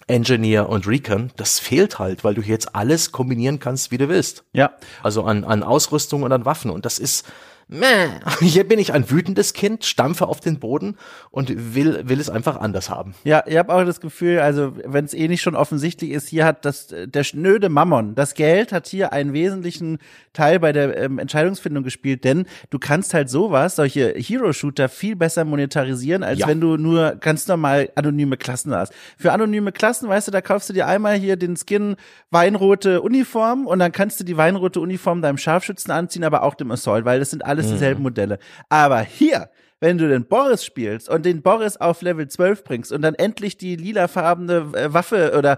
Engineer 0.09 0.69
und 0.69 0.87
Recon, 0.87 1.31
das 1.37 1.59
fehlt 1.59 1.99
halt, 1.99 2.23
weil 2.23 2.33
du 2.33 2.41
jetzt 2.41 2.75
alles 2.75 3.11
kombinieren 3.11 3.59
kannst, 3.59 3.91
wie 3.91 3.97
du 3.97 4.09
willst. 4.09 4.43
Ja. 4.53 4.73
Also 5.03 5.23
an, 5.23 5.43
an 5.43 5.63
Ausrüstung 5.63 6.23
und 6.23 6.31
an 6.31 6.45
Waffen. 6.45 6.71
Und 6.71 6.85
das 6.85 6.99
ist, 6.99 7.25
meh. 7.69 8.09
Hier 8.41 8.67
bin 8.67 8.79
ich 8.79 8.93
ein 8.93 9.09
wütendes 9.09 9.53
Kind, 9.53 9.85
stampfe 9.85 10.27
auf 10.27 10.39
den 10.39 10.59
Boden 10.59 10.97
und 11.31 11.75
will, 11.75 12.01
will 12.09 12.19
es 12.19 12.29
einfach 12.29 12.57
anders 12.57 12.89
haben. 12.89 13.13
Ja, 13.23 13.43
ich 13.45 13.57
habe 13.57 13.73
auch 13.73 13.83
das 13.85 14.01
Gefühl, 14.01 14.39
also 14.39 14.73
wenn 14.85 15.05
es 15.05 15.13
eh 15.13 15.27
nicht 15.27 15.41
schon 15.41 15.55
offensichtlich 15.55 16.11
ist, 16.11 16.27
hier 16.27 16.45
hat 16.45 16.65
das 16.65 16.87
der 17.05 17.23
schnöde 17.23 17.69
Mammon, 17.69 18.15
das 18.15 18.33
Geld 18.33 18.71
hat 18.71 18.87
hier 18.87 19.13
einen 19.13 19.33
wesentlichen 19.33 19.99
Teil 20.33 20.59
bei 20.59 20.71
der 20.71 20.97
ähm, 20.97 21.19
Entscheidungsfindung 21.19 21.83
gespielt, 21.83 22.23
denn 22.23 22.45
du 22.71 22.79
kannst 22.79 23.13
halt 23.13 23.29
sowas, 23.29 23.75
solche 23.75 24.13
Hero-Shooter 24.15 24.89
viel 24.89 25.15
besser 25.15 25.45
monetarisieren, 25.45 26.23
als 26.23 26.39
Ja. 26.39 26.47
wenn 26.47 26.59
du 26.61 26.77
nur 26.77 27.15
ganz 27.19 27.47
normal 27.47 27.89
anonyme 27.95 28.37
Klassen 28.37 28.73
hast. 28.73 28.93
Für 29.17 29.31
anonyme 29.31 29.71
Klassen, 29.71 30.09
weißt 30.09 30.27
du, 30.27 30.31
da 30.31 30.41
kaufst 30.41 30.69
du 30.69 30.73
dir 30.73 30.87
einmal 30.87 31.15
hier 31.15 31.35
den 31.35 31.55
Skin 31.55 31.95
weinrote 32.31 33.01
Uniform 33.01 33.67
und 33.67 33.79
dann 33.79 33.91
kannst 33.91 34.19
du 34.19 34.23
die 34.23 34.37
weinrote 34.37 34.79
Uniform 34.79 35.21
deinem 35.21 35.37
Scharfschützen 35.37 35.91
anziehen, 35.91 36.23
aber 36.23 36.43
auch 36.43 36.55
dem 36.55 36.71
Assault, 36.71 37.05
weil 37.05 37.19
das 37.19 37.29
sind 37.31 37.45
alles 37.59 37.71
dieselben 37.71 38.03
Modelle. 38.03 38.39
Aber 38.69 39.01
hier 39.01 39.49
wenn 39.79 39.97
du 39.97 40.07
den 40.07 40.25
Boris 40.25 40.63
spielst 40.65 41.09
und 41.09 41.25
den 41.25 41.41
Boris 41.41 41.77
auf 41.77 42.01
Level 42.01 42.27
12 42.27 42.63
bringst 42.63 42.91
und 42.91 43.01
dann 43.01 43.15
endlich 43.15 43.57
die 43.57 43.75
lilafarbene 43.75 44.71
äh, 44.73 44.93
Waffe 44.93 45.33
oder 45.37 45.57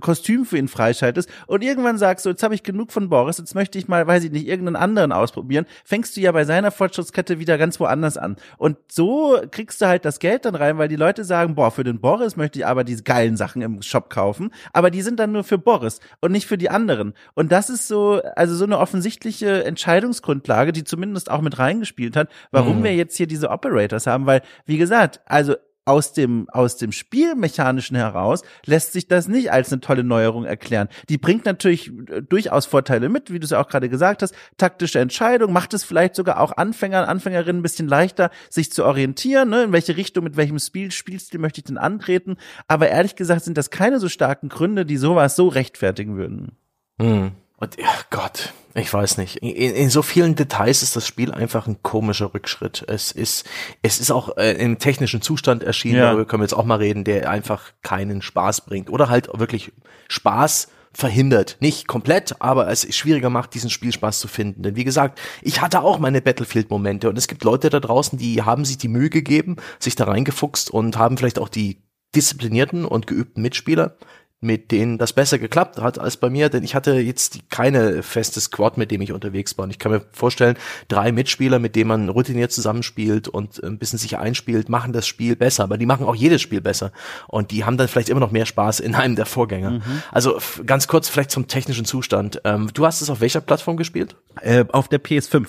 Kostüm 0.00 0.44
für 0.44 0.58
ihn 0.58 0.68
freischaltest 0.68 1.28
und 1.46 1.62
irgendwann 1.62 1.98
sagst 1.98 2.24
du, 2.26 2.30
jetzt 2.30 2.42
habe 2.42 2.54
ich 2.54 2.62
genug 2.62 2.92
von 2.92 3.08
Boris, 3.08 3.38
jetzt 3.38 3.54
möchte 3.54 3.78
ich 3.78 3.88
mal, 3.88 4.06
weiß 4.06 4.24
ich 4.24 4.30
nicht, 4.30 4.46
irgendeinen 4.46 4.76
anderen 4.76 5.12
ausprobieren, 5.12 5.66
fängst 5.84 6.16
du 6.16 6.20
ja 6.20 6.32
bei 6.32 6.44
seiner 6.44 6.70
Fortschrittskette 6.70 7.38
wieder 7.38 7.58
ganz 7.58 7.80
woanders 7.80 8.16
an. 8.16 8.36
Und 8.56 8.76
so 8.90 9.38
kriegst 9.50 9.80
du 9.80 9.86
halt 9.86 10.04
das 10.04 10.18
Geld 10.18 10.44
dann 10.44 10.54
rein, 10.54 10.78
weil 10.78 10.88
die 10.88 10.96
Leute 10.96 11.24
sagen, 11.24 11.54
boah, 11.54 11.70
für 11.70 11.84
den 11.84 12.00
Boris 12.00 12.36
möchte 12.36 12.58
ich 12.60 12.66
aber 12.66 12.84
diese 12.84 13.02
geilen 13.02 13.36
Sachen 13.36 13.62
im 13.62 13.82
Shop 13.82 14.10
kaufen, 14.10 14.50
aber 14.72 14.90
die 14.90 15.02
sind 15.02 15.18
dann 15.20 15.32
nur 15.32 15.44
für 15.44 15.58
Boris 15.58 16.00
und 16.20 16.32
nicht 16.32 16.46
für 16.46 16.58
die 16.58 16.70
anderen. 16.70 17.14
Und 17.34 17.52
das 17.52 17.70
ist 17.70 17.88
so, 17.88 18.20
also 18.36 18.54
so 18.54 18.64
eine 18.64 18.78
offensichtliche 18.78 19.64
Entscheidungsgrundlage, 19.64 20.72
die 20.72 20.84
zumindest 20.84 21.30
auch 21.30 21.40
mit 21.40 21.58
reingespielt 21.58 22.16
hat, 22.16 22.28
warum 22.50 22.78
Mhm. 22.78 22.84
wir 22.84 22.94
jetzt 22.94 23.16
hier 23.16 23.26
diese 23.26 23.47
Operators 23.48 24.06
haben, 24.06 24.26
weil, 24.26 24.42
wie 24.66 24.78
gesagt, 24.78 25.20
also 25.26 25.54
aus 25.88 26.12
dem, 26.12 26.46
aus 26.50 26.76
dem 26.76 26.92
Spielmechanischen 26.92 27.96
heraus 27.96 28.42
lässt 28.66 28.92
sich 28.92 29.08
das 29.08 29.26
nicht 29.26 29.50
als 29.50 29.72
eine 29.72 29.80
tolle 29.80 30.04
Neuerung 30.04 30.44
erklären. 30.44 30.88
Die 31.08 31.16
bringt 31.16 31.46
natürlich 31.46 31.90
äh, 32.10 32.20
durchaus 32.20 32.66
Vorteile 32.66 33.08
mit, 33.08 33.32
wie 33.32 33.40
du 33.40 33.44
es 33.44 33.50
ja 33.50 33.60
auch 33.60 33.68
gerade 33.68 33.88
gesagt 33.88 34.22
hast. 34.22 34.34
Taktische 34.58 34.98
Entscheidung 34.98 35.50
macht 35.50 35.72
es 35.72 35.84
vielleicht 35.84 36.14
sogar 36.14 36.40
auch 36.40 36.52
Anfängern, 36.52 37.06
Anfängerinnen 37.06 37.60
ein 37.60 37.62
bisschen 37.62 37.88
leichter, 37.88 38.30
sich 38.50 38.70
zu 38.70 38.84
orientieren, 38.84 39.48
ne? 39.48 39.64
in 39.64 39.72
welche 39.72 39.96
Richtung, 39.96 40.24
mit 40.24 40.36
welchem 40.36 40.58
Spiel, 40.58 40.90
Spielstil 40.90 41.40
möchte 41.40 41.60
ich 41.60 41.64
denn 41.64 41.78
antreten. 41.78 42.36
Aber 42.66 42.90
ehrlich 42.90 43.16
gesagt 43.16 43.44
sind 43.44 43.56
das 43.56 43.70
keine 43.70 43.98
so 43.98 44.10
starken 44.10 44.50
Gründe, 44.50 44.84
die 44.84 44.98
sowas 44.98 45.36
so 45.36 45.48
rechtfertigen 45.48 46.18
würden. 46.18 46.52
Hm. 47.00 47.32
Und 47.56 47.78
ja, 47.78 47.88
Gott, 48.10 48.52
ich 48.78 48.92
weiß 48.92 49.18
nicht. 49.18 49.36
In, 49.36 49.74
in 49.74 49.90
so 49.90 50.02
vielen 50.02 50.34
Details 50.34 50.82
ist 50.82 50.96
das 50.96 51.06
Spiel 51.06 51.32
einfach 51.32 51.66
ein 51.66 51.82
komischer 51.82 52.32
Rückschritt. 52.34 52.84
Es 52.88 53.12
ist, 53.12 53.46
es 53.82 54.00
ist 54.00 54.10
auch 54.10 54.36
äh, 54.36 54.52
im 54.52 54.78
technischen 54.78 55.22
Zustand 55.22 55.62
erschienen, 55.62 55.96
Ja. 55.98 56.06
darüber 56.06 56.24
können 56.26 56.40
wir 56.42 56.44
jetzt 56.46 56.54
auch 56.56 56.64
mal 56.64 56.76
reden, 56.78 57.04
der 57.04 57.30
einfach 57.30 57.72
keinen 57.82 58.22
Spaß 58.22 58.62
bringt. 58.66 58.90
Oder 58.90 59.08
halt 59.08 59.28
wirklich 59.34 59.72
Spaß 60.08 60.68
verhindert. 60.92 61.58
Nicht 61.60 61.86
komplett, 61.86 62.36
aber 62.40 62.68
es 62.68 62.92
schwieriger 62.96 63.30
macht, 63.30 63.54
diesen 63.54 63.70
Spielspaß 63.70 64.18
zu 64.20 64.26
finden. 64.28 64.62
Denn 64.62 64.74
wie 64.76 64.84
gesagt, 64.84 65.20
ich 65.42 65.60
hatte 65.60 65.82
auch 65.82 65.98
meine 65.98 66.20
Battlefield-Momente 66.22 67.08
und 67.08 67.18
es 67.18 67.28
gibt 67.28 67.44
Leute 67.44 67.70
da 67.70 67.78
draußen, 67.78 68.18
die 68.18 68.42
haben 68.42 68.64
sich 68.64 68.78
die 68.78 68.88
Mühe 68.88 69.10
gegeben, 69.10 69.56
sich 69.78 69.96
da 69.96 70.04
reingefuchst 70.04 70.70
und 70.70 70.96
haben 70.96 71.16
vielleicht 71.18 71.38
auch 71.38 71.50
die 71.50 71.82
disziplinierten 72.16 72.84
und 72.86 73.06
geübten 73.06 73.42
Mitspieler 73.42 73.96
mit 74.40 74.70
denen 74.70 74.98
das 74.98 75.12
besser 75.12 75.38
geklappt 75.38 75.80
hat 75.80 75.98
als 75.98 76.16
bei 76.16 76.30
mir, 76.30 76.48
denn 76.48 76.62
ich 76.62 76.76
hatte 76.76 76.92
jetzt 76.92 77.50
keine 77.50 78.04
feste 78.04 78.40
Squad, 78.40 78.78
mit 78.78 78.92
dem 78.92 79.00
ich 79.00 79.12
unterwegs 79.12 79.58
war. 79.58 79.64
Und 79.64 79.70
ich 79.70 79.80
kann 79.80 79.90
mir 79.90 80.02
vorstellen, 80.12 80.56
drei 80.86 81.10
Mitspieler, 81.10 81.58
mit 81.58 81.74
denen 81.74 81.88
man 81.88 82.08
routiniert 82.08 82.52
zusammenspielt 82.52 83.26
und 83.26 83.62
ein 83.64 83.78
bisschen 83.78 83.98
sich 83.98 84.16
einspielt, 84.16 84.68
machen 84.68 84.92
das 84.92 85.08
Spiel 85.08 85.34
besser. 85.34 85.64
Aber 85.64 85.76
die 85.76 85.86
machen 85.86 86.06
auch 86.06 86.14
jedes 86.14 86.40
Spiel 86.40 86.60
besser. 86.60 86.92
Und 87.26 87.50
die 87.50 87.64
haben 87.64 87.76
dann 87.76 87.88
vielleicht 87.88 88.10
immer 88.10 88.20
noch 88.20 88.30
mehr 88.30 88.46
Spaß 88.46 88.78
in 88.78 88.94
einem 88.94 89.16
der 89.16 89.26
Vorgänger. 89.26 89.70
Mhm. 89.70 90.02
Also 90.12 90.38
ganz 90.64 90.86
kurz 90.86 91.08
vielleicht 91.08 91.32
zum 91.32 91.48
technischen 91.48 91.84
Zustand. 91.84 92.40
Ähm, 92.44 92.70
du 92.72 92.86
hast 92.86 93.02
es 93.02 93.10
auf 93.10 93.20
welcher 93.20 93.40
Plattform 93.40 93.76
gespielt? 93.76 94.14
Äh, 94.40 94.66
auf 94.70 94.86
der 94.86 95.02
PS5. 95.02 95.48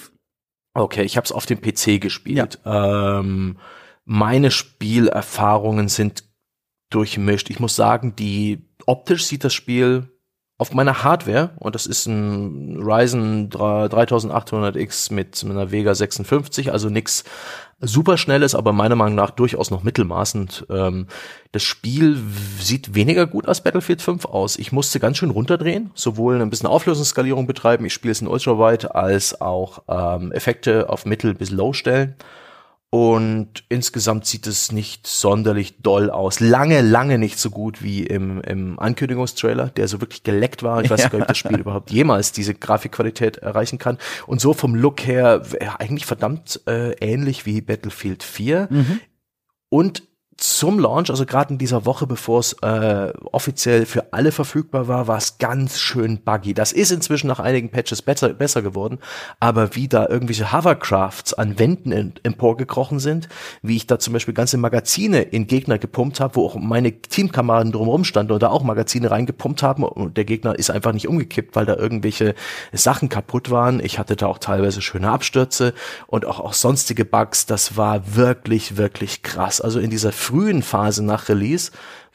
Okay, 0.74 1.04
ich 1.04 1.16
habe 1.16 1.26
es 1.26 1.32
auf 1.32 1.46
dem 1.46 1.62
PC 1.62 2.02
gespielt. 2.02 2.60
Ja. 2.66 3.20
Ähm, 3.20 3.58
meine 4.06 4.50
Spielerfahrungen 4.50 5.90
sind 5.90 6.24
durchmischt. 6.90 7.50
Ich 7.50 7.60
muss 7.60 7.76
sagen, 7.76 8.16
die 8.16 8.66
optisch 8.86 9.26
sieht 9.26 9.44
das 9.44 9.54
Spiel 9.54 10.10
auf 10.60 10.74
meiner 10.74 11.06
Hardware, 11.06 11.52
und 11.60 11.74
das 11.74 11.86
ist 11.86 12.06
ein 12.06 12.82
Ryzen 12.82 13.50
3800X 13.50 15.14
mit 15.14 15.42
einer 15.46 15.72
Vega 15.72 15.96
56, 15.96 16.74
also 16.74 16.90
nix 16.90 17.24
super 17.80 18.18
schnelles, 18.18 18.56
aber 18.56 18.74
meiner 18.74 18.96
Meinung 18.96 19.16
nach 19.16 19.32
durchaus 19.32 19.72
noch 19.72 19.84
mittelmaßend. 19.84 20.68
Ähm, 20.70 21.08
das 21.54 21.64
Spiel 21.64 22.22
sieht 22.60 22.94
weniger 22.94 23.26
gut 23.26 23.48
als 23.48 23.64
Battlefield 23.64 24.02
5 24.02 24.26
aus. 24.26 24.60
Ich 24.60 24.74
musste 24.74 25.00
ganz 25.00 25.18
schön 25.18 25.30
runterdrehen, 25.30 25.92
sowohl 25.96 26.42
ein 26.42 26.50
bisschen 26.50 26.68
Auflösungsskalierung 26.68 27.48
betreiben, 27.48 27.86
ich 27.86 27.94
spiele 27.94 28.12
es 28.12 28.22
in 28.22 28.28
Ultrawide, 28.28 28.94
als 28.96 29.40
auch 29.40 29.84
ähm, 29.88 30.34
Effekte 30.34 30.90
auf 30.90 31.06
Mittel 31.06 31.36
bis 31.36 31.52
Low 31.52 31.72
stellen. 31.72 32.16
Und 32.92 33.66
insgesamt 33.70 34.26
sieht 34.26 34.48
es 34.48 34.72
nicht 34.72 35.06
sonderlich 35.06 35.82
doll 35.82 36.10
aus. 36.10 36.40
Lange, 36.40 36.82
lange 36.82 37.20
nicht 37.20 37.38
so 37.38 37.52
gut 37.52 37.84
wie 37.84 38.04
im, 38.04 38.42
im 38.42 38.80
Ankündigungstrailer, 38.80 39.68
der 39.70 39.88
so 39.88 40.02
wirklich 40.02 40.24
geleckt 40.24 40.64
war. 40.64 40.84
Ich 40.84 40.90
weiß 40.90 41.02
ja. 41.02 41.10
nicht, 41.10 41.22
ob 41.22 41.28
das 41.28 41.38
Spiel 41.38 41.60
überhaupt 41.60 41.92
jemals 41.92 42.32
diese 42.32 42.56
Grafikqualität 42.56 43.38
erreichen 43.38 43.78
kann. 43.78 44.00
Und 44.26 44.42
so 44.42 44.54
vom 44.54 44.74
Look 44.74 45.06
her 45.06 45.44
eigentlich 45.78 46.08
verdammt 46.08 46.62
äh, 46.66 46.94
ähnlich 46.94 47.46
wie 47.46 47.62
Battlefield 47.62 48.24
4. 48.24 48.68
Mhm. 48.72 49.00
Und 49.70 50.09
zum 50.40 50.80
Launch, 50.80 51.10
also 51.10 51.26
gerade 51.26 51.54
in 51.54 51.58
dieser 51.58 51.86
Woche, 51.86 52.08
bevor 52.08 52.40
es 52.40 52.54
äh, 52.62 53.12
offiziell 53.32 53.86
für 53.86 54.14
alle 54.14 54.32
verfügbar 54.32 54.88
war, 54.88 55.08
war 55.08 55.18
es 55.18 55.38
ganz 55.38 55.80
schön 55.80 56.22
buggy. 56.24 56.54
Das 56.54 56.72
ist 56.72 56.92
inzwischen 56.92 57.28
nach 57.28 57.40
einigen 57.40 57.70
Patches 57.70 58.02
besser, 58.02 58.30
besser 58.30 58.62
geworden, 58.62 59.00
aber 59.40 59.76
wie 59.76 59.88
da 59.88 60.08
irgendwelche 60.08 60.54
Hovercrafts 60.54 61.34
an 61.34 61.60
Wänden 61.60 62.14
emporgekrochen 62.24 63.00
sind, 63.00 63.28
wie 63.62 63.76
ich 63.76 63.88
da 63.88 64.00
zum 64.00 64.14
Beispiel 64.14 64.34
ganze 64.34 64.58
Magazine 64.58 65.22
in 65.22 65.48
Gegner 65.48 65.78
gepumpt 65.78 66.20
habe, 66.20 66.36
wo 66.36 66.46
auch 66.46 66.56
meine 66.56 66.94
Teamkameraden 66.94 67.72
drumherum 67.72 68.06
standen 68.06 68.32
und 68.32 68.42
da 68.42 68.50
auch 68.50 68.64
Magazine 68.64 69.12
reingepumpt 69.12 69.62
haben 69.62 69.84
und 69.84 70.16
der 70.16 70.26
Gegner 70.26 70.58
ist 70.58 70.72
einfach 70.72 70.94
nicht 70.94 71.08
umgekippt, 71.08 71.56
weil 71.56 71.66
da 71.66 71.76
irgendwelche 71.76 72.34
Sachen 72.72 73.10
kaputt 73.10 73.52
waren. 73.52 73.80
Ich 73.84 74.00
hatte 74.00 74.16
da 74.16 74.28
auch 74.28 74.38
teilweise 74.38 74.82
schöne 74.82 75.10
Abstürze 75.10 75.74
und 76.08 76.26
auch, 76.26 76.40
auch 76.40 76.54
sonstige 76.54 77.04
Bugs. 77.04 77.46
Das 77.46 77.76
war 77.76 78.16
wirklich, 78.16 78.78
wirklich 78.78 79.22
krass. 79.22 79.60
Also 79.60 79.80
in 79.80 79.90
dieser 79.90 80.12
frühen 80.30 80.62
Phase 80.62 81.04
nach 81.04 81.28
Release 81.28 81.72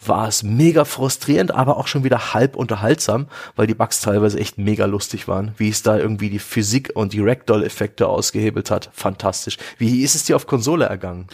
war 0.07 0.29
es 0.29 0.45
mega 0.45 0.85
frustrierend, 0.85 1.53
aber 1.53 1.77
auch 1.79 1.89
schon 1.89 2.05
wieder 2.05 2.33
halb 2.33 2.55
unterhaltsam, 2.55 3.27
weil 3.57 3.67
die 3.67 3.75
Bugs 3.75 4.01
teilweise 4.01 4.39
echt 4.39 4.57
mega 4.57 4.85
lustig 4.85 5.27
waren, 5.27 5.53
wie 5.57 5.69
es 5.69 5.83
da 5.83 5.99
irgendwie 5.99 6.31
die 6.31 6.39
Physik 6.39 6.93
und 6.95 7.12
die 7.12 7.21
Ragdoll-Effekte 7.21 8.07
ausgehebelt 8.07 8.71
hat. 8.71 8.91
Fantastisch. 8.93 9.57
Wie 9.79 10.03
ist 10.03 10.15
es 10.15 10.25
dir 10.25 10.37
auf 10.37 10.47
Konsole 10.47 10.85
ergangen? 10.85 11.27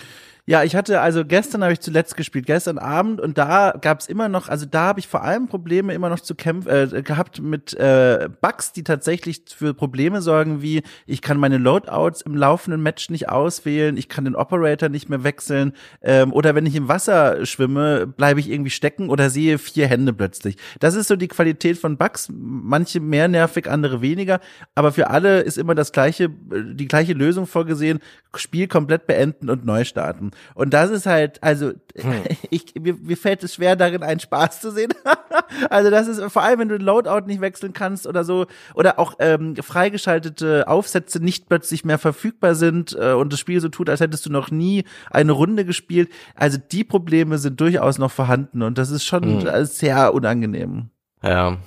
Ja, 0.50 0.64
ich 0.64 0.74
hatte, 0.74 1.00
also 1.00 1.24
gestern 1.24 1.62
habe 1.62 1.74
ich 1.74 1.78
zuletzt 1.78 2.16
gespielt, 2.16 2.44
gestern 2.44 2.78
Abend 2.78 3.20
und 3.20 3.38
da 3.38 3.72
gab 3.80 4.00
es 4.00 4.08
immer 4.08 4.28
noch, 4.28 4.48
also 4.48 4.66
da 4.66 4.86
habe 4.86 4.98
ich 4.98 5.06
vor 5.06 5.22
allem 5.22 5.46
Probleme 5.46 5.94
immer 5.94 6.08
noch 6.08 6.18
zu 6.18 6.34
kämpfen, 6.34 6.68
äh, 6.68 7.02
gehabt 7.02 7.40
mit 7.40 7.72
äh, 7.74 8.28
Bugs, 8.40 8.72
die 8.72 8.82
tatsächlich 8.82 9.44
für 9.46 9.74
Probleme 9.74 10.20
sorgen, 10.20 10.60
wie 10.60 10.82
ich 11.06 11.22
kann 11.22 11.38
meine 11.38 11.56
Loadouts 11.56 12.22
im 12.22 12.34
laufenden 12.34 12.82
Match 12.82 13.10
nicht 13.10 13.28
auswählen, 13.28 13.96
ich 13.96 14.08
kann 14.08 14.24
den 14.24 14.34
Operator 14.34 14.88
nicht 14.88 15.08
mehr 15.08 15.22
wechseln 15.22 15.72
ähm, 16.02 16.32
oder 16.32 16.56
wenn 16.56 16.66
ich 16.66 16.74
im 16.74 16.88
Wasser 16.88 17.46
schwimme, 17.46 18.08
bleibe 18.08 18.40
ich 18.40 18.50
irgendwie 18.50 18.70
stecken 18.70 19.08
oder 19.08 19.30
sehe 19.30 19.56
vier 19.56 19.86
Hände 19.86 20.12
plötzlich. 20.12 20.56
Das 20.80 20.96
ist 20.96 21.06
so 21.06 21.14
die 21.14 21.28
Qualität 21.28 21.78
von 21.78 21.96
Bugs, 21.96 22.26
manche 22.28 22.98
mehr 22.98 23.28
nervig, 23.28 23.70
andere 23.70 24.02
weniger, 24.02 24.40
aber 24.74 24.90
für 24.90 25.10
alle 25.10 25.42
ist 25.42 25.58
immer 25.58 25.76
das 25.76 25.92
gleiche, 25.92 26.28
die 26.28 26.88
gleiche 26.88 27.12
Lösung 27.12 27.46
vorgesehen, 27.46 28.00
Spiel 28.34 28.68
komplett 28.68 29.06
beenden 29.06 29.50
und 29.50 29.64
neu 29.64 29.84
starten. 29.84 30.30
Und 30.54 30.74
das 30.74 30.90
ist 30.90 31.06
halt, 31.06 31.42
also 31.42 31.72
hm. 31.96 32.22
ich, 32.50 32.74
mir, 32.78 32.94
mir 32.94 33.16
fällt 33.16 33.42
es 33.44 33.54
schwer, 33.54 33.76
darin 33.76 34.02
einen 34.02 34.20
Spaß 34.20 34.60
zu 34.60 34.70
sehen. 34.70 34.92
also 35.70 35.90
das 35.90 36.08
ist 36.08 36.22
vor 36.32 36.42
allem, 36.42 36.60
wenn 36.60 36.68
du 36.68 36.78
den 36.78 36.86
Loadout 36.86 37.26
nicht 37.26 37.40
wechseln 37.40 37.72
kannst 37.72 38.06
oder 38.06 38.24
so, 38.24 38.46
oder 38.74 38.98
auch 38.98 39.14
ähm, 39.18 39.56
freigeschaltete 39.56 40.68
Aufsätze 40.68 41.20
nicht 41.20 41.48
plötzlich 41.48 41.84
mehr 41.84 41.98
verfügbar 41.98 42.54
sind 42.54 42.96
äh, 42.98 43.12
und 43.12 43.32
das 43.32 43.40
Spiel 43.40 43.60
so 43.60 43.68
tut, 43.68 43.88
als 43.88 44.00
hättest 44.00 44.26
du 44.26 44.30
noch 44.30 44.50
nie 44.50 44.84
eine 45.10 45.32
Runde 45.32 45.64
gespielt. 45.64 46.10
Also 46.34 46.58
die 46.58 46.84
Probleme 46.84 47.38
sind 47.38 47.60
durchaus 47.60 47.98
noch 47.98 48.10
vorhanden 48.10 48.62
und 48.62 48.78
das 48.78 48.90
ist 48.90 49.04
schon 49.04 49.42
hm. 49.44 49.64
sehr 49.64 50.14
unangenehm. 50.14 50.90
Ja, 51.22 51.58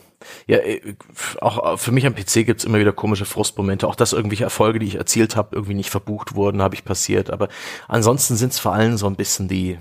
ja, 0.48 0.58
äh, 0.58 0.96
auch 1.42 1.78
für 1.78 1.92
mich 1.92 2.06
am 2.06 2.16
PC 2.16 2.46
gibt's 2.46 2.64
immer 2.64 2.80
wieder 2.80 2.92
komische 2.92 3.26
Frustmomente. 3.26 3.88
Auch 3.88 3.96
dass 3.96 4.14
irgendwelche 4.14 4.44
Erfolge, 4.44 4.80
die 4.80 4.88
ich 4.88 4.96
erzielt 4.96 5.36
habe, 5.36 5.56
irgendwie 5.56 5.74
nicht 5.74 5.90
verbucht 5.90 6.36
wurden, 6.36 6.62
habe 6.62 6.76
ich 6.76 6.86
passiert. 6.86 7.30
Aber 7.30 7.50
ansonsten 7.88 8.36
sind's 8.36 8.60
vor 8.60 8.74
allem 8.74 8.98
so 8.98 9.08
ein 9.08 9.16
bisschen 9.16 9.48
die, 9.48 9.78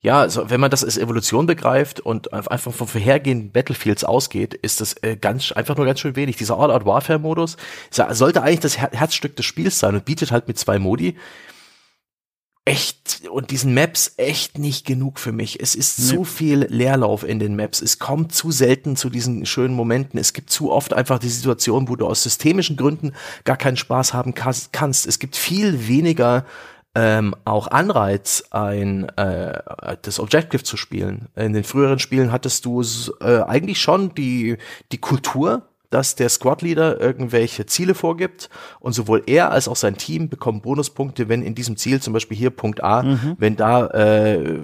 ja, 0.00 0.20
also 0.20 0.48
wenn 0.48 0.60
man 0.60 0.70
das 0.70 0.84
als 0.84 0.96
Evolution 0.96 1.46
begreift 1.46 1.98
und 1.98 2.32
einfach 2.32 2.72
von 2.72 2.86
vorhergehenden 2.86 3.50
Battlefields 3.50 4.04
ausgeht, 4.04 4.54
ist 4.54 4.80
das 4.80 4.94
äh, 5.02 5.16
ganz 5.16 5.50
einfach 5.50 5.76
nur 5.76 5.86
ganz 5.86 5.98
schön 5.98 6.14
wenig. 6.14 6.36
Dieser 6.36 6.58
All-Out-Warfare-Modus 6.58 7.56
sollte 7.90 8.42
eigentlich 8.42 8.60
das 8.60 8.78
Herzstück 8.78 9.34
des 9.34 9.44
Spiels 9.44 9.80
sein 9.80 9.96
und 9.96 10.04
bietet 10.04 10.30
halt 10.30 10.46
mit 10.46 10.56
zwei 10.56 10.78
Modi 10.78 11.16
echt 12.68 13.22
und 13.30 13.50
diesen 13.50 13.72
Maps 13.72 14.12
echt 14.18 14.58
nicht 14.58 14.86
genug 14.86 15.18
für 15.18 15.32
mich. 15.32 15.58
Es 15.58 15.74
ist 15.74 15.98
nee. 15.98 16.04
zu 16.04 16.24
viel 16.24 16.66
Leerlauf 16.68 17.24
in 17.24 17.38
den 17.38 17.56
Maps. 17.56 17.80
Es 17.80 17.98
kommt 17.98 18.34
zu 18.34 18.50
selten 18.50 18.94
zu 18.94 19.08
diesen 19.08 19.46
schönen 19.46 19.74
Momenten. 19.74 20.20
Es 20.20 20.34
gibt 20.34 20.50
zu 20.50 20.70
oft 20.70 20.92
einfach 20.92 21.18
die 21.18 21.30
Situation, 21.30 21.88
wo 21.88 21.96
du 21.96 22.06
aus 22.06 22.22
systemischen 22.22 22.76
Gründen 22.76 23.14
gar 23.44 23.56
keinen 23.56 23.78
Spaß 23.78 24.12
haben 24.12 24.34
kannst. 24.34 25.06
Es 25.06 25.18
gibt 25.18 25.34
viel 25.34 25.88
weniger 25.88 26.44
ähm, 26.94 27.34
auch 27.46 27.68
Anreiz, 27.68 28.44
ein 28.50 29.08
äh, 29.16 29.62
das 30.02 30.20
Objective 30.20 30.62
zu 30.62 30.76
spielen. 30.76 31.28
In 31.36 31.54
den 31.54 31.64
früheren 31.64 31.98
Spielen 31.98 32.32
hattest 32.32 32.66
du 32.66 32.82
äh, 33.20 33.40
eigentlich 33.42 33.80
schon 33.80 34.14
die 34.14 34.58
die 34.92 34.98
Kultur 34.98 35.62
dass 35.90 36.14
der 36.14 36.28
Squad-Leader 36.28 37.00
irgendwelche 37.00 37.66
Ziele 37.66 37.94
vorgibt 37.94 38.50
und 38.80 38.92
sowohl 38.92 39.22
er 39.26 39.50
als 39.50 39.68
auch 39.68 39.76
sein 39.76 39.96
Team 39.96 40.28
bekommen 40.28 40.60
Bonuspunkte, 40.60 41.28
wenn 41.28 41.42
in 41.42 41.54
diesem 41.54 41.76
Ziel, 41.76 42.00
zum 42.00 42.12
Beispiel 42.12 42.36
hier 42.36 42.50
Punkt 42.50 42.82
A, 42.82 43.02
mhm. 43.02 43.36
wenn 43.38 43.56
da 43.56 43.86
äh, 43.88 44.60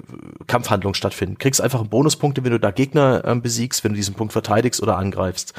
Kampfhandlungen 0.46 0.94
stattfinden. 0.94 1.38
Kriegst 1.38 1.60
einfach 1.60 1.84
Bonuspunkte, 1.86 2.44
wenn 2.44 2.52
du 2.52 2.60
da 2.60 2.70
Gegner 2.70 3.24
äh, 3.24 3.34
besiegst, 3.34 3.84
wenn 3.84 3.92
du 3.92 3.96
diesen 3.96 4.14
Punkt 4.14 4.32
verteidigst 4.32 4.82
oder 4.82 4.96
angreifst. 4.96 5.54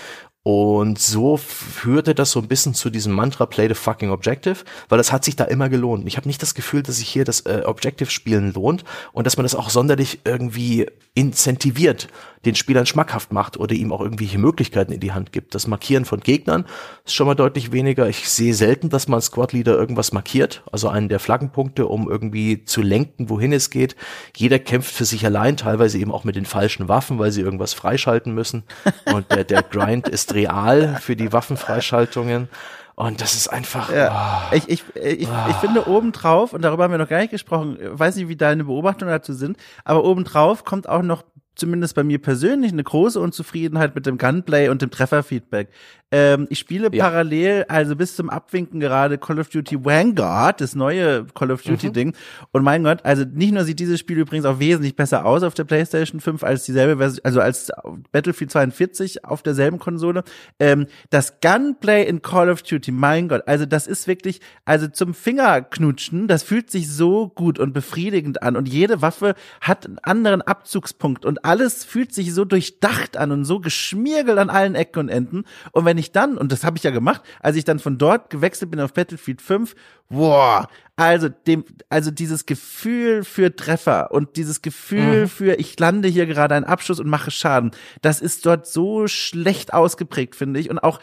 Und 0.48 1.00
so 1.00 1.38
führte 1.38 2.14
das 2.14 2.30
so 2.30 2.40
ein 2.40 2.48
bisschen 2.48 2.76
zu 2.76 2.92
diesem 2.92 3.14
Mantra 3.14 3.48
Play 3.48 3.68
the 3.68 3.74
fucking 3.74 4.12
Objective, 4.12 4.58
weil 4.90 5.00
das 5.00 5.12
hat 5.12 5.26
sich 5.26 5.36
da 5.36 5.46
immer 5.46 5.70
gelohnt. 5.70 6.06
Ich 6.08 6.18
habe 6.18 6.28
nicht 6.28 6.40
das 6.40 6.54
Gefühl, 6.54 6.84
dass 6.84 6.98
sich 6.98 7.10
hier 7.10 7.26
das 7.26 7.42
äh, 7.48 7.64
Objective 7.66 8.12
spielen 8.12 8.54
lohnt 8.54 8.84
und 9.12 9.26
dass 9.26 9.38
man 9.38 9.44
das 9.44 9.56
auch 9.56 9.72
sonderlich 9.72 10.20
irgendwie 10.24 10.86
incentiviert, 11.16 12.10
den 12.46 12.56
Spielern 12.56 12.86
schmackhaft 12.86 13.34
macht 13.34 13.58
oder 13.58 13.74
ihm 13.74 13.92
auch 13.92 14.02
irgendwelche 14.02 14.38
Möglichkeiten 14.38 14.92
in 14.92 15.00
die 15.00 15.14
Hand 15.14 15.32
gibt. 15.32 15.56
Das 15.56 15.68
Markieren 15.68 16.06
von 16.06 16.20
Gegnern 16.20 16.66
ist 17.04 17.16
schon 17.16 17.28
mal 17.28 17.36
deutlich 17.36 17.72
weniger. 17.72 18.08
Ich 18.08 18.30
sehe 18.30 18.54
selten, 18.54 18.90
dass 18.90 19.08
man 19.08 19.22
Squad 19.22 19.54
Leader 19.54 19.76
irgendwas 19.76 20.14
markiert, 20.14 20.64
also 20.72 20.88
einen 20.88 21.10
der 21.10 21.20
Flaggenpunkte, 21.20 21.88
um 21.88 22.10
irgendwie 22.10 22.64
zu 22.64 22.82
lenken, 22.82 23.30
wohin 23.30 23.52
es 23.52 23.70
geht. 23.70 23.96
Jeder 24.36 24.60
kämpft 24.60 24.94
für 24.94 25.06
sich 25.06 25.26
allein, 25.26 25.58
teilweise 25.58 25.98
eben 25.98 26.12
auch 26.12 26.24
mit 26.24 26.36
den 26.36 26.46
falschen 26.46 26.88
Waffen, 26.88 27.20
weil 27.20 27.32
sie 27.32 27.42
irgendwas 27.42 27.74
freischalten 27.74 28.34
müssen. 28.34 28.64
Und 29.12 29.32
der, 29.32 29.44
der 29.44 29.64
Grind 29.64 30.08
ist 30.08 30.34
real 30.34 30.98
für 31.02 31.16
die 31.16 31.34
Waffenfreischaltungen. 31.34 32.50
Und 32.96 33.20
das 33.20 33.34
ist 33.34 33.50
einfach. 33.50 33.92
Ja. 33.92 34.48
Oh. 34.52 34.56
Ich, 34.56 34.70
ich, 34.70 34.84
ich, 34.96 35.28
oh. 35.28 35.50
ich 35.50 35.56
finde 35.58 35.88
obendrauf, 35.88 36.54
und 36.54 36.62
darüber 36.62 36.86
haben 36.86 36.92
wir 36.92 36.98
noch 36.98 37.10
gar 37.10 37.20
nicht 37.20 37.32
gesprochen, 37.32 37.78
weiß 37.82 38.16
nicht, 38.16 38.30
wie 38.30 38.38
deine 38.38 38.64
Beobachtungen 38.64 39.12
dazu 39.12 39.34
sind, 39.34 39.58
aber 39.84 40.06
obendrauf 40.06 40.64
kommt 40.64 40.88
auch 40.88 41.02
noch 41.02 41.24
zumindest 41.56 41.96
bei 41.96 42.04
mir 42.04 42.22
persönlich 42.22 42.72
eine 42.72 42.84
große 42.84 43.20
Unzufriedenheit 43.20 43.96
mit 43.96 44.06
dem 44.06 44.18
Gunplay 44.18 44.70
und 44.70 44.82
dem 44.82 44.92
Trefferfeedback. 44.92 45.70
Ähm, 46.12 46.46
ich 46.50 46.60
spiele 46.60 46.90
ja. 46.94 47.04
parallel, 47.04 47.66
also 47.68 47.96
bis 47.96 48.16
zum 48.16 48.30
Abwinken 48.30 48.80
gerade 48.80 49.18
Call 49.18 49.40
of 49.40 49.50
Duty 49.50 49.84
Vanguard, 49.84 50.62
das 50.62 50.76
neue 50.76 51.26
Call 51.34 51.52
of 51.52 51.64
Duty 51.64 51.88
mhm. 51.88 51.94
Ding. 51.94 52.16
Und 52.52 52.64
mein 52.64 52.84
Gott, 52.84 53.00
also 53.04 53.26
nicht 53.26 53.54
nur 53.54 53.64
sieht 53.64 53.80
dieses 53.80 54.00
Spiel 54.00 54.20
übrigens 54.20 54.46
auch 54.46 54.60
wesentlich 54.60 54.96
besser 54.96 55.26
aus 55.26 55.44
auf 55.44 55.56
der 55.56 55.64
PlayStation 55.64 56.22
5 56.22 56.44
als 56.44 56.64
dieselbe 56.64 56.98
Version, 56.98 57.26
also 57.26 57.42
als 57.42 57.72
Battlefield 58.12 58.52
42 58.52 59.26
auf 59.26 59.42
derselben 59.42 59.80
Konsole. 59.80 60.24
Ähm, 60.60 60.86
das 61.10 61.40
Gunplay 61.42 62.08
in 62.08 62.22
Call 62.22 62.50
of 62.50 62.62
Duty, 62.62 62.92
mein 62.92 63.28
Gott, 63.28 63.44
also 63.48 63.66
das 63.66 63.88
ist 63.88 64.08
wirklich, 64.08 64.42
also 64.64 64.88
zum 64.88 65.14
Fingerknutschen, 65.14 66.28
das 66.28 66.44
fühlt 66.44 66.70
sich 66.70 66.90
so 66.90 67.30
gut 67.30 67.58
und 67.58 67.74
befriedigend 67.74 68.44
an. 68.44 68.56
Und 68.56 68.70
jede 68.70 69.02
Waffe 69.02 69.34
hat 69.60 69.86
einen 69.86 70.00
anderen 70.00 70.42
Abzugspunkt 70.44 71.26
und 71.26 71.44
alles 71.44 71.84
fühlt 71.84 72.14
sich 72.14 72.34
so 72.34 72.46
durchdacht 72.46 73.18
an 73.18 73.32
und 73.32 73.46
so 73.46 73.60
geschmiergelt 73.60 74.38
an 74.38 74.50
allen 74.50 74.76
Ecken 74.76 75.00
und 75.00 75.10
Enden. 75.10 75.44
Und 75.72 75.86
wenn 75.86 75.95
ich 75.98 76.12
dann, 76.12 76.38
und 76.38 76.52
das 76.52 76.64
habe 76.64 76.78
ich 76.78 76.84
ja 76.84 76.92
gemacht, 76.92 77.22
als 77.42 77.56
ich 77.56 77.64
dann 77.64 77.80
von 77.80 77.98
dort 77.98 78.30
gewechselt 78.30 78.72
bin 78.72 78.80
auf 78.80 78.94
Battlefield 78.94 79.42
5, 79.42 79.76
boah, 80.10 80.68
also 80.96 81.30
dem, 81.30 81.66
also 81.90 82.10
dieses 82.10 82.46
Gefühl 82.46 83.24
für 83.24 83.56
Treffer 83.56 84.12
und 84.12 84.38
dieses 84.38 84.62
Gefühl 84.62 85.24
mhm. 85.24 85.28
für 85.28 85.60
ich 85.60 85.78
lande 85.80 86.08
hier 86.08 86.26
gerade 86.26 86.56
einen 86.56 86.66
Abschuss 86.66 87.00
und 87.00 87.10
mache 87.10 87.32
Schaden, 87.32 87.72
das 88.02 88.22
ist 88.22 88.46
dort 88.46 88.66
so 88.66 89.08
schlecht 89.08 89.74
ausgeprägt, 89.74 90.36
finde 90.36 90.60
ich. 90.60 90.70
Und 90.70 90.80
auch 90.80 91.00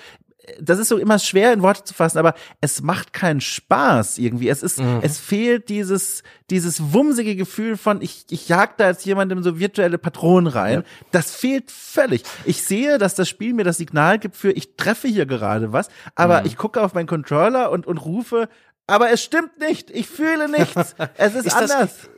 das 0.60 0.78
ist 0.78 0.88
so 0.88 0.98
immer 0.98 1.18
schwer 1.18 1.52
in 1.52 1.62
Worte 1.62 1.84
zu 1.84 1.94
fassen, 1.94 2.18
aber 2.18 2.34
es 2.60 2.82
macht 2.82 3.12
keinen 3.12 3.40
Spaß 3.40 4.18
irgendwie. 4.18 4.48
Es 4.48 4.62
ist, 4.62 4.80
mhm. 4.80 5.00
es 5.02 5.18
fehlt 5.18 5.68
dieses, 5.68 6.22
dieses 6.50 6.92
wumsige 6.92 7.36
Gefühl 7.36 7.76
von, 7.76 8.02
ich, 8.02 8.26
ich 8.30 8.48
jag 8.48 8.76
da 8.76 8.88
jetzt 8.88 9.06
jemandem 9.06 9.42
so 9.42 9.58
virtuelle 9.58 9.98
Patronen 9.98 10.52
rein. 10.52 10.80
Ja. 10.80 10.84
Das 11.12 11.34
fehlt 11.34 11.70
völlig. 11.70 12.24
Ich 12.44 12.62
sehe, 12.64 12.98
dass 12.98 13.14
das 13.14 13.28
Spiel 13.28 13.54
mir 13.54 13.64
das 13.64 13.76
Signal 13.76 14.18
gibt 14.18 14.36
für, 14.36 14.50
ich 14.50 14.76
treffe 14.76 15.08
hier 15.08 15.26
gerade 15.26 15.72
was, 15.72 15.88
aber 16.14 16.40
mhm. 16.40 16.46
ich 16.46 16.56
gucke 16.56 16.82
auf 16.82 16.94
meinen 16.94 17.06
Controller 17.06 17.70
und, 17.70 17.86
und 17.86 17.98
rufe, 17.98 18.48
aber 18.86 19.10
es 19.10 19.22
stimmt 19.22 19.58
nicht. 19.60 19.90
Ich 19.90 20.08
fühle 20.08 20.48
nichts. 20.48 20.96
Es 21.16 21.34
ist, 21.34 21.46
ist 21.46 21.54
anders. 21.54 21.78
Das, 21.78 22.10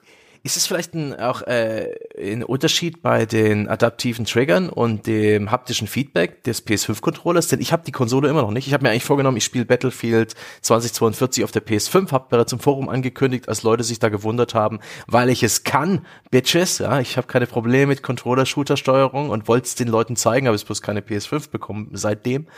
ist 0.44 0.58
es 0.58 0.66
vielleicht 0.66 0.92
ein, 0.92 1.18
auch 1.18 1.40
äh, 1.42 1.94
ein 2.20 2.44
Unterschied 2.44 3.00
bei 3.00 3.24
den 3.24 3.66
adaptiven 3.66 4.26
Triggern 4.26 4.68
und 4.68 5.06
dem 5.06 5.50
haptischen 5.50 5.88
Feedback 5.88 6.44
des 6.44 6.66
PS5-Controllers? 6.66 7.48
Denn 7.48 7.62
ich 7.62 7.72
habe 7.72 7.82
die 7.86 7.92
Konsole 7.92 8.28
immer 8.28 8.42
noch 8.42 8.50
nicht. 8.50 8.66
Ich 8.66 8.74
habe 8.74 8.82
mir 8.82 8.90
eigentlich 8.90 9.04
vorgenommen, 9.04 9.38
ich 9.38 9.44
spiele 9.44 9.64
Battlefield 9.64 10.34
2042 10.60 11.44
auf 11.44 11.50
der 11.50 11.64
PS5, 11.64 12.12
habe 12.12 12.26
bereits 12.28 12.52
im 12.52 12.60
Forum 12.60 12.90
angekündigt, 12.90 13.48
als 13.48 13.62
Leute 13.62 13.84
sich 13.84 14.00
da 14.00 14.10
gewundert 14.10 14.54
haben, 14.54 14.80
weil 15.06 15.30
ich 15.30 15.42
es 15.42 15.64
kann, 15.64 16.04
Bitches. 16.30 16.76
Ja, 16.76 17.00
ich 17.00 17.16
habe 17.16 17.26
keine 17.26 17.46
Probleme 17.46 17.86
mit 17.86 18.02
Controller-Shooter-Steuerung 18.02 19.30
und 19.30 19.48
wollte 19.48 19.64
es 19.68 19.76
den 19.76 19.88
Leuten 19.88 20.14
zeigen, 20.14 20.46
habe 20.46 20.56
es 20.56 20.64
bloß 20.64 20.82
keine 20.82 21.00
PS5 21.00 21.50
bekommen 21.50 21.88
seitdem. 21.94 22.48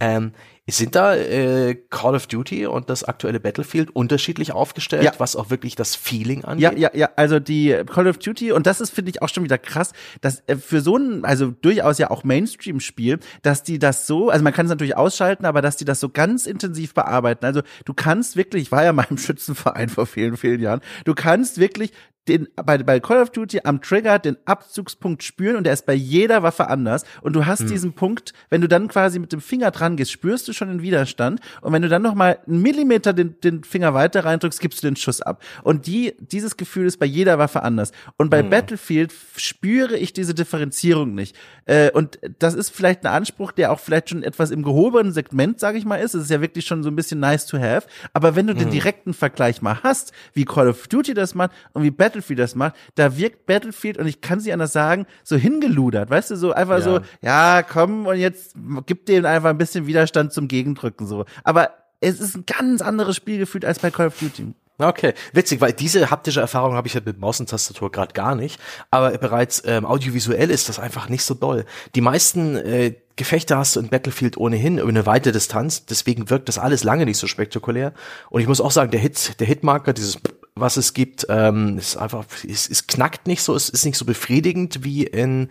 Ähm, 0.00 0.32
sind 0.74 0.96
da 0.96 1.14
äh, 1.14 1.76
Call 1.90 2.16
of 2.16 2.26
Duty 2.26 2.66
und 2.66 2.90
das 2.90 3.04
aktuelle 3.04 3.38
Battlefield 3.38 3.94
unterschiedlich 3.94 4.50
aufgestellt, 4.50 5.04
ja. 5.04 5.12
was 5.18 5.36
auch 5.36 5.48
wirklich 5.48 5.76
das 5.76 5.94
Feeling 5.94 6.44
angeht? 6.44 6.62
Ja, 6.62 6.72
ja, 6.76 6.90
ja. 6.92 7.10
Also 7.14 7.38
die 7.38 7.76
Call 7.86 8.08
of 8.08 8.18
Duty 8.18 8.50
und 8.50 8.66
das 8.66 8.80
ist 8.80 8.90
finde 8.90 9.10
ich 9.10 9.22
auch 9.22 9.28
schon 9.28 9.44
wieder 9.44 9.58
krass, 9.58 9.92
dass 10.20 10.42
äh, 10.48 10.56
für 10.56 10.80
so 10.80 10.96
ein 10.96 11.24
also 11.24 11.52
durchaus 11.52 11.98
ja 11.98 12.10
auch 12.10 12.24
Mainstream-Spiel, 12.24 13.20
dass 13.42 13.62
die 13.62 13.78
das 13.78 14.08
so, 14.08 14.28
also 14.28 14.42
man 14.42 14.52
kann 14.52 14.66
es 14.66 14.70
natürlich 14.70 14.96
ausschalten, 14.96 15.46
aber 15.46 15.62
dass 15.62 15.76
die 15.76 15.84
das 15.84 16.00
so 16.00 16.08
ganz 16.08 16.46
intensiv 16.46 16.94
bearbeiten. 16.94 17.44
Also 17.44 17.62
du 17.84 17.94
kannst 17.94 18.36
wirklich, 18.36 18.64
ich 18.64 18.72
war 18.72 18.82
ja 18.82 18.92
mal 18.92 19.06
im 19.08 19.18
Schützenverein 19.18 19.88
vor 19.88 20.06
vielen 20.06 20.36
vielen 20.36 20.60
Jahren, 20.60 20.80
du 21.04 21.14
kannst 21.14 21.58
wirklich 21.58 21.92
den, 22.28 22.48
bei, 22.56 22.78
bei 22.78 23.00
Call 23.00 23.22
of 23.22 23.30
Duty 23.30 23.60
am 23.64 23.80
Trigger 23.80 24.18
den 24.18 24.36
Abzugspunkt 24.46 25.22
spüren 25.22 25.56
und 25.56 25.64
der 25.64 25.72
ist 25.72 25.86
bei 25.86 25.94
jeder 25.94 26.42
Waffe 26.42 26.68
anders. 26.68 27.04
Und 27.22 27.34
du 27.34 27.46
hast 27.46 27.60
hm. 27.60 27.68
diesen 27.68 27.92
Punkt, 27.92 28.32
wenn 28.50 28.60
du 28.60 28.68
dann 28.68 28.88
quasi 28.88 29.18
mit 29.18 29.32
dem 29.32 29.40
Finger 29.40 29.70
dran 29.70 29.96
gehst, 29.96 30.10
spürst 30.10 30.48
du 30.48 30.52
schon 30.56 30.68
den 30.68 30.82
Widerstand. 30.82 31.40
Und 31.60 31.72
wenn 31.72 31.82
du 31.82 31.88
dann 31.88 32.02
noch 32.02 32.14
mal 32.14 32.38
einen 32.46 32.62
Millimeter 32.62 33.12
den, 33.12 33.40
den 33.40 33.64
Finger 33.64 33.94
weiter 33.94 34.24
reindrückst, 34.24 34.60
gibst 34.60 34.82
du 34.82 34.86
den 34.86 34.96
Schuss 34.96 35.20
ab. 35.20 35.42
Und 35.62 35.86
die, 35.86 36.14
dieses 36.18 36.56
Gefühl 36.56 36.86
ist 36.86 36.98
bei 36.98 37.06
jeder 37.06 37.38
Waffe 37.38 37.62
anders. 37.62 37.92
Und 38.16 38.30
bei 38.30 38.40
hm. 38.40 38.50
Battlefield 38.50 39.12
spüre 39.36 39.96
ich 39.96 40.12
diese 40.12 40.34
Differenzierung 40.34 41.14
nicht. 41.14 41.36
Äh, 41.66 41.90
und 41.90 42.18
das 42.38 42.54
ist 42.54 42.70
vielleicht 42.70 43.04
ein 43.04 43.12
Anspruch, 43.12 43.52
der 43.52 43.72
auch 43.72 43.80
vielleicht 43.80 44.10
schon 44.10 44.22
etwas 44.22 44.50
im 44.50 44.62
gehobenen 44.62 45.12
Segment, 45.12 45.60
sage 45.60 45.78
ich 45.78 45.84
mal, 45.84 45.96
ist. 45.96 46.14
Es 46.14 46.24
ist 46.24 46.30
ja 46.30 46.40
wirklich 46.40 46.66
schon 46.66 46.82
so 46.82 46.90
ein 46.90 46.96
bisschen 46.96 47.20
nice 47.20 47.46
to 47.46 47.58
have. 47.58 47.86
Aber 48.12 48.36
wenn 48.36 48.46
du 48.46 48.52
hm. 48.52 48.60
den 48.60 48.70
direkten 48.70 49.14
Vergleich 49.14 49.62
mal 49.62 49.82
hast, 49.82 50.12
wie 50.32 50.44
Call 50.44 50.68
of 50.68 50.88
Duty 50.88 51.14
das 51.14 51.34
macht 51.34 51.52
und 51.72 51.82
wie 51.82 51.90
Battlefield 51.90 52.38
das 52.38 52.54
macht, 52.54 52.74
da 52.94 53.16
wirkt 53.16 53.46
Battlefield, 53.46 53.98
und 53.98 54.06
ich 54.06 54.20
kann 54.20 54.40
sie 54.40 54.52
anders 54.52 54.72
sagen, 54.72 55.06
so 55.24 55.36
hingeludert, 55.36 56.10
weißt 56.10 56.30
du, 56.30 56.36
so 56.36 56.52
einfach 56.52 56.78
ja. 56.78 56.82
so, 56.82 57.00
ja, 57.22 57.62
komm 57.62 58.06
und 58.06 58.16
jetzt 58.16 58.54
gib 58.86 59.06
dem 59.06 59.24
einfach 59.24 59.50
ein 59.50 59.58
bisschen 59.58 59.86
Widerstand 59.86 60.32
zum 60.32 60.45
Gegendrücken, 60.48 61.06
so. 61.06 61.24
Aber 61.44 61.70
es 62.00 62.20
ist 62.20 62.36
ein 62.36 62.44
ganz 62.46 62.82
anderes 62.82 63.16
Spiel 63.16 63.38
gefühlt 63.38 63.64
als 63.64 63.78
bei 63.78 63.90
Call 63.90 64.08
of 64.08 64.18
Duty. 64.18 64.54
Okay, 64.78 65.14
witzig, 65.32 65.62
weil 65.62 65.72
diese 65.72 66.10
haptische 66.10 66.40
Erfahrung 66.40 66.74
habe 66.74 66.86
ich 66.86 66.92
ja 66.92 67.00
mit 67.02 67.18
Maus 67.18 67.40
und 67.40 67.48
Tastatur 67.48 67.90
gerade 67.90 68.12
gar 68.12 68.34
nicht. 68.34 68.60
Aber 68.90 69.16
bereits 69.16 69.62
ähm, 69.64 69.86
audiovisuell 69.86 70.50
ist 70.50 70.68
das 70.68 70.78
einfach 70.78 71.08
nicht 71.08 71.22
so 71.22 71.32
doll. 71.32 71.64
Die 71.94 72.02
meisten 72.02 72.56
äh, 72.56 72.94
Gefechte 73.16 73.56
hast 73.56 73.76
du 73.76 73.80
in 73.80 73.88
Battlefield 73.88 74.36
ohnehin 74.36 74.76
über 74.76 74.90
eine 74.90 75.06
weite 75.06 75.32
Distanz, 75.32 75.86
deswegen 75.86 76.28
wirkt 76.28 76.50
das 76.50 76.58
alles 76.58 76.84
lange 76.84 77.06
nicht 77.06 77.16
so 77.16 77.26
spektakulär. 77.26 77.94
Und 78.28 78.42
ich 78.42 78.46
muss 78.46 78.60
auch 78.60 78.70
sagen, 78.70 78.90
der 78.90 79.00
Hit, 79.00 79.40
der 79.40 79.46
Hitmarker, 79.46 79.94
dieses 79.94 80.18
was 80.54 80.76
es 80.76 80.94
gibt, 80.94 81.26
ähm, 81.28 81.78
ist 81.78 81.96
einfach, 81.96 82.24
es, 82.46 82.68
es 82.68 82.86
knackt 82.86 83.26
nicht 83.26 83.42
so, 83.42 83.54
es 83.54 83.68
ist 83.68 83.84
nicht 83.84 83.98
so 83.98 84.04
befriedigend 84.04 84.84
wie 84.84 85.04
in, 85.04 85.50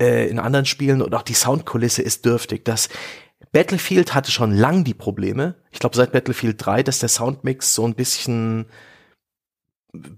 äh, 0.00 0.28
in 0.28 0.38
anderen 0.38 0.64
Spielen 0.64 1.02
und 1.02 1.14
auch 1.14 1.22
die 1.22 1.34
Soundkulisse 1.34 2.02
ist 2.02 2.24
dürftig. 2.24 2.64
Das 2.64 2.88
Battlefield 3.54 4.14
hatte 4.14 4.32
schon 4.32 4.52
lang 4.52 4.82
die 4.82 4.94
Probleme. 4.94 5.54
Ich 5.70 5.78
glaube 5.78 5.94
seit 5.94 6.10
Battlefield 6.10 6.56
3, 6.58 6.82
dass 6.82 6.98
der 6.98 7.08
Soundmix 7.08 7.72
so 7.72 7.86
ein 7.86 7.94
bisschen 7.94 8.66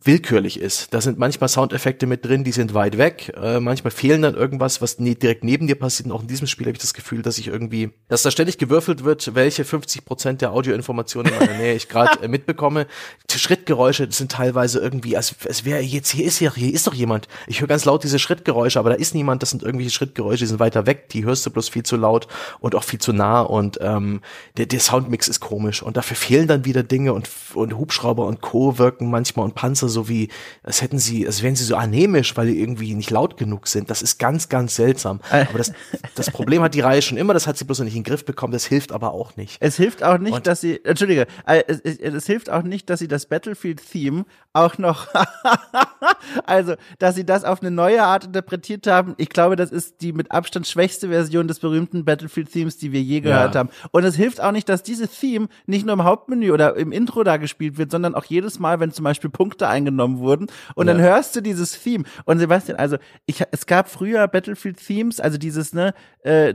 willkürlich 0.04 0.58
ist. 0.58 0.94
Da 0.94 1.00
sind 1.00 1.18
manchmal 1.18 1.48
Soundeffekte 1.48 2.06
mit 2.06 2.24
drin, 2.24 2.44
die 2.44 2.52
sind 2.52 2.72
weit 2.72 2.96
weg. 2.96 3.32
Äh, 3.40 3.60
manchmal 3.60 3.90
fehlen 3.90 4.22
dann 4.22 4.34
irgendwas, 4.34 4.80
was 4.80 4.98
nie 4.98 5.14
direkt 5.14 5.44
neben 5.44 5.66
dir 5.66 5.74
passiert. 5.74 6.06
Und 6.06 6.12
auch 6.12 6.22
in 6.22 6.28
diesem 6.28 6.46
Spiel 6.46 6.66
habe 6.66 6.76
ich 6.76 6.80
das 6.80 6.94
Gefühl, 6.94 7.22
dass 7.22 7.36
ich 7.38 7.48
irgendwie, 7.48 7.90
dass 8.08 8.22
da 8.22 8.30
ständig 8.30 8.56
gewürfelt 8.58 9.04
wird, 9.04 9.34
welche 9.34 9.64
50 9.64 10.04
Prozent 10.04 10.40
der 10.40 10.52
Audioinformationen 10.52 11.32
in 11.32 11.38
meiner 11.38 11.58
Nähe 11.58 11.74
ich 11.74 11.88
gerade 11.88 12.22
äh, 12.22 12.28
mitbekomme. 12.28 12.86
Die 13.30 13.38
Schrittgeräusche 13.38 14.10
sind 14.10 14.32
teilweise 14.32 14.78
irgendwie, 14.78 15.16
als, 15.16 15.34
als 15.46 15.64
wäre 15.64 15.80
jetzt 15.80 16.10
hier 16.10 16.24
ist 16.24 16.38
hier, 16.38 16.54
hier 16.54 16.72
ist 16.72 16.86
doch 16.86 16.94
jemand. 16.94 17.28
Ich 17.46 17.60
höre 17.60 17.68
ganz 17.68 17.84
laut 17.84 18.02
diese 18.02 18.18
Schrittgeräusche, 18.18 18.78
aber 18.78 18.90
da 18.90 18.96
ist 18.96 19.14
niemand. 19.14 19.42
Das 19.42 19.50
sind 19.50 19.62
irgendwelche 19.62 19.92
Schrittgeräusche, 19.92 20.44
die 20.44 20.46
sind 20.46 20.60
weiter 20.60 20.86
weg. 20.86 21.10
Die 21.10 21.24
hörst 21.24 21.44
du 21.44 21.50
bloß 21.50 21.68
viel 21.68 21.82
zu 21.82 21.96
laut 21.96 22.28
und 22.60 22.74
auch 22.74 22.84
viel 22.84 22.98
zu 22.98 23.12
nah. 23.12 23.42
Und 23.42 23.78
ähm, 23.82 24.20
der, 24.56 24.66
der 24.66 24.80
Soundmix 24.80 25.28
ist 25.28 25.40
komisch. 25.40 25.82
Und 25.82 25.98
dafür 25.98 26.16
fehlen 26.16 26.48
dann 26.48 26.64
wieder 26.64 26.82
Dinge 26.82 27.12
und, 27.12 27.28
und 27.54 27.76
Hubschrauber 27.76 28.26
und 28.26 28.40
Co. 28.40 28.78
wirken 28.78 29.10
manchmal 29.10 29.44
und 29.44 29.54
Panzer 29.66 29.88
so 29.88 30.08
wie, 30.08 30.28
als 30.62 30.80
hätten 30.80 31.00
sie, 31.00 31.26
als 31.26 31.42
wären 31.42 31.56
sie 31.56 31.64
so 31.64 31.74
anämisch, 31.74 32.36
weil 32.36 32.46
die 32.46 32.60
irgendwie 32.60 32.94
nicht 32.94 33.10
laut 33.10 33.36
genug 33.36 33.66
sind. 33.66 33.90
Das 33.90 34.00
ist 34.00 34.18
ganz, 34.18 34.48
ganz 34.48 34.76
seltsam. 34.76 35.20
Äh. 35.32 35.46
Aber 35.48 35.58
das, 35.58 35.72
das 36.14 36.30
Problem 36.30 36.62
hat 36.62 36.74
die 36.74 36.80
Reihe 36.80 37.02
schon 37.02 37.18
immer, 37.18 37.34
das 37.34 37.48
hat 37.48 37.58
sie 37.58 37.64
bloß 37.64 37.80
noch 37.80 37.84
nicht 37.84 37.96
in 37.96 38.04
den 38.04 38.08
Griff 38.08 38.24
bekommen, 38.24 38.52
das 38.52 38.64
hilft 38.64 38.92
aber 38.92 39.12
auch 39.12 39.36
nicht. 39.36 39.56
Es 39.58 39.76
hilft 39.76 40.04
auch 40.04 40.18
nicht, 40.18 40.34
Und 40.34 40.46
dass 40.46 40.60
sie, 40.60 40.84
Entschuldige, 40.84 41.26
äh, 41.46 41.64
es, 41.66 41.80
es, 41.80 41.98
es 41.98 42.26
hilft 42.26 42.48
auch 42.48 42.62
nicht, 42.62 42.88
dass 42.88 43.00
sie 43.00 43.08
das 43.08 43.26
Battlefield-Theme 43.26 44.24
auch 44.52 44.78
noch, 44.78 45.08
also, 46.46 46.74
dass 47.00 47.16
sie 47.16 47.26
das 47.26 47.42
auf 47.42 47.60
eine 47.60 47.72
neue 47.72 48.04
Art 48.04 48.24
interpretiert 48.24 48.86
haben. 48.86 49.14
Ich 49.18 49.30
glaube, 49.30 49.56
das 49.56 49.72
ist 49.72 50.00
die 50.00 50.12
mit 50.12 50.30
Abstand 50.30 50.68
schwächste 50.68 51.08
Version 51.08 51.48
des 51.48 51.58
berühmten 51.58 52.04
Battlefield-Themes, 52.04 52.78
die 52.78 52.92
wir 52.92 53.02
je 53.02 53.20
gehört 53.20 53.54
ja. 53.54 53.60
haben. 53.60 53.70
Und 53.90 54.04
es 54.04 54.14
hilft 54.14 54.40
auch 54.40 54.52
nicht, 54.52 54.68
dass 54.68 54.84
diese 54.84 55.08
Theme 55.08 55.48
nicht 55.66 55.84
nur 55.84 55.94
im 55.94 56.04
Hauptmenü 56.04 56.52
oder 56.52 56.76
im 56.76 56.92
Intro 56.92 57.24
da 57.24 57.36
gespielt 57.36 57.78
wird, 57.78 57.90
sondern 57.90 58.14
auch 58.14 58.24
jedes 58.24 58.58
Mal, 58.60 58.78
wenn 58.78 58.92
zum 58.92 59.04
Beispiel 59.04 59.30
Punkte 59.56 59.68
eingenommen 59.68 59.96
genommen 59.96 60.18
wurden. 60.18 60.46
Und 60.74 60.86
ja. 60.86 60.92
dann 60.92 61.02
hörst 61.02 61.34
du 61.36 61.40
dieses 61.40 61.82
Theme. 61.82 62.04
Und 62.24 62.38
Sebastian, 62.38 62.78
also 62.78 62.96
ich, 63.26 63.42
es 63.50 63.66
gab 63.66 63.88
früher 63.88 64.28
Battlefield-Themes, 64.28 65.20
also 65.20 65.38
dieses, 65.38 65.72
ne, 65.72 65.94
äh, 66.22 66.54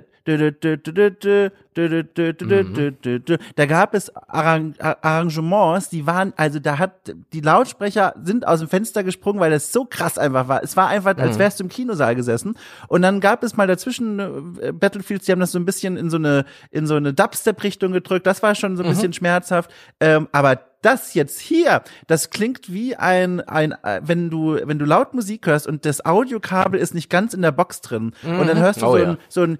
da 3.55 3.65
gab 3.65 3.93
es 3.93 4.11
Arrangements, 4.15 5.89
die 5.89 6.05
waren, 6.05 6.34
also 6.36 6.59
da 6.59 6.78
hat, 6.78 7.13
die 7.34 7.41
Lautsprecher 7.41 8.13
sind 8.24 8.45
aus 8.45 8.59
dem 8.59 8.67
Fenster 8.67 9.03
gesprungen, 9.03 9.39
weil 9.39 9.51
das 9.51 9.72
so 9.72 9.86
krass 9.86 10.17
einfach 10.17 10.47
war. 10.47 10.63
Es 10.63 10.76
war 10.76 10.89
einfach, 10.89 11.17
als 11.17 11.39
wärst 11.39 11.59
du 11.59 11.63
im 11.63 11.69
Kinosaal 11.69 12.15
gesessen. 12.15 12.55
Und 12.88 13.01
dann 13.03 13.19
gab 13.22 13.43
es 13.43 13.55
mal 13.55 13.67
dazwischen 13.67 14.59
Battlefields, 14.80 15.26
die 15.26 15.32
haben 15.32 15.39
das 15.39 15.51
so 15.51 15.59
ein 15.59 15.65
bisschen 15.65 15.97
in 15.97 16.09
so 16.09 16.17
eine, 16.17 16.45
in 16.72 16.88
so 16.88 16.95
eine 16.95 17.13
Dubstep-Richtung 17.13 17.93
gedrückt. 17.93 18.28
Das 18.28 18.43
war 18.43 18.53
schon 18.55 18.76
so 18.76 18.84
ein 18.84 18.89
bisschen 18.89 19.09
mhm. 19.09 19.13
schmerzhaft. 19.13 19.72
Ähm, 19.99 20.28
aber 20.32 20.59
das 20.82 21.13
jetzt 21.13 21.39
hier, 21.39 21.84
das 22.07 22.30
klingt 22.30 22.74
wie 22.74 22.95
ein, 22.95 23.39
ein, 23.41 23.76
wenn 24.01 24.30
du, 24.30 24.59
wenn 24.63 24.80
du 24.80 24.86
laut 24.86 25.13
Musik 25.13 25.45
hörst 25.45 25.67
und 25.67 25.86
das 25.86 26.03
Audiokabel 26.05 26.80
ist 26.80 26.93
nicht 26.93 27.09
ganz 27.09 27.34
in 27.34 27.41
der 27.41 27.51
Box 27.51 27.82
drin 27.82 28.13
mhm. 28.24 28.39
und 28.39 28.47
dann 28.47 28.59
hörst 28.59 28.82
du 28.82 28.88
oh, 28.88 28.97
so, 28.97 29.03
ein, 29.03 29.17
so 29.30 29.43
ein 29.43 29.57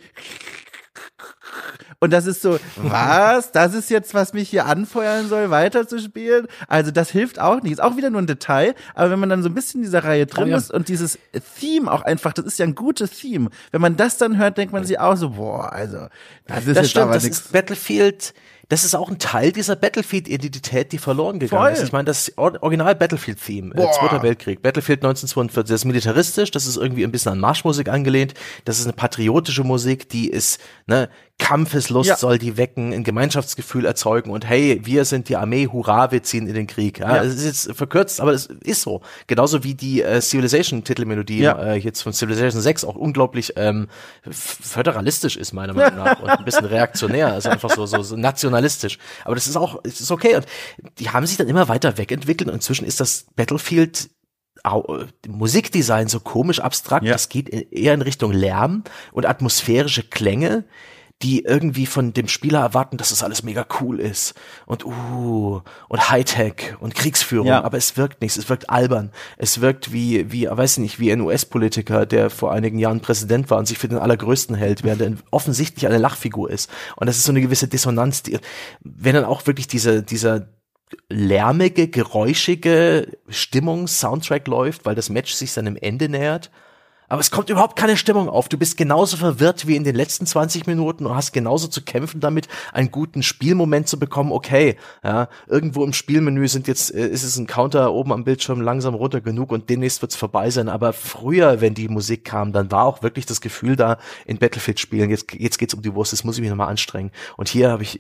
Und 2.00 2.12
das 2.12 2.26
ist 2.26 2.42
so, 2.42 2.60
was? 2.78 3.52
Das 3.52 3.74
ist 3.74 3.90
jetzt, 3.90 4.14
was 4.14 4.34
mich 4.34 4.50
hier 4.50 4.66
anfeuern 4.66 5.28
soll, 5.28 5.50
weiterzuspielen? 5.52 6.48
Also 6.68 6.92
das 6.92 7.12
hilft 7.12 7.40
auch 7.40 7.62
nicht. 7.62 7.74
Ist 7.74 7.82
auch 7.82 7.96
wieder 7.96 8.10
nur 8.10 8.22
ein 8.22 8.28
Detail, 8.28 8.76
aber 8.96 9.12
wenn 9.12 9.20
man 9.20 9.30
dann 9.30 9.44
so 9.44 9.50
ein 9.50 9.54
bisschen 9.54 9.82
in 9.82 9.86
dieser 9.86 10.04
Reihe 10.04 10.26
drin 10.26 10.46
oh, 10.46 10.48
ja. 10.48 10.58
ist 10.58 10.72
und 10.72 10.88
dieses 10.88 11.20
Theme 11.60 11.92
auch 11.92 12.02
einfach, 12.02 12.34
das 12.34 12.46
ist 12.46 12.60
ja 12.60 12.66
ein 12.66 12.76
gutes 12.76 13.12
Theme. 13.12 13.50
Wenn 13.72 13.82
man 13.82 13.98
das 13.98 14.18
dann 14.18 14.38
hört, 14.38 14.58
denkt 14.58 14.74
man 14.74 14.84
sich 14.84 15.00
auch 15.00 15.16
so, 15.16 15.32
boah, 15.32 15.72
also 15.72 16.08
das 16.48 16.66
ist 16.66 16.68
das 16.70 16.78
jetzt 16.78 16.90
stimmt, 16.92 17.04
aber 17.04 17.14
das 17.14 17.26
ist 17.26 17.52
Battlefield 17.52 18.34
das 18.72 18.86
ist 18.86 18.96
auch 18.96 19.10
ein 19.10 19.20
Teil 19.20 19.52
dieser 19.52 19.76
Battlefield-Identität, 19.76 20.94
die 20.94 20.98
verloren 20.98 21.40
gegangen 21.40 21.62
Voll. 21.62 21.74
ist. 21.74 21.84
Ich 21.84 21.92
meine, 21.92 22.06
das 22.06 22.32
Original 22.38 22.96
Battlefield-Theme, 22.96 23.76
äh, 23.76 23.92
Zweiter 23.92 24.24
Weltkrieg, 24.24 24.62
Battlefield 24.62 25.00
1942, 25.00 25.70
das 25.74 25.82
ist 25.82 25.86
militaristisch, 25.86 26.52
das 26.52 26.66
ist 26.66 26.78
irgendwie 26.78 27.04
ein 27.04 27.12
bisschen 27.12 27.34
an 27.34 27.40
Marschmusik 27.40 27.90
angelehnt, 27.90 28.34
das 28.64 28.80
ist 28.80 28.86
eine 28.86 28.94
patriotische 28.94 29.66
Musik, 29.66 30.08
die 30.08 30.30
ist, 30.30 30.62
ne, 30.88 31.10
Kampfeslust 31.42 32.08
ja. 32.08 32.16
soll 32.18 32.38
die 32.38 32.56
wecken, 32.56 32.94
ein 32.94 33.04
Gemeinschaftsgefühl 33.04 33.86
erzeugen 33.86 34.30
und 34.30 34.48
hey, 34.48 34.80
wir 34.84 35.06
sind 35.06 35.28
die 35.28 35.36
Armee, 35.36 35.68
hurra, 35.68 36.12
wir 36.12 36.22
ziehen 36.22 36.46
in 36.46 36.54
den 36.54 36.68
Krieg. 36.68 37.00
Ja, 37.00 37.16
ja. 37.16 37.24
Es 37.24 37.34
ist 37.34 37.46
jetzt 37.46 37.76
verkürzt, 37.76 38.22
aber 38.22 38.32
es 38.32 38.46
ist 38.46 38.84
so. 38.84 39.02
Genauso 39.26 39.64
wie 39.64 39.74
die 39.74 40.04
äh, 40.04 40.22
Civilization-Titelmelodie 40.22 41.42
ja. 41.42 41.60
äh, 41.60 41.76
jetzt 41.78 42.04
von 42.04 42.14
Civilization 42.14 42.62
6 42.62 42.84
auch 42.84 42.96
unglaublich 42.96 43.54
ähm, 43.56 43.88
föderalistisch 44.30 45.36
ist, 45.36 45.52
meiner 45.52 45.74
Meinung 45.74 45.98
nach, 45.98 46.22
und 46.22 46.30
ein 46.30 46.46
bisschen 46.46 46.66
reaktionär, 46.66 47.34
also 47.34 47.50
einfach 47.50 47.72
so, 47.72 47.88
so, 47.88 48.04
so 48.04 48.16
nationalistisch. 48.16 49.00
Aber 49.26 49.34
das 49.34 49.48
ist 49.48 49.58
auch, 49.58 49.80
es 49.84 50.00
ist 50.00 50.12
okay. 50.12 50.36
Und 50.36 50.46
die 51.00 51.10
haben 51.10 51.26
sich 51.26 51.38
dann 51.38 51.48
immer 51.48 51.68
weiter 51.68 51.98
wegentwickelt 51.98 52.50
und 52.50 52.56
inzwischen 52.56 52.86
ist 52.86 53.00
das 53.00 53.26
Battlefield 53.36 54.12
Musikdesign 55.28 56.08
so 56.08 56.20
komisch 56.20 56.60
abstrakt, 56.60 57.04
ja. 57.04 57.14
das 57.14 57.30
geht 57.30 57.50
eher 57.50 57.96
in 57.96 58.04
Richtung 58.04 58.32
Lärm 58.32 58.84
und 59.12 59.26
atmosphärische 59.26 60.04
Klänge, 60.04 60.66
die 61.22 61.44
irgendwie 61.44 61.86
von 61.86 62.14
dem 62.14 62.28
Spieler 62.28 62.60
erwarten, 62.60 62.98
dass 62.98 63.10
das 63.10 63.24
alles 63.24 63.44
mega 63.44 63.66
cool 63.80 64.00
ist 64.00 64.34
und 64.66 64.86
uh 64.86 65.62
und 65.88 66.10
Hightech 66.10 66.76
und 66.80 66.96
Kriegsführung, 66.96 67.48
ja. 67.48 67.64
aber 67.64 67.78
es 67.78 67.98
wirkt 67.98 68.22
nichts, 68.22 68.38
es 68.38 68.50
wirkt 68.50 68.70
albern. 68.70 69.12
Es 69.38 69.62
wirkt 69.62 69.94
wie 69.94 70.32
wie 70.32 70.48
weiß 70.50 70.78
nicht, 70.78 71.00
wie 71.00 71.12
ein 71.12 71.22
US-Politiker, 71.22 72.06
der 72.06 72.30
vor 72.30 72.52
einigen 72.52 72.80
Jahren 72.80 73.02
Präsident 73.02 73.50
war 73.50 73.58
und 73.58 73.68
sich 73.68 73.78
für 73.78 73.88
den 73.88 73.98
allergrößten 73.98 74.56
hält, 74.56 74.84
während 74.84 75.02
er 75.02 75.14
offensichtlich 75.32 75.88
eine 75.88 75.98
Lachfigur 75.98 76.50
ist. 76.50 76.70
Und 76.96 77.08
das 77.08 77.18
ist 77.18 77.26
so 77.26 77.32
eine 77.32 77.42
gewisse 77.42 77.68
Dissonanz, 77.68 78.24
die, 78.24 78.40
wenn 78.82 79.16
dann 79.16 79.26
auch 79.26 79.48
wirklich 79.48 79.68
diese 79.68 80.04
dieser 80.04 80.48
lärmige, 81.10 81.88
geräuschige 81.88 83.18
Stimmung 83.30 83.88
Soundtrack 83.88 84.48
läuft, 84.48 84.86
weil 84.86 84.96
das 84.96 85.10
Match 85.10 85.34
sich 85.34 85.52
seinem 85.52 85.78
Ende 85.78 86.10
nähert 86.10 86.52
aber 87.12 87.20
es 87.20 87.30
kommt 87.30 87.50
überhaupt 87.50 87.76
keine 87.76 87.98
Stimmung 87.98 88.30
auf. 88.30 88.48
Du 88.48 88.58
bist 88.58 88.78
genauso 88.78 89.18
verwirrt 89.18 89.68
wie 89.68 89.76
in 89.76 89.84
den 89.84 89.96
letzten 89.96 90.26
20 90.26 90.66
Minuten 90.66 91.06
und 91.06 91.14
hast 91.14 91.34
genauso 91.34 91.68
zu 91.68 91.82
kämpfen 91.82 92.22
damit, 92.22 92.48
einen 92.72 92.90
guten 92.90 93.22
Spielmoment 93.22 93.90
zu 93.90 94.00
bekommen. 94.00 94.32
Okay, 94.32 94.78
ja, 95.04 95.28
irgendwo 95.46 95.84
im 95.84 95.92
Spielmenü 95.92 96.48
sind 96.48 96.70
jetzt, 96.70 96.96
äh, 96.96 97.06
ist 97.06 97.24
es 97.24 97.36
ein 97.36 97.48
Counter 97.48 97.92
oben 97.92 98.14
am 98.14 98.24
Bildschirm 98.24 98.62
langsam 98.62 98.94
runter 98.94 99.20
genug 99.20 99.52
und 99.52 99.70
demnächst 99.70 100.02
wird's 100.02 100.16
vorbei 100.16 100.50
sein. 100.52 100.70
Aber 100.70 100.94
früher, 100.94 101.60
wenn 101.60 101.74
die 101.74 101.90
Musik 101.90 102.24
kam, 102.24 102.54
dann 102.54 102.72
war 102.72 102.86
auch 102.86 103.04
wirklich 103.04 103.26
das 103.26 103.42
Gefühl 103.42 103.76
da 103.76 103.98
in 104.26 104.38
Battlefield-Spielen, 104.38 105.10
jetzt, 105.10 105.34
jetzt 105.34 105.58
geht's 105.58 105.74
um 105.74 105.82
die 105.82 105.94
Wurst, 105.94 106.14
jetzt 106.14 106.24
muss 106.24 106.38
ich 106.38 106.42
mich 106.42 106.50
nochmal 106.50 106.70
anstrengen. 106.70 107.12
Und 107.36 107.50
hier 107.50 107.72
habe 107.72 107.84
ich, 107.84 108.00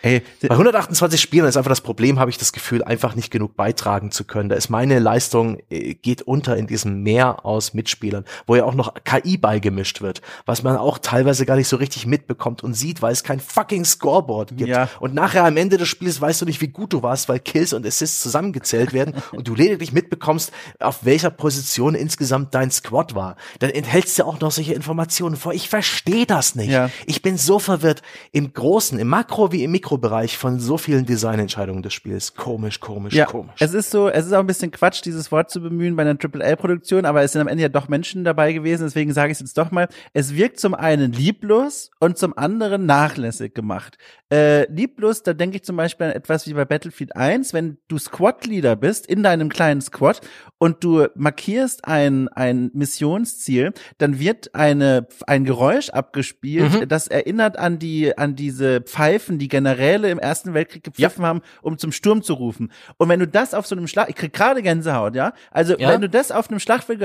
ey, 0.00 0.22
bei 0.40 0.54
128 0.54 1.20
Spielen 1.20 1.44
ist 1.44 1.58
einfach 1.58 1.68
das 1.68 1.82
Problem, 1.82 2.18
habe 2.18 2.30
ich 2.30 2.38
das 2.38 2.54
Gefühl, 2.54 2.82
einfach 2.82 3.14
nicht 3.14 3.30
genug 3.30 3.56
beitragen 3.56 4.10
zu 4.10 4.24
können. 4.24 4.48
Da 4.48 4.56
ist 4.56 4.70
meine 4.70 5.00
Leistung, 5.00 5.58
äh, 5.68 5.92
geht 5.92 6.22
unter 6.22 6.56
in 6.56 6.66
diesem 6.66 7.02
Meer 7.02 7.44
aus 7.44 7.74
Mitspielern 7.74 8.24
wo 8.46 8.56
ja 8.56 8.64
auch 8.64 8.74
noch 8.74 8.94
KI 9.04 9.36
beigemischt 9.36 10.00
wird, 10.00 10.22
was 10.46 10.62
man 10.62 10.76
auch 10.76 10.98
teilweise 10.98 11.46
gar 11.46 11.56
nicht 11.56 11.68
so 11.68 11.76
richtig 11.76 12.06
mitbekommt 12.06 12.62
und 12.62 12.74
sieht, 12.74 13.02
weil 13.02 13.12
es 13.12 13.24
kein 13.24 13.40
fucking 13.40 13.84
Scoreboard 13.84 14.56
gibt. 14.56 14.70
Ja. 14.70 14.88
Und 15.00 15.14
nachher 15.14 15.44
am 15.44 15.56
Ende 15.56 15.76
des 15.76 15.88
Spiels 15.88 16.20
weißt 16.20 16.42
du 16.42 16.46
nicht, 16.46 16.60
wie 16.60 16.68
gut 16.68 16.92
du 16.92 17.02
warst, 17.02 17.28
weil 17.28 17.40
Kills 17.40 17.72
und 17.72 17.86
Assists 17.86 18.22
zusammengezählt 18.22 18.92
werden 18.92 19.14
und 19.32 19.48
du 19.48 19.54
lediglich 19.54 19.92
mitbekommst, 19.92 20.52
auf 20.78 21.04
welcher 21.04 21.30
Position 21.30 21.94
insgesamt 21.94 22.54
dein 22.54 22.70
Squad 22.70 23.14
war. 23.14 23.36
Dann 23.58 23.70
enthältst 23.70 24.18
du 24.18 24.24
auch 24.24 24.40
noch 24.40 24.50
solche 24.50 24.74
Informationen 24.74 25.36
vor. 25.36 25.52
Ich 25.52 25.68
verstehe 25.68 26.26
das 26.26 26.54
nicht. 26.54 26.70
Ja. 26.70 26.90
Ich 27.06 27.22
bin 27.22 27.36
so 27.36 27.58
verwirrt 27.58 28.02
im 28.32 28.52
großen, 28.52 28.98
im 28.98 29.08
Makro- 29.08 29.52
wie 29.52 29.64
im 29.64 29.70
Mikrobereich 29.72 30.36
von 30.36 30.60
so 30.60 30.78
vielen 30.78 31.06
Designentscheidungen 31.06 31.82
des 31.82 31.92
Spiels. 31.92 32.34
Komisch, 32.34 32.80
komisch, 32.80 33.14
ja. 33.14 33.26
komisch. 33.26 33.54
Es 33.58 33.74
ist 33.74 33.90
so, 33.90 34.08
es 34.08 34.26
ist 34.26 34.32
auch 34.32 34.40
ein 34.40 34.46
bisschen 34.46 34.70
Quatsch, 34.70 35.04
dieses 35.04 35.30
Wort 35.32 35.50
zu 35.50 35.60
bemühen 35.60 35.96
bei 35.96 36.02
einer 36.02 36.16
AAA-Produktion, 36.18 37.04
aber 37.04 37.22
es 37.22 37.32
sind 37.32 37.40
am 37.40 37.48
Ende 37.48 37.62
ja 37.62 37.68
doch 37.68 37.88
Menschen 37.88 38.24
dabei 38.28 38.52
gewesen, 38.52 38.84
deswegen 38.84 39.12
sage 39.12 39.32
ich 39.32 39.36
es 39.36 39.40
jetzt 39.40 39.58
doch 39.58 39.70
mal. 39.70 39.88
Es 40.12 40.34
wirkt 40.34 40.60
zum 40.60 40.74
einen 40.74 41.12
lieblos 41.12 41.90
und 41.98 42.18
zum 42.18 42.36
anderen 42.36 42.86
nachlässig 42.86 43.54
gemacht. 43.54 43.98
Äh, 44.30 44.70
lieblos, 44.70 45.22
da 45.22 45.32
denke 45.32 45.56
ich 45.56 45.64
zum 45.64 45.76
Beispiel 45.76 46.06
an 46.06 46.12
etwas 46.12 46.46
wie 46.46 46.52
bei 46.52 46.66
Battlefield 46.66 47.16
1, 47.16 47.54
wenn 47.54 47.78
du 47.88 47.96
Squad-Leader 47.96 48.76
bist 48.76 49.06
in 49.06 49.22
deinem 49.22 49.48
kleinen 49.48 49.80
Squad 49.80 50.20
und 50.58 50.84
du 50.84 51.06
markierst 51.14 51.86
ein, 51.86 52.28
ein 52.28 52.70
Missionsziel, 52.74 53.72
dann 53.96 54.18
wird 54.18 54.54
eine, 54.54 55.08
ein 55.26 55.44
Geräusch 55.44 55.88
abgespielt, 55.88 56.80
mhm. 56.80 56.88
das 56.88 57.06
erinnert 57.06 57.58
an 57.58 57.78
die, 57.78 58.18
an 58.18 58.36
diese 58.36 58.82
Pfeifen, 58.82 59.38
die 59.38 59.48
Generäle 59.48 60.10
im 60.10 60.18
Ersten 60.18 60.52
Weltkrieg 60.52 60.84
gepfiffen 60.84 61.22
ja. 61.22 61.28
haben, 61.28 61.40
um 61.62 61.78
zum 61.78 61.90
Sturm 61.90 62.22
zu 62.22 62.34
rufen. 62.34 62.70
Und 62.98 63.08
wenn 63.08 63.20
du 63.20 63.26
das 63.26 63.54
auf 63.54 63.66
so 63.66 63.74
einem 63.74 63.88
Schlag, 63.88 64.10
ich 64.10 64.16
krieg 64.16 64.34
gerade 64.34 64.62
Gänsehaut, 64.62 65.14
ja? 65.14 65.32
Also, 65.50 65.78
ja? 65.78 65.88
wenn 65.88 66.02
du 66.02 66.08
das 66.08 66.32
auf 66.32 66.50
einem 66.50 66.60
Schlachtfeld 66.60 67.00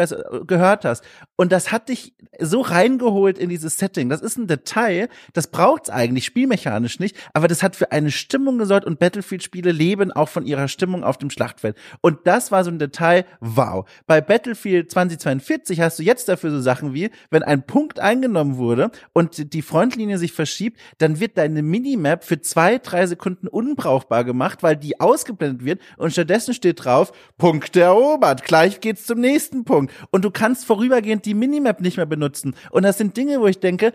gehört 0.46 0.84
hast 0.84 1.03
und 1.36 1.52
das 1.52 1.72
hat 1.72 1.90
dich 1.90 2.14
so 2.40 2.62
reingeholt 2.62 3.38
in 3.38 3.50
dieses 3.50 3.78
Setting, 3.78 4.10
das 4.10 4.22
ist 4.22 4.38
ein 4.38 4.48
Detail, 4.48 5.10
das 5.34 5.48
braucht's 5.48 5.90
eigentlich 5.90 6.26
spielmechanisch 6.26 7.00
nicht, 7.00 7.16
aber 7.34 7.48
das 7.48 7.64
hat 7.64 7.76
für 7.76 7.92
eine 7.92 8.12
Stimmung 8.12 8.58
gesorgt 8.58 8.86
und 8.86 9.00
Battlefield-Spiele 9.00 9.72
leben 9.72 10.12
auch 10.12 10.30
von 10.30 10.46
ihrer 10.46 10.68
Stimmung 10.68 11.04
auf 11.04 11.18
dem 11.18 11.30
Schlachtfeld. 11.30 11.78
Und 12.02 12.20
das 12.26 12.52
war 12.52 12.64
so 12.64 12.72
ein 12.72 12.80
Detail, 12.80 13.26
wow. 13.40 13.88
Bei 14.08 14.22
Battlefield 14.22 14.92
2042 14.92 15.80
hast 15.80 16.00
du 16.00 16.04
jetzt 16.04 16.28
dafür 16.30 16.52
so 16.52 16.62
Sachen 16.62 16.94
wie, 16.94 17.10
wenn 17.30 17.44
ein 17.44 17.66
Punkt 17.66 18.00
eingenommen 18.00 18.58
wurde 18.58 18.92
und 19.14 19.54
die 19.54 19.62
Frontlinie 19.62 20.18
sich 20.18 20.34
verschiebt, 20.34 20.80
dann 20.98 21.20
wird 21.20 21.38
deine 21.38 21.62
Minimap 21.62 22.24
für 22.24 22.42
zwei, 22.42 22.78
drei 22.78 23.08
Sekunden 23.08 23.48
unbrauchbar 23.48 24.24
gemacht, 24.24 24.64
weil 24.64 24.76
die 24.76 25.00
ausgeblendet 25.00 25.66
wird 25.66 25.82
und 25.98 26.12
stattdessen 26.12 26.54
steht 26.54 26.84
drauf, 26.84 27.12
Punkt 27.38 27.76
erobert, 27.76 28.44
gleich 28.44 28.80
geht's 28.82 29.06
zum 29.06 29.20
nächsten 29.20 29.66
Punkt. 29.66 29.94
Und 30.12 30.26
du 30.26 30.32
kannst 30.32 30.66
vorübergehend 30.94 31.26
die 31.26 31.34
Minimap 31.34 31.82
nicht 31.82 31.98
mehr 31.98 32.06
benutzen. 32.06 32.56
Und 32.72 32.84
das 32.84 32.98
sind 32.98 33.18
Dinge, 33.18 33.40
wo 33.40 33.48
ich 33.48 33.60
denke, 33.60 33.94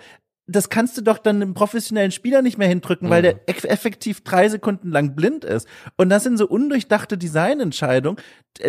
das 0.49 0.71
kannst 0.71 0.97
du 0.97 1.03
doch 1.03 1.19
dann 1.19 1.37
einem 1.37 1.55
professionellen 1.55 2.11
Spieler 2.11 2.41
nicht 2.41 2.57
mehr 2.57 2.69
hindrücken, 2.69 3.11
weil 3.11 3.23
der 3.23 3.35
mhm. 3.35 3.41
effektiv 3.47 4.23
drei 4.25 4.49
Sekunden 4.49 4.91
lang 4.91 5.15
blind 5.15 5.45
ist. 5.45 5.69
Und 5.97 6.09
das 6.09 6.25
sind 6.25 6.39
so 6.39 6.47
undurchdachte 6.47 7.19
Designentscheidungen, 7.19 8.19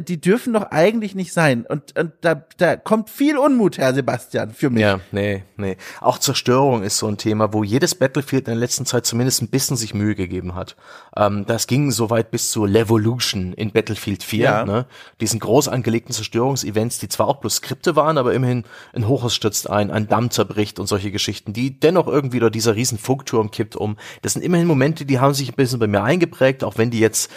die 0.01 0.21
dürfen 0.21 0.53
doch 0.53 0.69
eigentlich 0.71 1.15
nicht 1.15 1.33
sein. 1.33 1.65
Und, 1.65 1.97
und 1.97 2.11
da, 2.21 2.45
da 2.57 2.75
kommt 2.75 3.09
viel 3.09 3.37
Unmut, 3.37 3.77
Herr 3.77 3.93
Sebastian, 3.93 4.51
für 4.51 4.69
mich. 4.69 4.81
Ja, 4.81 4.99
nee, 5.11 5.43
nee. 5.57 5.77
Auch 6.01 6.19
Zerstörung 6.19 6.83
ist 6.83 6.97
so 6.97 7.07
ein 7.07 7.17
Thema, 7.17 7.53
wo 7.53 7.63
jedes 7.63 7.95
Battlefield 7.95 8.47
in 8.47 8.53
der 8.53 8.59
letzten 8.59 8.85
Zeit 8.85 9.05
zumindest 9.05 9.41
ein 9.41 9.47
bisschen 9.47 9.77
sich 9.77 9.93
Mühe 9.93 10.15
gegeben 10.15 10.55
hat. 10.55 10.75
Ähm, 11.15 11.45
das 11.47 11.65
ging 11.65 11.91
soweit 11.91 12.29
bis 12.29 12.51
zu 12.51 12.65
Levolution 12.65 13.53
in 13.53 13.71
Battlefield 13.71 14.21
4, 14.21 14.43
ja. 14.43 14.65
ne? 14.65 14.85
Diesen 15.21 15.39
groß 15.39 15.69
angelegten 15.69 16.13
Zerstörungsevents, 16.13 16.99
die 16.99 17.07
zwar 17.07 17.27
auch 17.27 17.37
bloß 17.37 17.55
Skripte 17.55 17.95
waren, 17.95 18.17
aber 18.17 18.33
immerhin 18.33 18.65
ein 18.93 19.07
Hochhaus 19.07 19.33
stürzt 19.33 19.69
ein, 19.69 19.91
ein 19.91 20.07
Damm 20.07 20.29
zerbricht 20.29 20.79
und 20.79 20.87
solche 20.87 21.09
Geschichten, 21.09 21.53
die 21.53 21.68
dennoch 21.71 22.07
irgendwie 22.07 22.39
da 22.39 22.49
dieser 22.49 22.75
riesen 22.75 22.97
Funkturm 22.97 23.51
kippt 23.51 23.75
um. 23.75 23.97
Das 24.21 24.33
sind 24.33 24.43
immerhin 24.43 24.67
Momente, 24.67 25.05
die 25.05 25.19
haben 25.19 25.33
sich 25.33 25.49
ein 25.49 25.55
bisschen 25.55 25.79
bei 25.79 25.87
mir 25.87 26.03
eingeprägt, 26.03 26.63
auch 26.63 26.77
wenn 26.77 26.91
die 26.91 26.99
jetzt 26.99 27.31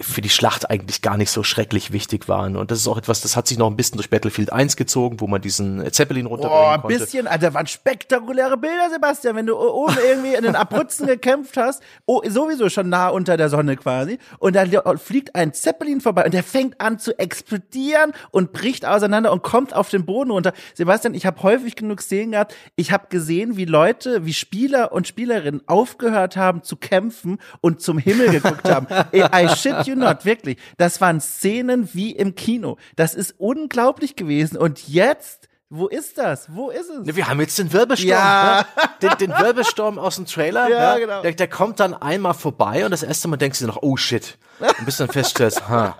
für 0.00 0.20
die 0.20 0.28
Schlacht 0.28 0.70
eigentlich 0.70 1.02
gar 1.02 1.16
nicht 1.16 1.30
so 1.30 1.42
schrecklich 1.42 1.92
wichtig 1.92 2.28
waren. 2.28 2.56
Und 2.56 2.70
das 2.70 2.80
ist 2.80 2.88
auch 2.88 2.98
etwas, 2.98 3.22
das 3.22 3.36
hat 3.36 3.48
sich 3.48 3.58
noch 3.58 3.70
ein 3.70 3.76
bisschen 3.76 3.96
durch 3.96 4.10
Battlefield 4.10 4.52
1 4.52 4.76
gezogen, 4.76 5.20
wo 5.20 5.26
man 5.26 5.40
diesen 5.40 5.90
Zeppelin 5.92 6.26
runterbringen 6.26 6.64
oh, 6.64 6.68
ein 6.68 6.80
konnte. 6.82 6.98
bisschen, 6.98 7.26
Alter, 7.26 7.54
waren 7.54 7.66
spektakuläre 7.66 8.56
Bilder, 8.56 8.90
Sebastian, 8.90 9.36
wenn 9.36 9.46
du 9.46 9.56
oben 9.56 9.96
irgendwie 10.06 10.34
in 10.34 10.42
den 10.42 10.56
Abruzzen 10.56 11.06
gekämpft 11.06 11.56
hast, 11.56 11.82
oh, 12.04 12.20
sowieso 12.28 12.68
schon 12.68 12.88
nah 12.88 13.08
unter 13.08 13.36
der 13.36 13.48
Sonne 13.48 13.76
quasi, 13.76 14.18
und 14.38 14.56
da 14.56 14.64
fliegt 14.96 15.34
ein 15.34 15.54
Zeppelin 15.54 16.00
vorbei 16.00 16.24
und 16.24 16.34
der 16.34 16.42
fängt 16.42 16.80
an 16.80 16.98
zu 16.98 17.18
explodieren 17.18 18.12
und 18.30 18.52
bricht 18.52 18.84
auseinander 18.84 19.32
und 19.32 19.42
kommt 19.42 19.74
auf 19.74 19.88
den 19.88 20.04
Boden 20.04 20.30
runter. 20.30 20.52
Sebastian, 20.74 21.14
ich 21.14 21.24
habe 21.26 21.42
häufig 21.42 21.76
genug 21.76 22.02
Szenen 22.02 22.32
gehabt, 22.32 22.54
ich 22.76 22.92
habe 22.92 23.06
gesehen, 23.08 23.56
wie 23.56 23.64
Leute, 23.64 24.26
wie 24.26 24.34
Spieler 24.34 24.92
und 24.92 25.06
Spielerinnen 25.06 25.62
aufgehört 25.66 26.36
haben 26.36 26.62
zu 26.62 26.76
kämpfen 26.76 27.38
und 27.60 27.80
zum 27.80 27.98
Himmel 27.98 28.30
geguckt 28.30 28.68
haben. 28.68 28.86
I 29.52 29.56
shit 29.56 29.86
you 29.86 29.94
not, 29.94 30.24
wirklich. 30.24 30.58
Das 30.78 31.00
waren 31.00 31.20
Szenen 31.20 31.88
wie 31.92 32.12
im 32.12 32.34
Kino. 32.34 32.76
Das 32.96 33.14
ist 33.14 33.34
unglaublich 33.38 34.16
gewesen. 34.16 34.56
Und 34.56 34.88
jetzt 34.88 35.48
wo 35.68 35.88
ist 35.88 36.16
das? 36.16 36.54
Wo 36.54 36.70
ist 36.70 36.88
es? 36.88 37.06
Ne, 37.06 37.16
wir 37.16 37.26
haben 37.26 37.40
jetzt 37.40 37.58
den 37.58 37.72
Wirbelsturm. 37.72 38.10
Ja. 38.10 38.64
Ne? 38.76 38.90
Den, 39.02 39.18
den 39.18 39.30
Wirbelsturm 39.30 39.98
aus 39.98 40.14
dem 40.14 40.26
Trailer. 40.26 40.68
Ja, 40.68 40.78
ja. 40.78 40.98
genau. 40.98 41.22
Der, 41.22 41.32
der, 41.32 41.48
kommt 41.48 41.80
dann 41.80 41.92
einmal 41.92 42.34
vorbei 42.34 42.84
und 42.84 42.92
das 42.92 43.02
erste 43.02 43.26
Mal 43.26 43.36
denkst 43.36 43.58
du 43.58 43.66
noch, 43.66 43.82
oh 43.82 43.96
shit. 43.96 44.38
Und 44.60 44.84
bis 44.84 44.98
dann 44.98 45.08
feststellst, 45.08 45.68
ha, 45.68 45.98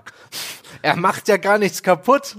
er 0.81 0.95
macht 0.95 1.27
ja 1.27 1.35
gar 1.35 1.57
nichts 1.57 1.83
kaputt. 1.83 2.37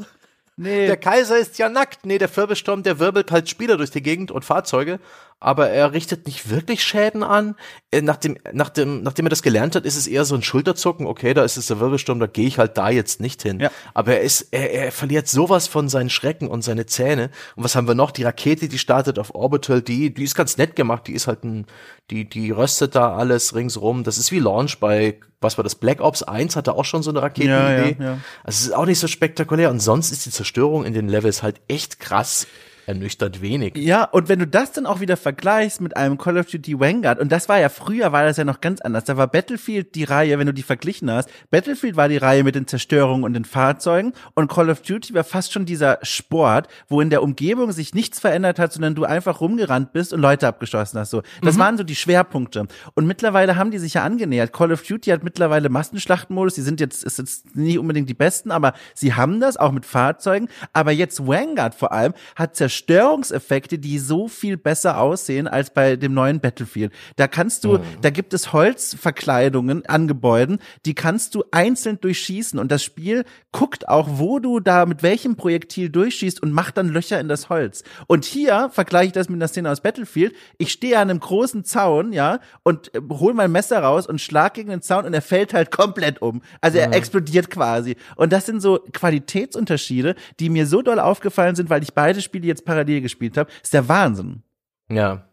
Nee. 0.57 0.87
Der 0.87 0.97
Kaiser 0.97 1.39
ist 1.39 1.59
ja 1.59 1.69
nackt. 1.69 2.07
Nee, 2.07 2.19
der 2.19 2.35
Wirbelsturm, 2.35 2.83
der 2.83 2.99
wirbelt 2.99 3.31
halt 3.31 3.49
Spieler 3.49 3.77
durch 3.77 3.91
die 3.91 4.03
Gegend 4.03 4.31
und 4.31 4.45
Fahrzeuge. 4.45 4.99
Aber 5.41 5.71
er 5.71 5.93
richtet 5.93 6.27
nicht 6.27 6.51
wirklich 6.51 6.83
Schäden 6.83 7.23
an. 7.23 7.55
Äh, 7.93 8.03
nachdem, 8.03 8.39
nachdem, 8.53 9.03
nachdem 9.03 9.27
er 9.27 9.31
das 9.31 9.43
gelernt 9.43 9.77
hat, 9.77 9.85
ist 9.85 9.97
es 9.97 10.09
eher 10.09 10.25
so 10.25 10.35
ein 10.35 10.43
Schulterzucken, 10.43 11.07
okay, 11.07 11.33
da 11.33 11.45
ist 11.45 11.57
es 11.57 11.67
der 11.67 11.79
Wirbelsturm, 11.79 12.19
da 12.19 12.27
gehe 12.27 12.47
ich 12.47 12.59
halt 12.59 12.77
da 12.77 12.91
jetzt 12.91 13.21
nicht 13.21 13.43
hin. 13.43 13.61
Ja. 13.61 13.71
Aber 13.95 14.15
er 14.15 14.23
ist, 14.23 14.49
er, 14.51 14.73
er 14.73 14.93
verliert 14.93 15.29
sowas 15.29 15.69
von 15.69 15.89
seinen 15.89 16.11
Schrecken 16.11 16.49
und 16.49 16.63
seine 16.63 16.87
Zähne. 16.87 17.31
Und 17.55 17.63
was 17.63 17.77
haben 17.77 17.87
wir 17.87 17.95
noch? 17.95 18.11
Die 18.11 18.25
Rakete, 18.25 18.69
die 18.69 18.79
startet 18.79 19.19
auf 19.19 19.35
Orbital, 19.35 19.81
die, 19.81 20.13
die 20.13 20.25
ist 20.25 20.35
ganz 20.35 20.57
nett 20.57 20.75
gemacht, 20.75 21.07
die 21.07 21.13
ist 21.13 21.29
halt 21.29 21.45
ein, 21.45 21.67
die, 22.11 22.29
die 22.29 22.51
röstet 22.51 22.97
da 22.97 23.15
alles 23.15 23.55
ringsrum. 23.55 24.03
Das 24.03 24.19
ist 24.19 24.33
wie 24.33 24.41
Launch 24.41 24.81
bei, 24.81 25.21
was 25.41 25.57
war 25.57 25.63
das, 25.63 25.77
Black 25.77 26.01
Ops 26.01 26.25
1 26.25 26.57
hatte 26.57 26.75
auch 26.75 26.85
schon 26.85 27.05
so 27.05 27.11
eine 27.11 27.23
Raketenidee. 27.23 27.97
Ja, 27.99 28.05
ja, 28.05 28.13
ja. 28.13 28.19
Also 28.43 28.57
es 28.57 28.61
ist 28.63 28.75
auch 28.75 28.87
nicht 28.87 28.99
so 28.99 29.07
spektakulär. 29.07 29.71
Und 29.71 29.79
sonst 29.79 30.11
ist 30.11 30.27
die 30.27 30.31
Zerstörung 30.31 30.85
in 30.85 30.95
den 30.95 31.09
Levels 31.09 31.45
halt 31.45 31.61
echt 31.69 32.01
krass 32.01 32.49
ernüchternd 32.89 33.43
wenig. 33.43 33.77
Ja, 33.77 34.05
und 34.05 34.31
wenn 34.31 34.39
du 34.39 34.47
das 34.47 34.73
dann 34.73 34.87
auch 34.87 35.01
wieder 35.01 35.19
vergleichst 35.19 35.83
mit 35.83 35.97
einem 35.97 36.17
Call 36.17 36.39
of 36.39 36.47
Duty 36.47 36.81
Vanguard, 36.81 37.21
und 37.21 37.31
das 37.31 37.49
war 37.49 37.59
ja 37.59 37.69
früher, 37.69 38.13
war 38.13 38.25
das 38.25 38.39
ja 38.39 38.45
noch 38.45 38.63
ganz 38.63 38.81
anders. 38.81 39.05
Da 39.05 39.19
war 39.19 39.27
Battlefield 39.27 39.95
die 39.95 40.05
Reihe, 40.05 40.39
wenn 40.39 40.47
du 40.47 40.55
die 40.55 40.63
verglichen 40.63 41.11
hast. 41.11 41.29
Battlefield 41.51 41.97
war 41.97 42.09
die 42.09 42.17
Reihe 42.17 42.45
mit 42.45 42.55
den 42.55 42.67
Zerstörungen 42.67 43.25
und 43.25 43.35
den 43.35 43.45
Fahrzeugen 43.45 44.15
und 44.35 44.51
Call 44.51 44.71
of 44.71 44.81
Duty 44.81 45.13
war 45.13 45.25
fast 45.25 45.53
schon 45.53 45.67
dieser 45.67 45.99
Sport, 46.03 46.69
wo 46.89 47.03
in 47.03 47.11
der 47.11 47.23
Umgebung 47.23 47.73
sich 47.73 47.93
nichts 47.93 48.21
verändert 48.21 48.59
hat, 48.59 48.73
sondern 48.73 48.95
du 48.95 49.05
einfach 49.05 49.43
rumgerannt 49.43 49.93
bist 49.93 50.15
und 50.15 50.21
Leute 50.21 50.49
abgeschossen 50.49 50.99
hast. 50.99 51.11
So, 51.11 51.23
das 51.43 51.57
mhm. 51.57 51.61
waren 51.61 51.77
so 51.77 51.85
die 51.85 51.97
Schwerpunkte. 51.97 52.69
Und 52.95 53.07
mittlerweile 53.07 53.57
haben 53.57 53.71
die 53.71 53.79
sich 53.79 53.95
ja 53.95 54.05
angenähert. 54.05 54.55
Call 54.55 54.73
of 54.73 54.83
Duty 54.83 55.11
hat 55.11 55.23
mittlerweile 55.23 55.69
Massenschlachtenmodus. 55.69 56.55
Die 56.55 56.63
sind 56.63 56.81
jetzt, 56.81 57.05
ist 57.05 57.19
jetzt 57.19 57.55
nicht 57.55 57.79
unbedingt 57.79 58.09
die 58.09 58.15
besten, 58.15 58.51
aber 58.51 58.73
sie 58.95 59.13
haben 59.13 59.41
das 59.41 59.59
auch 59.59 59.73
mit 59.73 59.85
Fahrzeugen. 59.85 60.49
Aber 60.73 60.91
jetzt 60.91 61.27
Vanguard 61.27 61.75
vor 61.75 61.93
allem 61.93 62.15
hat 62.35 62.57
zerstört 62.57 62.78
Störungseffekte, 62.79 63.79
die 63.79 63.99
so 63.99 64.29
viel 64.29 64.57
besser 64.57 65.01
aussehen 65.01 65.47
als 65.47 65.71
bei 65.71 65.97
dem 65.97 66.15
neuen 66.15 66.41
Battlefield. 66.41 66.93
Da 67.17 67.29
kannst 67.29 67.65
du, 67.65 67.79
mhm. 67.79 67.83
da 68.01 68.11
gibt 68.11 68.33
es 68.33 68.53
Holzverkleidungen 68.53 69.85
an 69.87 70.09
Gebäuden, 70.09 70.59
die 70.87 70.95
kannst 70.95 71.35
du 71.35 71.45
einzeln 71.51 72.01
durchschießen 72.01 72.59
und 72.59 72.73
das 72.73 72.83
Spiel 72.83 73.25
guckt 73.53 73.89
auch, 73.89 74.09
wo 74.13 74.39
du 74.39 74.61
da 74.61 74.87
mit 74.87 75.03
welchem 75.03 75.37
Projektil 75.37 75.91
durchschießt 75.91 76.43
und 76.43 76.53
macht 76.53 76.77
dann 76.77 76.89
Löcher 76.89 77.21
in 77.21 77.29
das 77.29 77.49
Holz. 77.49 77.83
Und 78.07 78.25
hier 78.25 78.71
vergleiche 78.73 79.09
ich 79.09 79.13
das 79.13 79.29
mit 79.29 79.37
einer 79.37 79.49
Szene 79.49 79.71
aus 79.71 79.81
Battlefield. 79.81 80.35
Ich 80.59 80.73
stehe 80.73 80.99
an 80.99 81.11
einem 81.11 81.21
großen 81.21 81.65
Zaun, 81.65 82.13
ja, 82.13 82.41
und 82.63 82.95
äh, 82.95 83.01
hol 83.11 83.35
mein 83.35 83.53
Messer 83.53 83.83
raus 83.83 84.07
und 84.07 84.21
schlag 84.21 84.55
gegen 84.55 84.71
den 84.71 84.83
Zaun 84.83 85.05
und 85.05 85.15
er 85.15 85.23
fällt 85.23 85.55
halt 85.55 85.71
komplett 85.71 86.23
um. 86.23 86.43
Also 86.61 86.79
er 86.79 86.89
mhm. 86.89 86.95
explodiert 86.95 87.51
quasi. 87.51 87.97
Und 88.17 88.33
das 88.33 88.47
sind 88.47 88.61
so 88.61 88.81
Qualitätsunterschiede, 88.93 90.15
die 90.41 90.51
mir 90.51 90.67
so 90.67 90.83
doll 90.83 91.01
aufgefallen 91.01 91.57
sind, 91.57 91.71
weil 91.71 91.83
ich 91.83 91.95
beide 91.95 92.21
Spiele 92.21 92.47
jetzt 92.47 92.65
parallel 92.69 93.01
gespielt 93.01 93.39
habe, 93.39 93.51
ist 93.63 93.73
der 93.73 93.89
Wahnsinn. 93.89 94.43
Ja. 94.91 95.28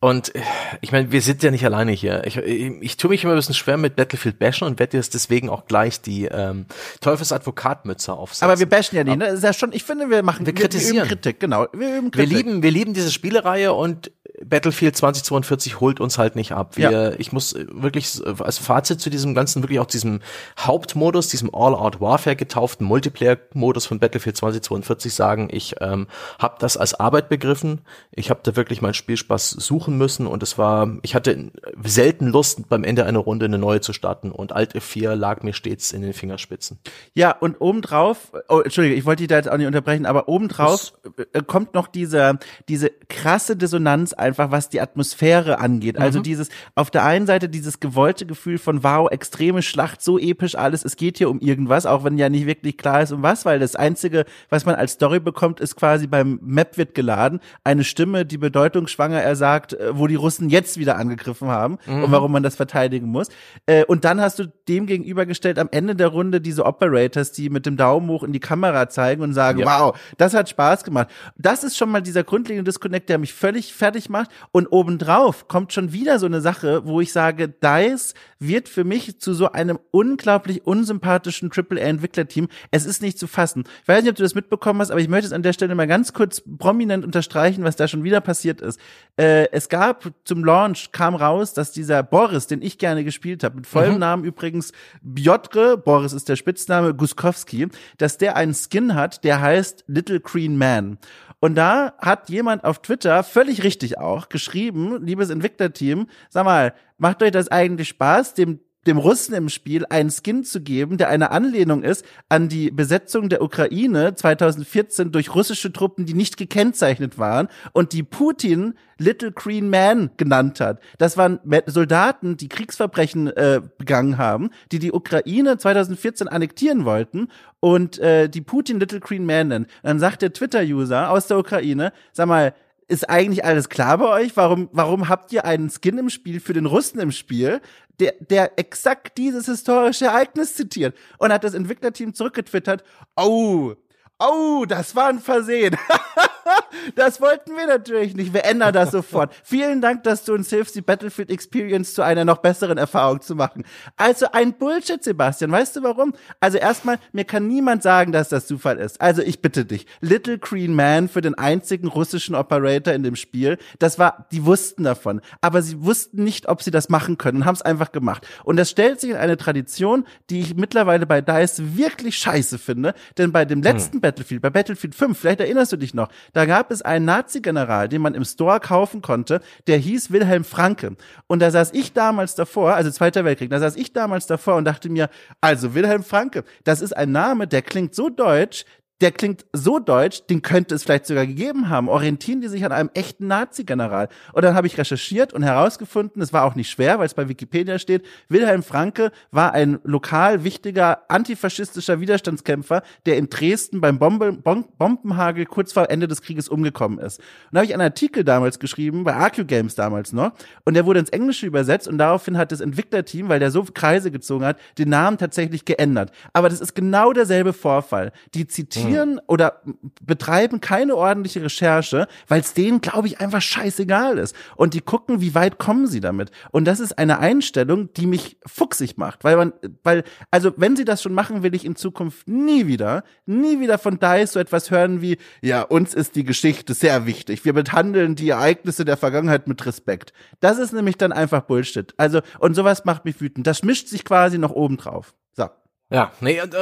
Und 0.00 0.34
äh, 0.34 0.42
ich 0.80 0.92
meine, 0.92 1.10
wir 1.10 1.20
sind 1.22 1.42
ja 1.42 1.50
nicht 1.50 1.64
alleine 1.64 1.90
hier. 1.90 2.24
Ich, 2.24 2.36
ich, 2.36 2.72
ich 2.80 2.96
tue 2.96 3.10
mich 3.10 3.24
immer 3.24 3.32
ein 3.32 3.36
bisschen 3.36 3.54
schwer 3.54 3.76
mit 3.76 3.96
Battlefield 3.96 4.38
bashen 4.38 4.66
und 4.66 4.78
werde 4.78 4.96
jetzt 4.96 5.14
deswegen 5.14 5.48
auch 5.48 5.66
gleich 5.66 6.00
die 6.00 6.26
ähm, 6.26 6.66
Teufelsadvokatmütze 7.00 8.12
aufsetzen. 8.12 8.44
Aber 8.44 8.60
wir 8.60 8.68
bashen 8.68 8.96
ja 8.96 9.02
nicht, 9.02 9.16
ne? 9.16 9.26
Das 9.26 9.34
ist 9.34 9.44
ja 9.44 9.52
schon, 9.52 9.72
ich 9.72 9.82
finde, 9.82 10.08
wir 10.08 10.22
machen 10.22 10.46
wir 10.46 10.54
kritisieren. 10.54 11.08
Wir 11.08 11.16
Kritik, 11.16 11.40
genau. 11.40 11.66
Wir, 11.72 12.00
Kritik. 12.00 12.16
wir 12.16 12.26
lieben, 12.26 12.62
wir 12.62 12.70
lieben 12.70 12.94
diese 12.94 13.10
Spielereihe 13.10 13.72
und 13.72 14.12
Battlefield 14.44 14.96
2042 14.96 15.80
holt 15.80 16.00
uns 16.00 16.18
halt 16.18 16.36
nicht 16.36 16.52
ab. 16.52 16.76
Wir, 16.76 16.90
ja. 16.90 17.12
Ich 17.18 17.32
muss 17.32 17.54
wirklich 17.54 18.20
als 18.38 18.58
Fazit 18.58 19.00
zu 19.00 19.10
diesem 19.10 19.34
ganzen, 19.34 19.62
wirklich 19.62 19.80
auch 19.80 19.86
diesem 19.86 20.20
Hauptmodus, 20.58 21.28
diesem 21.28 21.52
All-Out 21.54 22.00
Warfare 22.00 22.36
getauften 22.36 22.86
Multiplayer-Modus 22.86 23.86
von 23.86 23.98
Battlefield 23.98 24.36
2042 24.36 25.12
sagen, 25.12 25.48
ich 25.50 25.76
ähm, 25.80 26.06
habe 26.38 26.56
das 26.60 26.76
als 26.76 26.94
Arbeit 26.94 27.28
begriffen. 27.28 27.80
Ich 28.12 28.30
habe 28.30 28.40
da 28.42 28.54
wirklich 28.54 28.80
meinen 28.80 28.94
Spielspaß 28.94 29.50
suchen 29.88 29.98
müssen 29.98 30.26
und 30.26 30.42
es 30.42 30.58
war, 30.58 30.98
ich 31.02 31.14
hatte 31.14 31.50
selten 31.82 32.28
Lust, 32.28 32.68
beim 32.68 32.84
Ende 32.84 33.04
einer 33.04 33.18
Runde 33.18 33.46
eine 33.46 33.58
neue 33.58 33.80
zu 33.80 33.92
starten 33.92 34.30
und 34.30 34.52
Alt 34.52 34.74
F4 34.74 35.14
lag 35.14 35.42
mir 35.42 35.52
stets 35.52 35.92
in 35.92 36.02
den 36.02 36.12
Fingerspitzen. 36.12 36.78
Ja, 37.14 37.30
und 37.32 37.60
obendrauf, 37.60 38.32
oh, 38.48 38.60
Entschuldige, 38.60 38.94
ich 38.94 39.04
wollte 39.06 39.22
dich 39.22 39.28
da 39.28 39.36
jetzt 39.36 39.50
auch 39.50 39.56
nicht 39.56 39.66
unterbrechen, 39.66 40.06
aber 40.06 40.28
obendrauf 40.28 40.92
das 41.16 41.26
äh, 41.32 41.42
kommt 41.42 41.74
noch 41.74 41.88
diese, 41.88 42.38
diese 42.68 42.90
krasse 43.08 43.56
Dissonanz 43.56 44.12
einfach, 44.12 44.50
was 44.50 44.68
die 44.68 44.80
Atmosphäre 44.80 45.58
angeht. 45.58 45.98
Also 45.98 46.18
mhm. 46.18 46.24
dieses, 46.24 46.48
auf 46.74 46.90
der 46.90 47.04
einen 47.04 47.26
Seite 47.26 47.48
dieses 47.48 47.80
gewollte 47.80 48.26
Gefühl 48.26 48.58
von 48.58 48.84
wow, 48.84 49.10
extreme 49.10 49.62
Schlacht, 49.62 50.02
so 50.02 50.18
episch 50.18 50.54
alles, 50.54 50.84
es 50.84 50.96
geht 50.96 51.18
hier 51.18 51.30
um 51.30 51.40
irgendwas, 51.40 51.86
auch 51.86 52.04
wenn 52.04 52.18
ja 52.18 52.28
nicht 52.28 52.46
wirklich 52.46 52.76
klar 52.76 53.02
ist 53.02 53.12
um 53.12 53.22
was, 53.22 53.44
weil 53.44 53.58
das 53.58 53.76
Einzige, 53.76 54.24
was 54.50 54.66
man 54.66 54.74
als 54.74 54.92
Story 54.92 55.20
bekommt, 55.20 55.60
ist 55.60 55.76
quasi 55.76 56.06
beim 56.06 56.38
Map 56.42 56.76
wird 56.76 56.94
geladen, 56.94 57.40
eine 57.64 57.84
Stimme, 57.84 58.26
die 58.26 58.38
bedeutungsschwanger 58.38 59.20
er 59.22 59.36
sagt, 59.36 59.77
wo 59.92 60.06
die 60.06 60.14
Russen 60.14 60.48
jetzt 60.48 60.78
wieder 60.78 60.96
angegriffen 60.96 61.48
haben 61.48 61.78
mhm. 61.86 62.04
und 62.04 62.12
warum 62.12 62.32
man 62.32 62.42
das 62.42 62.56
verteidigen 62.56 63.08
muss. 63.08 63.28
Äh, 63.66 63.84
und 63.84 64.04
dann 64.04 64.20
hast 64.20 64.38
du 64.38 64.46
dem 64.68 64.86
gegenübergestellt 64.86 65.58
am 65.58 65.68
Ende 65.70 65.94
der 65.94 66.08
Runde 66.08 66.40
diese 66.40 66.64
Operators, 66.64 67.32
die 67.32 67.50
mit 67.50 67.66
dem 67.66 67.76
Daumen 67.76 68.08
hoch 68.08 68.22
in 68.22 68.32
die 68.32 68.40
Kamera 68.40 68.88
zeigen 68.88 69.22
und 69.22 69.34
sagen, 69.34 69.60
ja. 69.60 69.66
wow, 69.66 69.98
das 70.16 70.34
hat 70.34 70.48
Spaß 70.48 70.84
gemacht. 70.84 71.08
Das 71.36 71.64
ist 71.64 71.76
schon 71.76 71.90
mal 71.90 72.02
dieser 72.02 72.24
grundlegende 72.24 72.68
Disconnect, 72.68 73.08
der 73.08 73.18
mich 73.18 73.32
völlig 73.32 73.72
fertig 73.72 74.08
macht. 74.08 74.30
Und 74.52 74.66
obendrauf 74.66 75.48
kommt 75.48 75.72
schon 75.72 75.92
wieder 75.92 76.18
so 76.18 76.26
eine 76.26 76.40
Sache, 76.40 76.84
wo 76.84 77.00
ich 77.00 77.12
sage, 77.12 77.48
DICE 77.48 78.14
wird 78.38 78.68
für 78.68 78.84
mich 78.84 79.20
zu 79.20 79.34
so 79.34 79.52
einem 79.52 79.78
unglaublich 79.90 80.66
unsympathischen 80.66 81.50
AAA-Entwicklerteam. 81.50 82.48
Es 82.70 82.86
ist 82.86 83.02
nicht 83.02 83.18
zu 83.18 83.26
fassen. 83.26 83.64
Ich 83.82 83.88
weiß 83.88 84.02
nicht, 84.02 84.10
ob 84.10 84.16
du 84.16 84.22
das 84.22 84.34
mitbekommen 84.34 84.80
hast, 84.80 84.90
aber 84.90 85.00
ich 85.00 85.08
möchte 85.08 85.26
es 85.26 85.32
an 85.32 85.42
der 85.42 85.52
Stelle 85.52 85.74
mal 85.74 85.86
ganz 85.86 86.12
kurz 86.12 86.42
prominent 86.58 87.04
unterstreichen, 87.04 87.64
was 87.64 87.76
da 87.76 87.88
schon 87.88 88.04
wieder 88.04 88.20
passiert 88.20 88.60
ist. 88.60 88.80
Äh, 89.16 89.50
es 89.52 89.67
gab 89.68 90.10
zum 90.24 90.44
Launch, 90.44 90.92
kam 90.92 91.14
raus, 91.14 91.52
dass 91.54 91.72
dieser 91.72 92.02
Boris, 92.02 92.46
den 92.46 92.62
ich 92.62 92.78
gerne 92.78 93.04
gespielt 93.04 93.44
habe, 93.44 93.56
mit 93.56 93.66
vollem 93.66 93.94
mhm. 93.94 94.00
Namen 94.00 94.24
übrigens 94.24 94.72
Bjotre, 95.02 95.76
Boris 95.76 96.12
ist 96.12 96.28
der 96.28 96.36
Spitzname, 96.36 96.94
Guskowski, 96.94 97.68
dass 97.96 98.18
der 98.18 98.36
einen 98.36 98.54
Skin 98.54 98.94
hat, 98.94 99.24
der 99.24 99.40
heißt 99.40 99.84
Little 99.86 100.20
Green 100.20 100.56
Man. 100.56 100.98
Und 101.40 101.54
da 101.54 101.94
hat 101.98 102.28
jemand 102.30 102.64
auf 102.64 102.82
Twitter 102.82 103.22
völlig 103.22 103.62
richtig 103.62 103.98
auch 103.98 104.28
geschrieben, 104.28 105.04
liebes 105.04 105.30
Entwicklerteam, 105.30 106.08
sag 106.30 106.44
mal, 106.44 106.74
macht 106.96 107.22
euch 107.22 107.30
das 107.30 107.48
eigentlich 107.48 107.88
Spaß, 107.88 108.34
dem 108.34 108.60
dem 108.88 108.98
Russen 108.98 109.34
im 109.34 109.48
Spiel 109.48 109.84
einen 109.88 110.10
Skin 110.10 110.44
zu 110.44 110.60
geben, 110.60 110.98
der 110.98 111.08
eine 111.08 111.30
Anlehnung 111.30 111.82
ist 111.82 112.04
an 112.28 112.48
die 112.48 112.70
Besetzung 112.70 113.28
der 113.28 113.42
Ukraine 113.42 114.14
2014 114.14 115.12
durch 115.12 115.34
russische 115.34 115.72
Truppen, 115.72 116.06
die 116.06 116.14
nicht 116.14 116.36
gekennzeichnet 116.36 117.18
waren 117.18 117.48
und 117.72 117.92
die 117.92 118.02
Putin 118.02 118.74
Little 118.98 119.30
Green 119.30 119.70
Man 119.70 120.10
genannt 120.16 120.60
hat. 120.60 120.80
Das 120.98 121.16
waren 121.16 121.38
Soldaten, 121.66 122.36
die 122.36 122.48
Kriegsverbrechen 122.48 123.28
äh, 123.28 123.60
begangen 123.78 124.18
haben, 124.18 124.50
die 124.72 124.80
die 124.80 124.92
Ukraine 124.92 125.56
2014 125.56 126.26
annektieren 126.26 126.84
wollten 126.84 127.28
und 127.60 127.98
äh, 127.98 128.28
die 128.28 128.40
Putin 128.40 128.80
Little 128.80 129.00
Green 129.00 129.24
Man 129.24 129.48
nennen. 129.48 129.66
Dann 129.82 130.00
sagt 130.00 130.22
der 130.22 130.32
Twitter-User 130.32 131.10
aus 131.10 131.28
der 131.28 131.38
Ukraine, 131.38 131.92
sag 132.12 132.26
mal, 132.26 132.54
ist 132.88 133.08
eigentlich 133.08 133.44
alles 133.44 133.68
klar 133.68 133.98
bei 133.98 134.08
euch? 134.08 134.36
Warum, 134.36 134.68
warum 134.72 135.08
habt 135.08 135.32
ihr 135.32 135.44
einen 135.44 135.70
Skin 135.70 135.98
im 135.98 136.10
Spiel 136.10 136.40
für 136.40 136.54
den 136.54 136.66
Russen 136.66 136.98
im 137.00 137.12
Spiel, 137.12 137.60
der, 138.00 138.14
der 138.18 138.58
exakt 138.58 139.18
dieses 139.18 139.46
historische 139.46 140.06
Ereignis 140.06 140.54
zitiert? 140.54 140.96
Und 141.18 141.32
hat 141.32 141.44
das 141.44 141.54
Entwicklerteam 141.54 142.14
zurückgetwittert, 142.14 142.82
oh, 143.14 143.74
oh, 144.18 144.64
das 144.66 144.96
war 144.96 145.08
ein 145.08 145.20
Versehen. 145.20 145.76
das 146.94 147.20
wollten 147.20 147.56
wir 147.56 147.66
natürlich 147.66 148.14
nicht. 148.14 148.32
Wir 148.32 148.44
ändern 148.44 148.72
das 148.72 148.92
sofort. 148.92 149.34
Vielen 149.42 149.80
Dank, 149.80 150.04
dass 150.04 150.24
du 150.24 150.34
uns 150.34 150.50
hilfst, 150.50 150.74
die 150.76 150.80
Battlefield 150.80 151.30
Experience 151.30 151.94
zu 151.94 152.02
einer 152.02 152.24
noch 152.24 152.38
besseren 152.38 152.78
Erfahrung 152.78 153.20
zu 153.20 153.34
machen. 153.34 153.64
Also 153.96 154.26
ein 154.32 154.52
Bullshit, 154.54 155.02
Sebastian. 155.02 155.50
Weißt 155.50 155.76
du 155.76 155.82
warum? 155.82 156.14
Also 156.40 156.58
erstmal, 156.58 156.98
mir 157.12 157.24
kann 157.24 157.48
niemand 157.48 157.82
sagen, 157.82 158.12
dass 158.12 158.28
das 158.28 158.46
Zufall 158.46 158.78
ist. 158.78 159.00
Also 159.00 159.22
ich 159.22 159.42
bitte 159.42 159.64
dich. 159.64 159.86
Little 160.00 160.38
Green 160.38 160.74
Man 160.74 161.08
für 161.08 161.20
den 161.20 161.34
einzigen 161.34 161.88
russischen 161.88 162.34
Operator 162.34 162.94
in 162.94 163.02
dem 163.02 163.16
Spiel. 163.16 163.58
Das 163.78 163.98
war, 163.98 164.26
die 164.30 164.44
wussten 164.44 164.84
davon. 164.84 165.20
Aber 165.40 165.62
sie 165.62 165.82
wussten 165.84 166.22
nicht, 166.24 166.48
ob 166.48 166.62
sie 166.62 166.70
das 166.70 166.88
machen 166.88 167.18
können 167.18 167.48
haben 167.48 167.54
es 167.54 167.62
einfach 167.62 167.90
gemacht. 167.90 168.26
Und 168.44 168.56
das 168.56 168.70
stellt 168.70 169.00
sich 169.00 169.10
in 169.10 169.16
eine 169.16 169.36
Tradition, 169.36 170.04
die 170.30 170.40
ich 170.40 170.54
mittlerweile 170.54 171.06
bei 171.06 171.20
DICE 171.20 171.76
wirklich 171.76 172.16
scheiße 172.18 172.58
finde. 172.58 172.94
Denn 173.16 173.32
bei 173.32 173.44
dem 173.44 173.62
letzten 173.62 173.94
hm. 173.94 174.00
Battlefield, 174.02 174.42
bei 174.42 174.50
Battlefield 174.50 174.94
5, 174.94 175.18
vielleicht 175.18 175.40
erinnerst 175.40 175.72
du 175.72 175.76
dich 175.76 175.94
noch, 175.94 176.08
da 176.38 176.46
gab 176.46 176.70
es 176.70 176.82
einen 176.82 177.04
Nazi-General, 177.04 177.88
den 177.88 178.00
man 178.00 178.14
im 178.14 178.24
Store 178.24 178.60
kaufen 178.60 179.02
konnte, 179.02 179.40
der 179.66 179.76
hieß 179.76 180.12
Wilhelm 180.12 180.44
Franke. 180.44 180.94
Und 181.26 181.40
da 181.40 181.50
saß 181.50 181.72
ich 181.72 181.94
damals 181.94 182.36
davor, 182.36 182.74
also 182.74 182.92
Zweiter 182.92 183.24
Weltkrieg, 183.24 183.50
da 183.50 183.58
saß 183.58 183.74
ich 183.74 183.92
damals 183.92 184.28
davor 184.28 184.54
und 184.54 184.64
dachte 184.64 184.88
mir, 184.88 185.10
also 185.40 185.74
Wilhelm 185.74 186.04
Franke, 186.04 186.44
das 186.62 186.80
ist 186.80 186.96
ein 186.96 187.10
Name, 187.10 187.48
der 187.48 187.62
klingt 187.62 187.92
so 187.92 188.08
deutsch, 188.08 188.66
der 189.00 189.12
klingt 189.12 189.46
so 189.52 189.78
deutsch, 189.78 190.26
den 190.26 190.42
könnte 190.42 190.74
es 190.74 190.82
vielleicht 190.82 191.06
sogar 191.06 191.26
gegeben 191.26 191.68
haben. 191.68 191.88
Orientieren 191.88 192.40
die 192.40 192.48
sich 192.48 192.64
an 192.64 192.72
einem 192.72 192.90
echten 192.94 193.28
Nazi-General? 193.28 194.08
Und 194.32 194.44
dann 194.44 194.54
habe 194.54 194.66
ich 194.66 194.76
recherchiert 194.76 195.32
und 195.32 195.42
herausgefunden, 195.44 196.20
es 196.20 196.32
war 196.32 196.44
auch 196.44 196.56
nicht 196.56 196.68
schwer, 196.68 196.98
weil 196.98 197.06
es 197.06 197.14
bei 197.14 197.28
Wikipedia 197.28 197.78
steht, 197.78 198.04
Wilhelm 198.28 198.62
Franke 198.62 199.12
war 199.30 199.52
ein 199.52 199.78
lokal 199.84 200.42
wichtiger 200.42 201.02
antifaschistischer 201.08 202.00
Widerstandskämpfer, 202.00 202.82
der 203.06 203.18
in 203.18 203.30
Dresden 203.30 203.80
beim 203.80 203.98
Bombe 203.98 204.32
Bombenhagel 204.32 205.46
kurz 205.46 205.72
vor 205.72 205.90
Ende 205.90 206.08
des 206.08 206.22
Krieges 206.22 206.48
umgekommen 206.48 206.98
ist. 206.98 207.18
Und 207.18 207.26
da 207.52 207.58
habe 207.60 207.66
ich 207.66 207.74
einen 207.74 207.82
Artikel 207.82 208.24
damals 208.24 208.58
geschrieben, 208.58 209.04
bei 209.04 209.14
AQ 209.14 209.46
Games 209.46 209.76
damals 209.76 210.12
noch, 210.12 210.32
und 210.64 210.74
der 210.74 210.86
wurde 210.86 211.00
ins 211.00 211.10
Englische 211.10 211.46
übersetzt 211.46 211.86
und 211.86 211.98
daraufhin 211.98 212.36
hat 212.36 212.50
das 212.50 212.60
Entwicklerteam, 212.60 213.28
weil 213.28 213.38
der 213.38 213.52
so 213.52 213.64
Kreise 213.72 214.10
gezogen 214.10 214.44
hat, 214.44 214.58
den 214.78 214.88
Namen 214.88 215.18
tatsächlich 215.18 215.64
geändert. 215.64 216.10
Aber 216.32 216.48
das 216.48 216.60
ist 216.60 216.74
genau 216.74 217.12
derselbe 217.12 217.52
Vorfall. 217.52 218.12
Die 218.34 218.46
zitieren 218.46 218.87
recherchieren 218.88 219.20
oder 219.26 219.62
betreiben 220.02 220.60
keine 220.60 220.96
ordentliche 220.96 221.42
Recherche, 221.42 222.08
weil 222.26 222.40
es 222.40 222.54
denen, 222.54 222.80
glaube 222.80 223.08
ich, 223.08 223.20
einfach 223.20 223.42
scheißegal 223.42 224.18
ist. 224.18 224.34
Und 224.56 224.74
die 224.74 224.80
gucken, 224.80 225.20
wie 225.20 225.34
weit 225.34 225.58
kommen 225.58 225.86
sie 225.86 226.00
damit. 226.00 226.30
Und 226.50 226.64
das 226.64 226.80
ist 226.80 226.98
eine 226.98 227.18
Einstellung, 227.18 227.92
die 227.94 228.06
mich 228.06 228.38
fuchsig 228.46 228.96
macht, 228.96 229.24
weil 229.24 229.36
man, 229.36 229.52
weil, 229.82 230.04
also 230.30 230.52
wenn 230.56 230.76
sie 230.76 230.84
das 230.84 231.02
schon 231.02 231.14
machen, 231.14 231.42
will 231.42 231.54
ich 231.54 231.64
in 231.64 231.76
Zukunft 231.76 232.28
nie 232.28 232.66
wieder, 232.66 233.04
nie 233.26 233.60
wieder 233.60 233.78
von 233.78 233.98
DICE 233.98 234.32
so 234.32 234.40
etwas 234.40 234.70
hören 234.70 235.00
wie, 235.00 235.18
ja, 235.42 235.62
uns 235.62 235.94
ist 235.94 236.16
die 236.16 236.24
Geschichte 236.24 236.74
sehr 236.74 237.06
wichtig. 237.06 237.44
Wir 237.44 237.52
behandeln 237.52 238.14
die 238.14 238.30
Ereignisse 238.30 238.84
der 238.84 238.96
Vergangenheit 238.96 239.46
mit 239.46 239.64
Respekt. 239.66 240.12
Das 240.40 240.58
ist 240.58 240.72
nämlich 240.72 240.96
dann 240.96 241.12
einfach 241.12 241.42
Bullshit. 241.42 241.94
Also, 241.96 242.20
und 242.38 242.54
sowas 242.54 242.84
macht 242.84 243.04
mich 243.04 243.20
wütend. 243.20 243.46
Das 243.46 243.62
mischt 243.62 243.88
sich 243.88 244.04
quasi 244.04 244.38
noch 244.38 244.50
oben 244.50 244.76
drauf. 244.76 245.14
So. 245.32 245.48
Ja, 245.90 246.12
nee, 246.20 246.40
und, 246.40 246.54
äh, 246.54 246.58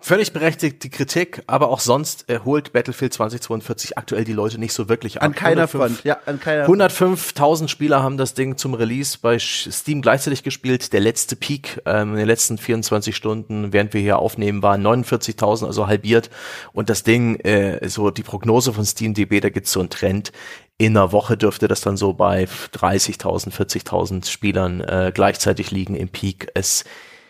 völlig 0.00 0.32
berechtigt 0.32 0.82
die 0.84 0.90
Kritik, 0.90 1.42
aber 1.46 1.68
auch 1.68 1.80
sonst 1.80 2.28
erholt 2.28 2.72
Battlefield 2.72 3.12
2042 3.12 3.98
aktuell 3.98 4.24
die 4.24 4.32
Leute 4.32 4.58
nicht 4.58 4.72
so 4.72 4.88
wirklich 4.88 5.16
ab. 5.16 5.24
An 5.24 5.34
keiner 5.34 5.62
105, 5.62 5.70
Front, 5.70 6.04
ja, 6.04 6.18
an 6.26 6.38
keiner 6.40 6.66
105.000 6.68 7.68
Spieler 7.68 8.02
haben 8.02 8.16
das 8.16 8.34
Ding 8.34 8.56
zum 8.56 8.74
Release 8.74 9.18
bei 9.20 9.38
Steam 9.38 10.02
gleichzeitig 10.02 10.42
gespielt. 10.42 10.92
Der 10.92 11.00
letzte 11.00 11.36
Peak 11.36 11.80
ähm, 11.86 12.12
in 12.12 12.18
den 12.18 12.26
letzten 12.26 12.58
24 12.58 13.16
Stunden, 13.16 13.72
während 13.72 13.94
wir 13.94 14.00
hier 14.00 14.18
aufnehmen, 14.18 14.62
war 14.62 14.76
49.000, 14.76 15.66
also 15.66 15.86
halbiert. 15.86 16.30
Und 16.72 16.88
das 16.88 17.02
Ding, 17.02 17.40
äh, 17.40 17.88
so 17.88 18.10
die 18.10 18.22
Prognose 18.22 18.72
von 18.72 18.84
SteamDB, 18.84 19.40
da 19.40 19.50
gibt's 19.50 19.72
so 19.72 19.80
einen 19.80 19.90
Trend 19.90 20.32
in 20.78 20.96
einer 20.96 21.10
Woche 21.12 21.38
dürfte 21.38 21.68
das 21.68 21.80
dann 21.80 21.96
so 21.96 22.12
bei 22.12 22.44
30.000, 22.44 23.50
40.000 23.50 24.28
Spielern 24.28 24.80
äh, 24.82 25.10
gleichzeitig 25.14 25.70
liegen 25.70 25.94
im 25.96 26.08
Peak. 26.08 26.48
Es 26.54 26.84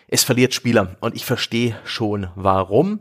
es 0.09 0.25
verliert 0.25 0.55
Spieler 0.55 0.97
und 1.01 1.15
ich 1.15 1.25
verstehe 1.25 1.77
schon 1.85 2.29
warum 2.35 3.01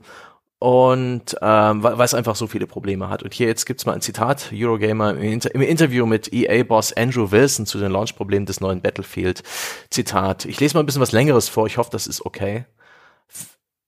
und 0.59 1.35
ähm, 1.41 1.83
weil 1.83 2.01
es 2.01 2.13
einfach 2.13 2.35
so 2.35 2.47
viele 2.47 2.65
Probleme 2.65 3.09
hat. 3.09 3.23
Und 3.23 3.33
hier 3.33 3.47
jetzt 3.47 3.65
gibt's 3.65 3.85
mal 3.85 3.93
ein 3.93 4.01
Zitat, 4.01 4.51
Eurogamer 4.53 5.11
im, 5.11 5.21
Inter 5.21 5.53
im 5.53 5.61
Interview 5.61 6.05
mit 6.05 6.33
EA-Boss 6.33 6.93
Andrew 6.93 7.29
Wilson 7.29 7.65
zu 7.65 7.77
den 7.77 7.91
Launch-Problemen 7.91 8.45
des 8.45 8.61
neuen 8.61 8.81
Battlefield. 8.81 9.43
Zitat, 9.89 10.45
ich 10.45 10.59
lese 10.59 10.75
mal 10.75 10.81
ein 10.81 10.85
bisschen 10.85 11.01
was 11.01 11.11
Längeres 11.11 11.49
vor, 11.49 11.67
ich 11.67 11.77
hoffe, 11.77 11.89
das 11.91 12.07
ist 12.07 12.25
okay. 12.25 12.65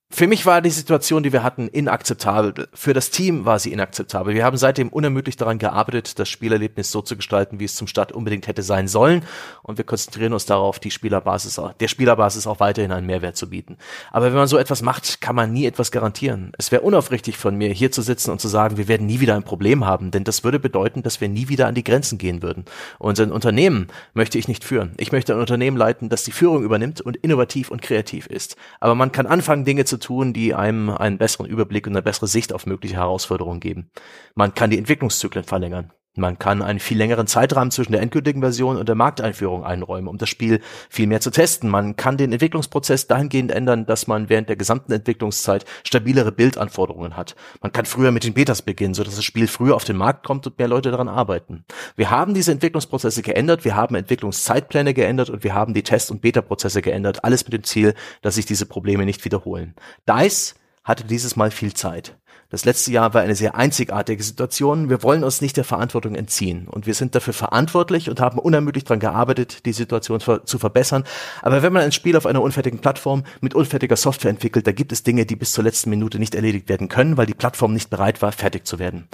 Für 0.10 0.26
mich 0.26 0.46
war 0.46 0.62
die 0.62 0.70
Situation, 0.70 1.22
die 1.22 1.34
wir 1.34 1.44
hatten, 1.44 1.68
inakzeptabel. 1.68 2.70
Für 2.74 2.94
das 2.94 3.10
Team 3.10 3.44
war 3.44 3.60
sie 3.60 3.74
inakzeptabel. 3.74 4.34
Wir 4.34 4.46
haben 4.46 4.56
seitdem 4.56 4.88
unermüdlich 4.88 5.36
daran 5.36 5.58
gearbeitet, 5.58 6.18
das 6.18 6.30
Spielerlebnis 6.30 6.92
so 6.92 7.02
zu 7.02 7.18
gestalten, 7.18 7.60
wie 7.60 7.66
es 7.66 7.76
zum 7.76 7.88
Start 7.88 8.14
unbedingt 8.14 8.48
hätte 8.48 8.64
sein 8.64 8.88
sollen. 8.88 9.26
Und 9.64 9.78
wir 9.78 9.84
konzentrieren 9.84 10.32
uns 10.32 10.46
darauf, 10.46 10.80
die 10.80 10.92
Spielerbasis, 10.92 11.62
der 11.82 11.88
Spielerbasis 11.90 12.48
auch 12.48 12.62
weiterhin 12.62 12.94
einen 12.94 13.06
Mehrwert 13.06 13.36
zu 13.36 13.50
bieten. 13.50 13.78
Aber 14.10 14.28
wenn 14.28 14.34
man 14.34 14.48
so 14.48 14.58
etwas 14.58 14.82
macht, 14.82 15.20
kann 15.20 15.36
man 15.36 15.52
nie 15.52 15.66
etwas 15.66 15.92
garantieren. 15.92 16.54
Es 16.58 16.72
wäre 16.72 16.84
unaufrichtig 16.84 17.38
von 17.38 17.58
mir, 17.58 17.74
hier 17.74 17.92
zu 17.92 18.02
sitzen 18.02 18.32
und 18.32 18.40
zu 18.40 18.48
sagen, 18.48 18.78
wir 18.78 18.88
werden 18.88 19.08
nie 19.08 19.20
wieder 19.20 19.36
ein 19.36 19.44
Problem 19.44 19.86
haben, 19.86 20.12
denn 20.12 20.24
das 20.24 20.46
würde 20.46 20.58
bedeuten, 20.58 21.04
dass 21.04 21.20
wir 21.20 21.28
nie 21.28 21.50
wieder 21.50 21.68
an 21.68 21.76
die 21.76 21.84
Grenzen 21.84 22.18
gehen 22.18 22.42
würden. 22.42 22.64
Und 22.98 23.20
ein 23.20 23.34
Unternehmen 23.34 23.88
möchte 24.14 24.38
ich 24.38 24.48
nicht 24.48 24.64
führen. 24.64 24.94
Ich 24.98 25.12
möchte 25.12 25.34
ein 25.34 25.40
Unternehmen 25.42 25.76
leiten, 25.76 26.08
das 26.08 26.24
die 26.24 26.32
Führung 26.32 26.64
übernimmt 26.64 27.02
und 27.02 27.18
innovativ 27.18 27.70
und 27.70 27.82
kreativ 27.82 28.28
ist. 28.28 28.56
Aber 28.80 28.96
man 28.96 29.12
kann 29.12 29.28
anfangen, 29.28 29.66
Dinge 29.66 29.84
zu 29.84 29.97
tun, 30.00 30.34
die 30.34 30.54
einem 30.54 30.90
einen 30.90 31.18
besseren 31.18 31.48
Überblick 31.48 31.88
und 31.88 31.94
eine 31.94 32.02
bessere 32.02 32.28
Sicht 32.28 32.54
auf 32.54 32.66
mögliche 32.66 32.96
Herausforderungen 32.96 33.60
geben. 33.60 33.92
Man 34.36 34.54
kann 34.54 34.70
die 34.70 34.78
Entwicklungszyklen 34.78 35.44
verlängern. 35.44 35.92
Man 36.18 36.40
kann 36.40 36.62
einen 36.62 36.80
viel 36.80 36.98
längeren 36.98 37.28
Zeitrahmen 37.28 37.72
zwischen 37.72 37.92
der 37.92 38.02
endgültigen 38.02 38.42
Version 38.42 38.78
und 38.78 38.90
der 38.90 38.96
Markteinführung 38.96 39.64
einräumen, 39.64 40.08
um 40.08 40.18
das 40.18 40.30
Spiel 40.30 40.62
viel 40.90 41.08
mehr 41.08 41.22
zu 41.22 41.30
testen. 41.30 41.70
Man 41.70 41.96
kann 41.96 42.18
den 42.18 42.32
Entwicklungsprozess 42.32 43.08
dahingehend 43.08 43.52
ändern, 43.52 43.86
dass 43.86 44.08
man 44.08 44.30
während 44.30 44.50
der 44.50 44.56
gesamten 44.56 44.92
Entwicklungszeit 44.92 45.66
stabilere 45.84 46.32
Bildanforderungen 46.32 47.16
hat. 47.16 47.36
Man 47.62 47.72
kann 47.72 47.86
früher 47.86 48.12
mit 48.12 48.24
den 48.24 48.34
Betas 48.34 48.62
beginnen, 48.62 48.94
sodass 48.94 49.16
das 49.16 49.24
Spiel 49.24 49.48
früher 49.48 49.76
auf 49.76 49.84
den 49.84 49.98
Markt 49.98 50.26
kommt 50.26 50.48
und 50.48 50.58
mehr 50.58 50.68
Leute 50.68 50.92
daran 50.92 51.08
arbeiten. 51.08 51.64
Wir 51.96 52.10
haben 52.10 52.34
diese 52.34 52.52
Entwicklungsprozesse 52.52 53.22
geändert, 53.22 53.64
wir 53.64 53.76
haben 53.76 53.96
Entwicklungszeitpläne 53.96 54.94
geändert 54.94 55.30
und 55.30 55.44
wir 55.44 55.54
haben 55.54 55.74
die 55.74 55.84
Test- 55.84 56.12
und 56.12 56.22
Beta-Prozesse 56.22 56.82
geändert. 56.82 57.24
Alles 57.24 57.44
mit 57.46 57.54
dem 57.54 57.64
Ziel, 57.64 57.94
dass 58.22 58.36
sich 58.36 58.46
diese 58.46 58.66
Probleme 58.66 59.06
nicht 59.06 59.24
wiederholen. 59.24 59.76
DICE 60.10 60.56
hatte 60.84 61.04
dieses 61.04 61.36
Mal 61.36 61.52
viel 61.52 61.74
Zeit. 61.74 62.16
Das 62.50 62.64
letzte 62.64 62.92
Jahr 62.92 63.14
war 63.14 63.22
eine 63.22 63.36
sehr 63.36 63.56
einzigartige 63.56 64.24
Situation. 64.24 64.90
Wir 64.90 65.04
wollen 65.04 65.26
uns 65.26 65.42
nicht 65.42 65.58
der 65.58 65.66
Verantwortung 65.66 66.16
entziehen. 66.16 66.68
Und 66.70 66.86
wir 66.86 66.94
sind 66.94 67.14
dafür 67.14 67.34
verantwortlich 67.34 68.10
und 68.10 68.22
haben 68.22 68.40
unermüdlich 68.40 68.86
daran 68.86 69.02
gearbeitet, 69.02 69.66
die 69.66 69.74
Situation 69.74 70.22
zu 70.22 70.58
verbessern. 70.58 71.04
Aber 71.42 71.62
wenn 71.62 71.74
man 71.74 71.82
ein 71.82 71.92
Spiel 71.92 72.16
auf 72.16 72.26
einer 72.26 72.42
unfertigen 72.42 72.80
Plattform 72.80 73.24
mit 73.42 73.54
unfertiger 73.54 73.98
Software 73.98 74.32
entwickelt, 74.32 74.66
da 74.66 74.72
gibt 74.72 74.94
es 74.94 75.04
Dinge, 75.04 75.26
die 75.26 75.36
bis 75.36 75.52
zur 75.52 75.66
letzten 75.66 75.90
Minute 75.90 76.20
nicht 76.20 76.36
erledigt 76.36 76.70
werden 76.70 76.88
können, 76.88 77.18
weil 77.18 77.26
die 77.26 77.34
Plattform 77.34 77.74
nicht 77.74 77.90
bereit 77.90 78.22
war, 78.22 78.32
fertig 78.32 78.66
zu 78.66 78.80
werden. 78.80 79.10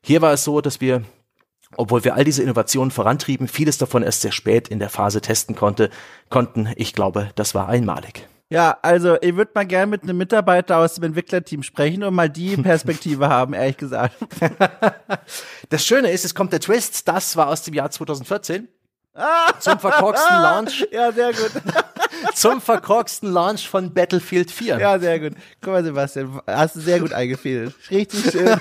Hier 0.00 0.22
war 0.22 0.32
es 0.32 0.44
so, 0.44 0.60
dass 0.62 0.80
wir 0.80 1.02
obwohl 1.76 2.02
wir 2.02 2.14
all 2.14 2.24
diese 2.24 2.42
Innovationen 2.42 2.90
vorantrieben, 2.90 3.46
vieles 3.46 3.76
davon 3.76 4.02
erst 4.02 4.22
sehr 4.22 4.32
spät 4.32 4.68
in 4.68 4.78
der 4.78 4.88
Phase 4.88 5.20
testen 5.20 5.54
konnte, 5.54 5.90
konnten. 6.30 6.72
Ich 6.76 6.94
glaube, 6.94 7.30
das 7.34 7.54
war 7.54 7.68
einmalig. 7.68 8.26
Ja, 8.50 8.78
also 8.80 9.18
ich 9.20 9.36
würde 9.36 9.50
mal 9.54 9.66
gerne 9.66 9.86
mit 9.90 10.02
einem 10.02 10.16
Mitarbeiter 10.16 10.78
aus 10.78 10.94
dem 10.94 11.04
Entwicklerteam 11.04 11.62
sprechen 11.62 12.02
und 12.02 12.14
mal 12.14 12.30
die 12.30 12.56
Perspektive 12.62 13.28
haben, 13.28 13.54
ehrlich 13.54 13.76
gesagt. 13.76 14.16
Das 15.68 15.84
Schöne 15.84 16.10
ist, 16.10 16.24
es 16.24 16.34
kommt 16.34 16.52
der 16.54 16.60
Twist, 16.60 17.06
das 17.06 17.36
war 17.36 17.48
aus 17.48 17.62
dem 17.62 17.74
Jahr 17.74 17.90
2014. 17.90 18.68
Ah, 19.14 19.52
zum 19.60 19.78
verkorksten 19.78 20.40
Launch. 20.40 20.88
Ja, 20.90 21.12
sehr 21.12 21.32
gut. 21.32 21.50
zum 22.34 22.62
verkorksten 22.62 23.30
Launch 23.30 23.68
von 23.68 23.92
Battlefield 23.92 24.50
4. 24.50 24.78
Ja, 24.78 24.98
sehr 24.98 25.20
gut. 25.20 25.34
Guck 25.60 25.74
mal, 25.74 25.84
Sebastian, 25.84 26.40
hast 26.46 26.76
du 26.76 26.80
sehr 26.80 27.00
gut 27.00 27.12
eingefädelt. 27.12 27.74
Richtig 27.90 28.30
schön. 28.30 28.58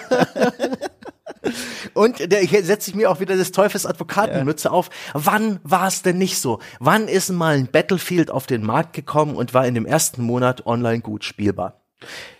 Und 1.97 2.31
der, 2.31 2.39
hier 2.41 2.63
setze 2.63 2.91
ich 2.91 2.95
mir 2.95 3.09
auch 3.09 3.19
wieder 3.19 3.35
des 3.35 3.51
Teufels 3.51 3.85
Advokatenmütze 3.85 4.69
ja. 4.69 4.71
auf. 4.71 4.89
Wann 5.13 5.59
war 5.63 5.87
es 5.87 6.03
denn 6.03 6.17
nicht 6.17 6.39
so? 6.39 6.59
Wann 6.79 7.07
ist 7.07 7.29
mal 7.29 7.55
ein 7.55 7.67
Battlefield 7.67 8.31
auf 8.31 8.47
den 8.47 8.63
Markt 8.63 8.93
gekommen 8.93 9.35
und 9.35 9.53
war 9.53 9.65
in 9.65 9.73
dem 9.73 9.85
ersten 9.85 10.21
Monat 10.21 10.65
online 10.65 11.01
gut 11.01 11.23
spielbar? 11.23 11.81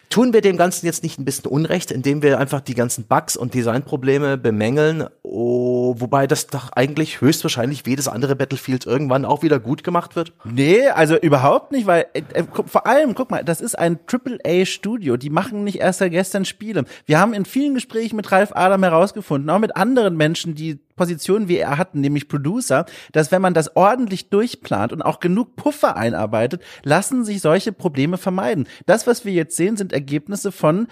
Tun 0.10 0.34
wir 0.34 0.42
dem 0.42 0.58
Ganzen 0.58 0.86
jetzt 0.86 1.04
nicht 1.04 1.20
ein 1.20 1.26
bisschen 1.26 1.48
Unrecht, 1.48 1.92
indem 1.92 2.22
wir 2.22 2.40
einfach 2.40 2.62
die 2.62 2.76
ganzen 2.76 3.06
Bugs 3.06 3.36
und 3.36 3.54
Designprobleme 3.54 4.38
bemängeln, 4.38 5.08
oh, 5.22 5.96
wobei 5.98 6.28
das 6.28 6.48
doch 6.48 6.72
eigentlich 6.72 7.20
höchstwahrscheinlich 7.20 7.86
wie 7.86 7.92
jedes 7.92 8.08
andere 8.08 8.36
Battlefield 8.36 8.86
irgendwann 8.86 9.26
auch 9.26 9.44
wieder 9.44 9.60
gut 9.60 9.84
gemacht 9.84 10.16
wird? 10.16 10.34
Nee, 10.46 10.88
also 10.88 11.18
überhaupt 11.18 11.72
nicht, 11.72 11.88
weil 11.88 12.06
äh, 12.14 12.22
äh 12.34 12.44
vor 12.66 12.88
allem, 12.88 13.16
guck 13.16 13.32
mal, 13.32 13.44
das 13.44 13.60
ist 13.60 13.78
ein 13.78 14.00
AAA-Studio, 14.08 15.18
die 15.18 15.30
machen 15.30 15.64
nicht 15.64 15.80
erst 15.80 16.00
seit 16.00 16.12
gestern 16.12 16.46
Spiele. 16.46 16.86
Wir 17.06 17.20
haben 17.20 17.34
in 17.34 17.46
vielen 17.46 17.74
Gesprächen 17.74 18.16
mit 18.16 18.32
Ralf 18.32 18.52
Adam 18.56 18.84
herausgefunden, 18.84 19.50
auch 19.50 19.60
mit 19.60 19.76
anderen 19.76 20.16
Menschen, 20.16 20.56
die 20.56 20.80
Position 20.98 21.48
wie 21.48 21.58
er 21.58 21.78
hatten, 21.78 22.02
nämlich 22.02 22.28
Producer, 22.28 22.86
dass 23.14 23.32
wenn 23.32 23.42
man 23.42 23.54
das 23.54 23.76
ordentlich 23.78 24.30
durchplant 24.30 24.92
und 24.92 25.02
auch 25.02 25.22
genug 25.22 25.56
Puffer 25.56 25.96
einarbeitet, 25.96 26.62
lassen 26.84 27.24
sich 27.24 27.40
solche 27.40 27.72
Probleme 27.72 28.18
vermeiden. 28.18 28.68
Das, 28.86 29.08
was 29.08 29.24
wir 29.24 29.32
jetzt 29.32 29.56
sehen, 29.56 29.78
sind 29.78 29.94
Ergebnisse 29.94 30.52
von 30.52 30.88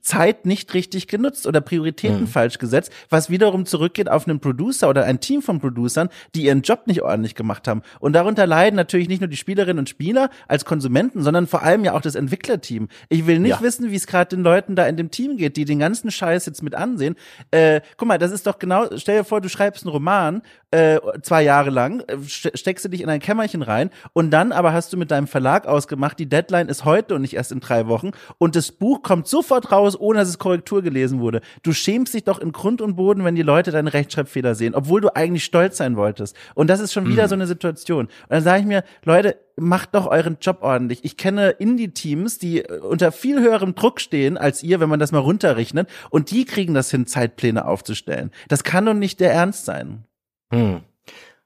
Zeit 0.00 0.46
nicht 0.46 0.74
richtig 0.74 1.06
genutzt 1.06 1.46
oder 1.46 1.60
Prioritäten 1.60 2.22
mhm. 2.22 2.26
falsch 2.26 2.58
gesetzt, 2.58 2.90
was 3.08 3.30
wiederum 3.30 3.66
zurückgeht 3.66 4.10
auf 4.10 4.26
einen 4.26 4.40
Producer 4.40 4.88
oder 4.88 5.04
ein 5.04 5.20
Team 5.20 5.42
von 5.42 5.60
Producern, 5.60 6.08
die 6.34 6.44
ihren 6.46 6.62
Job 6.62 6.86
nicht 6.86 7.02
ordentlich 7.02 7.34
gemacht 7.34 7.68
haben. 7.68 7.82
Und 8.00 8.14
darunter 8.14 8.46
leiden 8.46 8.76
natürlich 8.76 9.08
nicht 9.08 9.20
nur 9.20 9.28
die 9.28 9.36
Spielerinnen 9.36 9.78
und 9.78 9.88
Spieler 9.88 10.30
als 10.48 10.64
Konsumenten, 10.64 11.22
sondern 11.22 11.46
vor 11.46 11.62
allem 11.62 11.84
ja 11.84 11.92
auch 11.92 12.00
das 12.00 12.14
Entwicklerteam. 12.14 12.88
Ich 13.10 13.26
will 13.26 13.38
nicht 13.38 13.50
ja. 13.50 13.60
wissen, 13.60 13.90
wie 13.90 13.96
es 13.96 14.06
gerade 14.06 14.34
den 14.34 14.42
Leuten 14.42 14.74
da 14.74 14.86
in 14.86 14.96
dem 14.96 15.10
Team 15.10 15.36
geht, 15.36 15.56
die 15.58 15.66
den 15.66 15.78
ganzen 15.78 16.10
Scheiß 16.10 16.46
jetzt 16.46 16.62
mit 16.62 16.74
ansehen. 16.74 17.16
Äh, 17.50 17.82
guck 17.98 18.08
mal, 18.08 18.18
das 18.18 18.32
ist 18.32 18.46
doch 18.46 18.58
genau, 18.58 18.86
stell 18.96 19.18
dir 19.18 19.24
vor, 19.24 19.41
du 19.42 19.48
schreibst 19.48 19.84
einen 19.84 19.92
Roman 19.92 20.42
äh, 20.70 20.98
zwei 21.22 21.42
Jahre 21.42 21.70
lang, 21.70 22.00
äh, 22.06 22.16
steckst 22.26 22.84
du 22.84 22.88
dich 22.88 23.02
in 23.02 23.08
ein 23.08 23.20
Kämmerchen 23.20 23.62
rein 23.62 23.90
und 24.12 24.30
dann 24.30 24.52
aber 24.52 24.72
hast 24.72 24.92
du 24.92 24.96
mit 24.96 25.10
deinem 25.10 25.26
Verlag 25.26 25.66
ausgemacht, 25.66 26.18
die 26.18 26.28
Deadline 26.28 26.68
ist 26.68 26.84
heute 26.84 27.14
und 27.14 27.22
nicht 27.22 27.34
erst 27.34 27.52
in 27.52 27.60
drei 27.60 27.86
Wochen 27.88 28.12
und 28.38 28.56
das 28.56 28.72
Buch 28.72 29.02
kommt 29.02 29.26
sofort 29.26 29.70
raus, 29.70 29.98
ohne 29.98 30.20
dass 30.20 30.28
es 30.28 30.38
Korrektur 30.38 30.82
gelesen 30.82 31.20
wurde. 31.20 31.40
Du 31.62 31.72
schämst 31.72 32.14
dich 32.14 32.24
doch 32.24 32.38
in 32.38 32.52
Grund 32.52 32.80
und 32.80 32.96
Boden, 32.96 33.24
wenn 33.24 33.34
die 33.34 33.42
Leute 33.42 33.70
deine 33.70 33.92
Rechtschreibfehler 33.92 34.54
sehen, 34.54 34.74
obwohl 34.74 35.00
du 35.00 35.14
eigentlich 35.14 35.44
stolz 35.44 35.76
sein 35.76 35.96
wolltest. 35.96 36.36
Und 36.54 36.68
das 36.68 36.80
ist 36.80 36.92
schon 36.92 37.08
wieder 37.08 37.24
mhm. 37.24 37.28
so 37.28 37.34
eine 37.34 37.46
Situation. 37.46 38.06
Und 38.06 38.10
dann 38.28 38.42
sage 38.42 38.60
ich 38.60 38.66
mir, 38.66 38.84
Leute, 39.04 39.36
macht 39.56 39.94
doch 39.94 40.06
euren 40.06 40.38
Job 40.40 40.58
ordentlich. 40.62 41.04
Ich 41.04 41.16
kenne 41.16 41.50
Indie-Teams, 41.50 42.38
die 42.38 42.62
unter 42.62 43.12
viel 43.12 43.40
höherem 43.40 43.74
Druck 43.74 44.00
stehen 44.00 44.36
als 44.38 44.62
ihr, 44.62 44.80
wenn 44.80 44.88
man 44.88 45.00
das 45.00 45.12
mal 45.12 45.18
runterrechnet, 45.18 45.88
und 46.10 46.30
die 46.30 46.44
kriegen 46.44 46.74
das 46.74 46.90
hin, 46.90 47.06
Zeitpläne 47.06 47.66
aufzustellen. 47.66 48.30
Das 48.48 48.64
kann 48.64 48.86
doch 48.86 48.94
nicht 48.94 49.20
der 49.20 49.32
Ernst 49.32 49.64
sein. 49.64 50.04
Hm. 50.52 50.80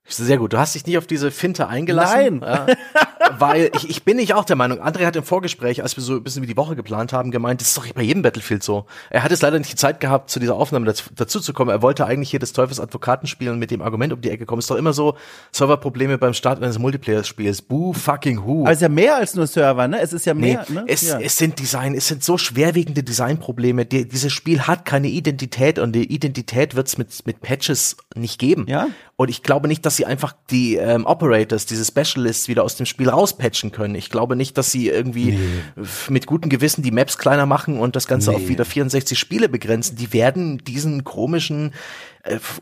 Sehr 0.08 0.38
gut. 0.38 0.52
Du 0.52 0.58
hast 0.58 0.74
dich 0.74 0.86
nicht 0.86 0.98
auf 0.98 1.06
diese 1.06 1.30
Finte 1.30 1.68
eingelassen. 1.68 2.38
Nein. 2.38 2.40
Ja, 2.42 2.66
weil 3.38 3.70
ich, 3.74 3.90
ich 3.90 4.04
bin 4.04 4.16
nicht 4.16 4.34
auch 4.34 4.44
der 4.44 4.56
Meinung. 4.56 4.80
André 4.80 5.04
hat 5.04 5.16
im 5.16 5.24
Vorgespräch, 5.24 5.82
als 5.82 5.96
wir 5.96 6.02
so 6.02 6.14
ein 6.14 6.22
bisschen 6.22 6.42
wie 6.42 6.46
die 6.46 6.56
Woche 6.56 6.76
geplant 6.76 7.12
haben, 7.12 7.30
gemeint, 7.30 7.60
das 7.60 7.68
ist 7.68 7.76
doch 7.76 7.86
bei 7.92 8.02
jedem 8.02 8.22
Battlefield 8.22 8.62
so. 8.62 8.86
Er 9.10 9.22
hat 9.22 9.32
es 9.32 9.42
leider 9.42 9.58
nicht 9.58 9.70
die 9.72 9.76
Zeit 9.76 10.00
gehabt, 10.00 10.30
zu 10.30 10.38
dieser 10.38 10.54
Aufnahme 10.54 10.86
dazu, 10.86 11.04
dazu 11.14 11.40
zu 11.40 11.52
kommen. 11.52 11.70
Er 11.70 11.82
wollte 11.82 12.06
eigentlich 12.06 12.30
hier 12.30 12.38
des 12.38 12.52
Teufels 12.52 12.78
Advokaten 12.78 13.26
spielen 13.26 13.58
mit 13.58 13.70
dem 13.70 13.82
Argument 13.82 14.12
um 14.12 14.20
die 14.20 14.30
Ecke 14.30 14.46
kommen. 14.46 14.60
Ist 14.60 14.70
doch 14.70 14.76
immer 14.76 14.92
so 14.92 15.16
Serverprobleme 15.52 16.18
beim 16.18 16.34
Start 16.34 16.62
eines 16.62 16.78
Multiplayer-Spiels. 16.78 17.62
Boo 17.62 17.92
fucking 17.92 18.44
who. 18.44 18.64
Es 18.66 18.76
ist 18.76 18.82
ja 18.82 18.88
mehr 18.88 19.16
als 19.16 19.34
nur 19.34 19.46
Server, 19.46 19.88
ne? 19.88 20.00
Es 20.00 20.12
ist 20.12 20.24
ja 20.26 20.34
mehr, 20.34 20.64
Nee, 20.68 20.74
ne? 20.74 20.84
es, 20.86 21.02
ja. 21.02 21.18
es 21.20 21.36
sind 21.36 21.58
Design, 21.58 21.94
es 21.94 22.06
sind 22.06 22.22
so 22.22 22.38
schwerwiegende 22.38 23.02
Designprobleme. 23.02 23.86
Die, 23.86 24.06
dieses 24.06 24.32
Spiel 24.32 24.62
hat 24.62 24.84
keine 24.84 25.08
Identität 25.08 25.78
und 25.78 25.92
die 25.92 26.12
Identität 26.12 26.76
wird 26.76 26.88
es 26.88 26.98
mit, 26.98 27.26
mit 27.26 27.40
Patches 27.40 27.96
nicht 28.14 28.38
geben. 28.38 28.66
Ja. 28.68 28.86
Und 29.16 29.30
ich 29.30 29.42
glaube 29.42 29.66
nicht, 29.66 29.84
dass 29.86 29.95
sie 29.96 30.06
einfach 30.06 30.34
die 30.50 30.76
ähm, 30.76 31.06
Operators, 31.06 31.66
diese 31.66 31.84
Specialists 31.84 32.48
wieder 32.48 32.62
aus 32.64 32.76
dem 32.76 32.86
Spiel 32.86 33.08
rauspatchen 33.08 33.72
können. 33.72 33.94
Ich 33.94 34.10
glaube 34.10 34.36
nicht, 34.36 34.56
dass 34.58 34.70
sie 34.70 34.88
irgendwie 34.88 35.38
f- 35.80 36.10
mit 36.10 36.26
gutem 36.26 36.48
Gewissen 36.50 36.82
die 36.82 36.90
Maps 36.90 37.18
kleiner 37.18 37.46
machen 37.46 37.78
und 37.80 37.96
das 37.96 38.06
Ganze 38.06 38.30
auf 38.32 38.48
wieder 38.48 38.64
64 38.64 39.18
Spiele 39.18 39.48
begrenzen. 39.48 39.96
Die 39.96 40.12
werden 40.12 40.58
diesen 40.58 41.04
komischen 41.04 41.72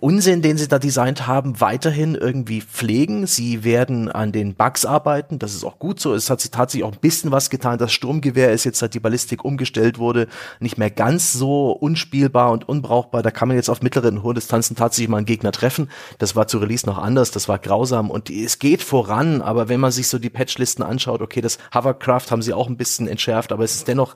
Unsinn, 0.01 0.43
den 0.43 0.59
sie 0.59 0.69
da 0.69 0.79
designt 0.79 1.27
haben, 1.27 1.61
weiterhin 1.61 2.15
irgendwie 2.15 2.61
pflegen. 2.61 3.27
Sie 3.27 3.65
werden 3.65 4.11
an 4.11 4.33
den 4.33 4.55
Bugs 4.55 4.85
arbeiten. 4.85 5.39
Das 5.39 5.55
ist 5.55 5.65
auch 5.65 5.79
gut 5.79 6.01
so. 6.01 6.15
Es 6.15 6.31
hat 6.31 6.41
sich 6.41 6.51
tatsächlich 6.51 6.85
auch 6.85 6.93
ein 6.93 7.01
bisschen 7.01 7.31
was 7.31 7.51
getan. 7.51 7.79
Das 7.79 7.93
Sturmgewehr 7.93 8.53
ist 8.53 8.65
jetzt, 8.65 8.79
seit 8.79 8.95
die 8.95 9.01
Ballistik 9.01 9.45
umgestellt 9.45 9.99
wurde, 9.99 10.29
nicht 10.61 10.79
mehr 10.79 10.91
ganz 10.91 11.33
so 11.33 11.71
unspielbar 11.71 12.53
und 12.53 12.69
unbrauchbar. 12.69 13.23
Da 13.23 13.31
kann 13.31 13.49
man 13.49 13.57
jetzt 13.57 13.71
auf 13.71 13.83
mittleren 13.83 14.19
und 14.19 14.23
hohen 14.23 14.35
Distanzen 14.35 14.77
tatsächlich 14.77 15.09
mal 15.09 15.19
einen 15.19 15.27
Gegner 15.27 15.53
treffen. 15.53 15.91
Das 16.19 16.37
war 16.37 16.47
zu 16.47 16.59
Release 16.59 16.87
noch 16.87 16.99
anders. 16.99 17.31
Das 17.31 17.49
war 17.49 17.59
grausam 17.59 18.11
und 18.11 18.31
es 18.31 18.59
geht 18.59 18.83
voran. 18.83 19.41
Aber 19.41 19.69
wenn 19.69 19.81
man 19.81 19.93
sich 19.93 20.09
so 20.09 20.19
die 20.19 20.31
Patchlisten 20.31 20.85
anschaut, 20.85 21.23
okay, 21.23 21.41
das 21.41 21.59
Hovercraft 21.75 22.31
haben 22.31 22.43
sie 22.43 22.53
auch 22.53 22.69
ein 22.69 22.77
bisschen 22.77 23.09
entschärft, 23.09 23.53
aber 23.53 23.65
es 23.65 23.75
ist 23.75 23.89
dennoch 23.89 24.15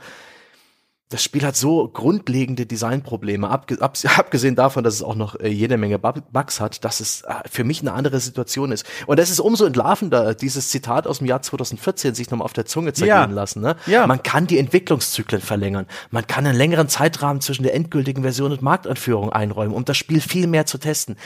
das 1.11 1.23
Spiel 1.23 1.43
hat 1.47 1.57
so 1.57 1.89
grundlegende 1.89 2.67
Designprobleme, 2.67 3.49
abgesehen 4.17 4.57
davon, 4.57 4.85
dass 4.85 4.95
es 4.95 5.03
auch 5.03 5.15
noch 5.15 5.41
äh, 5.41 5.49
jede 5.49 5.79
Menge 5.79 5.99
Bu- 5.99 6.21
Bugs 6.33 6.61
hat, 6.61 6.85
dass 6.85 7.01
es 7.01 7.23
äh, 7.23 7.33
für 7.51 7.65
mich 7.65 7.81
eine 7.81 7.93
andere 7.93 8.21
Situation 8.21 8.73
ist. 8.73 8.85
Und 9.07 9.19
das 9.19 9.31
ist 9.31 9.41
umso 9.41 9.65
entlarvender, 9.65 10.35
dieses 10.35 10.69
Zitat 10.69 11.07
aus 11.07 11.19
dem 11.19 11.27
Jahr 11.27 11.41
2014 11.41 12.15
sich 12.15 12.31
nochmal 12.31 12.45
auf 12.45 12.53
der 12.53 12.67
Zunge 12.67 12.93
zergehen 12.93 13.09
Ja. 13.17 13.25
lassen. 13.25 13.63
Ne? 13.63 13.77
Ja. 13.87 14.07
Man 14.07 14.23
kann 14.23 14.47
die 14.47 14.59
Entwicklungszyklen 14.59 15.41
verlängern. 15.41 15.87
Man 16.11 16.27
kann 16.27 16.47
einen 16.47 16.59
längeren 16.59 16.89
Zeitrahmen 16.89 17.41
zwischen 17.41 17.63
der 17.63 17.75
endgültigen 17.75 18.23
Version 18.23 18.53
und 18.53 18.61
Markteinführung 18.61 19.33
einräumen, 19.33 19.75
um 19.75 19.85
das 19.87 19.97
Spiel 19.97 20.21
viel 20.21 20.47
mehr 20.47 20.67
zu 20.67 20.77
testen. 20.79 21.17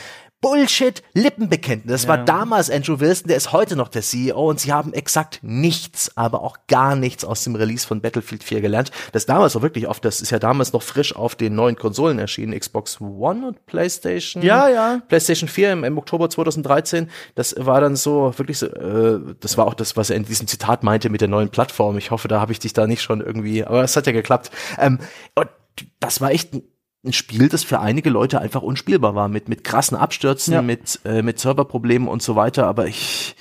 Bullshit, 0.42 1.04
Lippenbekenntnis. 1.14 2.02
Das 2.02 2.08
war 2.08 2.18
damals 2.18 2.68
Andrew 2.68 2.98
Wilson, 2.98 3.28
der 3.28 3.36
ist 3.36 3.52
heute 3.52 3.76
noch 3.76 3.86
der 3.86 4.02
CEO 4.02 4.50
und 4.50 4.58
sie 4.58 4.72
haben 4.72 4.92
exakt 4.92 5.38
nichts, 5.40 6.16
aber 6.16 6.42
auch 6.42 6.58
gar 6.66 6.96
nichts 6.96 7.24
aus 7.24 7.44
dem 7.44 7.54
Release 7.54 7.86
von 7.86 8.00
Battlefield 8.00 8.42
4 8.42 8.60
gelernt. 8.60 8.90
Das 9.12 9.24
damals 9.24 9.54
auch 9.54 9.62
wirklich 9.62 9.86
oft, 9.86 10.04
das 10.04 10.20
ist 10.20 10.30
ja 10.30 10.40
damals 10.40 10.72
noch 10.72 10.82
frisch 10.82 11.14
auf 11.14 11.36
den 11.36 11.54
neuen 11.54 11.76
Konsolen 11.76 12.18
erschienen, 12.18 12.58
Xbox 12.58 13.00
One 13.00 13.46
und 13.46 13.66
PlayStation. 13.66 14.42
Ja, 14.42 14.68
ja. 14.68 15.00
PlayStation 15.06 15.48
4 15.48 15.72
im, 15.74 15.84
im 15.84 15.96
Oktober 15.96 16.28
2013. 16.28 17.08
Das 17.36 17.54
war 17.56 17.80
dann 17.80 17.94
so 17.94 18.36
wirklich 18.36 18.58
so, 18.58 18.66
äh, 18.66 19.20
das 19.38 19.56
war 19.56 19.68
auch 19.68 19.74
das, 19.74 19.96
was 19.96 20.10
er 20.10 20.16
in 20.16 20.24
diesem 20.24 20.48
Zitat 20.48 20.82
meinte 20.82 21.08
mit 21.08 21.20
der 21.20 21.28
neuen 21.28 21.50
Plattform. 21.50 21.96
Ich 21.98 22.10
hoffe, 22.10 22.26
da 22.26 22.40
habe 22.40 22.50
ich 22.50 22.58
dich 22.58 22.72
da 22.72 22.88
nicht 22.88 23.02
schon 23.02 23.20
irgendwie, 23.20 23.64
aber 23.64 23.84
es 23.84 23.94
hat 23.94 24.08
ja 24.08 24.12
geklappt. 24.12 24.50
Ähm, 24.76 24.98
und 25.36 25.48
das 26.00 26.20
war 26.20 26.32
echt 26.32 26.52
ein, 26.52 26.62
ein 27.04 27.12
Spiel, 27.12 27.48
das 27.48 27.64
für 27.64 27.80
einige 27.80 28.10
Leute 28.10 28.40
einfach 28.40 28.62
unspielbar 28.62 29.14
war, 29.14 29.28
mit, 29.28 29.48
mit 29.48 29.64
krassen 29.64 29.96
Abstürzen, 29.96 30.54
Ja. 30.54 30.62
mit, 30.62 31.00
äh, 31.04 31.22
mit 31.22 31.38
Serverproblemen 31.40 32.06
und 32.08 32.22
so 32.22 32.36
weiter, 32.36 32.66
aber 32.66 32.86
ich, 32.86 33.34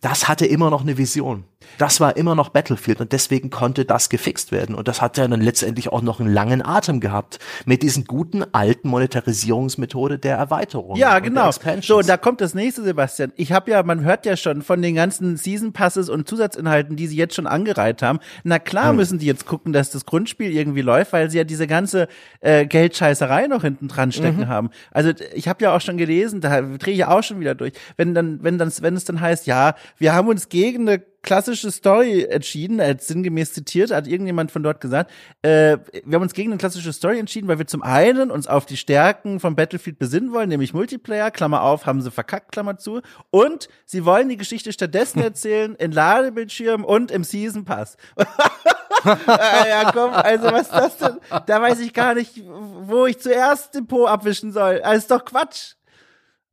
das 0.00 0.28
hatte 0.28 0.46
immer 0.46 0.70
noch 0.70 0.82
eine 0.82 0.96
Vision. 0.96 1.44
Das 1.78 2.00
war 2.00 2.16
immer 2.16 2.34
noch 2.34 2.50
Battlefield 2.50 3.00
und 3.00 3.12
deswegen 3.12 3.50
konnte 3.50 3.84
das 3.84 4.08
gefixt 4.08 4.52
werden. 4.52 4.74
Und 4.74 4.88
das 4.88 5.00
hat 5.02 5.16
ja 5.16 5.26
dann 5.28 5.40
letztendlich 5.40 5.88
auch 5.90 6.02
noch 6.02 6.20
einen 6.20 6.32
langen 6.32 6.64
Atem 6.64 7.00
gehabt 7.00 7.38
mit 7.64 7.82
diesen 7.82 8.04
guten 8.04 8.44
alten 8.52 8.88
Monetarisierungsmethode 8.88 10.18
der 10.18 10.36
Erweiterung. 10.36 10.96
Ja, 10.96 11.18
genau. 11.18 11.50
So, 11.80 12.00
da 12.02 12.16
kommt 12.16 12.40
das 12.40 12.54
nächste, 12.54 12.82
Sebastian. 12.82 13.32
Ich 13.36 13.52
habe 13.52 13.70
ja, 13.70 13.82
man 13.82 14.04
hört 14.04 14.26
ja 14.26 14.36
schon 14.36 14.62
von 14.62 14.80
den 14.82 14.94
ganzen 14.94 15.36
Season 15.36 15.72
Passes 15.72 16.08
und 16.08 16.28
Zusatzinhalten, 16.28 16.96
die 16.96 17.06
sie 17.06 17.16
jetzt 17.16 17.34
schon 17.34 17.46
angereiht 17.46 18.02
haben. 18.02 18.18
Na 18.42 18.58
klar 18.58 18.90
Hm. 18.90 18.96
müssen 18.96 19.18
die 19.18 19.26
jetzt 19.26 19.46
gucken, 19.46 19.72
dass 19.72 19.90
das 19.90 20.04
Grundspiel 20.06 20.50
irgendwie 20.50 20.82
läuft, 20.82 21.12
weil 21.12 21.30
sie 21.30 21.38
ja 21.38 21.44
diese 21.44 21.66
ganze 21.66 22.08
äh, 22.40 22.66
Geldscheißerei 22.66 23.46
noch 23.46 23.62
hinten 23.62 23.88
dran 23.88 24.12
stecken 24.12 24.40
Mhm. 24.40 24.48
haben. 24.48 24.70
Also 24.90 25.12
ich 25.34 25.48
habe 25.48 25.64
ja 25.64 25.74
auch 25.74 25.80
schon 25.80 25.96
gelesen, 25.96 26.40
da 26.40 26.60
drehe 26.60 26.92
ich 26.94 27.00
ja 27.00 27.08
auch 27.08 27.22
schon 27.22 27.40
wieder 27.40 27.54
durch. 27.54 27.72
Wenn 27.96 28.14
dann, 28.14 28.42
wenn 28.42 28.58
dann, 28.58 28.72
wenn 28.80 28.94
es 28.96 29.04
dann 29.04 29.20
heißt, 29.20 29.46
ja, 29.46 29.74
wir 29.98 30.14
haben 30.14 30.28
uns 30.28 30.48
gegen 30.48 30.88
eine 30.88 31.02
klassische 31.24 31.72
Story 31.72 32.22
entschieden, 32.22 32.80
als 32.80 33.08
sinngemäß 33.08 33.52
zitiert, 33.52 33.90
hat 33.90 34.06
irgendjemand 34.06 34.52
von 34.52 34.62
dort 34.62 34.80
gesagt, 34.80 35.10
äh, 35.42 35.78
wir 36.04 36.14
haben 36.14 36.22
uns 36.22 36.34
gegen 36.34 36.52
eine 36.52 36.58
klassische 36.58 36.92
Story 36.92 37.18
entschieden, 37.18 37.48
weil 37.48 37.58
wir 37.58 37.66
zum 37.66 37.82
einen 37.82 38.30
uns 38.30 38.46
auf 38.46 38.66
die 38.66 38.76
Stärken 38.76 39.40
von 39.40 39.56
Battlefield 39.56 39.98
besinnen 39.98 40.32
wollen, 40.32 40.48
nämlich 40.48 40.72
Multiplayer, 40.72 41.32
Klammer 41.32 41.62
auf, 41.62 41.86
haben 41.86 42.02
sie 42.02 42.10
verkackt, 42.12 42.52
Klammer 42.52 42.76
zu, 42.76 43.00
und 43.30 43.68
sie 43.84 44.04
wollen 44.04 44.28
die 44.28 44.36
Geschichte 44.36 44.72
stattdessen 44.72 45.20
erzählen 45.22 45.74
in 45.74 45.90
Ladebildschirm 45.90 46.84
und 46.84 47.10
im 47.10 47.24
Season 47.24 47.64
Pass. 47.64 47.96
äh, 48.16 49.68
ja, 49.68 49.90
komm, 49.92 50.12
also 50.12 50.46
was 50.52 50.62
ist 50.62 50.72
das 50.72 50.96
denn? 50.98 51.18
Da 51.46 51.60
weiß 51.60 51.80
ich 51.80 51.92
gar 51.92 52.14
nicht, 52.14 52.42
wo 52.44 53.06
ich 53.06 53.18
zuerst 53.18 53.74
den 53.74 53.86
Po 53.86 54.06
abwischen 54.06 54.52
soll. 54.52 54.80
Das 54.80 54.98
ist 54.98 55.10
doch 55.10 55.24
Quatsch. 55.24 55.74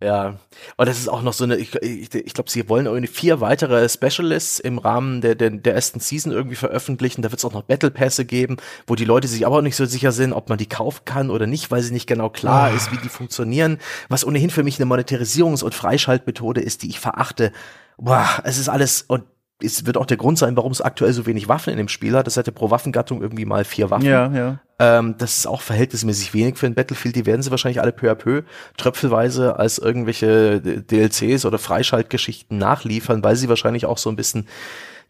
Ja, 0.03 0.39
und 0.77 0.89
das 0.89 0.97
ist 0.97 1.09
auch 1.09 1.21
noch 1.21 1.33
so 1.33 1.43
eine, 1.43 1.57
ich, 1.57 1.75
ich, 1.75 2.15
ich 2.15 2.33
glaube, 2.33 2.49
sie 2.49 2.67
wollen 2.67 2.87
irgendwie 2.87 3.05
vier 3.05 3.39
weitere 3.39 3.87
Specialists 3.87 4.59
im 4.59 4.79
Rahmen 4.79 5.21
der, 5.21 5.35
der, 5.35 5.51
der 5.51 5.75
ersten 5.75 5.99
Season 5.99 6.31
irgendwie 6.31 6.55
veröffentlichen. 6.55 7.21
Da 7.21 7.29
wird 7.29 7.37
es 7.37 7.45
auch 7.45 7.53
noch 7.53 7.61
Battle 7.61 7.91
Pässe 7.91 8.25
geben, 8.25 8.57
wo 8.87 8.95
die 8.95 9.05
Leute 9.05 9.27
sich 9.27 9.45
aber 9.45 9.57
auch 9.57 9.61
nicht 9.61 9.75
so 9.75 9.85
sicher 9.85 10.11
sind, 10.11 10.33
ob 10.33 10.49
man 10.49 10.57
die 10.57 10.67
kaufen 10.67 11.05
kann 11.05 11.29
oder 11.29 11.45
nicht, 11.45 11.69
weil 11.69 11.83
sie 11.83 11.93
nicht 11.93 12.07
genau 12.07 12.31
klar 12.31 12.73
ist, 12.73 12.91
wie 12.91 12.97
die 12.97 13.09
funktionieren. 13.09 13.77
Was 14.09 14.25
ohnehin 14.25 14.49
für 14.49 14.63
mich 14.63 14.81
eine 14.81 14.91
Monetarisierungs- 14.91 15.63
und 15.63 15.75
Freischaltmethode 15.75 16.61
ist, 16.61 16.81
die 16.81 16.89
ich 16.89 16.99
verachte. 16.99 17.51
Boah, 17.97 18.27
es 18.43 18.57
ist 18.57 18.69
alles, 18.69 19.03
und 19.03 19.23
es 19.63 19.85
wird 19.85 19.97
auch 19.97 20.05
der 20.05 20.17
Grund 20.17 20.37
sein, 20.37 20.55
warum 20.57 20.71
es 20.71 20.81
aktuell 20.81 21.13
so 21.13 21.25
wenig 21.25 21.47
Waffen 21.47 21.71
in 21.71 21.77
dem 21.77 21.87
Spiel 21.87 22.15
hat. 22.15 22.27
Das 22.27 22.37
hatte 22.37 22.51
pro 22.51 22.71
Waffengattung 22.71 23.21
irgendwie 23.21 23.45
mal 23.45 23.63
vier 23.63 23.89
Waffen. 23.89 24.05
ja. 24.33 24.59
Ähm, 24.79 25.15
das 25.17 25.37
ist 25.37 25.45
auch 25.47 25.61
verhältnismäßig 25.61 26.33
wenig 26.33 26.57
für 26.57 26.65
ein 26.65 26.73
Battlefield. 26.73 27.15
Die 27.15 27.25
werden 27.25 27.43
sie 27.43 27.51
wahrscheinlich 27.51 27.81
alle 27.81 27.91
peu 27.91 28.09
à 28.09 28.15
peu 28.15 28.41
tröpfelweise 28.77 29.59
als 29.59 29.77
irgendwelche 29.77 30.59
DLCs 30.59 31.45
oder 31.45 31.59
Freischaltgeschichten 31.59 32.57
nachliefern, 32.57 33.23
weil 33.23 33.35
sie 33.35 33.47
wahrscheinlich 33.47 33.85
auch 33.85 33.99
so 33.99 34.09
ein 34.09 34.15
bisschen 34.15 34.47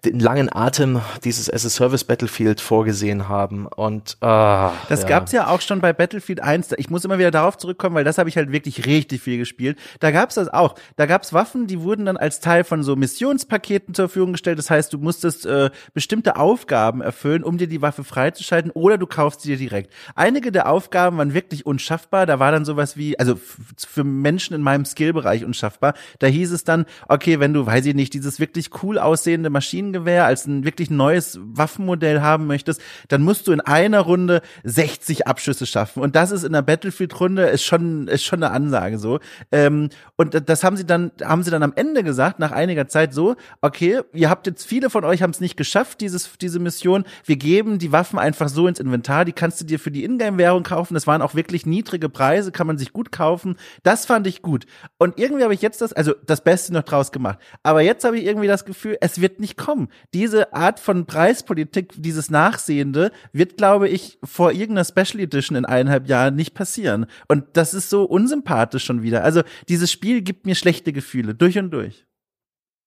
den 0.06 0.20
langen 0.20 0.50
Atem 0.52 1.02
dieses 1.24 1.50
as 1.50 1.66
a 1.66 1.70
Service 1.70 2.04
Battlefield 2.04 2.60
vorgesehen 2.60 3.30
haben. 3.30 3.68
Und 3.68 4.18
ah, 4.22 4.74
Das 4.90 5.04
ja. 5.04 5.08
gab's 5.08 5.32
ja 5.32 5.48
auch 5.48 5.62
schon 5.62 5.80
bei 5.80 5.94
Battlefield 5.94 6.42
1. 6.42 6.74
Ich 6.78 6.90
muss 6.90 7.06
immer 7.06 7.20
wieder 7.20 7.30
darauf 7.30 7.58
zurückkommen, 7.58 7.96
weil 7.96 8.04
das 8.04 8.18
habe 8.18 8.28
ich 8.28 8.36
halt 8.36 8.52
wirklich 8.52 8.88
richtig 8.88 9.22
viel 9.22 9.38
gespielt. 9.38 9.78
Da 10.00 10.10
gab's 10.10 10.36
das 10.36 10.50
auch. 10.50 10.76
Da 10.96 11.06
gab's 11.06 11.34
Waffen, 11.34 11.68
die 11.68 11.82
wurden 11.82 12.06
dann 12.06 12.18
als 12.18 12.40
Teil 12.40 12.64
von 12.64 12.82
so 12.82 12.96
Missionspaketen 12.96 13.94
zur 13.94 14.10
Verfügung 14.10 14.32
gestellt. 14.32 14.58
Das 14.58 14.72
heißt, 14.72 14.92
du 14.92 14.98
musstest 14.98 15.46
äh, 15.46 15.70
bestimmte 15.94 16.36
Aufgaben 16.36 17.02
erfüllen, 17.02 17.44
um 17.44 17.60
dir 17.60 17.68
die 17.68 17.82
Waffe 17.84 18.04
freizuschalten, 18.04 18.72
oder 18.72 18.98
du 18.98 19.06
kaufst 19.06 19.42
sie 19.42 19.50
dir 19.50 19.58
direkt. 19.58 19.94
Einige 20.16 20.52
der 20.52 20.68
Aufgaben 20.68 21.18
waren 21.18 21.36
wirklich 21.36 21.68
unschaffbar. 21.68 22.26
Da 22.26 22.40
war 22.40 22.52
dann 22.52 22.66
sowas 22.66 22.98
wie, 22.98 23.20
also 23.20 23.40
für 23.78 24.04
Menschen 24.04 24.56
in 24.56 24.64
meinem 24.64 24.86
Skillbereich 24.86 25.46
unschaffbar. 25.46 25.94
Da 26.18 26.26
hieß 26.26 26.52
es 26.52 26.64
dann, 26.64 26.86
okay, 27.08 27.40
wenn 27.40 27.54
du, 27.54 27.68
weiß 27.68 27.86
ich 27.86 27.94
nicht, 27.94 28.16
dieses 28.16 28.40
wirklich 28.40 28.70
cool 28.82 28.98
aussehende 28.98 29.52
Maschinengewehr 29.92 30.26
als 30.26 30.46
ein 30.46 30.64
wirklich 30.64 30.90
neues 30.90 31.40
Waffenmodell 31.42 32.22
haben 32.22 32.48
möchtest, 32.48 32.82
dann 33.10 33.22
musst 33.22 33.48
du 33.48 33.52
in 33.52 33.62
einer 33.62 34.00
Runde 34.00 34.42
60 34.64 35.28
Abschüsse 35.28 35.66
schaffen. 35.66 36.02
Und 36.02 36.16
das 36.16 36.32
ist 36.32 36.44
in 36.44 36.54
der 36.54 36.62
Battlefield-Runde 36.62 37.44
ist 37.48 37.64
schon, 37.64 38.08
ist 38.08 38.24
schon 38.24 38.44
eine 38.44 38.54
Ansage 38.54 38.98
so. 38.98 39.20
Ähm, 39.52 39.90
und 40.16 40.50
das 40.50 40.64
haben 40.64 40.78
sie 40.78 40.86
dann, 40.86 41.12
haben 41.24 41.44
sie 41.44 41.52
dann 41.52 41.64
am 41.64 41.74
Ende 41.76 42.04
gesagt, 42.04 42.40
nach 42.40 42.52
einiger 42.52 42.88
Zeit 42.88 43.14
so, 43.14 43.36
okay, 43.62 44.02
ihr 44.14 44.30
habt 44.30 44.48
jetzt, 44.48 44.66
viele 44.66 44.90
von 44.90 45.04
euch 45.04 45.22
haben 45.22 45.32
es 45.32 45.42
nicht 45.42 45.58
geschafft, 45.58 46.02
dieses, 46.02 46.38
diese 46.40 46.60
Mission. 46.60 47.04
Wir 47.26 47.36
geben 47.36 47.80
die 47.80 47.92
Waffen 47.92 48.20
einfach 48.20 48.50
so 48.50 48.68
ins 48.68 48.80
Inventar. 48.80 49.26
Die 49.26 49.34
kannst 49.34 49.62
du 49.62 49.66
dir 49.66 49.80
für 49.80 49.92
die 49.92 50.04
Ingame-Währung 50.04 50.64
kaufen. 50.64 50.94
Das 50.94 51.08
waren 51.08 51.22
auch 51.22 51.36
wirklich 51.36 51.66
niedrige 51.66 52.10
Preise, 52.10 52.52
kann 52.52 52.68
man 52.68 52.78
sich 52.78 52.94
gut 52.94 53.12
kaufen. 53.12 53.56
Das 53.84 54.06
fand 54.06 54.28
ich 54.28 54.42
gut. 54.42 54.66
Und 54.98 55.20
irgendwie 55.20 55.44
habe 55.44 55.54
ich 55.54 55.62
jetzt 55.62 55.82
das, 55.82 55.94
also 55.94 56.14
das 56.26 56.44
Beste 56.44 56.74
noch 56.74 56.84
draus 56.84 57.12
gemacht. 57.12 57.40
Aber 57.64 57.82
jetzt 57.82 58.04
habe 58.04 58.18
ich 58.18 58.26
irgendwie 58.26 58.48
das 58.48 58.66
Gefühl, 58.66 58.98
es 59.02 59.22
wird 59.22 59.40
nicht 59.40 59.58
kommen. 59.58 59.81
Diese 60.14 60.54
Art 60.54 60.80
von 60.80 61.06
Preispolitik, 61.06 61.94
dieses 61.98 62.30
Nachsehende, 62.30 63.12
wird, 63.34 63.58
glaube 63.58 63.90
ich, 63.90 64.20
vor 64.24 64.52
irgendeiner 64.52 64.86
Special 64.86 65.24
Edition 65.24 65.58
in 65.58 65.66
eineinhalb 65.66 66.08
Jahren 66.08 66.36
nicht 66.36 66.54
passieren. 66.54 67.06
Und 67.28 67.46
das 67.54 67.74
ist 67.74 67.90
so 67.90 68.04
unsympathisch 68.04 68.84
schon 68.86 69.04
wieder. 69.04 69.24
Also 69.24 69.42
dieses 69.70 69.92
Spiel 69.92 70.22
gibt 70.22 70.46
mir 70.46 70.56
schlechte 70.56 70.94
Gefühle, 70.94 71.36
durch 71.36 71.58
und 71.58 71.72
durch. 71.72 72.06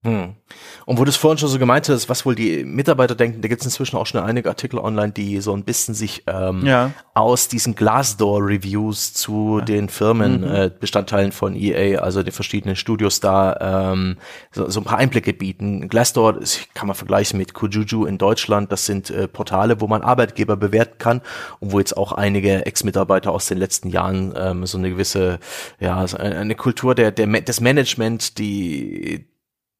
Hm. 0.05 0.35
Und 0.85 0.98
wo 0.98 1.05
du 1.05 1.09
es 1.09 1.16
vorhin 1.16 1.39
schon 1.39 1.48
so 1.48 1.59
gemeint 1.59 1.89
hast, 1.89 2.10
was 2.10 2.26
wohl 2.26 2.35
die 2.35 2.62
Mitarbeiter 2.62 3.14
denken, 3.14 3.40
da 3.40 3.48
gibt 3.48 3.62
es 3.62 3.66
inzwischen 3.66 3.97
auch 3.97 4.05
schon 4.05 4.20
einige 4.20 4.51
Artikel 4.51 4.78
online, 4.78 5.12
die 5.12 5.40
so 5.40 5.55
ein 5.55 5.64
bisschen 5.64 5.94
sich 5.94 6.24
ähm, 6.26 6.64
ja. 6.66 6.90
aus 7.14 7.48
diesen 7.48 7.74
Glassdoor-Reviews 7.74 9.14
zu 9.14 9.60
ja. 9.60 9.64
den 9.64 9.89
Firmenbestandteilen 9.89 11.28
mhm. 11.28 11.32
äh, 11.32 11.35
von 11.35 11.56
EA, 11.56 12.01
also 12.01 12.22
den 12.22 12.32
verschiedenen 12.32 12.76
Studios 12.76 13.20
da, 13.20 13.93
ähm, 13.93 14.18
so, 14.52 14.68
so 14.68 14.81
ein 14.81 14.85
paar 14.85 14.98
Einblicke 14.98 15.32
bieten. 15.32 15.89
Glassdoor 15.89 16.35
das 16.35 16.60
kann 16.74 16.86
man 16.86 16.97
vergleichen 16.97 17.39
mit 17.39 17.55
Kujuju 17.55 18.05
in 18.05 18.18
Deutschland. 18.18 18.70
Das 18.70 18.85
sind 18.85 19.09
äh, 19.09 19.26
Portale, 19.26 19.81
wo 19.81 19.86
man 19.86 20.02
Arbeitgeber 20.02 20.59
bewerten 20.59 20.98
kann 20.98 21.22
und 21.60 21.72
wo 21.72 21.78
jetzt 21.78 21.97
auch 21.97 22.12
einige 22.12 22.66
Ex-Mitarbeiter 22.66 23.32
aus 23.32 23.47
den 23.47 23.56
letzten 23.56 23.89
Jahren 23.89 24.35
ähm, 24.36 24.66
so 24.66 24.76
eine 24.76 24.90
gewisse, 24.90 25.39
ja, 25.81 26.06
so 26.06 26.18
eine 26.18 26.55
Kultur 26.56 26.94
der, 26.94 27.10
der 27.10 27.26
des 27.26 27.62
Management, 27.62 28.39
die 28.39 29.26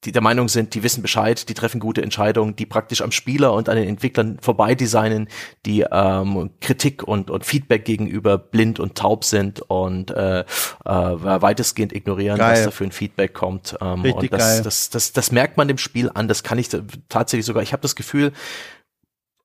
die 0.05 0.12
der 0.12 0.22
Meinung 0.22 0.48
sind, 0.48 0.74
die 0.74 0.82
wissen 0.82 1.02
Bescheid, 1.02 1.48
die 1.48 1.55
treffen 1.55 1.81
gute 1.81 2.02
Entscheidungen, 2.02 2.56
die 2.56 2.66
praktisch 2.66 3.02
am 3.02 3.12
Spieler 3.12 3.52
und 3.52 3.68
an 3.68 3.76
den 3.76 3.89
Entwicklern 3.89 4.39
vorbei 4.40 4.74
designen, 4.74 5.28
die 5.66 5.85
ähm, 5.90 6.51
Kritik 6.60 7.02
und, 7.02 7.31
und 7.31 7.44
Feedback 7.44 7.85
gegenüber 7.85 8.39
blind 8.39 8.81
und 8.81 8.97
taub 8.97 9.24
sind 9.24 9.60
und 9.62 10.10
äh, 10.10 10.40
äh, 10.40 10.44
weitestgehend 10.85 11.93
ignorieren, 11.93 12.39
geil. 12.39 12.52
was 12.52 12.64
da 12.64 12.70
für 12.70 12.85
ein 12.85 12.93
Feedback 12.93 13.35
kommt. 13.35 13.76
Ähm, 13.81 14.02
Richtig 14.02 14.14
und 14.14 14.32
das, 14.32 14.40
geil. 14.40 14.62
Das, 14.62 14.90
das, 14.90 15.12
das 15.12 15.32
merkt 15.32 15.56
man 15.56 15.68
dem 15.68 15.78
Spiel 15.78 16.10
an, 16.12 16.28
das 16.28 16.43
kann 16.43 16.59
ich 16.59 16.68
tatsächlich 17.09 17.47
sogar, 17.47 17.62
ich 17.62 17.72
habe 17.72 17.82
das 17.82 17.97
Gefühl, 17.97 18.32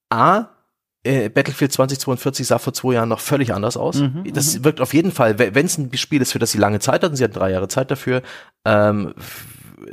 A, 0.09 0.49
äh, 1.03 1.29
Battlefield 1.29 1.71
2042 1.71 2.47
sah 2.47 2.59
vor 2.59 2.73
zwei 2.73 2.93
Jahren 2.93 3.09
noch 3.09 3.21
völlig 3.21 3.53
anders 3.53 3.77
aus. 3.77 3.99
Mhm, 3.99 4.33
das 4.33 4.59
mhm. 4.59 4.65
wirkt 4.65 4.81
auf 4.81 4.93
jeden 4.93 5.11
Fall, 5.11 5.39
wenn 5.39 5.65
es 5.65 5.77
ein 5.77 5.95
Spiel 5.95 6.21
ist, 6.21 6.33
für 6.33 6.39
das 6.39 6.51
sie 6.51 6.57
lange 6.57 6.79
Zeit 6.79 7.03
hatten, 7.03 7.15
sie 7.15 7.23
hatten 7.23 7.33
drei 7.33 7.51
Jahre 7.51 7.69
Zeit 7.69 7.89
dafür, 7.89 8.21
ähm, 8.65 9.13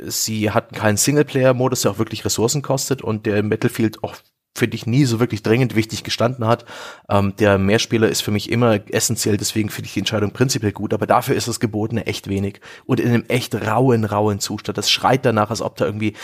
sie 0.05 0.51
hatten 0.51 0.75
keinen 0.75 0.97
Singleplayer-Modus, 0.97 1.81
der 1.81 1.91
auch 1.91 1.99
wirklich 1.99 2.25
Ressourcen 2.25 2.61
kostet 2.61 3.01
und 3.01 3.25
der 3.25 3.37
im 3.37 3.49
Battlefield 3.49 4.03
auch 4.03 4.15
finde 4.57 4.75
ich 4.75 4.87
nie 4.87 5.05
so 5.05 5.19
wirklich 5.19 5.43
dringend 5.43 5.75
wichtig 5.75 6.03
gestanden 6.03 6.47
hat. 6.47 6.65
Ähm, 7.09 7.35
der 7.37 7.57
Mehrspieler 7.57 8.09
ist 8.09 8.21
für 8.21 8.31
mich 8.31 8.51
immer 8.51 8.79
essentiell, 8.89 9.37
deswegen 9.37 9.69
finde 9.69 9.87
ich 9.87 9.93
die 9.93 9.99
Entscheidung 9.99 10.31
prinzipiell 10.31 10.71
gut, 10.71 10.93
aber 10.93 11.05
dafür 11.05 11.35
ist 11.35 11.47
das 11.47 11.59
Gebotene 11.59 12.07
echt 12.07 12.27
wenig 12.27 12.59
und 12.85 12.99
in 12.99 13.09
einem 13.09 13.25
echt 13.27 13.55
rauen, 13.55 14.03
rauen 14.03 14.39
Zustand. 14.39 14.77
Das 14.77 14.89
schreit 14.89 15.25
danach, 15.25 15.51
als 15.51 15.61
ob 15.61 15.75
da 15.77 15.85
irgendwie 15.85 16.15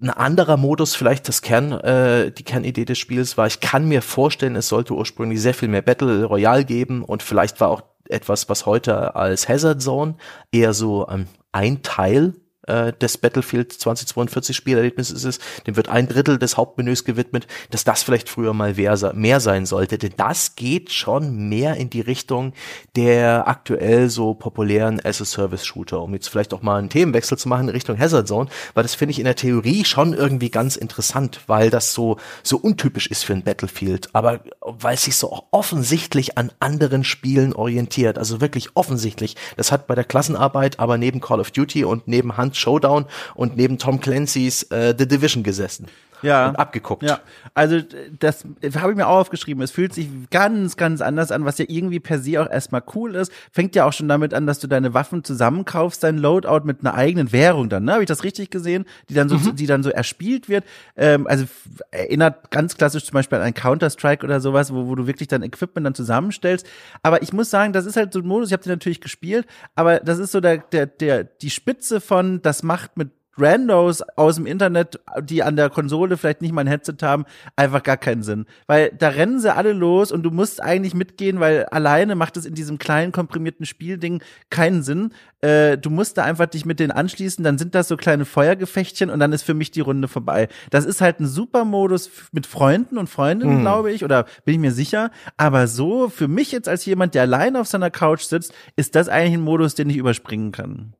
ein 0.00 0.10
anderer 0.10 0.56
Modus 0.56 0.94
vielleicht 0.94 1.28
das 1.28 1.42
Kern, 1.42 1.72
äh, 1.72 2.32
die 2.32 2.42
Kernidee 2.42 2.84
des 2.84 2.98
Spiels 2.98 3.36
war. 3.36 3.46
Ich 3.46 3.60
kann 3.60 3.86
mir 3.86 4.02
vorstellen, 4.02 4.56
es 4.56 4.68
sollte 4.68 4.94
ursprünglich 4.94 5.40
sehr 5.40 5.54
viel 5.54 5.68
mehr 5.68 5.82
Battle 5.82 6.24
Royale 6.24 6.64
geben 6.64 7.04
und 7.04 7.22
vielleicht 7.22 7.60
war 7.60 7.70
auch 7.70 7.82
etwas, 8.08 8.48
was 8.48 8.66
heute 8.66 9.14
als 9.14 9.48
Hazard 9.48 9.80
Zone 9.80 10.16
eher 10.50 10.74
so 10.74 11.08
ähm, 11.08 11.26
ein 11.52 11.82
Teil 11.82 12.34
äh, 12.66 12.92
des 12.92 13.18
Battlefield 13.18 13.72
2042 13.72 14.56
Spielerlebnisses 14.56 15.24
ist, 15.24 15.42
dem 15.66 15.76
wird 15.76 15.88
ein 15.88 16.08
Drittel 16.08 16.38
des 16.38 16.56
Hauptmenüs 16.56 17.04
gewidmet, 17.04 17.46
dass 17.70 17.84
das 17.84 18.02
vielleicht 18.02 18.28
früher 18.28 18.52
mal 18.54 18.74
mehr 18.74 19.40
sein 19.40 19.66
sollte. 19.66 19.98
Denn 19.98 20.14
das 20.16 20.56
geht 20.56 20.90
schon 20.92 21.48
mehr 21.48 21.76
in 21.76 21.90
die 21.90 22.00
Richtung 22.00 22.52
der 22.96 23.48
aktuell 23.48 24.10
so 24.10 24.34
populären 24.34 25.00
as-a-Service-Shooter, 25.04 26.00
um 26.00 26.14
jetzt 26.14 26.28
vielleicht 26.28 26.54
auch 26.54 26.62
mal 26.62 26.78
einen 26.78 26.88
Themenwechsel 26.88 27.38
zu 27.38 27.48
machen 27.48 27.68
in 27.68 27.74
Richtung 27.74 27.98
Hazard 27.98 28.28
Zone, 28.28 28.48
weil 28.74 28.82
das 28.82 28.94
finde 28.94 29.12
ich 29.12 29.18
in 29.18 29.24
der 29.24 29.36
Theorie 29.36 29.84
schon 29.84 30.12
irgendwie 30.12 30.50
ganz 30.50 30.76
interessant, 30.76 31.40
weil 31.46 31.70
das 31.70 31.92
so, 31.92 32.18
so 32.42 32.56
untypisch 32.56 33.06
ist 33.06 33.24
für 33.24 33.32
ein 33.32 33.42
Battlefield, 33.42 34.10
aber 34.12 34.40
weil 34.60 34.94
es 34.94 35.04
sich 35.04 35.16
so 35.16 35.44
offensichtlich 35.50 36.38
an 36.38 36.52
anderen 36.60 37.04
Spielen 37.04 37.52
orientiert, 37.52 38.18
also 38.18 38.40
wirklich 38.40 38.70
offensichtlich. 38.74 39.36
Das 39.56 39.72
hat 39.72 39.86
bei 39.86 39.94
der 39.94 40.04
Klassenarbeit 40.04 40.78
aber 40.78 40.98
neben 40.98 41.20
Call 41.20 41.40
of 41.40 41.50
Duty 41.50 41.84
und 41.84 42.08
neben 42.08 42.36
Hand 42.36 42.56
Showdown 42.62 43.06
und 43.34 43.56
neben 43.56 43.78
Tom 43.78 44.00
Clancy's 44.00 44.62
äh, 44.64 44.94
The 44.96 45.06
Division 45.06 45.42
gesessen 45.42 45.88
ja. 46.22 46.48
und 46.48 46.56
abgeguckt. 46.56 47.02
Ja, 47.02 47.20
also 47.54 47.80
das 48.18 48.44
habe 48.76 48.92
ich 48.92 48.96
mir 48.96 49.06
auch 49.06 49.20
aufgeschrieben. 49.20 49.62
Es 49.62 49.70
fühlt 49.70 49.94
sich 49.94 50.08
ganz, 50.30 50.76
ganz 50.76 51.00
anders 51.00 51.32
an, 51.32 51.44
was 51.44 51.58
ja 51.58 51.64
irgendwie 51.68 52.00
per 52.00 52.18
se 52.18 52.40
auch 52.40 52.50
erstmal 52.50 52.82
cool 52.94 53.14
ist. 53.14 53.32
Fängt 53.52 53.74
ja 53.74 53.84
auch 53.84 53.92
schon 53.92 54.08
damit 54.08 54.34
an, 54.34 54.46
dass 54.46 54.58
du 54.58 54.66
deine 54.66 54.94
Waffen 54.94 55.24
zusammenkaufst, 55.24 56.02
dein 56.02 56.18
Loadout 56.18 56.64
mit 56.64 56.80
einer 56.80 56.94
eigenen 56.94 57.32
Währung 57.32 57.68
dann, 57.68 57.84
ne? 57.84 57.92
Habe 57.92 58.02
ich 58.02 58.08
das 58.08 58.24
richtig 58.24 58.50
gesehen? 58.50 58.84
Die 59.08 59.14
dann 59.14 59.28
so, 59.28 59.36
mhm. 59.36 59.56
die 59.56 59.66
dann 59.66 59.82
so 59.82 59.90
erspielt 59.90 60.48
wird. 60.48 60.64
Ähm, 60.96 61.26
also 61.26 61.44
erinnert 61.90 62.50
ganz 62.50 62.76
klassisch 62.76 63.04
zum 63.04 63.14
Beispiel 63.14 63.38
an 63.38 63.54
Counter-Strike 63.54 64.24
oder 64.24 64.40
sowas, 64.40 64.72
wo, 64.72 64.86
wo 64.86 64.94
du 64.94 65.06
wirklich 65.06 65.28
dein 65.28 65.42
Equipment 65.42 65.86
dann 65.86 65.94
zusammenstellst. 65.94 66.66
Aber 67.02 67.22
ich 67.22 67.32
muss 67.32 67.50
sagen, 67.50 67.72
das 67.72 67.86
ist 67.86 67.96
halt 67.96 68.12
so 68.12 68.20
ein 68.20 68.26
Modus, 68.26 68.48
ich 68.48 68.52
habe 68.52 68.62
den 68.62 68.72
natürlich 68.72 69.00
gespielt, 69.00 69.46
aber 69.74 70.00
das 70.00 70.18
ist 70.18 70.32
so 70.32 70.40
der, 70.40 70.58
der, 70.58 70.86
der, 70.86 71.24
die 71.24 71.50
Spitze 71.50 72.00
von, 72.00 72.42
das 72.42 72.62
macht 72.62 72.96
mit 72.96 73.10
Randos 73.36 74.02
aus 74.16 74.36
dem 74.36 74.46
Internet, 74.46 75.00
die 75.22 75.42
an 75.42 75.56
der 75.56 75.70
Konsole 75.70 76.16
vielleicht 76.16 76.42
nicht 76.42 76.52
mal 76.52 76.62
ein 76.62 76.66
Headset 76.66 76.96
haben, 77.02 77.24
einfach 77.56 77.82
gar 77.82 77.96
keinen 77.96 78.22
Sinn. 78.22 78.46
Weil 78.66 78.90
da 78.90 79.08
rennen 79.08 79.40
sie 79.40 79.54
alle 79.54 79.72
los 79.72 80.12
und 80.12 80.22
du 80.22 80.30
musst 80.30 80.62
eigentlich 80.62 80.94
mitgehen, 80.94 81.40
weil 81.40 81.64
alleine 81.66 82.14
macht 82.14 82.36
es 82.36 82.44
in 82.44 82.54
diesem 82.54 82.78
kleinen 82.78 83.12
komprimierten 83.12 83.64
Spielding 83.64 84.22
keinen 84.50 84.82
Sinn. 84.82 85.12
Äh, 85.40 85.78
du 85.78 85.90
musst 85.90 86.18
da 86.18 86.24
einfach 86.24 86.46
dich 86.46 86.66
mit 86.66 86.78
denen 86.78 86.92
anschließen, 86.92 87.42
dann 87.42 87.58
sind 87.58 87.74
das 87.74 87.88
so 87.88 87.96
kleine 87.96 88.24
Feuergefechtchen 88.24 89.10
und 89.10 89.18
dann 89.18 89.32
ist 89.32 89.42
für 89.42 89.54
mich 89.54 89.70
die 89.70 89.80
Runde 89.80 90.08
vorbei. 90.08 90.48
Das 90.70 90.84
ist 90.84 91.00
halt 91.00 91.20
ein 91.20 91.26
super 91.26 91.64
Modus 91.64 92.10
mit 92.32 92.46
Freunden 92.46 92.98
und 92.98 93.08
Freundinnen, 93.08 93.58
mhm. 93.58 93.62
glaube 93.62 93.92
ich, 93.92 94.04
oder 94.04 94.26
bin 94.44 94.54
ich 94.54 94.60
mir 94.60 94.72
sicher. 94.72 95.10
Aber 95.36 95.66
so, 95.66 96.08
für 96.08 96.28
mich 96.28 96.52
jetzt 96.52 96.68
als 96.68 96.84
jemand, 96.84 97.14
der 97.14 97.22
allein 97.22 97.56
auf 97.56 97.66
seiner 97.66 97.90
Couch 97.90 98.22
sitzt, 98.22 98.52
ist 98.76 98.94
das 98.94 99.08
eigentlich 99.08 99.34
ein 99.34 99.40
Modus, 99.40 99.74
den 99.74 99.90
ich 99.90 99.96
überspringen 99.96 100.52
kann. 100.52 100.94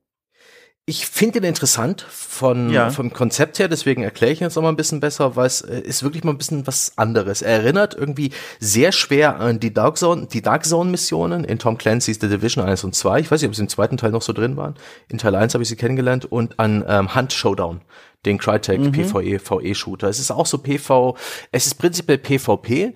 Ich 0.84 1.06
finde 1.06 1.38
ihn 1.38 1.44
interessant 1.44 2.04
von, 2.10 2.70
ja. 2.70 2.90
vom 2.90 3.12
Konzept 3.12 3.60
her, 3.60 3.68
deswegen 3.68 4.02
erkläre 4.02 4.32
ich 4.32 4.40
ihn 4.40 4.44
jetzt 4.44 4.56
noch 4.56 4.64
mal 4.64 4.68
ein 4.68 4.76
bisschen 4.76 4.98
besser, 4.98 5.36
weil 5.36 5.46
es 5.46 5.60
äh, 5.60 5.78
ist 5.78 6.02
wirklich 6.02 6.24
mal 6.24 6.32
ein 6.32 6.38
bisschen 6.38 6.66
was 6.66 6.98
anderes. 6.98 7.40
Er 7.40 7.58
erinnert 7.58 7.94
irgendwie 7.94 8.32
sehr 8.58 8.90
schwer 8.90 9.38
an 9.38 9.60
die 9.60 9.72
Dark 9.72 9.96
Zone, 9.96 10.26
die 10.26 10.42
Dark 10.42 10.64
Zone 10.66 10.90
Missionen 10.90 11.44
in 11.44 11.60
Tom 11.60 11.78
Clancy's 11.78 12.18
The 12.20 12.28
Division 12.28 12.64
1 12.64 12.82
und 12.82 12.96
2. 12.96 13.20
Ich 13.20 13.30
weiß 13.30 13.40
nicht, 13.40 13.48
ob 13.48 13.54
sie 13.54 13.62
im 13.62 13.68
zweiten 13.68 13.96
Teil 13.96 14.10
noch 14.10 14.22
so 14.22 14.32
drin 14.32 14.56
waren. 14.56 14.74
In 15.08 15.18
Teil 15.18 15.36
1 15.36 15.54
habe 15.54 15.62
ich 15.62 15.68
sie 15.68 15.76
kennengelernt 15.76 16.24
und 16.24 16.58
an 16.58 16.84
ähm, 16.88 17.14
Hunt 17.14 17.32
Showdown 17.32 17.80
den 18.26 18.38
Crytek 18.38 18.80
mhm. 18.80 18.92
PvE 18.92 19.40
VE 19.40 19.74
Shooter. 19.74 20.08
Es 20.08 20.18
ist 20.18 20.30
auch 20.30 20.46
so 20.46 20.58
PV, 20.58 21.16
es 21.50 21.66
ist 21.66 21.74
prinzipiell 21.74 22.18
PvP. 22.18 22.94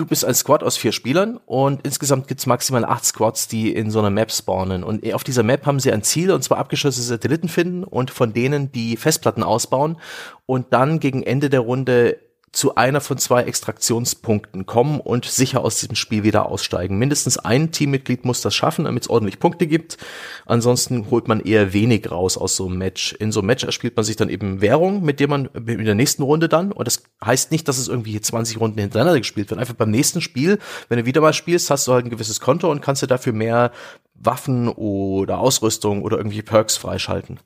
Du 0.00 0.06
bist 0.06 0.24
ein 0.24 0.34
Squad 0.34 0.62
aus 0.62 0.78
vier 0.78 0.92
Spielern 0.92 1.36
und 1.44 1.82
insgesamt 1.84 2.26
gibt's 2.26 2.46
maximal 2.46 2.86
acht 2.86 3.04
Squads, 3.04 3.48
die 3.48 3.70
in 3.70 3.90
so 3.90 3.98
einer 3.98 4.08
Map 4.08 4.32
spawnen. 4.32 4.82
Und 4.82 5.12
auf 5.12 5.24
dieser 5.24 5.42
Map 5.42 5.66
haben 5.66 5.78
sie 5.78 5.92
ein 5.92 6.02
Ziel, 6.02 6.30
und 6.30 6.42
zwar 6.42 6.56
abgeschossene 6.56 7.04
Satelliten 7.04 7.50
finden 7.50 7.84
und 7.84 8.10
von 8.10 8.32
denen 8.32 8.72
die 8.72 8.96
Festplatten 8.96 9.42
ausbauen 9.42 9.98
und 10.46 10.72
dann 10.72 11.00
gegen 11.00 11.22
Ende 11.22 11.50
der 11.50 11.60
Runde 11.60 12.16
zu 12.52 12.74
einer 12.74 13.00
von 13.00 13.16
zwei 13.16 13.42
Extraktionspunkten 13.44 14.66
kommen 14.66 14.98
und 15.00 15.24
sicher 15.24 15.62
aus 15.62 15.78
diesem 15.78 15.94
Spiel 15.94 16.24
wieder 16.24 16.46
aussteigen. 16.46 16.98
Mindestens 16.98 17.38
ein 17.38 17.70
Teammitglied 17.70 18.24
muss 18.24 18.40
das 18.40 18.54
schaffen, 18.56 18.86
damit 18.86 19.04
es 19.04 19.10
ordentlich 19.10 19.38
Punkte 19.38 19.68
gibt. 19.68 19.98
Ansonsten 20.46 21.10
holt 21.10 21.28
man 21.28 21.40
eher 21.40 21.72
wenig 21.72 22.10
raus 22.10 22.36
aus 22.36 22.56
so 22.56 22.66
einem 22.66 22.78
Match. 22.78 23.12
In 23.12 23.30
so 23.30 23.40
einem 23.40 23.46
Match 23.46 23.62
erspielt 23.62 23.94
man 23.94 24.04
sich 24.04 24.16
dann 24.16 24.28
eben 24.28 24.60
Währung, 24.60 25.02
mit 25.04 25.20
der 25.20 25.28
man 25.28 25.46
in 25.54 25.84
der 25.84 25.94
nächsten 25.94 26.24
Runde 26.24 26.48
dann, 26.48 26.72
und 26.72 26.86
das 26.86 27.04
heißt 27.24 27.52
nicht, 27.52 27.68
dass 27.68 27.78
es 27.78 27.86
irgendwie 27.86 28.20
20 28.20 28.58
Runden 28.58 28.80
hintereinander 28.80 29.20
gespielt 29.20 29.50
wird. 29.50 29.60
Einfach 29.60 29.74
beim 29.74 29.90
nächsten 29.90 30.20
Spiel, 30.20 30.58
wenn 30.88 30.98
du 30.98 31.06
wieder 31.06 31.20
mal 31.20 31.32
spielst, 31.32 31.70
hast 31.70 31.86
du 31.86 31.92
halt 31.92 32.06
ein 32.06 32.10
gewisses 32.10 32.40
Konto 32.40 32.68
und 32.70 32.80
kannst 32.80 33.02
dir 33.02 33.06
dafür 33.06 33.32
mehr 33.32 33.70
Waffen 34.14 34.68
oder 34.68 35.38
Ausrüstung 35.38 36.02
oder 36.02 36.18
irgendwie 36.18 36.42
Perks 36.42 36.76
freischalten 36.76 37.38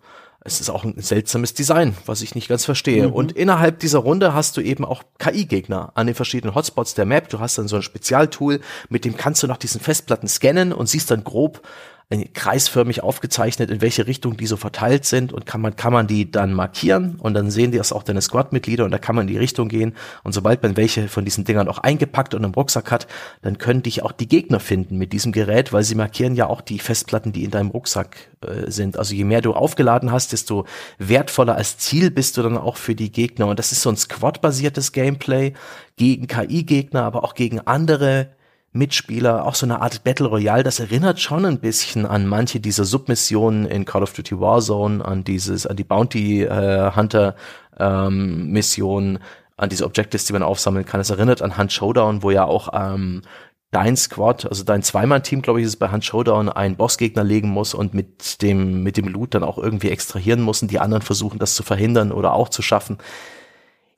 es 0.46 0.60
ist 0.60 0.68
auch 0.68 0.84
ein 0.84 0.94
seltsames 0.98 1.54
Design, 1.54 1.96
was 2.04 2.20
ich 2.20 2.34
nicht 2.34 2.48
ganz 2.48 2.66
verstehe. 2.66 3.08
Mhm. 3.08 3.14
Und 3.14 3.32
innerhalb 3.32 3.78
dieser 3.78 4.00
Runde 4.00 4.34
hast 4.34 4.58
du 4.58 4.60
eben 4.60 4.84
auch 4.84 5.02
KI-Gegner 5.18 5.92
an 5.94 6.06
den 6.06 6.14
verschiedenen 6.14 6.54
Hotspots 6.54 6.92
der 6.92 7.06
Map. 7.06 7.30
Du 7.30 7.40
hast 7.40 7.56
dann 7.56 7.66
so 7.66 7.76
ein 7.76 7.82
Spezialtool, 7.82 8.60
mit 8.90 9.06
dem 9.06 9.16
kannst 9.16 9.42
du 9.42 9.46
nach 9.46 9.56
diesen 9.56 9.80
Festplatten 9.80 10.28
scannen 10.28 10.74
und 10.74 10.86
siehst 10.86 11.10
dann 11.10 11.24
grob, 11.24 11.66
kreisförmig 12.10 13.02
aufgezeichnet, 13.02 13.70
in 13.70 13.81
welche 13.81 14.06
Richtung 14.06 14.36
die 14.36 14.47
so 14.47 14.56
verteilt 14.56 15.05
sind 15.05 15.32
und 15.32 15.47
kann 15.47 15.60
man, 15.60 15.74
kann 15.74 15.93
man 15.93 16.06
die 16.06 16.31
dann 16.31 16.52
markieren 16.52 17.16
und 17.18 17.35
dann 17.35 17.51
sehen 17.51 17.72
die 17.72 17.78
das 17.78 17.93
auch 17.93 18.02
deine 18.02 18.22
Squad-Mitglieder 18.22 18.85
und 18.85 18.90
da 18.90 18.98
kann 18.98 19.16
man 19.16 19.26
in 19.26 19.32
die 19.32 19.39
Richtung 19.39 19.68
gehen 19.68 19.94
und 20.22 20.32
sobald 20.32 20.62
man 20.62 20.76
welche 20.76 21.09
von 21.09 21.24
diesen 21.24 21.44
Dingern 21.44 21.68
auch 21.68 21.78
eingepackt 21.78 22.35
und 22.35 22.44
im 22.44 22.52
Rucksack 22.52 22.90
hat, 22.90 23.06
dann 23.43 23.59
können 23.59 23.82
dich 23.82 24.02
auch 24.02 24.12
die 24.12 24.28
Gegner 24.28 24.60
finden 24.60 24.97
mit 24.97 25.12
diesem 25.12 25.32
Gerät, 25.32 25.72
weil 25.72 25.82
sie 25.82 25.94
markieren 25.94 26.35
ja 26.35 26.47
auch 26.47 26.60
die 26.60 26.78
Festplatten, 26.78 27.32
die 27.32 27.44
in 27.44 27.51
deinem 27.51 27.70
Rucksack 27.70 28.16
äh, 28.43 28.70
sind. 28.70 28.97
Also 28.97 29.14
je 29.14 29.24
mehr 29.24 29.40
du 29.40 29.52
aufgeladen 29.52 30.12
hast, 30.12 30.32
desto 30.32 30.66
wertvoller 30.98 31.56
als 31.56 31.78
Ziel 31.78 32.10
bist 32.10 32.36
du 32.36 32.43
dann 32.43 32.59
auch 32.59 32.76
für 32.76 32.94
die 32.94 33.10
Gegner 33.10 33.47
und 33.47 33.59
das 33.59 33.72
ist 33.72 33.82
so 33.82 33.90
ein 33.90 33.97
Squad-basiertes 33.97 34.93
Gameplay 34.93 35.55
gegen 35.97 36.26
KI-Gegner, 36.26 37.02
aber 37.02 37.24
auch 37.24 37.35
gegen 37.35 37.60
andere 37.60 38.28
Mitspieler, 38.74 39.46
auch 39.46 39.55
so 39.55 39.66
eine 39.66 39.80
Art 39.80 40.02
Battle 40.02 40.26
Royale, 40.26 40.64
das 40.64 40.80
erinnert 40.80 41.20
schon 41.20 41.44
ein 41.46 41.60
bisschen 41.60 42.06
an 42.06 42.26
manche 42.26 42.59
dieser 42.59 42.84
Submissionen 42.84 43.66
in 43.66 43.84
Call 43.84 44.02
of 44.02 44.12
Duty 44.12 44.38
Warzone, 44.40 45.05
an 45.05 45.22
dieses, 45.22 45.66
an 45.66 45.76
die 45.76 45.84
Bounty 45.84 46.42
äh, 46.42 46.90
Hunter 46.94 47.36
ähm, 47.78 48.51
Missionen, 48.51 49.20
an 49.56 49.68
diese 49.68 49.84
Objectives, 49.84 50.24
die 50.24 50.32
man 50.32 50.42
aufsammeln 50.42 50.84
kann. 50.84 51.01
Es 51.01 51.10
erinnert 51.10 51.40
an 51.40 51.56
Hunt 51.56 51.72
Showdown, 51.72 52.24
wo 52.24 52.32
ja 52.32 52.44
auch 52.44 52.68
ähm, 52.72 53.22
dein 53.70 53.96
Squad, 53.96 54.46
also 54.46 54.64
dein 54.64 54.82
Zweimann-Team, 54.82 55.42
glaube 55.42 55.60
ich, 55.60 55.66
ist 55.66 55.76
bei 55.76 55.88
Hand 55.88 56.05
Showdown, 56.05 56.48
einen 56.48 56.76
Bossgegner 56.76 57.24
legen 57.24 57.48
muss 57.48 57.74
und 57.74 57.94
mit 57.94 58.42
dem, 58.42 58.82
mit 58.82 58.96
dem 58.96 59.09
Loot 59.09 59.34
dann 59.34 59.44
auch 59.44 59.59
irgendwie 59.59 59.90
extrahieren 59.90 60.40
muss 60.42 60.62
und 60.62 60.70
die 60.70 60.80
anderen 60.80 61.02
versuchen, 61.02 61.38
das 61.38 61.55
zu 61.55 61.62
verhindern 61.62 62.12
oder 62.12 62.32
auch 62.32 62.48
zu 62.48 62.62
schaffen. 62.62 62.98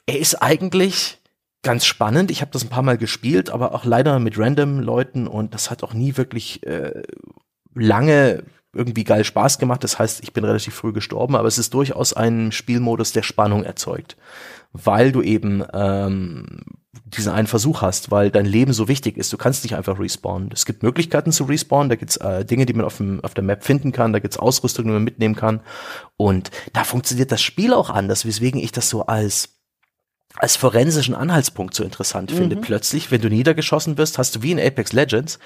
Er 0.07 0.19
ist 0.19 0.43
eigentlich 0.43 1.19
ganz 1.67 1.85
spannend. 1.85 2.31
Ich 2.31 2.43
habe 2.43 2.53
das 2.53 2.63
ein 2.63 2.71
paar 2.71 2.85
Mal 2.85 2.97
gespielt, 2.97 3.51
aber 3.51 3.75
auch 3.75 3.85
leider 3.85 4.21
mit 4.21 4.39
random 4.39 4.79
Leuten 4.79 5.27
und 5.27 5.53
das 5.53 5.69
hat 5.69 5.83
auch 5.83 5.95
nie 5.95 6.17
wirklich 6.17 6.65
äh, 6.65 7.03
lange 7.75 8.45
irgendwie 8.73 9.03
geil 9.03 9.25
Spaß 9.25 9.59
gemacht. 9.59 9.83
Das 9.83 9.99
heißt, 9.99 10.23
ich 10.23 10.33
bin 10.33 10.45
relativ 10.45 10.75
früh 10.75 10.93
gestorben, 10.93 11.35
aber 11.35 11.49
es 11.49 11.59
ist 11.59 11.75
durchaus 11.75 12.13
ein 12.13 12.53
Spielmodus, 12.53 13.13
der 13.13 13.25
Spannung 13.25 13.65
erzeugt, 13.65 14.17
weil 14.73 15.11
du 15.11 15.23
eben 15.23 15.65
ähm, 15.73 16.61
diesen 17.05 17.33
einen 17.33 17.49
Versuch 17.49 17.83
hast, 17.83 18.13
weil 18.13 18.31
dein 18.31 18.47
Leben 18.47 18.73
so 18.73 18.87
wichtig 18.87 19.17
ist. 19.17 19.33
Du 19.33 19.37
kannst 19.37 19.65
nicht 19.65 19.75
einfach 19.75 19.99
respawnen. 19.99 20.51
Es 20.53 20.67
gibt 20.67 20.85
Möglichkeiten 20.85 21.33
zu 21.33 21.45
respawnen, 21.45 21.89
da 21.89 21.97
gibt's 21.97 22.17
äh, 22.19 22.45
Dinge, 22.45 22.65
die 22.65 22.75
man 22.75 22.87
auf, 22.87 22.99
dem, 22.99 23.25
auf 23.25 23.35
der 23.35 23.43
Map 23.43 23.65
finden 23.65 23.91
kann, 23.91 24.13
da 24.13 24.21
gibt's 24.21 24.39
Ausrüstung, 24.39 24.85
die 24.85 24.93
man 24.93 25.03
mitnehmen 25.03 25.35
kann. 25.35 25.61
Und 26.17 26.53
da 26.75 26.85
funktioniert 26.85 27.33
das 27.33 27.43
Spiel 27.43 27.75
auch 27.75 27.91
anders, 27.91 28.25
weswegen 28.25 28.61
ich 28.61 28.71
das 28.71 28.89
so 28.89 29.07
als 29.07 29.56
als 30.37 30.57
forensischen 30.57 31.15
Anhaltspunkt 31.15 31.75
so 31.75 31.85
interessant 31.85 32.33
mhm. 32.33 32.37
finde. 32.37 32.57
Plötzlich, 32.57 33.11
wenn 33.11 33.21
du 33.21 33.29
niedergeschossen 33.29 33.99
wirst, 33.99 34.19
hast 34.19 34.37
du 34.37 34.43
wie 34.43 34.53
in 34.53 34.61
Apex 34.61 34.93
Legends 34.93 35.39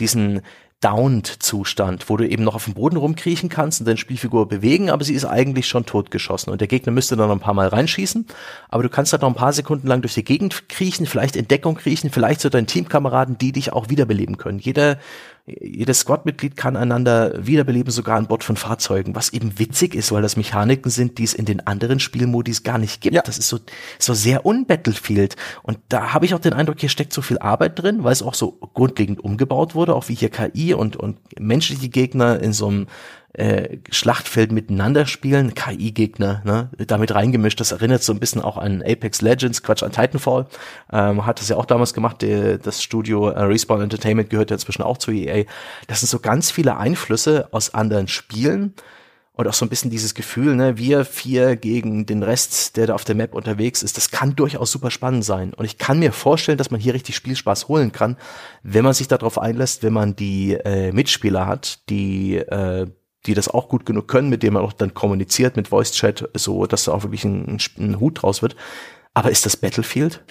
diesen 0.00 0.42
Downed-Zustand, 0.80 2.10
wo 2.10 2.18
du 2.18 2.28
eben 2.28 2.44
noch 2.44 2.54
auf 2.54 2.64
dem 2.64 2.74
Boden 2.74 2.98
rumkriechen 2.98 3.48
kannst 3.48 3.80
und 3.80 3.86
deine 3.86 3.96
Spielfigur 3.96 4.46
bewegen, 4.46 4.90
aber 4.90 5.04
sie 5.04 5.14
ist 5.14 5.24
eigentlich 5.24 5.66
schon 5.66 5.86
totgeschossen 5.86 6.52
und 6.52 6.60
der 6.60 6.68
Gegner 6.68 6.92
müsste 6.92 7.16
dann 7.16 7.28
noch 7.28 7.34
ein 7.34 7.40
paar 7.40 7.54
Mal 7.54 7.68
reinschießen, 7.68 8.26
aber 8.68 8.82
du 8.82 8.90
kannst 8.90 9.12
dann 9.12 9.22
noch 9.22 9.28
ein 9.28 9.34
paar 9.34 9.54
Sekunden 9.54 9.86
lang 9.86 10.02
durch 10.02 10.12
die 10.12 10.22
Gegend 10.22 10.68
kriechen, 10.68 11.06
vielleicht 11.06 11.34
in 11.34 11.48
Deckung 11.48 11.76
kriechen, 11.76 12.10
vielleicht 12.10 12.40
zu 12.40 12.50
deinen 12.50 12.66
Teamkameraden, 12.66 13.38
die 13.38 13.52
dich 13.52 13.72
auch 13.72 13.88
wiederbeleben 13.88 14.36
können. 14.36 14.58
Jeder 14.58 14.98
jedes 15.46 16.00
Squad-Mitglied 16.00 16.56
kann 16.56 16.76
einander 16.76 17.46
wiederbeleben, 17.46 17.92
sogar 17.92 18.16
an 18.16 18.26
Bord 18.26 18.42
von 18.42 18.56
Fahrzeugen, 18.56 19.14
was 19.14 19.32
eben 19.32 19.60
witzig 19.60 19.94
ist, 19.94 20.10
weil 20.10 20.22
das 20.22 20.36
Mechaniken 20.36 20.90
sind, 20.90 21.18
die 21.18 21.24
es 21.24 21.34
in 21.34 21.44
den 21.44 21.64
anderen 21.64 22.00
Spielmodis 22.00 22.64
gar 22.64 22.78
nicht 22.78 23.00
gibt. 23.00 23.14
Ja. 23.14 23.22
Das 23.22 23.38
ist 23.38 23.48
so, 23.48 23.60
so 24.00 24.12
sehr 24.12 24.44
unbattlefield. 24.44 25.36
Und 25.62 25.78
da 25.88 26.12
habe 26.12 26.24
ich 26.24 26.34
auch 26.34 26.40
den 26.40 26.52
Eindruck, 26.52 26.80
hier 26.80 26.88
steckt 26.88 27.12
so 27.12 27.22
viel 27.22 27.38
Arbeit 27.38 27.80
drin, 27.80 28.02
weil 28.02 28.12
es 28.12 28.22
auch 28.22 28.34
so 28.34 28.58
grundlegend 28.74 29.20
umgebaut 29.20 29.76
wurde, 29.76 29.94
auch 29.94 30.08
wie 30.08 30.14
hier 30.14 30.30
KI 30.30 30.74
und, 30.74 30.96
und 30.96 31.18
menschliche 31.38 31.90
Gegner 31.90 32.40
in 32.40 32.52
so 32.52 32.66
einem 32.66 32.86
äh, 33.36 33.78
Schlachtfeld 33.90 34.50
miteinander 34.50 35.06
spielen, 35.06 35.54
KI-Gegner, 35.54 36.42
ne, 36.44 36.70
damit 36.86 37.14
reingemischt. 37.14 37.60
Das 37.60 37.72
erinnert 37.72 38.02
so 38.02 38.12
ein 38.12 38.18
bisschen 38.18 38.40
auch 38.40 38.56
an 38.56 38.82
Apex 38.82 39.20
Legends, 39.20 39.62
Quatsch, 39.62 39.82
an 39.82 39.92
Titanfall. 39.92 40.46
Ähm, 40.90 41.26
hat 41.26 41.40
das 41.40 41.48
ja 41.48 41.56
auch 41.56 41.66
damals 41.66 41.92
gemacht. 41.92 42.22
Die, 42.22 42.58
das 42.62 42.82
Studio 42.82 43.28
äh, 43.28 43.42
Respawn 43.42 43.82
Entertainment 43.82 44.30
gehört 44.30 44.50
ja 44.50 44.56
inzwischen 44.56 44.82
auch 44.82 44.98
zu 44.98 45.10
EA. 45.10 45.44
Das 45.86 46.00
sind 46.00 46.08
so 46.08 46.18
ganz 46.18 46.50
viele 46.50 46.78
Einflüsse 46.78 47.48
aus 47.52 47.74
anderen 47.74 48.08
Spielen 48.08 48.74
und 49.36 49.46
auch 49.46 49.52
so 49.52 49.66
ein 49.66 49.68
bisschen 49.68 49.90
dieses 49.90 50.14
Gefühl, 50.14 50.56
ne, 50.56 50.78
wir 50.78 51.04
vier 51.04 51.56
gegen 51.56 52.06
den 52.06 52.22
Rest, 52.22 52.78
der 52.78 52.86
da 52.86 52.94
auf 52.94 53.04
der 53.04 53.14
Map 53.14 53.34
unterwegs 53.34 53.82
ist, 53.82 53.98
das 53.98 54.10
kann 54.10 54.34
durchaus 54.34 54.72
super 54.72 54.90
spannend 54.90 55.26
sein. 55.26 55.52
Und 55.52 55.66
ich 55.66 55.76
kann 55.76 55.98
mir 55.98 56.12
vorstellen, 56.12 56.56
dass 56.56 56.70
man 56.70 56.80
hier 56.80 56.94
richtig 56.94 57.16
Spielspaß 57.16 57.68
holen 57.68 57.92
kann, 57.92 58.16
wenn 58.62 58.82
man 58.82 58.94
sich 58.94 59.08
darauf 59.08 59.38
einlässt, 59.38 59.82
wenn 59.82 59.92
man 59.92 60.16
die 60.16 60.54
äh, 60.54 60.90
Mitspieler 60.90 61.46
hat, 61.46 61.80
die 61.90 62.36
äh, 62.36 62.86
die 63.26 63.34
das 63.34 63.48
auch 63.48 63.68
gut 63.68 63.86
genug 63.86 64.08
können, 64.08 64.28
mit 64.28 64.42
denen 64.42 64.54
man 64.54 64.62
auch 64.62 64.72
dann 64.72 64.94
kommuniziert 64.94 65.56
mit 65.56 65.68
Voice 65.68 65.92
Chat, 65.92 66.28
so 66.34 66.66
dass 66.66 66.84
da 66.84 66.92
auch 66.92 67.02
wirklich 67.02 67.24
ein, 67.24 67.58
ein 67.78 68.00
Hut 68.00 68.22
draus 68.22 68.42
wird. 68.42 68.56
Aber 69.14 69.30
ist 69.30 69.46
das 69.46 69.56
Battlefield? 69.56 70.22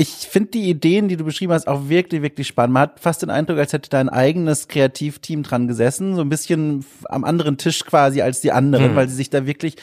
Ich 0.00 0.08
finde 0.08 0.52
die 0.52 0.70
Ideen, 0.70 1.08
die 1.08 1.18
du 1.18 1.24
beschrieben 1.24 1.52
hast, 1.52 1.68
auch 1.68 1.90
wirklich, 1.90 2.22
wirklich 2.22 2.46
spannend. 2.46 2.72
Man 2.72 2.84
hat 2.84 3.00
fast 3.00 3.20
den 3.20 3.28
Eindruck, 3.28 3.58
als 3.58 3.74
hätte 3.74 3.90
da 3.90 4.00
ein 4.00 4.08
eigenes 4.08 4.66
Kreativteam 4.66 5.42
dran 5.42 5.68
gesessen, 5.68 6.14
so 6.14 6.22
ein 6.22 6.30
bisschen 6.30 6.86
am 7.04 7.22
anderen 7.22 7.58
Tisch 7.58 7.84
quasi 7.84 8.22
als 8.22 8.40
die 8.40 8.50
anderen, 8.50 8.86
hm. 8.86 8.96
weil 8.96 9.10
sie 9.10 9.14
sich 9.14 9.28
da 9.28 9.44
wirklich, 9.44 9.76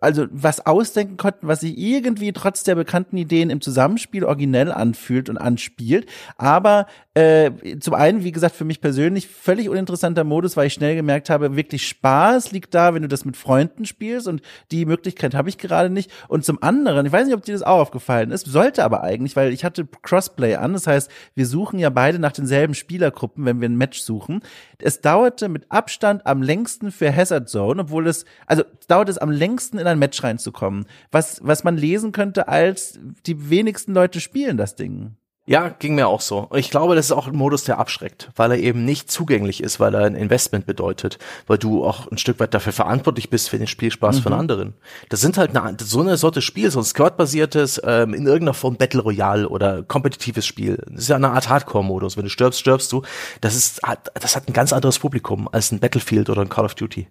also 0.00 0.26
was 0.30 0.64
ausdenken 0.64 1.16
konnten, 1.16 1.48
was 1.48 1.62
sich 1.62 1.76
irgendwie 1.76 2.32
trotz 2.32 2.62
der 2.62 2.76
bekannten 2.76 3.16
Ideen 3.16 3.50
im 3.50 3.60
Zusammenspiel 3.60 4.22
originell 4.22 4.70
anfühlt 4.70 5.28
und 5.28 5.38
anspielt. 5.38 6.06
Aber 6.36 6.86
äh, 7.14 7.50
zum 7.80 7.94
einen, 7.94 8.22
wie 8.22 8.30
gesagt, 8.30 8.54
für 8.54 8.64
mich 8.64 8.80
persönlich 8.80 9.26
völlig 9.26 9.68
uninteressanter 9.68 10.22
Modus, 10.22 10.56
weil 10.56 10.68
ich 10.68 10.74
schnell 10.74 10.94
gemerkt 10.94 11.30
habe, 11.30 11.56
wirklich 11.56 11.88
Spaß 11.88 12.52
liegt 12.52 12.74
da, 12.74 12.94
wenn 12.94 13.02
du 13.02 13.08
das 13.08 13.24
mit 13.24 13.36
Freunden 13.36 13.86
spielst 13.86 14.28
und 14.28 14.40
die 14.70 14.84
Möglichkeit 14.84 15.34
habe 15.34 15.48
ich 15.48 15.58
gerade 15.58 15.90
nicht. 15.90 16.12
Und 16.28 16.44
zum 16.44 16.62
anderen, 16.62 17.06
ich 17.06 17.12
weiß 17.12 17.26
nicht, 17.26 17.34
ob 17.34 17.44
dir 17.44 17.54
das 17.54 17.64
auch 17.64 17.80
aufgefallen 17.80 18.30
ist, 18.30 18.46
sollte 18.46 18.84
aber 18.84 19.02
eigentlich, 19.02 19.34
weil 19.34 19.52
ich 19.52 19.63
hatte 19.64 19.86
Crossplay 20.02 20.56
an, 20.56 20.72
das 20.72 20.86
heißt, 20.86 21.10
wir 21.34 21.46
suchen 21.46 21.78
ja 21.78 21.90
beide 21.90 22.18
nach 22.18 22.32
denselben 22.32 22.74
Spielergruppen, 22.74 23.44
wenn 23.44 23.60
wir 23.60 23.68
ein 23.68 23.76
Match 23.76 24.00
suchen. 24.00 24.40
Es 24.78 25.00
dauerte 25.00 25.48
mit 25.48 25.70
Abstand 25.70 26.26
am 26.26 26.42
längsten 26.42 26.92
für 26.92 27.14
Hazard 27.14 27.48
Zone, 27.48 27.82
obwohl 27.82 28.06
es, 28.06 28.24
also 28.46 28.64
dauert 28.88 29.08
es 29.08 29.18
am 29.18 29.30
längsten 29.30 29.78
in 29.78 29.86
ein 29.86 29.98
Match 29.98 30.22
reinzukommen, 30.22 30.86
was, 31.10 31.40
was 31.42 31.64
man 31.64 31.76
lesen 31.76 32.12
könnte 32.12 32.48
als 32.48 32.98
die 33.26 33.50
wenigsten 33.50 33.94
Leute 33.94 34.20
spielen 34.20 34.56
das 34.56 34.76
Ding. 34.76 35.16
Ja, 35.46 35.68
ging 35.68 35.94
mir 35.94 36.08
auch 36.08 36.22
so. 36.22 36.48
Ich 36.54 36.70
glaube, 36.70 36.94
das 36.94 37.06
ist 37.06 37.12
auch 37.12 37.26
ein 37.26 37.36
Modus, 37.36 37.64
der 37.64 37.78
abschreckt, 37.78 38.30
weil 38.34 38.52
er 38.52 38.58
eben 38.58 38.86
nicht 38.86 39.10
zugänglich 39.10 39.62
ist, 39.62 39.78
weil 39.78 39.94
er 39.94 40.04
ein 40.04 40.14
Investment 40.14 40.64
bedeutet, 40.64 41.18
weil 41.46 41.58
du 41.58 41.84
auch 41.84 42.10
ein 42.10 42.16
Stück 42.16 42.40
weit 42.40 42.54
dafür 42.54 42.72
verantwortlich 42.72 43.28
bist 43.28 43.50
für 43.50 43.58
den 43.58 43.66
Spielspaß 43.66 44.16
mhm. 44.16 44.22
von 44.22 44.32
anderen. 44.32 44.74
Das 45.10 45.20
sind 45.20 45.36
halt 45.36 45.54
eine, 45.54 45.76
so 45.78 46.00
eine 46.00 46.16
Sorte 46.16 46.40
Spiel, 46.40 46.70
so 46.70 46.78
ein 46.78 46.84
Squad-basiertes, 46.84 47.82
ähm, 47.84 48.14
in 48.14 48.24
irgendeiner 48.24 48.54
Form 48.54 48.76
Battle 48.76 49.02
Royale 49.02 49.46
oder 49.46 49.82
kompetitives 49.82 50.46
Spiel. 50.46 50.82
Das 50.88 51.02
ist 51.02 51.08
ja 51.08 51.16
eine 51.16 51.32
Art 51.32 51.50
Hardcore-Modus. 51.50 52.16
Wenn 52.16 52.24
du 52.24 52.30
stirbst, 52.30 52.60
stirbst 52.60 52.90
du. 52.90 53.02
Das 53.42 53.54
ist, 53.54 53.82
das 54.14 54.36
hat 54.36 54.48
ein 54.48 54.54
ganz 54.54 54.72
anderes 54.72 54.98
Publikum 54.98 55.46
als 55.52 55.72
ein 55.72 55.78
Battlefield 55.78 56.30
oder 56.30 56.40
ein 56.40 56.48
Call 56.48 56.64
of 56.64 56.74
Duty. 56.74 57.06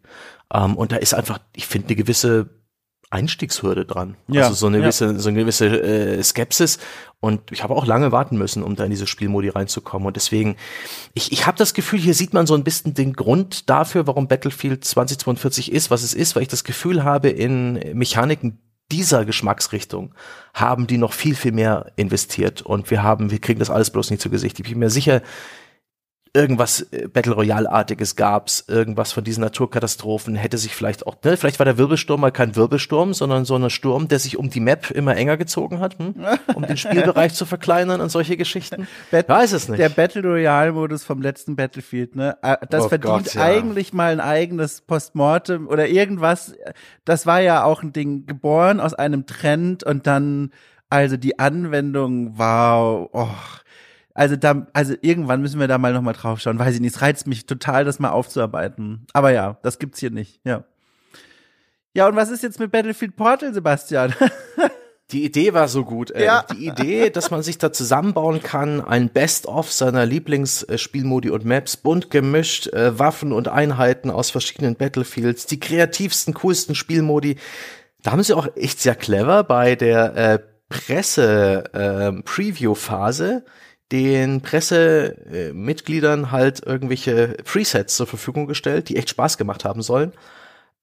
Ähm, 0.52 0.76
und 0.76 0.92
da 0.92 0.96
ist 0.96 1.14
einfach, 1.14 1.38
ich 1.56 1.68
finde, 1.68 1.90
eine 1.90 1.98
gewisse 1.98 2.50
Einstiegshürde 3.14 3.86
dran. 3.86 4.16
Ja, 4.28 4.44
also 4.44 4.56
so 4.56 4.68
eine 4.68 4.80
gewisse, 4.80 5.06
ja. 5.06 5.20
so 5.20 5.30
eine 5.30 5.40
gewisse 5.40 5.68
äh, 5.68 6.24
Skepsis. 6.24 6.80
Und 7.20 7.52
ich 7.52 7.64
habe 7.64 7.76
auch 7.76 7.86
lange 7.86 8.12
warten 8.12 8.38
müssen, 8.38 8.64
um 8.64 8.76
da 8.76 8.84
in 8.84 8.90
diese 8.90 9.08
Spielmodi 9.08 9.50
reinzukommen. 9.50 10.08
Und 10.08 10.16
deswegen, 10.16 10.58
ich, 11.14 11.32
ich 11.32 11.46
habe 11.48 11.58
das 11.58 11.74
Gefühl, 11.74 12.00
hier 12.00 12.16
sieht 12.16 12.34
man 12.34 12.48
so 12.48 12.56
ein 12.56 12.64
bisschen 12.64 12.94
den 12.94 13.14
Grund 13.14 13.70
dafür, 13.70 14.08
warum 14.08 14.28
Battlefield 14.28 14.84
2042 14.84 15.72
ist, 15.72 15.92
was 15.92 16.04
es 16.04 16.14
ist, 16.14 16.36
weil 16.36 16.42
ich 16.44 16.50
das 16.50 16.64
Gefühl 16.64 17.04
habe, 17.04 17.30
in 17.30 17.74
Mechaniken 17.94 18.60
dieser 18.92 19.26
Geschmacksrichtung 19.26 20.14
haben 20.54 20.88
die 20.88 20.98
noch 20.98 21.14
viel, 21.14 21.36
viel 21.36 21.52
mehr 21.52 21.92
investiert. 21.96 22.62
Und 22.62 22.92
wir 22.92 23.04
haben, 23.04 23.32
wir 23.32 23.40
kriegen 23.40 23.60
das 23.60 23.70
alles 23.70 23.90
bloß 23.92 24.12
nicht 24.12 24.22
zu 24.22 24.30
Gesicht. 24.30 24.60
Ich 24.60 24.70
bin 24.70 24.80
mir 24.80 24.90
sicher, 24.90 25.22
irgendwas 26.34 26.82
äh, 26.92 27.08
Battle 27.08 27.34
Royale-artiges 27.34 28.16
gab's, 28.16 28.66
irgendwas 28.68 29.12
von 29.12 29.24
diesen 29.24 29.42
Naturkatastrophen, 29.42 30.36
hätte 30.36 30.58
sich 30.58 30.76
vielleicht 30.76 31.06
auch, 31.06 31.16
ne, 31.24 31.38
vielleicht 31.38 31.60
war 31.60 31.66
der 31.66 31.78
Wirbelsturm 31.78 32.22
mal 32.22 32.32
kein 32.32 32.56
Wirbelsturm, 32.56 33.14
sondern 33.14 33.46
so 33.46 33.56
ein 33.56 33.70
Sturm, 33.70 34.08
der 34.08 34.20
sich 34.20 34.38
um 34.38 34.50
die 34.50 34.60
Map 34.60 34.90
immer 34.92 35.16
enger 35.16 35.38
gezogen 35.38 35.80
hat, 35.80 36.00
hm? 36.00 36.16
um 36.56 36.66
den 36.66 36.78
Spielbereich 36.78 37.34
zu 37.34 37.46
verkleinern 37.46 38.02
und 38.02 38.10
solche 38.10 38.36
Geschichten. 38.36 38.88
Bet 39.12 39.30
Weiß 39.30 39.52
es 39.52 39.70
nicht. 39.70 39.80
Der 39.80 39.90
Battle 39.90 40.24
Royale-Modus 40.24 41.04
vom 41.04 41.22
letzten 41.22 41.56
Battlefield, 41.56 42.16
ne, 42.16 42.38
äh, 42.42 42.58
das 42.70 42.86
oh 42.86 42.90
verdient 42.90 43.26
Gott, 43.26 43.34
ja. 43.36 43.44
eigentlich 43.44 43.94
mal 43.94 44.12
ein 44.12 44.20
eigenes 44.20 44.82
Postmortem 44.82 45.68
oder 45.68 45.88
irgendwas. 45.88 46.56
Das 47.06 47.28
war 47.28 47.42
ja 47.42 47.64
auch 47.64 47.84
ein 47.84 47.94
Ding, 47.94 48.26
geboren 48.26 48.80
aus 48.80 48.96
einem 48.96 49.28
Trend 49.28 49.84
und 49.84 50.08
dann, 50.08 50.52
also 50.90 51.16
die 51.16 51.38
Anwendung 51.38 52.38
war, 52.40 53.14
oh, 53.14 53.30
also 54.14 54.36
da, 54.36 54.68
also 54.74 54.96
irgendwann 55.02 55.42
müssen 55.42 55.60
wir 55.60 55.68
da 55.68 55.78
mal 55.78 55.94
nochmal 55.94 56.14
drauf 56.14 56.40
schauen. 56.40 56.60
Weiß 56.60 56.76
ich 56.76 56.82
nicht, 56.82 56.96
es 56.96 57.02
reizt 57.02 57.28
mich 57.28 57.46
total, 57.46 57.86
das 57.86 58.00
mal 58.00 58.12
aufzuarbeiten. 58.12 59.08
Aber 59.14 59.32
ja, 59.32 59.58
das 59.64 59.80
gibt's 59.80 60.00
hier 60.00 60.12
nicht, 60.12 60.42
ja. 60.44 60.66
Ja, 61.96 62.08
und 62.08 62.16
was 62.16 62.32
ist 62.32 62.42
jetzt 62.44 62.60
mit 62.60 62.72
Battlefield 62.72 63.16
Portal, 63.16 63.54
Sebastian? 63.54 64.16
Die 65.12 65.26
Idee 65.26 65.54
war 65.54 65.68
so 65.68 65.84
gut. 65.84 66.12
Ey. 66.12 66.24
Ja. 66.26 66.46
Die 66.52 66.66
Idee, 66.66 67.10
dass 67.12 67.30
man 67.30 67.44
sich 67.44 67.58
da 67.60 67.74
zusammenbauen 67.74 68.42
kann, 68.42 68.82
ein 68.82 69.10
Best-of 69.10 69.72
seiner 69.72 70.08
Lieblingsspielmodi 70.08 71.30
und 71.30 71.46
Maps, 71.46 71.78
bunt 71.78 72.10
gemischt, 72.10 72.66
äh, 72.68 72.98
Waffen 72.98 73.32
und 73.32 73.48
Einheiten 73.48 74.10
aus 74.10 74.32
verschiedenen 74.32 74.76
Battlefields, 74.76 75.46
die 75.46 75.60
kreativsten, 75.60 76.34
coolsten 76.34 76.74
Spielmodi. 76.74 77.36
Da 78.02 78.12
haben 78.12 78.24
sie 78.24 78.34
auch 78.34 78.48
echt 78.56 78.80
sehr 78.80 78.96
clever 78.96 79.44
bei 79.44 79.76
der 79.76 80.16
äh, 80.16 80.40
Presse-Preview-Phase. 80.70 83.44
Äh, 83.46 83.50
den 83.94 84.42
Pressemitgliedern 84.42 86.32
halt 86.32 86.66
irgendwelche 86.66 87.38
Presets 87.46 87.96
zur 87.96 88.08
Verfügung 88.08 88.48
gestellt, 88.48 88.90
die 88.90 88.98
echt 88.98 89.12
Spaß 89.12 89.38
gemacht 89.38 89.64
haben 89.64 89.84
sollen. 89.84 90.14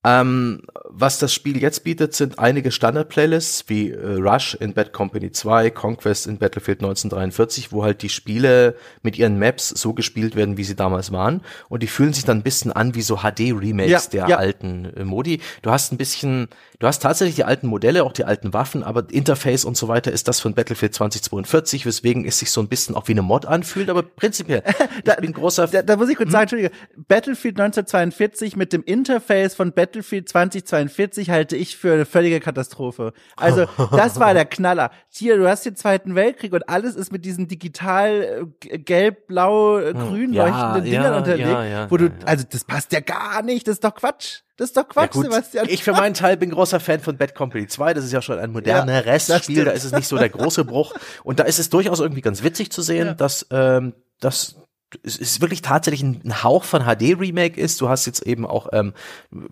Ähm, 0.03 0.63
was 0.89 1.19
das 1.19 1.35
Spiel 1.35 1.61
jetzt 1.61 1.85
bietet, 1.85 2.15
sind 2.15 2.39
einige 2.39 2.73
Standard-Playlists 2.73 3.65
wie 3.69 3.91
äh, 3.91 4.15
Rush 4.15 4.55
in 4.55 4.73
Bad 4.73 4.95
Company 4.95 5.31
2, 5.31 5.71
Conquest 5.71 6.27
in 6.27 6.39
Battlefield 6.39 6.79
1943, 6.79 7.71
wo 7.71 7.85
halt 7.85 8.01
die 8.01 8.09
Spiele 8.09 8.77
mit 9.03 9.19
ihren 9.19 9.39
Maps 9.39 9.69
so 9.69 9.93
gespielt 9.93 10.37
werden, 10.37 10.57
wie 10.57 10.65
sie 10.65 10.75
damals 10.75 11.13
waren. 11.13 11.43
Und 11.69 11.83
die 11.83 11.87
fühlen 11.87 12.15
sich 12.15 12.25
dann 12.25 12.39
ein 12.39 12.43
bisschen 12.43 12.73
an 12.73 12.95
wie 12.95 13.03
so 13.03 13.19
HD-Remakes 13.19 13.91
Ja, 13.91 14.01
der 14.11 14.29
ja. 14.29 14.37
alten 14.39 14.87
äh, 14.97 15.05
Modi. 15.05 15.43
Du 15.61 15.71
hast 15.71 15.93
ein 15.93 15.99
bisschen, 15.99 16.49
du 16.79 16.87
hast 16.87 17.01
tatsächlich 17.01 17.37
die 17.37 17.45
alten 17.45 17.67
Modelle, 17.67 18.05
auch 18.05 18.13
die 18.13 18.25
alten 18.25 18.55
Waffen, 18.55 18.83
aber 18.83 19.05
Interface 19.11 19.67
und 19.67 19.77
so 19.77 19.89
weiter 19.89 20.13
ist 20.13 20.29
das 20.29 20.41
von 20.41 20.55
Battlefield 20.55 20.95
2042, 20.95 21.85
weswegen 21.85 22.25
es 22.25 22.39
sich 22.39 22.51
so 22.51 22.63
ein 22.63 22.69
bisschen 22.69 22.95
auch 22.95 23.07
wie 23.09 23.13
eine 23.13 23.23
Mod 23.23 23.45
anfühlt, 23.45 23.91
aber 23.91 24.03
prinzipiell, 24.03 24.63
ich 25.05 25.17
bin 25.17 25.35
großer 25.35 25.67
Da, 25.67 25.83
da 25.83 25.97
muss 25.97 26.09
ich 26.09 26.17
kurz 26.17 26.33
sagen, 26.33 26.43
Entschuldige, 26.45 26.71
Battlefield 27.07 27.61
1942 27.61 28.57
mit 28.57 28.73
dem 28.73 28.83
Interface 28.83 29.55
von 29.55 29.73
Battlefield 29.73 29.90
2042 29.93 31.31
halte 31.31 31.57
ich 31.57 31.77
für 31.77 31.93
eine 31.93 32.07
völlige 32.07 32.41
Katastrophe. 32.41 33.13
Also, 33.37 33.67
das 33.93 34.19
war 34.21 34.35
der 34.35 34.45
Knaller. 34.45 34.91
Hier, 35.09 35.37
du 35.37 35.49
hast 35.49 35.65
den 35.67 35.77
Zweiten 35.77 36.15
Weltkrieg 36.15 36.53
und 36.53 36.69
alles 36.69 36.95
ist 36.95 37.13
mit 37.13 37.25
diesen 37.25 37.49
digital 37.49 38.47
äh, 38.67 38.79
gelb, 38.79 39.27
blau, 39.27 39.79
äh, 39.79 39.93
grün 39.93 40.33
Ja, 40.33 40.47
leuchtenden 40.47 40.85
Dingern 40.85 41.13
ja, 41.13 41.19
unterlegt, 41.19 41.49
ja, 41.49 41.65
ja, 41.65 41.91
wo 41.91 41.97
du, 41.97 42.07
ja, 42.07 42.11
ja. 42.11 42.27
also 42.27 42.45
das 42.51 42.65
passt 42.65 42.93
ja 42.93 43.01
gar 43.01 43.43
nicht, 43.43 43.67
das 43.69 43.75
ist 43.75 43.85
doch 43.85 43.95
Quatsch. 43.95 44.41
Das 44.57 44.69
ist 44.69 44.77
doch 44.77 44.83
Ja, 44.83 44.89
Quatsch, 44.89 45.13
gut. 45.13 45.25
Sebastian. 45.25 45.67
Ich 45.71 45.83
für 45.83 45.93
meinen 45.93 46.13
Teil 46.15 46.37
bin 46.37 46.51
großer 46.51 46.81
Fan 46.81 47.01
von 47.01 47.17
Bad 47.17 47.35
Company 47.35 47.67
2. 47.67 47.95
Das 47.95 48.05
ist 48.05 48.13
ja 48.13 48.21
schon 48.21 48.39
ein 48.39 48.53
moderneres 48.53 49.27
das 49.27 49.45
Spiel. 49.45 49.65
Da 49.65 49.71
ist 49.71 49.85
es 49.85 49.93
nicht 49.93 50.07
so 50.07 50.19
der 50.19 50.29
große 50.29 50.67
Bruch. 50.67 50.95
Und 51.25 51.39
da 51.41 51.45
ist 51.45 51.59
es 51.59 51.71
durchaus 51.71 51.99
irgendwie 52.01 52.21
ganz 52.21 52.43
witzig 52.43 52.71
zu 52.71 52.83
sehen, 52.83 53.07
Ja. 53.09 53.15
dass 53.15 53.47
ähm, 53.51 53.95
das 54.21 54.57
es 55.03 55.17
ist 55.17 55.41
wirklich 55.41 55.63
tatsächlich 55.63 56.03
ein 56.03 56.43
Hauch 56.43 56.65
von 56.65 56.83
HD-Remake 56.83 57.61
ist. 57.61 57.81
Du 57.81 57.89
hast 57.89 58.07
jetzt 58.07 58.23
eben 58.23 58.47
auch 58.47 58.69
ähm, 58.73 58.93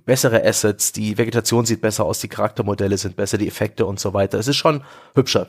bessere 0.04 0.44
Assets, 0.44 0.92
die 0.92 1.18
Vegetation 1.18 1.66
sieht 1.66 1.80
besser 1.80 2.04
aus, 2.04 2.20
die 2.20 2.28
Charaktermodelle 2.28 2.98
sind 2.98 3.16
besser, 3.16 3.38
die 3.38 3.48
Effekte 3.48 3.86
und 3.86 4.00
so 4.00 4.14
weiter. 4.14 4.38
Es 4.38 4.48
ist 4.48 4.56
schon 4.56 4.82
hübscher. 5.14 5.48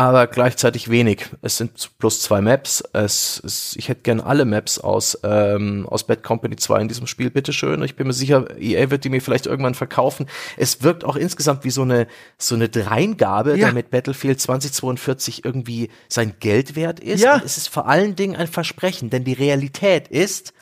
Aber 0.00 0.28
gleichzeitig 0.28 0.88
wenig. 0.88 1.26
Es 1.42 1.58
sind 1.58 1.90
plus 1.98 2.22
zwei 2.22 2.40
Maps. 2.40 2.82
Es, 2.94 3.38
es, 3.44 3.76
ich 3.76 3.90
hätte 3.90 4.00
gern 4.00 4.22
alle 4.22 4.46
Maps 4.46 4.78
aus, 4.78 5.18
ähm, 5.24 5.86
aus 5.90 6.04
Bad 6.04 6.22
Company 6.22 6.56
2 6.56 6.80
in 6.80 6.88
diesem 6.88 7.06
Spiel, 7.06 7.28
bitteschön. 7.28 7.82
Ich 7.82 7.96
bin 7.96 8.06
mir 8.06 8.14
sicher, 8.14 8.46
EA 8.58 8.90
wird 8.90 9.04
die 9.04 9.10
mir 9.10 9.20
vielleicht 9.20 9.44
irgendwann 9.44 9.74
verkaufen. 9.74 10.24
Es 10.56 10.82
wirkt 10.82 11.04
auch 11.04 11.16
insgesamt 11.16 11.64
wie 11.64 11.70
so 11.70 11.82
eine, 11.82 12.06
so 12.38 12.54
eine 12.54 12.70
Dreingabe, 12.70 13.58
Ja. 13.58 13.66
damit 13.66 13.90
Battlefield 13.90 14.40
2042 14.40 15.44
irgendwie 15.44 15.90
sein 16.08 16.32
Geld 16.40 16.76
wert 16.76 17.00
ist. 17.00 17.22
Ja. 17.22 17.34
Und 17.34 17.44
es 17.44 17.58
ist 17.58 17.68
vor 17.68 17.86
allen 17.86 18.16
Dingen 18.16 18.36
ein 18.36 18.46
Versprechen, 18.48 19.10
denn 19.10 19.24
die 19.24 19.34
Realität 19.34 20.08
ist, 20.08 20.54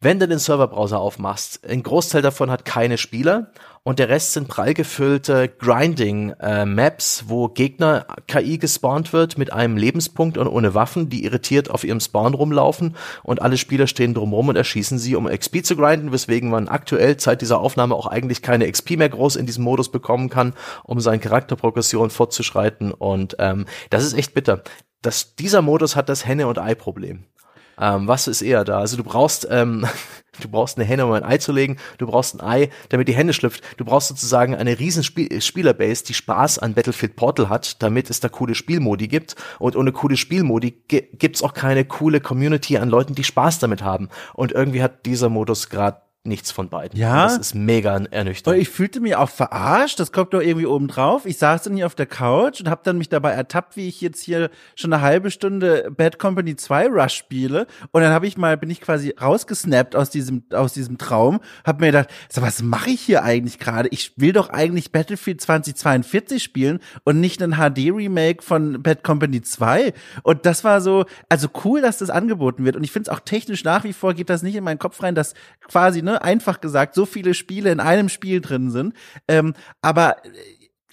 wenn 0.00 0.18
du 0.18 0.26
den 0.26 0.40
Serverbrowser 0.40 0.98
aufmachst, 0.98 1.64
ein 1.64 1.84
Großteil 1.84 2.22
davon 2.22 2.50
hat 2.50 2.64
keine 2.64 2.98
Spieler 2.98 3.52
und 3.84 3.98
der 3.98 4.08
Rest 4.08 4.32
sind 4.32 4.48
prall 4.48 4.72
gefüllte 4.72 5.46
Grinding-Maps, 5.46 7.24
wo 7.28 7.48
Gegner 7.48 8.06
KI 8.26 8.56
gespawnt 8.56 9.12
wird 9.12 9.36
mit 9.36 9.52
einem 9.52 9.76
Lebenspunkt 9.76 10.38
und 10.38 10.48
ohne 10.48 10.74
Waffen, 10.74 11.10
die 11.10 11.24
irritiert 11.24 11.70
auf 11.70 11.84
ihrem 11.84 12.00
Spawn 12.00 12.32
rumlaufen 12.32 12.96
und 13.22 13.42
alle 13.42 13.58
Spieler 13.58 13.86
stehen 13.86 14.14
drumherum 14.14 14.48
und 14.48 14.56
erschießen 14.56 14.98
sie, 14.98 15.14
um 15.14 15.26
XP 15.26 15.64
zu 15.64 15.76
grinden, 15.76 16.12
weswegen 16.12 16.48
man 16.48 16.68
aktuell 16.68 17.20
seit 17.20 17.42
dieser 17.42 17.60
Aufnahme 17.60 17.94
auch 17.94 18.06
eigentlich 18.06 18.40
keine 18.40 18.70
XP 18.70 18.96
mehr 18.96 19.10
groß 19.10 19.36
in 19.36 19.44
diesem 19.44 19.64
Modus 19.64 19.90
bekommen 19.90 20.30
kann, 20.30 20.54
um 20.82 20.98
seine 21.00 21.18
Charakterprogression 21.18 22.08
fortzuschreiten 22.08 22.90
und 22.90 23.36
ähm, 23.38 23.66
das 23.90 24.02
ist 24.02 24.14
echt 24.14 24.32
bitter. 24.32 24.62
Das, 25.02 25.36
dieser 25.36 25.60
Modus 25.60 25.94
hat 25.94 26.08
das 26.08 26.24
Henne- 26.24 26.46
und 26.46 26.58
Ei-Problem. 26.58 27.24
Ähm, 27.78 28.08
was 28.08 28.28
ist 28.28 28.40
eher 28.40 28.64
da? 28.64 28.78
Also 28.78 28.96
du 28.96 29.04
brauchst, 29.04 29.46
ähm, 29.50 29.86
du 30.40 30.48
brauchst 30.48 30.78
eine 30.78 30.86
Henne, 30.86 31.06
um 31.06 31.12
ein 31.12 31.24
Ei 31.24 31.38
zu 31.38 31.52
legen. 31.52 31.76
Du 31.98 32.06
brauchst 32.06 32.34
ein 32.34 32.40
Ei, 32.40 32.70
damit 32.88 33.08
die 33.08 33.14
Henne 33.14 33.32
schlüpft. 33.32 33.62
Du 33.76 33.84
brauchst 33.84 34.08
sozusagen 34.08 34.54
eine 34.54 34.78
riesen 34.78 35.04
Spiel 35.04 35.40
Spielerbase, 35.40 36.04
die 36.04 36.14
Spaß 36.14 36.58
an 36.58 36.74
Battlefield 36.74 37.16
Portal 37.16 37.48
hat, 37.48 37.82
damit 37.82 38.10
es 38.10 38.20
da 38.20 38.28
coole 38.28 38.54
Spielmodi 38.54 39.08
gibt. 39.08 39.36
Und 39.58 39.76
ohne 39.76 39.92
coole 39.92 40.16
Spielmodi 40.16 40.82
gi- 40.88 41.08
gibt's 41.18 41.42
auch 41.42 41.54
keine 41.54 41.84
coole 41.84 42.20
Community 42.20 42.78
an 42.78 42.88
Leuten, 42.88 43.14
die 43.14 43.24
Spaß 43.24 43.58
damit 43.58 43.82
haben. 43.82 44.08
Und 44.34 44.52
irgendwie 44.52 44.82
hat 44.82 45.06
dieser 45.06 45.28
Modus 45.28 45.68
gerade 45.70 45.98
nichts 46.26 46.50
von 46.50 46.70
beiden. 46.70 46.98
Ja? 46.98 47.24
Und 47.24 47.30
das 47.32 47.38
ist 47.38 47.54
mega 47.54 47.96
ernüchternd. 48.10 48.58
ich 48.58 48.70
fühlte 48.70 49.00
mich 49.00 49.14
auch 49.14 49.28
verarscht, 49.28 50.00
das 50.00 50.10
kommt 50.10 50.32
doch 50.32 50.40
irgendwie 50.40 50.64
oben 50.64 50.88
drauf. 50.88 51.26
Ich 51.26 51.36
saß 51.36 51.64
dann 51.64 51.76
hier 51.76 51.84
auf 51.84 51.94
der 51.94 52.06
Couch 52.06 52.60
und 52.60 52.70
habe 52.70 52.80
dann 52.82 52.96
mich 52.96 53.10
dabei 53.10 53.32
ertappt, 53.32 53.76
wie 53.76 53.88
ich 53.88 54.00
jetzt 54.00 54.22
hier 54.22 54.50
schon 54.74 54.92
eine 54.92 55.02
halbe 55.02 55.30
Stunde 55.30 55.90
Bad 55.94 56.18
Company 56.18 56.56
2 56.56 56.88
Rush 56.88 57.14
spiele 57.14 57.66
und 57.92 58.00
dann 58.00 58.12
habe 58.12 58.26
ich 58.26 58.38
mal 58.38 58.56
bin 58.56 58.70
ich 58.70 58.80
quasi 58.80 59.14
rausgesnappt 59.20 59.94
aus 59.94 60.08
diesem 60.08 60.44
aus 60.50 60.72
diesem 60.72 60.96
Traum, 60.96 61.40
habe 61.66 61.80
mir 61.80 61.92
gedacht, 61.92 62.08
so, 62.30 62.40
was 62.40 62.62
mache 62.62 62.90
ich 62.90 63.02
hier 63.02 63.22
eigentlich 63.22 63.58
gerade? 63.58 63.90
Ich 63.90 64.14
will 64.16 64.32
doch 64.32 64.48
eigentlich 64.48 64.92
Battlefield 64.92 65.42
2042 65.42 66.42
spielen 66.42 66.80
und 67.04 67.20
nicht 67.20 67.42
ein 67.42 67.56
HD 67.56 67.92
Remake 67.92 68.42
von 68.42 68.82
Bad 68.82 69.04
Company 69.04 69.42
2 69.42 69.92
und 70.22 70.46
das 70.46 70.64
war 70.64 70.80
so, 70.80 71.04
also 71.28 71.48
cool, 71.64 71.82
dass 71.82 71.98
das 71.98 72.08
angeboten 72.08 72.64
wird 72.64 72.76
und 72.76 72.84
ich 72.84 72.92
finde 72.92 73.10
es 73.10 73.14
auch 73.14 73.20
technisch 73.20 73.62
nach 73.62 73.84
wie 73.84 73.92
vor 73.92 74.14
geht 74.14 74.30
das 74.30 74.42
nicht 74.42 74.56
in 74.56 74.64
meinen 74.64 74.78
Kopf 74.78 75.02
rein, 75.02 75.14
dass 75.14 75.34
quasi 75.68 76.00
ne 76.00 76.13
einfach 76.22 76.60
gesagt 76.60 76.94
so 76.94 77.06
viele 77.06 77.34
Spiele 77.34 77.70
in 77.72 77.80
einem 77.80 78.08
Spiel 78.08 78.40
drin 78.40 78.70
sind, 78.70 78.94
ähm, 79.28 79.54
aber 79.82 80.16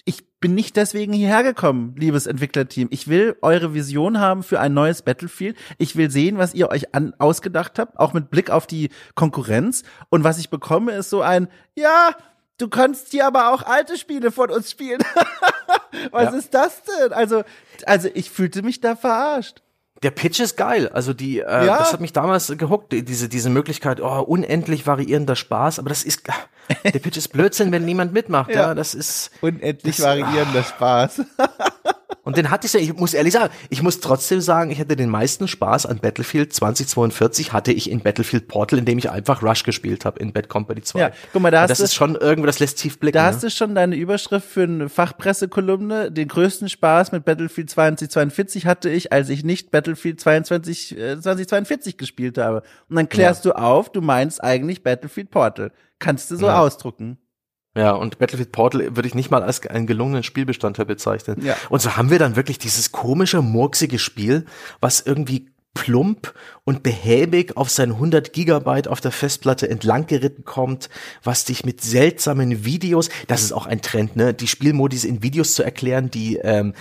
ich 0.04 0.24
bin 0.40 0.54
nicht 0.54 0.76
deswegen 0.76 1.12
hierher 1.12 1.44
gekommen, 1.44 1.94
liebes 1.96 2.26
Entwicklerteam. 2.26 2.88
Ich 2.90 3.06
will 3.06 3.36
eure 3.42 3.74
Vision 3.74 4.18
haben 4.18 4.42
für 4.42 4.58
ein 4.58 4.74
neues 4.74 5.02
Battlefield. 5.02 5.56
Ich 5.78 5.94
will 5.94 6.10
sehen, 6.10 6.38
was 6.38 6.54
ihr 6.54 6.68
euch 6.70 6.92
an, 6.94 7.14
ausgedacht 7.18 7.78
habt, 7.78 7.98
auch 8.00 8.12
mit 8.12 8.28
Blick 8.28 8.50
auf 8.50 8.66
die 8.66 8.90
Konkurrenz. 9.14 9.84
Und 10.10 10.24
was 10.24 10.38
ich 10.38 10.50
bekomme, 10.50 10.92
ist 10.92 11.10
so 11.10 11.22
ein, 11.22 11.46
ja, 11.76 12.16
du 12.58 12.66
kannst 12.68 13.12
hier 13.12 13.28
aber 13.28 13.52
auch 13.52 13.62
alte 13.62 13.96
Spiele 13.96 14.32
von 14.32 14.50
uns 14.50 14.72
spielen. 14.72 15.00
was 16.10 16.32
Ja. 16.32 16.38
ist 16.38 16.52
das 16.52 16.82
denn? 16.82 17.12
Also, 17.12 17.44
also 17.86 18.08
ich 18.12 18.28
fühlte 18.30 18.62
mich 18.62 18.80
da 18.80 18.96
verarscht. 18.96 19.62
Der 20.02 20.10
Pitch 20.10 20.40
ist 20.40 20.56
geil. 20.56 20.88
Also 20.88 21.12
die, 21.14 21.38
äh, 21.40 21.66
Ja. 21.66 21.78
das 21.78 21.92
hat 21.92 22.00
mich 22.00 22.12
damals 22.12 22.52
gehuckt, 22.58 22.92
die- 22.92 23.04
diese, 23.04 23.28
diese 23.28 23.50
Möglichkeit, 23.50 24.00
oh, 24.00 24.20
unendlich 24.20 24.86
variierender 24.86 25.36
Spaß, 25.36 25.78
aber 25.78 25.88
das 25.88 26.02
ist, 26.02 26.22
der 26.84 26.98
Pitch 26.98 27.16
ist 27.16 27.28
Blödsinn, 27.28 27.70
wenn 27.72 27.84
niemand 27.84 28.12
mitmacht, 28.12 28.50
ja, 28.54 28.68
Ja. 28.68 28.74
das 28.74 28.94
ist, 28.94 29.30
Unendlich 29.40 29.96
Das- 29.96 30.04
variierender 30.06 30.62
Spaß. 30.64 31.22
und 32.24 32.36
den 32.36 32.50
hatte 32.50 32.66
ich 32.66 32.72
ja, 32.72 32.80
ich 32.80 32.94
muss 32.94 33.14
ehrlich 33.14 33.32
sagen, 33.32 33.52
ich 33.68 33.82
muss 33.82 34.00
trotzdem 34.00 34.40
sagen, 34.40 34.70
ich 34.70 34.78
hatte 34.78 34.96
den 34.96 35.08
meisten 35.10 35.48
Spaß 35.48 35.86
an 35.86 35.98
Battlefield 35.98 36.52
2042 36.52 37.52
hatte 37.52 37.72
ich 37.72 37.90
in 37.90 38.00
Battlefield 38.00 38.48
Portal, 38.48 38.78
in 38.78 38.84
dem 38.84 38.98
ich 38.98 39.10
einfach 39.10 39.42
Rush 39.42 39.64
gespielt 39.64 40.04
habe, 40.04 40.20
in 40.20 40.32
Bad 40.32 40.48
Company 40.48 40.82
2. 40.82 40.98
Ja, 41.00 41.10
guck 41.32 41.42
mal, 41.42 41.50
da 41.50 41.62
hast 41.62 41.70
das 41.70 41.78
du- 41.78 41.84
ist 41.84 41.94
schon 41.94 42.14
irgendwie, 42.16 42.46
das 42.46 42.58
lässt 42.60 42.78
tief 42.78 42.98
blicken. 43.00 43.14
Da 43.16 43.22
ne? 43.22 43.28
hast 43.34 43.42
du 43.42 43.50
schon 43.50 43.74
deine 43.74 43.96
Überschrift 43.96 44.46
für 44.48 44.62
eine 44.62 44.88
Fachpressekolumne. 44.88 46.10
Den 46.12 46.28
größten 46.28 46.68
Spaß 46.68 47.12
mit 47.12 47.24
Battlefield 47.24 47.70
2042 47.70 48.66
hatte 48.66 48.88
ich, 48.90 49.12
als 49.12 49.28
ich 49.28 49.44
nicht 49.44 49.70
Battlefield 49.70 50.20
22, 50.20 50.96
äh, 50.98 51.20
2042 51.20 51.96
gespielt 51.96 52.38
habe. 52.38 52.62
Und 52.88 52.96
dann 52.96 53.08
klärst 53.08 53.44
du 53.44 53.52
auf, 53.52 53.90
du 53.90 54.00
meinst 54.00 54.42
eigentlich 54.42 54.82
Battlefield 54.82 55.30
Portal. 55.30 55.72
Kannst 55.98 56.30
du 56.30 56.36
so 56.36 56.46
Ja. 56.46 56.60
ausdrucken. 56.60 57.18
Ja, 57.74 57.92
und 57.92 58.18
Battlefield 58.18 58.52
Portal 58.52 58.96
würde 58.96 59.08
ich 59.08 59.14
nicht 59.14 59.30
mal 59.30 59.42
als 59.42 59.66
einen 59.66 59.86
gelungenen 59.86 60.22
Spielbestandteil 60.22 60.84
bezeichnen. 60.84 61.42
Ja. 61.42 61.56
Und 61.70 61.80
so 61.80 61.96
haben 61.96 62.10
wir 62.10 62.18
dann 62.18 62.36
wirklich 62.36 62.58
dieses 62.58 62.92
komische, 62.92 63.40
murksige 63.40 63.98
Spiel, 63.98 64.44
was 64.80 65.00
irgendwie 65.00 65.52
plump 65.74 66.34
und 66.64 66.82
behäbig 66.82 67.56
auf 67.56 67.70
sein 67.70 67.92
100 67.92 68.32
Gigabyte 68.32 68.88
auf 68.88 69.00
der 69.00 69.10
Festplatte 69.10 69.70
entlang 69.70 70.06
geritten 70.06 70.44
kommt, 70.44 70.90
was 71.22 71.44
dich 71.46 71.64
mit 71.64 71.80
seltsamen 71.80 72.64
Videos, 72.64 73.08
das 73.26 73.42
ist 73.42 73.52
auch 73.52 73.66
ein 73.66 73.80
Trend, 73.80 74.16
ne, 74.16 74.34
die 74.34 74.48
Spielmodis 74.48 75.04
in 75.04 75.22
Videos 75.22 75.54
zu 75.54 75.62
erklären, 75.62 76.10
die 76.10 76.36
ähm, 76.36 76.74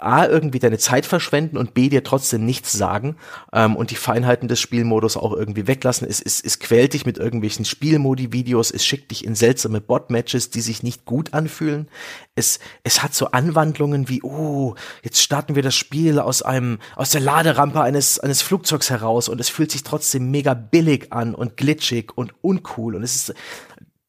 A, 0.00 0.26
irgendwie 0.26 0.58
deine 0.58 0.78
Zeit 0.78 1.06
verschwenden 1.06 1.56
und 1.56 1.74
B, 1.74 1.88
dir 1.88 2.04
trotzdem 2.04 2.44
nichts 2.44 2.72
sagen 2.72 3.16
ähm, 3.52 3.76
und 3.76 3.90
die 3.90 3.96
Feinheiten 3.96 4.48
des 4.48 4.60
Spielmodus 4.60 5.16
auch 5.16 5.32
irgendwie 5.32 5.66
weglassen. 5.66 6.06
Es, 6.08 6.20
es, 6.20 6.40
es 6.40 6.58
quält 6.58 6.94
dich 6.94 7.06
mit 7.06 7.18
irgendwelchen 7.18 7.64
Spielmodi-Videos, 7.64 8.70
es 8.70 8.84
schickt 8.84 9.10
dich 9.10 9.24
in 9.24 9.34
seltsame 9.34 9.80
Bot-Matches, 9.80 10.50
die 10.50 10.60
sich 10.60 10.82
nicht 10.82 11.04
gut 11.04 11.34
anfühlen. 11.34 11.88
Es, 12.34 12.60
es 12.82 13.02
hat 13.02 13.14
so 13.14 13.26
Anwandlungen 13.26 14.08
wie, 14.08 14.22
oh, 14.22 14.74
jetzt 15.02 15.22
starten 15.22 15.54
wir 15.54 15.62
das 15.62 15.74
Spiel 15.74 16.18
aus 16.18 16.42
einem, 16.42 16.78
aus 16.96 17.10
der 17.10 17.20
Laderampe 17.20 17.80
eines, 17.80 18.18
eines 18.18 18.42
Flugzeugs 18.42 18.90
heraus 18.90 19.28
und 19.28 19.40
es 19.40 19.48
fühlt 19.48 19.70
sich 19.70 19.82
trotzdem 19.82 20.30
mega 20.30 20.54
billig 20.54 21.12
an 21.12 21.34
und 21.34 21.56
glitschig 21.56 22.12
und 22.16 22.32
uncool 22.42 22.96
und 22.96 23.02
es 23.02 23.14
ist 23.16 23.34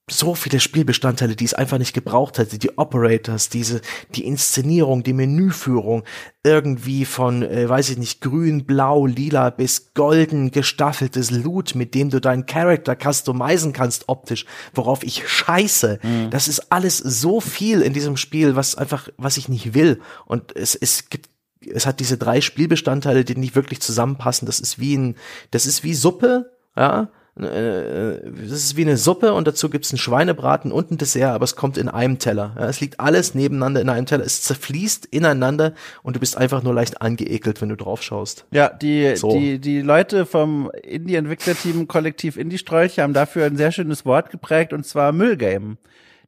so 0.09 0.35
viele 0.35 0.59
Spielbestandteile, 0.59 1.35
die 1.35 1.45
es 1.45 1.53
einfach 1.53 1.77
nicht 1.77 1.93
gebraucht 1.93 2.37
hätte. 2.37 2.57
Die 2.57 2.77
Operators, 2.77 3.47
diese, 3.47 3.79
die 4.15 4.25
Inszenierung, 4.25 5.03
die 5.03 5.13
Menüführung, 5.13 6.03
irgendwie 6.43 7.05
von, 7.05 7.41
äh, 7.41 7.69
weiß 7.69 7.89
ich 7.89 7.97
nicht, 7.97 8.19
grün, 8.19 8.65
blau, 8.65 9.05
lila 9.05 9.49
bis 9.49 9.93
golden 9.93 10.51
gestaffeltes 10.51 11.31
Loot, 11.31 11.75
mit 11.75 11.95
dem 11.95 12.09
du 12.09 12.19
deinen 12.19 12.45
Charakter 12.45 12.97
customizen 12.97 13.71
kannst 13.71 14.09
optisch, 14.09 14.45
worauf 14.73 15.03
ich 15.03 15.27
scheiße. 15.27 15.99
Das 16.29 16.49
ist 16.49 16.71
alles 16.71 16.97
so 16.97 17.39
viel 17.39 17.81
in 17.81 17.93
diesem 17.93 18.17
Spiel, 18.17 18.57
was 18.57 18.75
einfach, 18.75 19.07
was 19.15 19.37
ich 19.37 19.47
nicht 19.47 19.73
will. 19.73 20.01
Und 20.25 20.53
es, 20.55 20.75
es 20.75 21.09
gibt 21.09 21.29
es 21.65 21.85
hat 21.85 22.01
diese 22.01 22.17
drei 22.17 22.41
Spielbestandteile, 22.41 23.23
die 23.23 23.37
nicht 23.37 23.55
wirklich 23.55 23.79
zusammenpassen. 23.79 24.45
Das 24.45 24.59
ist 24.59 24.79
wie 24.79 24.97
ein, 24.97 25.15
das 25.51 25.65
ist 25.65 25.85
wie 25.85 25.93
Suppe, 25.93 26.51
ja, 26.75 27.09
äh, 27.39 28.19
das 28.31 28.51
ist 28.51 28.77
wie 28.77 28.83
eine 28.83 28.97
Suppe 28.97 29.33
und 29.33 29.47
dazu 29.47 29.69
gibt's 29.69 29.91
einen 29.91 29.97
Schweinebraten 29.97 30.71
und 30.71 30.91
ein 30.91 30.97
Dessert, 30.97 31.33
aber 31.33 31.43
es 31.43 31.55
kommt 31.55 31.77
in 31.77 31.89
einem 31.89 32.19
Teller. 32.19 32.55
Es 32.59 32.79
liegt 32.79 32.99
alles 32.99 33.33
nebeneinander 33.33 33.81
in 33.81 33.89
einem 33.89 34.05
Teller. 34.05 34.23
Es 34.23 34.43
zerfließt 34.43 35.07
ineinander 35.07 35.73
und 36.03 36.15
du 36.15 36.19
bist 36.19 36.37
einfach 36.37 36.61
nur 36.61 36.73
leicht 36.73 37.01
angeekelt, 37.01 37.61
wenn 37.61 37.69
du 37.69 37.75
drauf 37.75 38.03
schaust. 38.03 38.45
Ja, 38.51 38.69
die, 38.69 39.15
so. 39.15 39.31
die, 39.31 39.57
die 39.59 39.81
Leute 39.81 40.27
vom 40.27 40.69
Indie-Entwicklerteam 40.83 41.87
Kollektiv 41.87 42.37
Indie-Strolche 42.37 43.01
haben 43.01 43.13
dafür 43.13 43.45
ein 43.45 43.57
sehr 43.57 43.71
schönes 43.71 44.05
Wort 44.05 44.29
geprägt 44.29 44.71
und 44.71 44.85
zwar 44.85 45.11
Müllgame. 45.11 45.77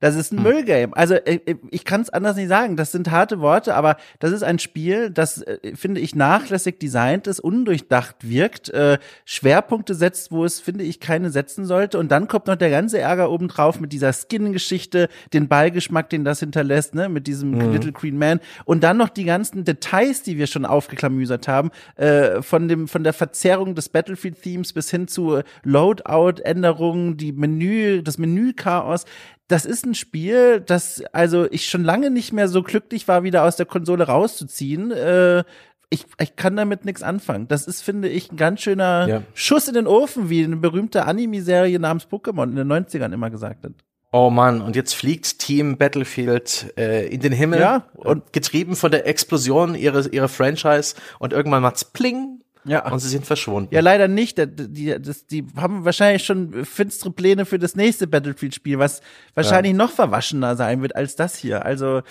Das 0.05 0.13
ist 0.13 0.31
ein 0.31 0.37
hm. 0.37 0.43
Müllgame. 0.43 0.95
Also 0.95 1.15
äh, 1.15 1.39
äh, 1.47 1.55
ich 1.71 1.83
kann 1.83 2.01
es 2.01 2.11
anders 2.11 2.35
nicht 2.35 2.47
sagen. 2.47 2.77
Das 2.77 2.91
sind 2.91 3.09
harte 3.09 3.39
Worte, 3.39 3.73
aber 3.73 3.97
das 4.19 4.31
ist 4.33 4.43
ein 4.43 4.59
Spiel, 4.59 5.09
das 5.09 5.41
äh, 5.41 5.75
finde 5.75 5.99
ich 5.99 6.13
nachlässig 6.13 6.79
designt 6.79 7.25
ist, 7.25 7.39
undurchdacht 7.39 8.17
wirkt, 8.19 8.69
äh, 8.69 8.99
Schwerpunkte 9.25 9.95
setzt, 9.95 10.31
wo 10.31 10.45
es 10.45 10.59
finde 10.59 10.83
ich 10.83 10.99
keine 10.99 11.31
setzen 11.31 11.65
sollte. 11.65 11.97
Und 11.97 12.11
dann 12.11 12.27
kommt 12.27 12.45
noch 12.45 12.55
der 12.55 12.69
ganze 12.69 12.99
Ärger 12.99 13.31
obendrauf 13.31 13.79
mit 13.79 13.93
dieser 13.93 14.13
Skin-Geschichte, 14.13 15.09
den 15.33 15.47
Beigeschmack, 15.47 16.07
den 16.11 16.23
das 16.23 16.39
hinterlässt, 16.39 16.93
ne, 16.93 17.09
mit 17.09 17.25
diesem 17.25 17.53
mhm. 17.53 17.71
Little 17.71 17.91
Green 17.91 18.19
Man. 18.19 18.41
Und 18.63 18.83
dann 18.83 18.97
noch 18.97 19.09
die 19.09 19.23
ganzen 19.23 19.63
Details, 19.63 20.21
die 20.21 20.37
wir 20.37 20.45
schon 20.45 20.65
aufgeklamüsert 20.65 21.47
haben, 21.47 21.71
äh, 21.95 22.43
von 22.43 22.67
dem 22.67 22.87
von 22.87 23.03
der 23.03 23.13
Verzerrung 23.13 23.73
des 23.73 23.89
Battlefield-Themes 23.89 24.71
bis 24.71 24.91
hin 24.91 25.07
zu 25.07 25.41
Loadout-Änderungen, 25.63 27.17
die 27.17 27.31
Menü, 27.31 28.03
das 28.03 28.19
Menü-Chaos 28.19 29.05
das 29.47 29.65
ist 29.65 29.85
ein 29.85 29.95
Spiel, 29.95 30.59
das 30.59 31.03
also 31.11 31.45
ich 31.51 31.67
schon 31.67 31.83
lange 31.83 32.09
nicht 32.09 32.33
mehr 32.33 32.47
so 32.47 32.63
glücklich 32.63 33.07
war, 33.07 33.23
wieder 33.23 33.43
aus 33.43 33.55
der 33.55 33.65
Konsole 33.65 34.05
rauszuziehen. 34.05 34.91
Äh, 34.91 35.43
ich, 35.89 36.05
ich 36.19 36.35
kann 36.35 36.55
damit 36.55 36.83
nichts 36.85 37.03
anfangen. 37.03 37.47
Das 37.47 37.67
ist, 37.67 37.81
finde 37.81 38.09
ich, 38.09 38.31
ein 38.31 38.37
ganz 38.37 38.61
schöner 38.61 39.07
ja. 39.07 39.21
Schuss 39.33 39.67
in 39.67 39.75
den 39.75 39.87
Ofen, 39.87 40.29
wie 40.29 40.43
eine 40.43 40.55
berühmte 40.55 41.05
Anime-Serie 41.05 41.79
namens 41.79 42.07
Pokémon 42.07 42.49
in 42.49 42.55
den 42.55 42.71
90ern 42.71 43.13
immer 43.13 43.29
gesagt 43.29 43.63
hat. 43.63 43.73
Oh 44.11 44.29
Mann, 44.29 44.61
und 44.61 44.75
jetzt 44.75 44.95
fliegt 44.95 45.39
Team 45.39 45.77
Battlefield 45.77 46.73
äh, 46.77 47.05
in 47.07 47.19
den 47.19 47.33
Himmel 47.33 47.59
ja, 47.59 47.85
und 47.95 48.33
getrieben 48.33 48.75
von 48.75 48.89
der 48.89 49.07
Explosion 49.07 49.75
ihrer, 49.75 50.11
ihrer 50.11 50.29
Franchise 50.29 50.95
und 51.19 51.33
irgendwann 51.33 51.61
macht's 51.61 51.85
pling 51.85 52.39
ja. 52.65 52.91
Und 52.91 52.99
sie 52.99 53.09
sind 53.09 53.25
verschwunden. 53.25 53.73
Ja, 53.73 53.81
leider 53.81 54.07
nicht. 54.07 54.37
Die, 54.37 54.47
die, 54.47 54.95
das, 54.99 55.27
die 55.27 55.45
haben 55.55 55.85
wahrscheinlich 55.85 56.23
schon 56.23 56.65
finstere 56.65 57.11
Pläne 57.11 57.45
für 57.45 57.59
das 57.59 57.75
nächste 57.75 58.07
Battlefield-Spiel, 58.07 58.79
was 58.79 59.01
wahrscheinlich 59.35 59.73
ja. 59.73 59.77
noch 59.77 59.91
verwaschener 59.91 60.55
sein 60.55 60.81
wird 60.81 60.95
als 60.95 61.15
das 61.15 61.35
hier. 61.37 61.65
Also, 61.65 62.01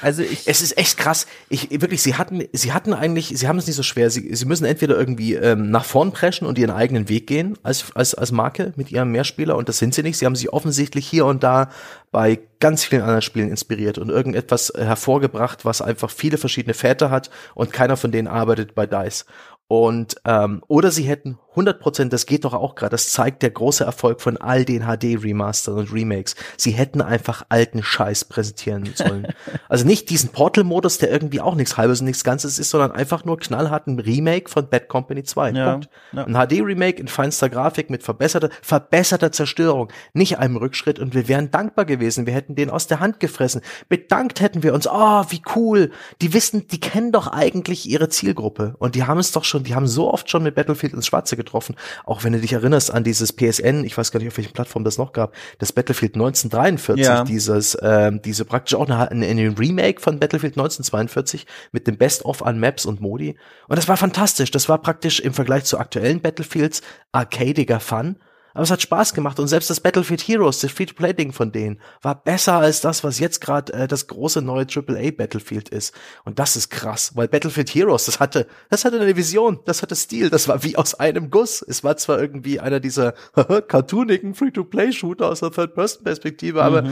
also 0.00 0.22
ich. 0.22 0.48
Es 0.48 0.60
ist 0.60 0.76
echt 0.76 0.96
krass. 0.96 1.26
Ich 1.48 1.70
wirklich, 1.70 2.02
sie 2.02 2.16
hatten, 2.16 2.42
sie 2.52 2.72
hatten 2.72 2.92
eigentlich, 2.92 3.28
sie 3.28 3.46
haben 3.46 3.58
es 3.58 3.66
nicht 3.66 3.76
so 3.76 3.82
schwer. 3.82 4.10
Sie, 4.10 4.34
sie 4.34 4.44
müssen 4.44 4.64
entweder 4.64 4.98
irgendwie 4.98 5.34
ähm, 5.34 5.70
nach 5.70 5.84
vorn 5.84 6.12
preschen 6.12 6.46
und 6.46 6.58
ihren 6.58 6.70
eigenen 6.70 7.08
Weg 7.08 7.26
gehen 7.26 7.56
als 7.62 7.94
als 7.94 8.14
als 8.14 8.32
Marke 8.32 8.72
mit 8.76 8.90
ihrem 8.90 9.12
Mehrspieler 9.12 9.56
und 9.56 9.68
das 9.68 9.78
sind 9.78 9.94
sie 9.94 10.02
nicht. 10.02 10.18
Sie 10.18 10.26
haben 10.26 10.36
sich 10.36 10.52
offensichtlich 10.52 11.06
hier 11.06 11.26
und 11.26 11.42
da 11.42 11.70
bei 12.12 12.40
ganz 12.60 12.84
vielen 12.84 13.02
anderen 13.02 13.22
Spielen 13.22 13.48
inspiriert 13.48 13.98
und 13.98 14.10
irgendetwas 14.10 14.72
hervorgebracht, 14.76 15.64
was 15.64 15.82
einfach 15.82 16.10
viele 16.10 16.38
verschiedene 16.38 16.74
Väter 16.74 17.10
hat 17.10 17.30
und 17.54 17.72
keiner 17.72 17.96
von 17.96 18.12
denen 18.12 18.28
arbeitet 18.28 18.74
bei 18.74 18.86
DICE. 18.86 19.24
Und 19.72 20.16
ähm, 20.26 20.62
oder 20.68 20.90
sie 20.90 21.04
hätten 21.04 21.38
100 21.52 21.80
Prozent, 21.80 22.12
das 22.12 22.26
geht 22.26 22.44
doch 22.44 22.54
auch 22.54 22.74
gerade. 22.74 22.90
Das 22.90 23.10
zeigt 23.10 23.42
der 23.42 23.50
große 23.50 23.84
Erfolg 23.84 24.22
von 24.22 24.38
all 24.38 24.64
den 24.64 24.84
HD-Remastern 24.84 25.76
und 25.76 25.92
Remakes. 25.92 26.34
Sie 26.56 26.70
hätten 26.70 27.02
einfach 27.02 27.44
alten 27.50 27.82
Scheiß 27.82 28.24
präsentieren 28.24 28.90
sollen. 28.94 29.28
also 29.68 29.86
nicht 29.86 30.08
diesen 30.08 30.30
Portal-Modus, 30.30 30.98
der 30.98 31.10
irgendwie 31.10 31.42
auch 31.42 31.54
nichts 31.54 31.76
Halbes 31.76 32.00
und 32.00 32.06
nichts 32.06 32.24
Ganzes 32.24 32.58
ist, 32.58 32.70
sondern 32.70 32.92
einfach 32.92 33.24
nur 33.24 33.38
knallharten 33.38 34.00
Remake 34.00 34.48
von 34.48 34.68
Bad 34.68 34.88
Company 34.88 35.24
2. 35.24 35.50
Ja, 35.50 35.80
ja. 36.12 36.24
Ein 36.24 36.34
HD-Remake 36.34 37.00
in 37.00 37.08
feinster 37.08 37.50
Grafik 37.50 37.90
mit 37.90 38.02
verbesserter, 38.02 38.48
verbesserter 38.62 39.30
Zerstörung. 39.30 39.88
Nicht 40.14 40.38
einem 40.38 40.56
Rückschritt 40.56 40.98
und 40.98 41.14
wir 41.14 41.28
wären 41.28 41.50
dankbar 41.50 41.84
gewesen. 41.84 42.26
Wir 42.26 42.32
hätten 42.32 42.54
den 42.54 42.70
aus 42.70 42.86
der 42.86 43.00
Hand 43.00 43.20
gefressen. 43.20 43.60
Bedankt 43.90 44.40
hätten 44.40 44.62
wir 44.62 44.72
uns. 44.72 44.86
Oh, 44.86 45.24
wie 45.28 45.42
cool. 45.54 45.90
Die 46.22 46.32
wissen, 46.32 46.66
die 46.68 46.80
kennen 46.80 47.12
doch 47.12 47.26
eigentlich 47.26 47.88
ihre 47.88 48.08
Zielgruppe. 48.08 48.74
Und 48.78 48.94
die 48.94 49.04
haben 49.04 49.18
es 49.18 49.32
doch 49.32 49.44
schon, 49.44 49.64
die 49.64 49.74
haben 49.74 49.86
so 49.86 50.10
oft 50.10 50.30
schon 50.30 50.42
mit 50.42 50.54
Battlefield 50.54 50.94
ins 50.94 51.06
Schwarze 51.06 51.36
getroffen. 51.44 51.76
Auch 52.04 52.24
wenn 52.24 52.32
du 52.32 52.40
dich 52.40 52.52
erinnerst 52.52 52.92
an 52.92 53.04
dieses 53.04 53.32
PSN, 53.32 53.84
ich 53.84 53.96
weiß 53.96 54.12
gar 54.12 54.18
nicht, 54.18 54.28
auf 54.28 54.36
welchen 54.36 54.52
Plattform 54.52 54.84
das 54.84 54.98
noch 54.98 55.12
gab, 55.12 55.34
das 55.58 55.72
Battlefield 55.72 56.14
1943, 56.14 57.04
ja. 57.04 57.24
dieses, 57.24 57.76
ähm, 57.82 58.20
diese 58.22 58.44
praktisch 58.44 58.74
auch 58.74 58.88
eine, 58.88 59.10
eine, 59.10 59.26
eine 59.26 59.58
Remake 59.58 60.00
von 60.00 60.18
Battlefield 60.18 60.54
1942 60.54 61.46
mit 61.72 61.86
dem 61.86 61.96
Best-of 61.96 62.44
an 62.44 62.58
Maps 62.58 62.86
und 62.86 63.00
Modi. 63.00 63.36
Und 63.68 63.76
das 63.76 63.88
war 63.88 63.96
fantastisch. 63.96 64.50
Das 64.50 64.68
war 64.68 64.78
praktisch 64.78 65.20
im 65.20 65.34
Vergleich 65.34 65.64
zu 65.64 65.78
aktuellen 65.78 66.20
Battlefields 66.20 66.82
arcadiger 67.12 67.80
Fun. 67.80 68.16
Aber 68.54 68.62
es 68.62 68.70
hat 68.70 68.82
Spaß 68.82 69.14
gemacht 69.14 69.38
und 69.38 69.48
selbst 69.48 69.70
das 69.70 69.80
Battlefield 69.80 70.20
Heroes, 70.22 70.60
das 70.60 70.70
Free-to-Play-Ding 70.72 71.32
von 71.32 71.52
denen, 71.52 71.80
war 72.02 72.14
besser 72.14 72.54
als 72.54 72.80
das, 72.80 73.04
was 73.04 73.18
jetzt 73.18 73.40
gerade 73.40 73.72
äh, 73.72 73.88
das 73.88 74.06
große 74.06 74.42
neue 74.42 74.66
AAA 74.66 75.10
Battlefield 75.16 75.68
ist. 75.68 75.94
Und 76.24 76.38
das 76.38 76.56
ist 76.56 76.70
krass, 76.70 77.12
weil 77.14 77.28
Battlefield 77.28 77.70
Heroes, 77.70 78.06
das 78.06 78.20
hatte, 78.20 78.46
das 78.70 78.84
hatte 78.84 79.00
eine 79.00 79.16
Vision, 79.16 79.60
das 79.64 79.82
hatte 79.82 79.96
Stil, 79.96 80.30
das 80.30 80.48
war 80.48 80.62
wie 80.62 80.76
aus 80.76 80.94
einem 80.94 81.30
Guss. 81.30 81.62
Es 81.62 81.82
war 81.84 81.96
zwar 81.96 82.20
irgendwie 82.20 82.60
einer 82.60 82.80
dieser 82.80 83.12
cartoonigen 83.68 84.34
Free-to-Play-Shooter 84.34 85.28
aus 85.28 85.40
der 85.40 85.50
Third-Person-Perspektive, 85.50 86.60
mhm. 86.60 86.64
aber 86.64 86.90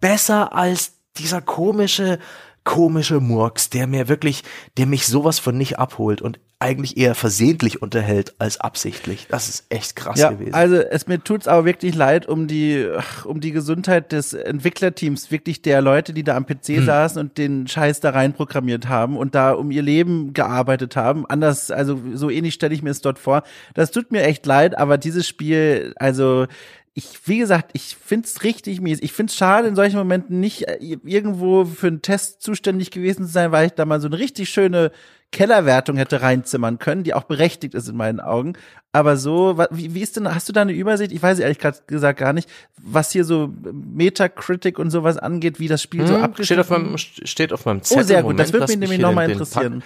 besser 0.00 0.54
als 0.54 0.92
dieser 1.18 1.42
komische 1.42 2.18
komische 2.64 3.20
Murks, 3.20 3.70
der 3.70 3.86
mir 3.86 4.08
wirklich, 4.08 4.44
der 4.76 4.86
mich 4.86 5.06
sowas 5.06 5.38
von 5.38 5.56
nicht 5.56 5.78
abholt 5.78 6.22
und 6.22 6.38
eigentlich 6.62 6.96
eher 6.96 7.14
versehentlich 7.14 7.82
unterhält 7.82 8.34
als 8.38 8.60
absichtlich. 8.60 9.26
Das 9.28 9.48
ist 9.48 9.66
echt 9.68 9.96
krass 9.96 10.18
ja, 10.18 10.30
gewesen. 10.30 10.54
Also 10.54 10.76
es 10.76 11.06
mir 11.06 11.22
tut's 11.22 11.48
aber 11.48 11.64
wirklich 11.64 11.94
leid 11.94 12.26
um 12.26 12.46
die 12.46 12.88
um 13.24 13.40
die 13.40 13.52
Gesundheit 13.52 14.12
des 14.12 14.32
Entwicklerteams, 14.32 15.30
wirklich 15.30 15.60
der 15.62 15.82
Leute, 15.82 16.12
die 16.12 16.22
da 16.22 16.36
am 16.36 16.46
PC 16.46 16.68
hm. 16.68 16.84
saßen 16.86 17.20
und 17.20 17.36
den 17.36 17.66
Scheiß 17.66 18.00
da 18.00 18.10
rein 18.10 18.32
programmiert 18.32 18.88
haben 18.88 19.16
und 19.16 19.34
da 19.34 19.52
um 19.52 19.70
ihr 19.70 19.82
Leben 19.82 20.32
gearbeitet 20.32 20.96
haben. 20.96 21.26
Anders, 21.26 21.70
also 21.70 22.00
so 22.14 22.30
ähnlich 22.30 22.54
stelle 22.54 22.74
ich 22.74 22.82
mir 22.82 22.90
es 22.90 23.00
dort 23.00 23.18
vor. 23.18 23.42
Das 23.74 23.90
tut 23.90 24.12
mir 24.12 24.22
echt 24.22 24.46
leid, 24.46 24.78
aber 24.78 24.98
dieses 24.98 25.26
Spiel, 25.26 25.92
also 25.96 26.46
ich, 26.94 27.26
wie 27.26 27.38
gesagt, 27.38 27.70
ich 27.72 27.96
find's 27.96 28.42
richtig 28.42 28.80
mies. 28.80 28.98
Ich 29.00 29.12
find's 29.12 29.34
schade, 29.34 29.66
in 29.66 29.76
solchen 29.76 29.96
Momenten 29.96 30.40
nicht 30.40 30.68
äh, 30.68 30.76
irgendwo 31.04 31.64
für 31.64 31.86
einen 31.86 32.02
Test 32.02 32.42
zuständig 32.42 32.90
gewesen 32.90 33.26
zu 33.26 33.32
sein, 33.32 33.50
weil 33.50 33.66
ich 33.66 33.72
da 33.72 33.86
mal 33.86 34.00
so 34.00 34.08
eine 34.08 34.18
richtig 34.18 34.50
schöne 34.50 34.92
Kellerwertung 35.30 35.96
hätte 35.96 36.20
reinzimmern 36.20 36.78
können, 36.78 37.04
die 37.04 37.14
auch 37.14 37.22
berechtigt 37.22 37.72
ist 37.72 37.88
in 37.88 37.96
meinen 37.96 38.20
Augen. 38.20 38.52
Aber 38.92 39.16
so, 39.16 39.58
wie, 39.70 39.94
wie 39.94 40.02
ist 40.02 40.16
denn, 40.16 40.32
hast 40.32 40.50
du 40.50 40.52
da 40.52 40.60
eine 40.60 40.72
Übersicht? 40.72 41.12
Ich 41.12 41.22
weiß 41.22 41.38
ehrlich 41.38 41.58
gesagt 41.86 42.18
gar 42.18 42.34
nicht, 42.34 42.50
was 42.76 43.10
hier 43.10 43.24
so 43.24 43.50
Metacritic 43.72 44.78
und 44.78 44.90
sowas 44.90 45.16
angeht, 45.16 45.58
wie 45.58 45.68
das 45.68 45.80
Spiel 45.80 46.02
hm, 46.02 46.08
so 46.08 46.16
abgeschnitten 46.16 46.44
steht 46.44 46.58
auf 46.58 46.68
meinem 46.68 46.98
steht 46.98 47.52
auf 47.54 47.64
meinem 47.64 47.82
Zettel. 47.82 48.02
Oh, 48.02 48.06
sehr 48.06 48.16
gut, 48.18 48.32
Moment, 48.32 48.40
das 48.40 48.52
würde 48.52 48.66
mich 48.66 48.76
nämlich 48.76 49.00
nochmal 49.00 49.30
interessieren. 49.30 49.82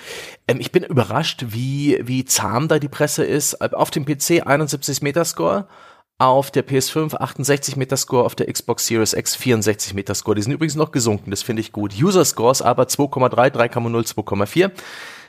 Ähm, 0.49 0.59
ich 0.59 0.73
bin 0.73 0.83
überrascht, 0.83 1.45
wie, 1.51 2.01
wie 2.03 2.24
zahm 2.24 2.66
da 2.66 2.81
die 2.81 2.89
Presse 2.89 3.24
ist. 3.24 3.62
Auf 3.73 3.93
dem 3.93 4.05
PC 4.05 4.45
71 4.45 5.03
Metascore 5.03 5.69
auf 6.18 6.51
der 6.51 6.66
PS5 6.66 7.14
68 7.14 7.76
Metascore, 7.76 8.24
auf 8.24 8.34
der 8.34 8.51
Xbox 8.51 8.86
Series 8.86 9.12
X 9.12 9.36
64 9.36 9.94
Metascore. 9.94 10.34
Die 10.34 10.43
sind 10.43 10.52
übrigens 10.52 10.74
noch 10.74 10.90
gesunken, 10.90 11.30
das 11.30 11.43
finde 11.43 11.60
ich 11.60 11.72
gut. 11.72 11.93
User 12.01 12.24
Scores 12.24 12.62
aber 12.62 12.84
2,3, 12.84 13.51
3,0, 13.51 14.14
2,4. 14.14 14.70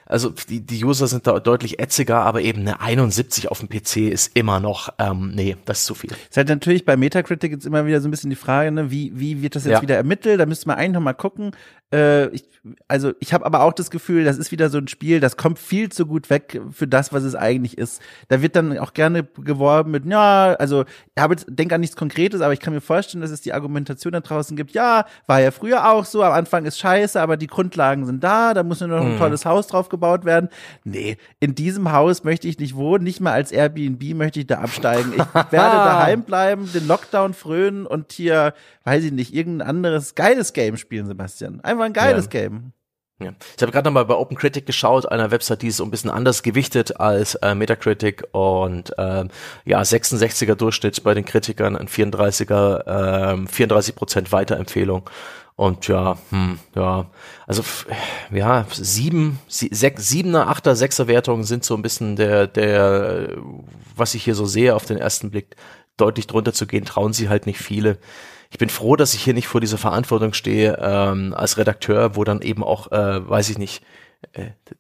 Also 0.09 0.29
die, 0.29 0.61
die 0.61 0.85
User 0.85 1.07
sind 1.07 1.27
da 1.27 1.37
deutlich 1.39 1.79
ätziger, 1.79 2.21
aber 2.21 2.41
eben 2.41 2.61
eine 2.61 2.79
71 2.79 3.51
auf 3.51 3.59
dem 3.59 3.67
PC 3.67 4.09
ist 4.09 4.37
immer 4.37 4.61
noch, 4.61 4.93
ähm, 4.99 5.33
nee, 5.35 5.57
das 5.65 5.79
ist 5.79 5.85
zu 5.85 5.95
viel. 5.95 6.11
Ist 6.11 6.37
halt 6.37 6.47
natürlich 6.47 6.85
bei 6.85 6.95
Metacritic 6.95 7.51
jetzt 7.51 7.65
immer 7.65 7.85
wieder 7.85 7.99
so 7.99 8.07
ein 8.07 8.11
bisschen 8.11 8.29
die 8.29 8.37
Frage, 8.37 8.71
ne, 8.71 8.89
wie, 8.89 9.11
wie 9.19 9.41
wird 9.41 9.57
das 9.57 9.65
jetzt 9.65 9.73
ja. 9.73 9.81
wieder 9.81 9.97
ermittelt? 9.97 10.39
Da 10.39 10.45
müsste 10.45 10.69
man 10.69 10.77
eigentlich 10.77 10.93
noch 10.93 11.01
mal 11.01 11.13
gucken. 11.13 11.51
Äh, 11.93 12.27
ich, 12.29 12.43
also 12.87 13.13
ich 13.19 13.33
habe 13.33 13.45
aber 13.45 13.61
auch 13.61 13.73
das 13.73 13.91
Gefühl, 13.91 14.25
das 14.25 14.37
ist 14.37 14.51
wieder 14.51 14.69
so 14.69 14.77
ein 14.77 14.87
Spiel, 14.87 15.19
das 15.19 15.37
kommt 15.37 15.59
viel 15.59 15.89
zu 15.89 16.05
gut 16.05 16.29
weg 16.29 16.61
für 16.71 16.87
das, 16.87 17.13
was 17.13 17.23
es 17.23 17.35
eigentlich 17.35 17.77
ist. 17.77 18.01
Da 18.27 18.41
wird 18.41 18.55
dann 18.55 18.77
auch 18.77 18.93
gerne 18.93 19.23
geworben 19.23 19.91
mit, 19.91 20.05
ja, 20.05 20.53
also 20.59 20.83
ich 21.15 21.21
habe 21.21 21.33
jetzt, 21.33 21.45
denk 21.47 21.71
an 21.71 21.81
nichts 21.81 21.95
Konkretes, 21.95 22.41
aber 22.41 22.53
ich 22.53 22.59
kann 22.59 22.73
mir 22.73 22.81
vorstellen, 22.81 23.21
dass 23.21 23.31
es 23.31 23.41
die 23.41 23.53
Argumentation 23.53 24.13
da 24.13 24.19
draußen 24.19 24.57
gibt, 24.57 24.71
ja, 24.71 25.05
war 25.27 25.39
ja 25.39 25.51
früher 25.51 25.89
auch 25.89 26.05
so, 26.05 26.23
am 26.23 26.33
Anfang 26.33 26.65
ist 26.65 26.77
scheiße, 26.79 27.21
aber 27.21 27.37
die 27.37 27.47
Grundlagen 27.47 28.05
sind 28.05 28.23
da, 28.23 28.53
da 28.53 28.63
muss 28.63 28.81
nur 28.81 28.89
noch 28.89 29.05
ein 29.05 29.13
mhm. 29.13 29.19
tolles 29.19 29.45
Haus 29.45 29.67
drauf 29.67 29.89
gebaut 29.89 30.25
werden. 30.25 30.49
Nee, 30.83 31.17
in 31.39 31.55
diesem 31.55 31.91
Haus 31.91 32.23
möchte 32.23 32.47
ich 32.47 32.59
nicht 32.59 32.75
wohnen, 32.75 33.03
nicht 33.03 33.21
mal 33.21 33.31
als 33.31 33.51
Airbnb 33.51 34.15
möchte 34.15 34.39
ich 34.39 34.47
da 34.47 34.59
absteigen. 34.59 35.13
Ich 35.13 35.33
werde 35.33 35.51
daheim 35.51 36.23
bleiben, 36.23 36.69
den 36.73 36.87
Lockdown 36.87 37.33
frönen 37.33 37.85
und 37.85 38.11
hier, 38.11 38.53
weiß 38.83 39.03
ich 39.05 39.11
nicht, 39.11 39.33
irgendein 39.33 39.67
anderes 39.67 40.15
geiles 40.15 40.53
Game 40.53 40.77
spielen, 40.77 41.07
Sebastian. 41.07 41.61
Einfach 41.61 41.76
ein 41.81 41.93
geiles 41.93 42.25
ja. 42.25 42.29
Game. 42.29 42.73
Ja. 43.19 43.33
Ich 43.55 43.61
habe 43.63 43.71
gerade 43.71 43.87
nochmal 43.87 44.05
bei 44.05 44.13
OpenCritic 44.13 44.67
geschaut, 44.67 45.07
einer 45.11 45.31
Website, 45.31 45.63
die 45.63 45.69
ist 45.69 45.77
so 45.77 45.83
ein 45.83 45.89
bisschen 45.89 46.11
anders 46.11 46.43
gewichtet 46.43 46.99
als 46.99 47.33
äh, 47.35 47.55
Metacritic 47.55 48.25
und 48.31 48.93
ähm, 48.99 49.29
ja, 49.65 49.81
66er 49.81 50.53
Durchschnitt 50.53 51.03
bei 51.03 51.15
den 51.15 51.25
Kritikern, 51.25 51.75
ein 51.75 51.87
34er, 51.87 53.31
ähm, 53.33 53.47
34 53.47 53.95
Prozent 53.95 54.31
Weiterempfehlung 54.31 55.09
und 55.57 55.87
ja, 55.87 56.19
hm, 56.29 56.59
ja, 56.75 57.09
also 57.47 57.63
ja, 58.31 58.67
sieben, 58.71 59.39
sie, 59.47 59.69
sechs, 59.73 60.07
siebener, 60.07 60.49
achter, 60.49 60.75
sechser 60.75 61.07
Wertungen 61.07 61.45
sind 61.45 61.63
so 61.63 61.73
ein 61.73 61.81
bisschen 61.81 62.15
der, 62.15 62.45
der, 62.45 63.35
was 63.95 64.13
ich 64.13 64.23
hier 64.23 64.35
so 64.35 64.45
sehe 64.45 64.75
auf 64.75 64.85
den 64.85 64.99
ersten 64.99 65.31
Blick, 65.31 65.55
deutlich 65.97 66.27
drunter 66.27 66.53
zu 66.53 66.67
gehen, 66.67 66.85
trauen 66.85 67.11
sie 67.11 67.27
halt 67.27 67.47
nicht 67.47 67.57
viele. 67.57 67.97
Ich 68.49 68.57
bin 68.57 68.69
froh, 68.69 68.95
dass 68.95 69.13
ich 69.13 69.23
hier 69.23 69.33
nicht 69.33 69.47
vor 69.47 69.61
dieser 69.61 69.77
Verantwortung 69.77 70.33
stehe 70.33 70.77
ähm, 70.81 71.33
als 71.35 71.57
Redakteur, 71.57 72.15
wo 72.15 72.23
dann 72.23 72.41
eben 72.41 72.63
auch, 72.63 72.91
äh, 72.91 73.27
weiß 73.27 73.49
ich 73.49 73.57
nicht, 73.57 73.83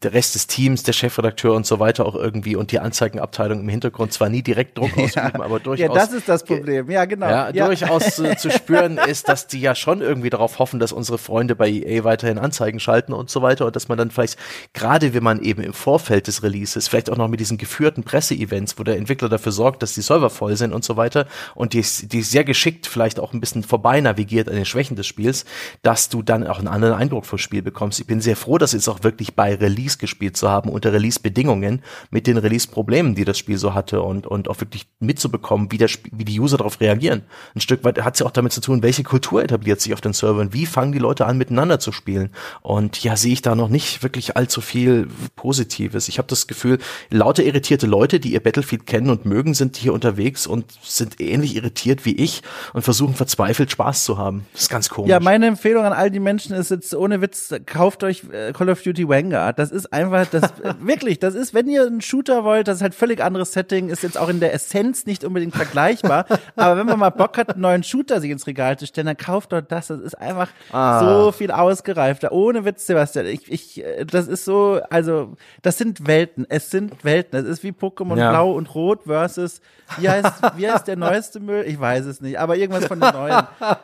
der 0.01 0.13
Rest 0.13 0.35
des 0.35 0.47
Teams, 0.47 0.83
der 0.83 0.93
Chefredakteur 0.93 1.53
und 1.53 1.65
so 1.65 1.79
weiter 1.79 2.05
auch 2.05 2.15
irgendwie 2.15 2.55
und 2.55 2.71
die 2.71 2.79
Anzeigenabteilung 2.79 3.61
im 3.61 3.69
Hintergrund 3.69 4.11
zwar 4.13 4.29
nie 4.29 4.41
direkt 4.41 4.77
Druck 4.77 4.91
ausüben, 4.97 5.11
ja, 5.15 5.35
aber 5.35 5.59
durchaus. 5.59 5.87
Ja, 5.87 5.93
das 5.93 6.11
ist 6.11 6.27
das 6.27 6.43
Problem. 6.43 6.89
Ja, 6.89 7.05
genau. 7.05 7.27
Ja, 7.27 7.49
ja. 7.49 7.65
durchaus 7.67 8.15
zu, 8.15 8.35
zu, 8.35 8.51
spüren 8.51 8.97
ist, 9.07 9.29
dass 9.29 9.47
die 9.47 9.59
ja 9.59 9.73
schon 9.75 10.01
irgendwie 10.01 10.29
darauf 10.29 10.59
hoffen, 10.59 10.79
dass 10.79 10.91
unsere 10.91 11.17
Freunde 11.17 11.55
bei 11.55 11.69
EA 11.69 12.03
weiterhin 12.03 12.37
Anzeigen 12.37 12.79
schalten 12.79 13.13
und 13.13 13.29
so 13.29 13.41
weiter 13.41 13.65
und 13.67 13.75
dass 13.75 13.87
man 13.87 13.97
dann 13.97 14.11
vielleicht, 14.11 14.37
gerade 14.73 15.13
wenn 15.13 15.23
man 15.23 15.41
eben 15.41 15.61
im 15.61 15.73
Vorfeld 15.73 16.27
des 16.27 16.43
Releases, 16.43 16.87
vielleicht 16.87 17.09
auch 17.09 17.17
noch 17.17 17.27
mit 17.27 17.39
diesen 17.39 17.57
geführten 17.57 18.03
Presseevents, 18.03 18.77
wo 18.77 18.83
der 18.83 18.97
Entwickler 18.97 19.29
dafür 19.29 19.51
sorgt, 19.51 19.81
dass 19.81 19.93
die 19.93 20.01
Server 20.01 20.29
voll 20.29 20.55
sind 20.55 20.73
und 20.73 20.83
so 20.83 20.97
weiter 20.97 21.27
und 21.55 21.73
die, 21.73 21.85
die 22.03 22.21
sehr 22.21 22.43
geschickt 22.43 22.87
vielleicht 22.87 23.19
auch 23.19 23.33
ein 23.33 23.39
bisschen 23.39 23.63
vorbei 23.63 24.01
navigiert 24.01 24.49
an 24.49 24.55
den 24.55 24.65
Schwächen 24.65 24.95
des 24.95 25.07
Spiels, 25.07 25.45
dass 25.83 26.09
du 26.09 26.21
dann 26.21 26.45
auch 26.45 26.59
einen 26.59 26.67
anderen 26.67 26.95
Eindruck 26.95 27.25
vom 27.25 27.37
Spiel 27.37 27.61
bekommst. 27.61 27.99
Ich 27.99 28.07
bin 28.07 28.21
sehr 28.21 28.35
froh, 28.35 28.57
dass 28.57 28.73
es 28.73 28.87
auch 28.87 29.03
wirklich 29.03 29.26
bei 29.35 29.55
Release 29.55 29.97
gespielt 29.97 30.37
zu 30.37 30.49
haben, 30.49 30.69
unter 30.69 30.93
Release-Bedingungen, 30.93 31.81
mit 32.09 32.27
den 32.27 32.37
Release-Problemen, 32.37 33.15
die 33.15 33.25
das 33.25 33.37
Spiel 33.37 33.57
so 33.57 33.73
hatte 33.73 34.01
und, 34.01 34.27
und 34.27 34.49
auch 34.49 34.59
wirklich 34.59 34.87
mitzubekommen, 34.99 35.71
wie, 35.71 35.77
der, 35.77 35.89
wie 36.11 36.25
die 36.25 36.39
User 36.39 36.57
darauf 36.57 36.79
reagieren. 36.79 37.23
Ein 37.55 37.61
Stück 37.61 37.83
weit 37.83 38.01
hat 38.03 38.15
es 38.15 38.19
ja 38.19 38.25
auch 38.25 38.31
damit 38.31 38.51
zu 38.51 38.61
tun, 38.61 38.83
welche 38.83 39.03
Kultur 39.03 39.43
etabliert 39.43 39.81
sich 39.81 39.93
auf 39.93 40.01
den 40.01 40.13
Servern, 40.13 40.53
wie 40.53 40.65
fangen 40.65 40.91
die 40.91 40.99
Leute 40.99 41.25
an, 41.25 41.37
miteinander 41.37 41.79
zu 41.79 41.91
spielen. 41.91 42.31
Und 42.61 43.03
ja, 43.03 43.15
sehe 43.15 43.33
ich 43.33 43.41
da 43.41 43.55
noch 43.55 43.69
nicht 43.69 44.03
wirklich 44.03 44.37
allzu 44.37 44.61
viel 44.61 45.07
Positives. 45.35 46.07
Ich 46.07 46.17
habe 46.17 46.27
das 46.27 46.47
Gefühl, 46.47 46.79
lauter 47.09 47.43
irritierte 47.43 47.87
Leute, 47.87 48.19
die 48.19 48.33
ihr 48.33 48.41
Battlefield 48.41 48.85
kennen 48.85 49.09
und 49.09 49.25
mögen, 49.25 49.53
sind 49.53 49.77
hier 49.77 49.93
unterwegs 49.93 50.47
und 50.47 50.65
sind 50.83 51.19
ähnlich 51.19 51.55
irritiert 51.55 52.05
wie 52.05 52.15
ich 52.15 52.41
und 52.73 52.81
versuchen 52.81 53.15
verzweifelt 53.15 53.71
Spaß 53.71 54.03
zu 54.03 54.17
haben. 54.17 54.45
Das 54.53 54.63
ist 54.63 54.69
ganz 54.69 54.89
komisch. 54.89 55.09
Ja, 55.09 55.19
meine 55.19 55.47
Empfehlung 55.47 55.85
an 55.85 55.93
all 55.93 56.11
die 56.11 56.19
Menschen 56.19 56.55
ist 56.55 56.71
jetzt 56.71 56.93
ohne 56.95 57.21
Witz, 57.21 57.53
kauft 57.65 58.03
euch 58.03 58.23
äh, 58.31 58.53
Call 58.53 58.69
of 58.69 58.81
Duty 58.81 59.07
Vanguard. 59.17 59.59
Das 59.59 59.71
ist 59.71 59.91
einfach, 59.91 60.25
das 60.27 60.53
wirklich, 60.79 61.19
das 61.19 61.35
ist, 61.35 61.53
wenn 61.53 61.67
ihr 61.67 61.85
einen 61.85 62.01
Shooter 62.01 62.43
wollt, 62.43 62.67
das 62.67 62.77
ist 62.77 62.81
halt 62.81 62.95
völlig 62.95 63.21
anderes 63.21 63.53
Setting, 63.53 63.89
ist 63.89 64.03
jetzt 64.03 64.17
auch 64.17 64.29
in 64.29 64.39
der 64.39 64.53
Essenz 64.53 65.05
nicht 65.05 65.23
unbedingt 65.23 65.55
vergleichbar. 65.55 66.25
aber 66.55 66.77
wenn 66.77 66.85
man 66.85 66.99
mal 66.99 67.09
Bock 67.09 67.37
hat, 67.37 67.51
einen 67.51 67.61
neuen 67.61 67.83
Shooter 67.83 68.21
sich 68.21 68.31
ins 68.31 68.47
Regal 68.47 68.77
zu 68.77 68.85
stellen, 68.85 69.07
dann 69.07 69.17
kauft 69.17 69.51
dort 69.51 69.71
das. 69.71 69.87
Das 69.87 69.99
ist 69.99 70.15
einfach 70.15 70.49
ah. 70.71 70.99
so 70.99 71.31
viel 71.31 71.51
ausgereifter. 71.51 72.31
Ohne 72.31 72.65
Witz, 72.65 72.85
Sebastian. 72.87 73.25
Ich, 73.25 73.51
ich, 73.51 73.83
das 74.05 74.27
ist 74.27 74.45
so, 74.45 74.79
also, 74.89 75.35
das 75.61 75.77
sind 75.77 76.07
Welten. 76.07 76.45
Es 76.49 76.69
sind 76.69 77.03
Welten. 77.03 77.39
Es 77.39 77.45
ist 77.45 77.63
wie 77.63 77.71
Pokémon 77.71 78.17
ja. 78.17 78.31
Blau 78.31 78.51
und 78.51 78.73
Rot 78.75 79.03
versus, 79.03 79.61
wie 79.97 80.09
heißt, 80.09 80.33
wie 80.57 80.69
heißt 80.69 80.87
der 80.87 80.97
neueste 80.97 81.39
Müll? 81.39 81.63
Ich 81.67 81.79
weiß 81.79 82.05
es 82.05 82.21
nicht, 82.21 82.37
aber 82.39 82.57
irgendwas 82.57 82.85
von 82.85 82.99
den 82.99 83.11
neuen. 83.11 83.47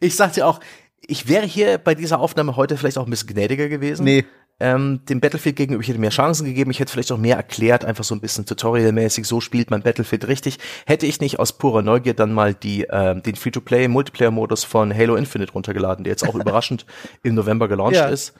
ich 0.00 0.14
sag 0.14 0.32
dir 0.32 0.46
auch, 0.46 0.60
ich 1.08 1.28
wäre 1.28 1.46
hier 1.46 1.78
bei 1.78 1.94
dieser 1.94 2.20
Aufnahme 2.20 2.56
heute 2.56 2.76
vielleicht 2.76 2.98
auch 2.98 3.06
ein 3.06 3.10
bisschen 3.10 3.28
gnädiger 3.28 3.68
gewesen. 3.68 4.04
Nee. 4.04 4.24
Ähm, 4.60 5.00
dem 5.08 5.20
Battlefield 5.20 5.56
gegenüber, 5.56 5.82
ich 5.82 5.88
hätte 5.88 5.98
mehr 5.98 6.10
Chancen 6.10 6.44
gegeben, 6.44 6.70
ich 6.70 6.78
hätte 6.78 6.92
vielleicht 6.92 7.10
auch 7.10 7.18
mehr 7.18 7.36
erklärt, 7.36 7.84
einfach 7.84 8.04
so 8.04 8.14
ein 8.14 8.20
bisschen 8.20 8.46
tutorialmäßig, 8.46 9.26
so 9.26 9.40
spielt 9.40 9.72
man 9.72 9.82
Battlefield 9.82 10.28
richtig. 10.28 10.58
Hätte 10.86 11.06
ich 11.06 11.20
nicht 11.20 11.40
aus 11.40 11.54
purer 11.54 11.82
Neugier 11.82 12.14
dann 12.14 12.32
mal 12.32 12.54
die, 12.54 12.84
äh, 12.84 13.20
den 13.20 13.34
Free-to-Play 13.34 13.88
Multiplayer-Modus 13.88 14.62
von 14.62 14.94
Halo 14.94 15.16
Infinite 15.16 15.52
runtergeladen, 15.52 16.04
der 16.04 16.12
jetzt 16.12 16.28
auch 16.28 16.34
überraschend 16.36 16.86
im 17.24 17.34
November 17.34 17.66
gelauncht 17.66 17.96
ja. 17.96 18.06
ist. 18.06 18.34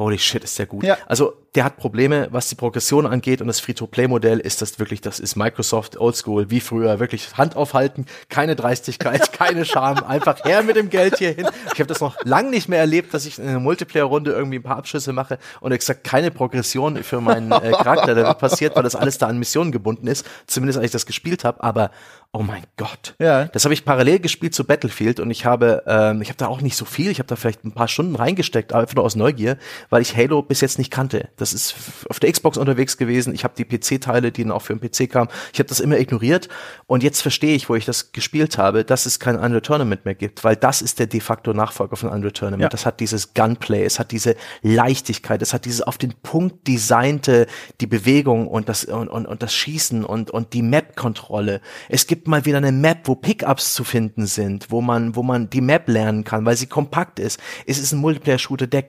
Holy 0.00 0.18
shit, 0.18 0.42
ist 0.42 0.58
der 0.58 0.64
gut. 0.66 0.82
Ja. 0.82 0.96
Also 1.06 1.34
der 1.54 1.64
hat 1.64 1.76
Probleme, 1.76 2.28
was 2.30 2.48
die 2.48 2.54
Progression 2.54 3.06
angeht 3.06 3.40
und 3.40 3.48
das 3.48 3.60
Free-to-Play-Modell 3.60 4.38
ist 4.38 4.62
das 4.62 4.78
wirklich, 4.78 5.00
das 5.00 5.20
ist 5.20 5.36
Microsoft 5.36 5.98
Oldschool, 5.98 6.50
wie 6.50 6.60
früher, 6.60 7.00
wirklich 7.00 7.36
Hand 7.36 7.54
aufhalten, 7.56 8.06
keine 8.28 8.56
Dreistigkeit, 8.56 9.32
keine 9.34 9.64
Scham, 9.64 10.02
einfach 10.04 10.44
her 10.44 10.62
mit 10.62 10.76
dem 10.76 10.88
Geld 10.88 11.18
hierhin. 11.18 11.48
Ich 11.74 11.80
habe 11.80 11.86
das 11.86 12.00
noch 12.00 12.16
lang 12.24 12.50
nicht 12.50 12.68
mehr 12.68 12.78
erlebt, 12.78 13.12
dass 13.12 13.26
ich 13.26 13.38
in 13.38 13.46
einer 13.46 13.60
Multiplayer-Runde 13.60 14.32
irgendwie 14.32 14.60
ein 14.60 14.62
paar 14.62 14.78
Abschüsse 14.78 15.12
mache 15.12 15.38
und 15.60 15.72
exakt 15.72 16.04
keine 16.04 16.30
Progression 16.30 17.02
für 17.02 17.20
meinen 17.20 17.52
äh, 17.52 17.72
Charakter 17.72 18.14
da 18.14 18.32
passiert, 18.32 18.76
weil 18.76 18.84
das 18.84 18.94
alles 18.94 19.18
da 19.18 19.26
an 19.26 19.38
Missionen 19.38 19.70
gebunden 19.70 20.06
ist, 20.06 20.24
zumindest 20.46 20.78
als 20.78 20.86
ich 20.86 20.92
das 20.92 21.04
gespielt 21.04 21.44
habe, 21.44 21.62
aber 21.62 21.90
oh 22.32 22.42
mein 22.42 22.62
Gott. 22.76 23.16
Ja. 23.18 23.46
Das 23.46 23.64
habe 23.64 23.74
ich 23.74 23.84
parallel 23.84 24.20
gespielt 24.20 24.54
zu 24.54 24.64
Battlefield 24.64 25.18
und 25.18 25.30
ich 25.30 25.44
habe, 25.44 25.82
ähm, 25.86 26.22
ich 26.22 26.28
habe 26.28 26.36
da 26.36 26.46
auch 26.46 26.60
nicht 26.60 26.76
so 26.76 26.84
viel, 26.84 27.10
ich 27.10 27.18
habe 27.18 27.26
da 27.26 27.34
vielleicht 27.34 27.64
ein 27.64 27.72
paar 27.72 27.88
Stunden 27.88 28.14
reingesteckt, 28.14 28.72
aber 28.72 28.82
einfach 28.82 28.94
nur 28.94 29.04
aus 29.04 29.16
Neugier, 29.16 29.56
weil 29.88 30.00
ich 30.02 30.16
Halo 30.16 30.42
bis 30.42 30.60
jetzt 30.60 30.78
nicht 30.78 30.92
kannte. 30.92 31.28
Das 31.36 31.52
ist 31.52 31.74
auf 32.08 32.20
der 32.20 32.30
Xbox 32.30 32.56
unterwegs 32.56 32.96
gewesen. 32.96 33.34
Ich 33.34 33.42
habe 33.42 33.54
die 33.56 33.64
PC-Teile, 33.64 34.30
die 34.30 34.44
dann 34.44 34.52
auch 34.52 34.62
für 34.62 34.76
den 34.76 34.80
PC 34.80 35.10
kamen. 35.10 35.28
Ich 35.52 35.58
habe 35.58 35.68
das 35.68 35.80
immer 35.80 35.98
ignoriert. 35.98 36.48
Und 36.86 37.02
jetzt 37.02 37.20
verstehe 37.20 37.56
ich, 37.56 37.68
wo 37.68 37.74
ich 37.74 37.84
das 37.84 38.12
gespielt 38.12 38.58
habe, 38.58 38.84
dass 38.84 39.06
es 39.06 39.18
kein 39.18 39.36
Unreal 39.36 39.60
Tournament 39.60 40.04
mehr 40.04 40.14
gibt, 40.14 40.44
weil 40.44 40.54
das 40.54 40.82
ist 40.82 41.00
der 41.00 41.08
de 41.08 41.20
facto 41.20 41.52
Nachfolger 41.52 41.96
von 41.96 42.10
Unreal 42.10 42.32
Tournament. 42.32 42.62
Ja. 42.62 42.68
Das 42.68 42.86
hat 42.86 43.00
dieses 43.00 43.34
Gunplay, 43.34 43.84
es 43.84 43.98
hat 43.98 44.12
diese 44.12 44.36
Leichtigkeit, 44.62 45.42
es 45.42 45.52
hat 45.52 45.64
dieses 45.64 45.82
auf 45.82 45.98
den 45.98 46.14
Punkt 46.22 46.68
designte, 46.68 47.48
die 47.80 47.88
Bewegung 47.88 48.46
und 48.46 48.68
das 48.68 48.84
und, 48.84 49.08
und, 49.08 49.26
und 49.26 49.42
das 49.42 49.52
Schießen 49.52 50.04
und 50.04 50.30
und 50.30 50.52
die 50.52 50.62
Map-Kontrolle. 50.62 51.60
Es 51.88 52.06
gibt 52.06 52.19
mal 52.28 52.44
wieder 52.44 52.58
eine 52.58 52.72
Map, 52.72 53.00
wo 53.04 53.14
Pickups 53.14 53.74
zu 53.74 53.84
finden 53.84 54.26
sind, 54.26 54.70
wo 54.70 54.80
man 54.80 55.16
wo 55.16 55.22
man 55.22 55.50
die 55.50 55.60
Map 55.60 55.88
lernen 55.88 56.24
kann, 56.24 56.44
weil 56.44 56.56
sie 56.56 56.66
kompakt 56.66 57.18
ist. 57.18 57.40
Es 57.66 57.78
ist 57.78 57.92
ein 57.92 58.00
Multiplayer-Shooter, 58.00 58.66
der 58.66 58.82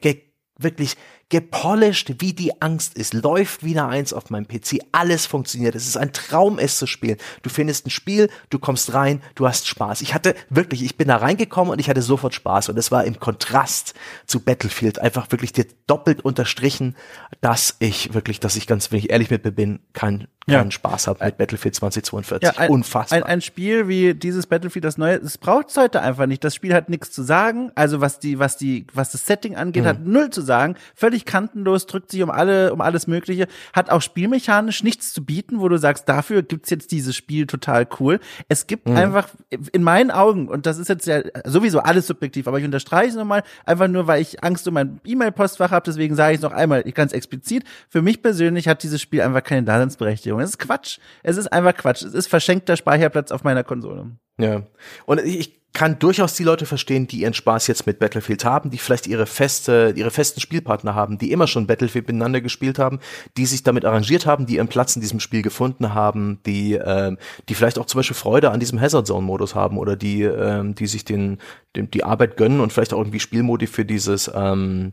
wirklich 0.57 0.95
gepolished 1.29 2.15
wie 2.19 2.33
die 2.33 2.61
Angst 2.61 2.95
ist, 2.95 3.13
läuft 3.13 3.63
wieder 3.63 3.87
eins 3.87 4.11
auf 4.11 4.29
meinem 4.29 4.47
PC, 4.47 4.79
alles 4.91 5.25
funktioniert. 5.25 5.75
Es 5.75 5.87
ist 5.87 5.95
ein 5.95 6.11
Traum, 6.11 6.59
es 6.59 6.77
zu 6.77 6.87
spielen. 6.87 7.17
Du 7.41 7.49
findest 7.49 7.87
ein 7.87 7.89
Spiel, 7.89 8.29
du 8.49 8.59
kommst 8.59 8.93
rein, 8.93 9.21
du 9.35 9.47
hast 9.47 9.67
Spaß. 9.67 10.01
Ich 10.01 10.13
hatte 10.13 10.35
wirklich, 10.49 10.83
ich 10.83 10.97
bin 10.97 11.07
da 11.07 11.15
reingekommen 11.15 11.71
und 11.71 11.79
ich 11.79 11.89
hatte 11.89 12.01
sofort 12.01 12.33
Spaß 12.33 12.69
und 12.69 12.77
es 12.77 12.91
war 12.91 13.05
im 13.05 13.19
Kontrast 13.19 13.93
zu 14.25 14.41
Battlefield 14.41 14.99
einfach 14.99 15.31
wirklich 15.31 15.53
dir 15.53 15.65
doppelt 15.87 16.23
unterstrichen, 16.23 16.97
dass 17.39 17.77
ich 17.79 18.13
wirklich, 18.13 18.41
dass 18.41 18.57
ich 18.57 18.67
ganz, 18.67 18.91
wenn 18.91 18.99
ich 18.99 19.09
ehrlich 19.09 19.29
mit 19.29 19.41
bin, 19.55 19.79
keinen 19.93 20.27
keinen 20.47 20.65
ja. 20.65 20.71
Spaß 20.71 21.07
habe 21.07 21.23
mit 21.23 21.37
Battlefield 21.37 21.75
2042. 21.75 22.47
Ja, 22.47 22.59
ein, 22.59 22.69
Unfassbar. 22.69 23.17
Ein, 23.17 23.23
ein 23.23 23.41
Spiel 23.41 23.87
wie 23.87 24.13
dieses 24.13 24.47
Battlefield, 24.47 24.85
das 24.85 24.97
neue, 24.97 25.15
es 25.15 25.37
braucht 25.37 25.69
es 25.69 25.77
heute 25.77 26.01
einfach 26.01 26.25
nicht. 26.25 26.43
Das 26.43 26.55
Spiel 26.55 26.73
hat 26.73 26.89
nichts 26.89 27.11
zu 27.11 27.23
sagen. 27.23 27.71
Also 27.75 28.01
was 28.01 28.19
die, 28.19 28.39
was 28.39 28.57
die, 28.57 28.85
was 28.93 29.11
das 29.11 29.25
Setting 29.25 29.55
angeht, 29.55 29.83
mhm. 29.83 29.87
hat 29.87 30.05
null 30.05 30.29
zu 30.29 30.41
sagen. 30.41 30.75
Völlig 30.95 31.11
völlig 31.11 31.25
kantenlos, 31.25 31.87
drückt 31.87 32.11
sich 32.11 32.23
um 32.23 32.29
alle, 32.29 32.73
um 32.73 32.81
alles 32.81 33.07
Mögliche, 33.07 33.47
hat 33.73 33.89
auch 33.89 34.01
spielmechanisch 34.01 34.83
nichts 34.83 35.13
zu 35.13 35.23
bieten, 35.23 35.59
wo 35.59 35.67
du 35.69 35.77
sagst, 35.77 36.07
dafür 36.07 36.41
gibt's 36.41 36.69
jetzt 36.69 36.91
dieses 36.91 37.15
Spiel 37.15 37.47
total 37.47 37.87
cool. 37.99 38.19
Es 38.47 38.67
gibt 38.67 38.87
mhm. 38.87 38.95
einfach 38.95 39.27
in 39.71 39.83
meinen 39.83 40.11
Augen, 40.11 40.47
und 40.47 40.65
das 40.65 40.77
ist 40.77 40.87
jetzt 40.87 41.07
ja 41.07 41.21
sowieso 41.45 41.79
alles 41.79 42.07
subjektiv, 42.07 42.47
aber 42.47 42.59
ich 42.59 42.65
unterstreiche 42.65 43.09
es 43.09 43.15
nochmal, 43.15 43.43
einfach 43.65 43.87
nur, 43.87 44.07
weil 44.07 44.21
ich 44.21 44.41
Angst 44.43 44.67
um 44.67 44.73
mein 44.73 45.01
E-Mail-Postfach 45.05 45.71
habe, 45.71 45.83
deswegen 45.85 46.15
sage 46.15 46.33
ich 46.33 46.37
es 46.37 46.43
noch 46.43 46.53
einmal 46.53 46.83
ganz 46.83 47.13
explizit. 47.13 47.63
Für 47.89 48.01
mich 48.01 48.21
persönlich 48.21 48.67
hat 48.67 48.83
dieses 48.83 49.01
Spiel 49.01 49.21
einfach 49.21 49.43
keine 49.43 49.63
Daseinsberechtigung. 49.63 50.30
Es 50.39 50.51
ist 50.51 50.59
Quatsch. 50.59 50.99
Es 51.23 51.37
ist 51.37 51.51
einfach 51.51 51.75
Quatsch. 51.75 52.03
Es 52.03 52.13
ist 52.13 52.27
verschenkter 52.27 52.77
Speicherplatz 52.77 53.31
auf 53.31 53.43
meiner 53.43 53.63
Konsole. 53.63 54.11
Ja. 54.37 54.63
Und 55.05 55.19
ich 55.19 55.61
kann 55.73 55.99
durchaus 55.99 56.33
die 56.33 56.43
Leute 56.43 56.65
verstehen, 56.65 57.07
die 57.07 57.21
ihren 57.21 57.33
Spaß 57.33 57.67
jetzt 57.67 57.87
mit 57.87 57.99
Battlefield 57.99 58.43
haben, 58.43 58.71
die 58.71 58.77
vielleicht 58.77 59.07
ihre 59.07 59.25
feste, 59.25 59.93
ihre 59.95 60.11
festen 60.11 60.41
Spielpartner 60.41 60.95
haben, 60.95 61.17
die 61.17 61.31
immer 61.31 61.47
schon 61.47 61.65
Battlefield 61.65 62.07
miteinander 62.07 62.41
gespielt 62.41 62.77
haben, 62.77 62.99
die 63.37 63.45
sich 63.45 63.63
damit 63.63 63.85
arrangiert 63.85 64.25
haben, 64.25 64.45
die 64.45 64.55
ihren 64.55 64.67
Platz 64.67 64.95
in 64.95 65.01
diesem 65.01 65.21
Spiel 65.21 65.41
gefunden 65.41 65.93
haben, 65.93 66.39
die, 66.45 66.73
äh, 66.73 67.15
die 67.47 67.55
vielleicht 67.55 67.79
auch 67.79 67.85
zum 67.85 67.99
Beispiel 67.99 68.17
Freude 68.17 68.51
an 68.51 68.59
diesem 68.59 68.81
Hazard 68.81 69.07
Zone 69.07 69.25
Modus 69.25 69.55
haben 69.55 69.77
oder 69.77 69.95
die, 69.95 70.23
äh, 70.23 70.73
die 70.73 70.87
sich 70.87 71.05
den, 71.05 71.37
den, 71.75 71.89
die 71.89 72.03
Arbeit 72.03 72.35
gönnen 72.35 72.59
und 72.59 72.73
vielleicht 72.73 72.93
auch 72.93 72.99
irgendwie 72.99 73.21
Spielmodi 73.21 73.67
für 73.67 73.85
dieses 73.85 74.29
ähm, 74.33 74.91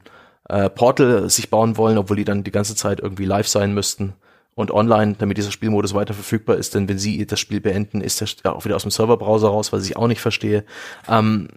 äh, 0.49 0.71
Portal 0.71 1.29
sich 1.29 1.51
bauen 1.51 1.77
wollen, 1.77 1.99
obwohl 1.99 2.17
die 2.17 2.25
dann 2.25 2.45
die 2.45 2.53
ganze 2.53 2.77
Zeit 2.77 3.01
irgendwie 3.01 3.25
live 3.25 3.49
sein 3.49 3.75
müssten 3.75 4.15
und 4.59 4.73
online, 4.73 5.15
damit 5.17 5.39
dieser 5.39 5.53
Spielmodus 5.53 5.95
weiter 5.95 6.15
verfügbar 6.15 6.57
ist, 6.57 6.75
denn 6.75 6.89
wenn 6.89 6.99
sie 6.99 7.25
das 7.27 7.39
Spiel 7.39 7.61
beenden, 7.61 8.01
ist 8.01 8.45
der 8.45 8.57
auch 8.57 8.65
wieder 8.65 8.75
aus 8.75 8.83
dem 8.83 8.91
Serverbrowser 8.91 9.49
raus, 9.49 9.73
was 9.73 9.87
ich 9.87 9.97
auch 9.97 10.09
nicht 10.09 10.21
verstehe. 10.21 10.65
Ähm, 11.09 11.49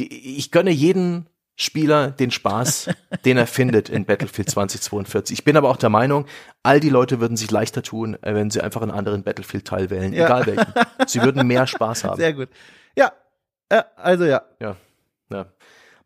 die, 0.00 0.36
ich 0.36 0.50
gönne 0.50 0.72
jeden 0.72 1.28
Spieler 1.54 2.10
den 2.10 2.32
Spaß, 2.32 2.90
den 3.24 3.36
er 3.36 3.46
findet 3.46 3.88
in 3.88 4.04
Battlefield 4.04 4.50
2042. 4.50 5.38
Ich 5.38 5.44
bin 5.44 5.56
aber 5.56 5.70
auch 5.70 5.76
der 5.76 5.90
Meinung, 5.90 6.26
all 6.64 6.80
die 6.80 6.90
Leute 6.90 7.20
würden 7.20 7.36
sich 7.36 7.52
leichter 7.52 7.84
tun, 7.84 8.20
äh, 8.22 8.34
wenn 8.34 8.50
sie 8.50 8.60
einfach 8.60 8.82
einen 8.82 8.90
anderen 8.90 9.22
Battlefield-Teil 9.22 9.90
wählen, 9.90 10.12
ja. 10.12 10.26
egal 10.26 10.46
welchen. 10.46 10.74
Sie 11.06 11.22
würden 11.22 11.46
mehr 11.46 11.66
Spaß 11.68 12.02
haben. 12.02 12.18
Sehr 12.18 12.32
gut. 12.32 12.48
Ja, 12.98 13.12
äh, 13.68 13.84
also 13.94 14.24
ja. 14.24 14.42
Ja. 14.58 14.74
ja. 15.30 15.46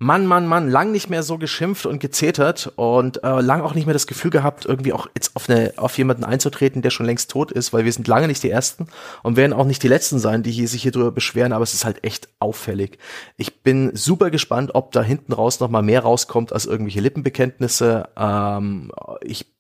Mann, 0.01 0.27
Mann, 0.27 0.47
Mann, 0.47 0.71
lang 0.71 0.93
nicht 0.93 1.11
mehr 1.11 1.25
so 1.25 1.39
geschimpft 1.39 1.85
und 1.85 1.99
gezetert 1.99 2.73
und 2.77 3.25
äh, 3.25 3.41
lang 3.41 3.63
auch 3.63 3.75
nicht 3.75 3.87
mehr 3.87 3.95
das 3.95 4.07
Gefühl 4.07 4.31
gehabt, 4.31 4.65
irgendwie 4.65 4.93
auch 4.93 5.09
jetzt 5.17 5.35
auf, 5.35 5.51
eine, 5.51 5.73
auf 5.77 5.99
jemanden 5.99 6.23
einzutreten, 6.23 6.83
der 6.83 6.91
schon 6.91 7.07
längst 7.07 7.33
tot 7.33 7.51
ist, 7.51 7.73
weil 7.73 7.85
wir 7.85 7.93
sind 7.93 8.07
lange 8.07 8.29
nicht 8.29 8.45
die 8.45 8.51
Ersten 8.51 8.87
und 9.25 9.37
werden 9.37 9.53
auch 9.53 9.65
nicht 9.65 9.83
die 9.83 9.89
Letzten 9.89 10.21
sein, 10.21 10.45
die 10.45 10.53
hier, 10.53 10.69
sich 10.69 10.83
hier 10.83 10.93
drüber 10.93 11.11
beschweren, 11.11 11.53
aber 11.53 11.65
es 11.65 11.75
ist 11.75 11.85
halt 11.85 12.05
echt 12.05 12.29
auffällig. 12.39 12.99
Ich 13.37 13.65
bin 13.65 13.91
super 13.97 14.31
gespannt, 14.31 14.71
ob 14.75 14.93
da 14.93 15.03
hinten 15.03 15.33
raus 15.33 15.59
noch 15.59 15.69
mal 15.69 15.83
mehr 15.83 16.03
rauskommt 16.03 16.53
als 16.53 16.67
irgendwelche 16.67 17.01
Lippenbekenntnisse. 17.01 18.09
Ähm, 18.17 18.93
ich 19.21 19.58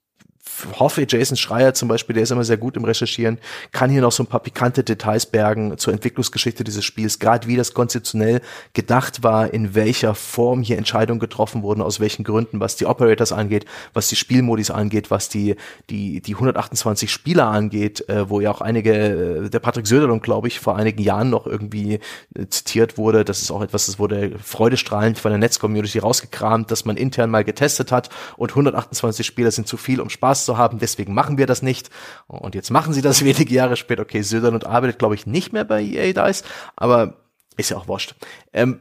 hoffe, 0.79 1.07
Jason 1.09 1.37
Schreier 1.37 1.75
zum 1.75 1.89
Beispiel, 1.89 2.15
der 2.15 2.23
ist 2.23 2.31
immer 2.31 2.45
sehr 2.45 2.57
gut 2.57 2.77
im 2.77 2.85
Recherchieren, 2.85 3.39
kann 3.73 3.91
hier 3.91 4.01
noch 4.01 4.13
so 4.13 4.23
ein 4.23 4.27
paar 4.27 4.41
pikante 4.41 4.85
Details 4.85 5.27
bergen 5.27 5.79
zur 5.79 5.93
Entwicklungsgeschichte 5.93 6.65
dieses 6.65 6.85
Spiels, 6.85 7.19
gerade 7.19 7.47
wie 7.49 7.57
das 7.57 7.75
konzeptionell 7.75 8.41
gedacht 8.73 9.23
war, 9.23 9.53
in 9.53 9.75
welcher 9.75 10.15
Form 10.15 10.63
hier 10.63 10.79
Entscheidungen 10.79 11.21
getroffen 11.21 11.63
wurden, 11.63 11.83
aus 11.83 12.01
welchen 12.01 12.25
Gründen, 12.25 12.61
was 12.61 12.77
die 12.77 12.87
Operators 12.87 13.33
angeht, 13.33 13.67
was 13.93 14.09
die 14.09 14.17
Spielmodis 14.17 14.71
angeht, 14.71 15.11
was 15.11 15.29
die, 15.29 15.57
die, 15.91 16.21
die 16.21 16.35
128 16.35 17.11
Spieler 17.11 17.47
angeht, 17.49 18.09
äh, 18.09 18.29
wo 18.29 18.41
ja 18.41 18.51
auch 18.51 18.61
einige, 18.61 19.45
äh, 19.45 19.51
der 19.51 19.61
Patrick 19.61 19.87
Söderlund, 19.87 20.23
glaube 20.23 20.49
ich, 20.49 20.61
vor 20.61 20.77
einigen 20.77 21.03
Jahren 21.03 21.31
noch 21.31 21.47
irgendwie 21.47 22.01
äh, 22.35 22.47
zitiert 22.49 22.99
wurde. 22.99 23.25
Das 23.25 23.41
ist 23.41 23.51
auch 23.51 23.63
etwas, 23.63 23.87
das 23.87 23.99
wurde 23.99 24.33
freudestrahlend 24.43 25.19
von 25.19 25.31
der 25.31 25.39
Netzcommunity 25.39 25.99
rausgekramt, 25.99 26.71
dass 26.71 26.85
man 26.85 26.97
intern 26.97 27.31
mal 27.31 27.45
getestet 27.45 27.93
hat 27.93 28.11
und 28.37 28.51
128 28.51 29.27
Spieler 29.27 29.51
sind 29.51 29.69
zu 29.69 29.77
viel, 29.77 30.01
um 30.01 30.11
Spaß 30.11 30.48
zu 30.49 30.59
haben, 30.59 30.79
deswegen 30.79 31.15
machen 31.15 31.37
wir 31.37 31.47
das 31.47 31.63
nicht. 31.63 31.91
Und 32.27 32.55
jetzt 32.55 32.71
machen 32.71 32.93
sie 32.93 33.03
das 33.03 33.25
wenige 33.25 33.55
Jahre 33.55 33.77
später. 33.77 34.03
Okay, 34.03 34.23
Söderlund 34.23 34.65
arbeitet, 34.65 34.99
glaube 34.99 35.15
ich, 35.15 35.27
nicht 35.27 35.53
mehr 35.53 35.65
bei 35.65 35.83
EA 35.83 36.13
Dice, 36.13 36.43
aber 36.75 37.15
ist 37.57 37.71
ja 37.71 37.77
auch 37.77 37.89
wurscht. 37.89 38.15
Ähm, 38.53 38.81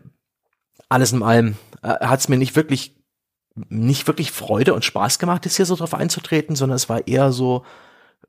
alles 0.88 1.12
in 1.12 1.24
allem 1.24 1.58
äh, 1.82 1.90
hat 1.90 2.20
es 2.20 2.30
mir 2.30 2.38
nicht 2.38 2.56
wirklich 2.56 2.96
nicht 3.70 4.06
wirklich 4.06 4.32
Freude 4.32 4.76
und 4.76 4.86
Spaß 4.86 5.18
gemacht, 5.18 5.46
jetzt 5.46 5.56
hier 5.56 5.66
so 5.66 5.76
drauf 5.76 5.96
einzutreten, 5.96 6.56
sondern 6.56 6.76
es 6.76 6.90
war 6.90 7.08
eher 7.08 7.32
so, 7.32 7.66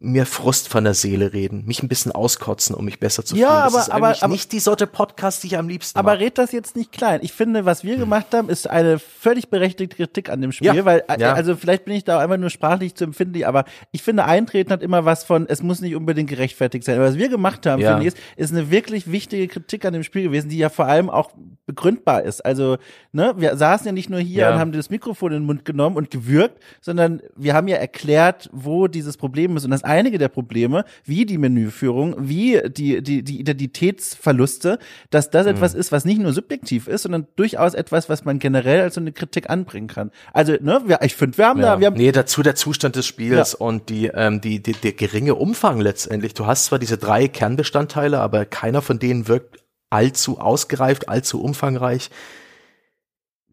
mir 0.01 0.27
Frust 0.27 0.69
von 0.69 0.85
der 0.85 0.95
Seele 0.95 1.33
reden, 1.33 1.65
mich 1.65 1.83
ein 1.83 1.89
bisschen 1.89 2.13
auskotzen, 2.13 2.77
um 2.77 2.85
mich 2.85 3.01
besser 3.01 3.25
zu 3.25 3.35
fühlen. 3.35 3.49
Ja, 3.49 3.65
aber- 3.65 3.93
aber- 3.93 4.15
aber- 4.23 4.29
nicht 4.29 4.53
die 4.53 4.61
Sorte 4.61 4.87
Podcast, 4.87 5.43
die 5.43 5.49
ich 5.49 5.59
am 5.59 5.69
liebsten 5.69 5.99
Aber 5.99 6.13
mag. 6.13 6.21
red 6.21 6.39
das 6.39 6.53
jetzt 6.53 6.77
nicht 6.77 6.93
klein. 6.93 7.19
Ich 7.25 7.33
finde, 7.33 7.65
was 7.65 7.83
wir 7.83 7.97
gemacht 7.97 8.27
haben, 8.33 8.49
ist 8.49 8.71
eine 8.71 9.01
völlig 9.01 9.49
berechtigte 9.51 9.97
Kritik 9.97 10.31
an 10.31 10.41
dem 10.41 10.53
Spiel, 10.53 10.73
Ja, 10.73 10.85
weil 10.85 11.03
äh, 11.09 11.19
ja. 11.21 11.33
also 11.33 11.57
vielleicht 11.57 11.85
bin 11.85 11.95
ich 11.95 12.05
da 12.05 12.21
einfach 12.21 12.37
nur 12.37 12.51
sprachlich 12.51 12.95
zu 12.95 13.03
empfindlich, 13.03 13.45
aber 13.45 13.65
ich 13.91 14.05
finde, 14.05 14.25
Eintreten 14.27 14.71
hat 14.71 14.85
immer 14.85 15.05
was 15.05 15.25
von, 15.25 15.49
es 15.49 15.65
muss 15.65 15.81
nicht 15.81 15.97
unbedingt 15.97 16.31
gerechtfertigt 16.31 16.85
sein. 16.85 16.95
Aber 16.97 17.07
was 17.09 17.17
wir 17.19 17.29
gemacht 17.29 17.67
haben, 17.67 17.83
Ja. 17.83 17.97
finde 17.97 18.07
ich, 18.07 18.15
ist, 18.15 18.19
ist 18.37 18.53
eine 18.53 18.71
wirklich 18.71 19.11
wichtige 19.11 19.49
Kritik 19.49 19.85
an 19.85 19.95
dem 19.95 20.05
Spiel 20.05 20.23
gewesen, 20.23 20.49
die 20.49 20.59
ja 20.59 20.69
vor 20.69 20.87
allem 20.87 21.11
auch 21.11 21.33
begründbar 21.67 22.23
ist. 22.23 22.45
Also, 22.47 22.79
ne, 23.13 23.35
wir 23.37 23.57
saßen 23.57 23.85
ja 23.87 23.93
nicht 23.93 24.11
nur 24.11 24.21
hier 24.21 24.49
und 24.49 24.59
haben 24.61 24.71
das 24.73 24.91
Mikrofon 24.91 25.33
in 25.33 25.41
den 25.41 25.47
Mund 25.47 25.65
genommen 25.65 25.97
und 25.97 26.11
gewürgt, 26.13 26.59
sondern 26.81 27.21
wir 27.37 27.55
haben 27.55 27.67
ja 27.67 27.77
erklärt, 27.79 28.49
wo 28.53 28.87
dieses 28.87 29.17
Problem 29.17 29.57
ist. 29.57 29.65
Und 29.65 29.73
das 29.79 29.85
einige 29.85 30.19
der 30.19 30.29
Probleme, 30.29 30.85
wie 31.05 31.27
die 31.27 31.39
Menüführung, 31.39 32.15
wie 32.19 32.61
die, 32.69 33.03
die, 33.03 33.23
die 33.23 33.41
Identitätsverluste, 33.41 34.79
dass 35.11 35.31
das 35.31 35.47
etwas 35.47 35.75
ist, 35.75 35.93
was 35.93 36.05
nicht 36.05 36.21
nur 36.21 36.33
subjektiv 36.33 36.89
ist, 36.89 37.03
sondern 37.03 37.27
durchaus 37.37 37.75
etwas, 37.75 38.09
was 38.09 38.25
man 38.25 38.39
generell 38.39 38.83
als 38.83 38.95
so 38.95 39.01
eine 39.01 39.13
Kritik 39.13 39.51
anbringen 39.51 39.89
kann. 39.89 40.11
Also, 40.33 40.53
ne, 40.61 40.83
wir, 40.87 41.01
ich 41.03 41.15
finde, 41.15 41.39
wir 41.39 41.47
haben 41.47 41.61
da, 41.61 41.81
wir 41.81 41.87
haben, 41.87 41.97
nee, 41.97 42.13
dazu 42.13 42.43
der 42.43 42.55
Zustand 42.55 42.97
des 42.97 43.07
Spiels 43.07 43.55
und 43.55 43.89
die, 43.89 44.07
ähm, 44.07 44.41
die, 44.41 44.63
die, 44.63 44.73
der 44.73 44.93
geringe 44.93 45.35
Umfang 45.35 45.81
letztendlich. 45.81 46.35
Du 46.35 46.47
hast 46.47 46.67
zwar 46.67 46.79
diese 46.79 46.99
drei 46.99 47.29
Kernbestandteile, 47.29 48.21
aber 48.21 48.45
keiner 48.45 48.83
von 48.83 48.99
denen 48.99 49.29
wirkt 49.29 49.59
allzu 49.91 50.39
ausgereift, 50.39 51.09
allzu 51.09 51.43
umfangreich. 51.43 52.11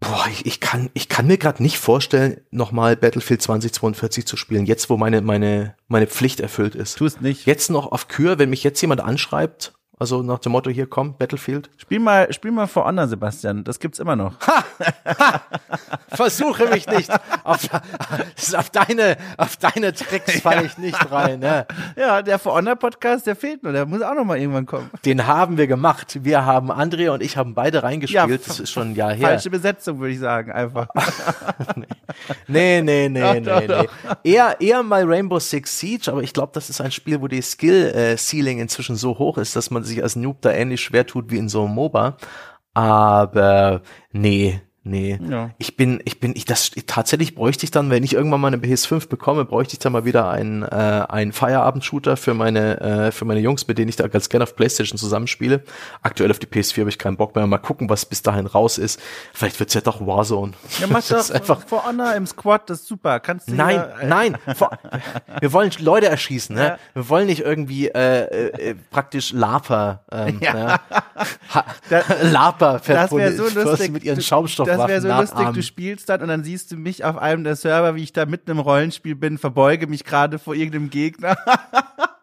Boah, 0.05 0.27
ich, 0.31 0.45
ich 0.45 0.59
kann, 0.59 0.91
ich 0.93 1.09
kann 1.09 1.25
mir 1.25 1.39
gerade 1.39 1.63
nicht 1.63 1.79
vorstellen, 1.79 2.39
nochmal 2.51 2.95
Battlefield 2.95 3.41
2042 3.41 4.27
zu 4.27 4.37
spielen, 4.37 4.67
jetzt 4.67 4.89
wo 4.91 4.97
meine, 4.97 5.21
meine, 5.21 5.75
meine 5.87 6.05
Pflicht 6.05 6.39
erfüllt 6.39 6.75
ist. 6.75 6.99
tu 6.99 7.05
es 7.05 7.21
nicht. 7.21 7.47
Jetzt 7.47 7.71
noch 7.71 7.91
auf 7.91 8.07
Kür, 8.07 8.37
wenn 8.37 8.51
mich 8.51 8.63
jetzt 8.63 8.79
jemand 8.81 9.01
anschreibt, 9.01 9.73
also 9.97 10.21
nach 10.21 10.39
dem 10.39 10.51
Motto, 10.51 10.69
hier 10.69 10.87
komm, 10.87 11.15
Battlefield. 11.17 11.69
Spiel 11.77 11.99
mal, 11.99 12.31
spiel 12.33 12.51
mal 12.51 12.67
For 12.67 12.85
Honor, 12.85 13.07
Sebastian. 13.07 13.63
Das 13.63 13.79
gibt's 13.79 13.99
immer 13.99 14.17
noch. 14.17 14.33
Versuche 16.09 16.67
mich 16.67 16.85
nicht. 16.87 17.09
Auf, 17.43 17.69
auf 18.55 18.69
deine, 18.71 19.15
auf 19.37 19.55
deine 19.55 19.93
Tricks 19.93 20.39
falle 20.41 20.65
ich 20.65 20.77
nicht 20.77 21.11
rein. 21.11 21.39
Ne? 21.39 21.65
Ja, 21.95 22.21
der 22.21 22.39
For 22.39 22.55
Honor 22.55 22.75
Podcast, 22.75 23.25
der 23.25 23.37
fehlt 23.37 23.63
nur. 23.63 23.71
Der 23.71 23.85
muss 23.85 24.01
auch 24.01 24.15
noch 24.15 24.25
mal 24.25 24.37
irgendwann 24.37 24.65
kommen. 24.65 24.89
Den 25.05 25.27
haben 25.27 25.57
wir 25.57 25.67
gemacht. 25.67 26.19
Wir 26.23 26.45
haben, 26.45 26.71
Andrea 26.71 27.13
und 27.13 27.23
ich 27.23 27.37
haben 27.37 27.53
beide 27.53 27.83
reingespielt. 27.83 28.29
Ja, 28.29 28.37
das 28.37 28.59
ist 28.59 28.71
schon 28.71 28.91
ein 28.91 28.95
Jahr 28.95 29.13
her. 29.13 29.29
Falsche 29.29 29.49
Besetzung, 29.49 29.99
würde 29.99 30.13
ich 30.13 30.19
sagen, 30.19 30.51
einfach. 30.51 30.87
Nee, 32.47 32.81
nee, 32.81 33.09
nee, 33.09 33.21
Doch, 33.21 33.33
nee, 33.33 33.41
doch, 33.41 33.59
nee. 33.59 33.67
doch. 33.67 33.85
Eher, 34.23 34.61
eher 34.61 34.83
mal 34.83 35.03
Rainbow 35.03 35.39
Six 35.39 35.79
Siege, 35.79 36.11
aber 36.11 36.21
ich 36.23 36.33
glaube, 36.33 36.51
das 36.53 36.69
ist 36.69 36.79
ein 36.79 36.91
Spiel, 36.91 37.21
wo 37.21 37.27
die 37.27 37.41
Skill-Ceiling 37.41 38.59
inzwischen 38.59 38.95
so 38.95 39.17
hoch 39.17 39.37
ist, 39.37 39.55
dass 39.55 39.69
man 39.71 39.83
sich 39.85 40.03
als 40.03 40.15
Noob 40.15 40.41
da 40.41 40.51
ähnlich 40.51 40.81
schwer 40.81 41.05
tut 41.05 41.31
wie 41.31 41.37
in 41.37 41.49
so 41.49 41.65
einem 41.65 41.75
MOBA. 41.75 42.17
Aber 42.73 43.81
nee, 44.11 44.61
nee. 44.85 45.19
Ja. 45.29 45.49
Ich 45.57 45.75
bin, 45.75 46.01
ich 46.05 46.19
bin, 46.21 46.33
ich 46.35 46.45
das 46.45 46.71
tatsächlich 46.87 47.35
bräuchte 47.35 47.65
ich 47.65 47.71
dann, 47.71 47.89
wenn 47.89 48.03
ich 48.03 48.13
irgendwann 48.13 48.39
mal 48.39 48.47
eine 48.47 48.57
PS5 48.57 49.09
bekomme, 49.09 49.43
bräuchte 49.43 49.73
ich 49.73 49.79
dann 49.79 49.91
mal 49.91 50.05
wieder 50.05 50.29
einen, 50.29 50.63
äh, 50.63 50.65
einen 51.09 51.33
Feierabend-Shooter 51.33 52.15
für 52.15 52.33
meine, 52.33 52.79
äh, 52.79 53.11
für 53.11 53.25
meine 53.25 53.41
Jungs, 53.41 53.67
mit 53.67 53.77
denen 53.77 53.89
ich 53.89 53.97
da 53.97 54.07
ganz 54.07 54.29
gerne 54.29 54.43
auf 54.43 54.55
PlayStation 54.55 54.97
zusammenspiele. 54.97 55.63
Aktuell 56.01 56.31
auf 56.31 56.39
die 56.39 56.47
PS4 56.47 56.79
habe 56.81 56.89
ich 56.89 56.97
keinen 56.97 57.17
Bock 57.17 57.35
mehr. 57.35 57.45
Mal 57.47 57.57
gucken, 57.57 57.89
was 57.89 58.05
bis 58.05 58.21
dahin 58.21 58.45
raus 58.45 58.77
ist. 58.77 59.01
Vielleicht 59.33 59.59
wird's 59.59 59.73
ja 59.73 59.81
doch 59.81 60.05
Warzone. 60.05 60.53
Ja, 60.79 60.87
mach 60.87 61.03
Das 61.07 61.27
doch 61.27 61.35
einfach 61.35 61.61
For 61.67 61.85
Honor 61.85 62.13
im 62.15 62.25
Squad, 62.27 62.69
das 62.69 62.81
ist 62.81 62.87
super. 62.87 63.19
Kannst 63.19 63.49
du 63.49 63.55
Nein, 63.55 63.75
ja, 63.75 63.99
äh, 63.99 64.07
nein. 64.07 64.37
Vor, 64.55 64.71
wir 65.41 65.51
wollen 65.53 65.71
Leute 65.79 66.07
erschießen, 66.07 66.55
ne? 66.55 66.63
Ja. 66.63 66.77
Wir 66.93 67.09
wollen 67.09 67.25
nicht 67.27 67.41
irgendwie 67.41 67.87
äh, 67.89 68.23
äh, 68.23 68.69
äh, 68.71 68.75
praktisch 68.91 69.33
Laper, 69.33 70.03
ähm, 70.11 70.39
Ja. 70.41 70.53
ne? 70.53 70.79
ha, 71.53 71.65
Da- 71.89 72.03
Laper 72.23 72.81
Das 72.85 73.11
wäre 73.11 73.33
so 73.33 73.47
lustig. 73.49 73.91
mit 73.91 74.03
ihren 74.03 74.21
Schaumstoffwaffen 74.21 74.74
Das 74.77 74.87
wäre 74.87 75.01
so 75.01 75.07
lustig, 75.07 75.49
du 75.53 75.63
spielst 75.63 76.09
dann 76.09 76.21
und 76.21 76.27
dann 76.27 76.43
siehst 76.43 76.71
du 76.71 76.77
mich 76.77 77.03
auf 77.03 77.17
einem 77.17 77.43
der 77.43 77.55
Server, 77.55 77.95
wie 77.95 78.03
ich 78.03 78.13
da 78.13 78.25
mitten 78.25 78.51
im 78.51 78.59
Rollenspiel 78.59 79.15
bin, 79.15 79.37
verbeuge 79.37 79.87
mich 79.87 80.03
gerade 80.03 80.39
vor 80.39 80.55
irgendeinem 80.55 80.89
Gegner. 80.89 81.37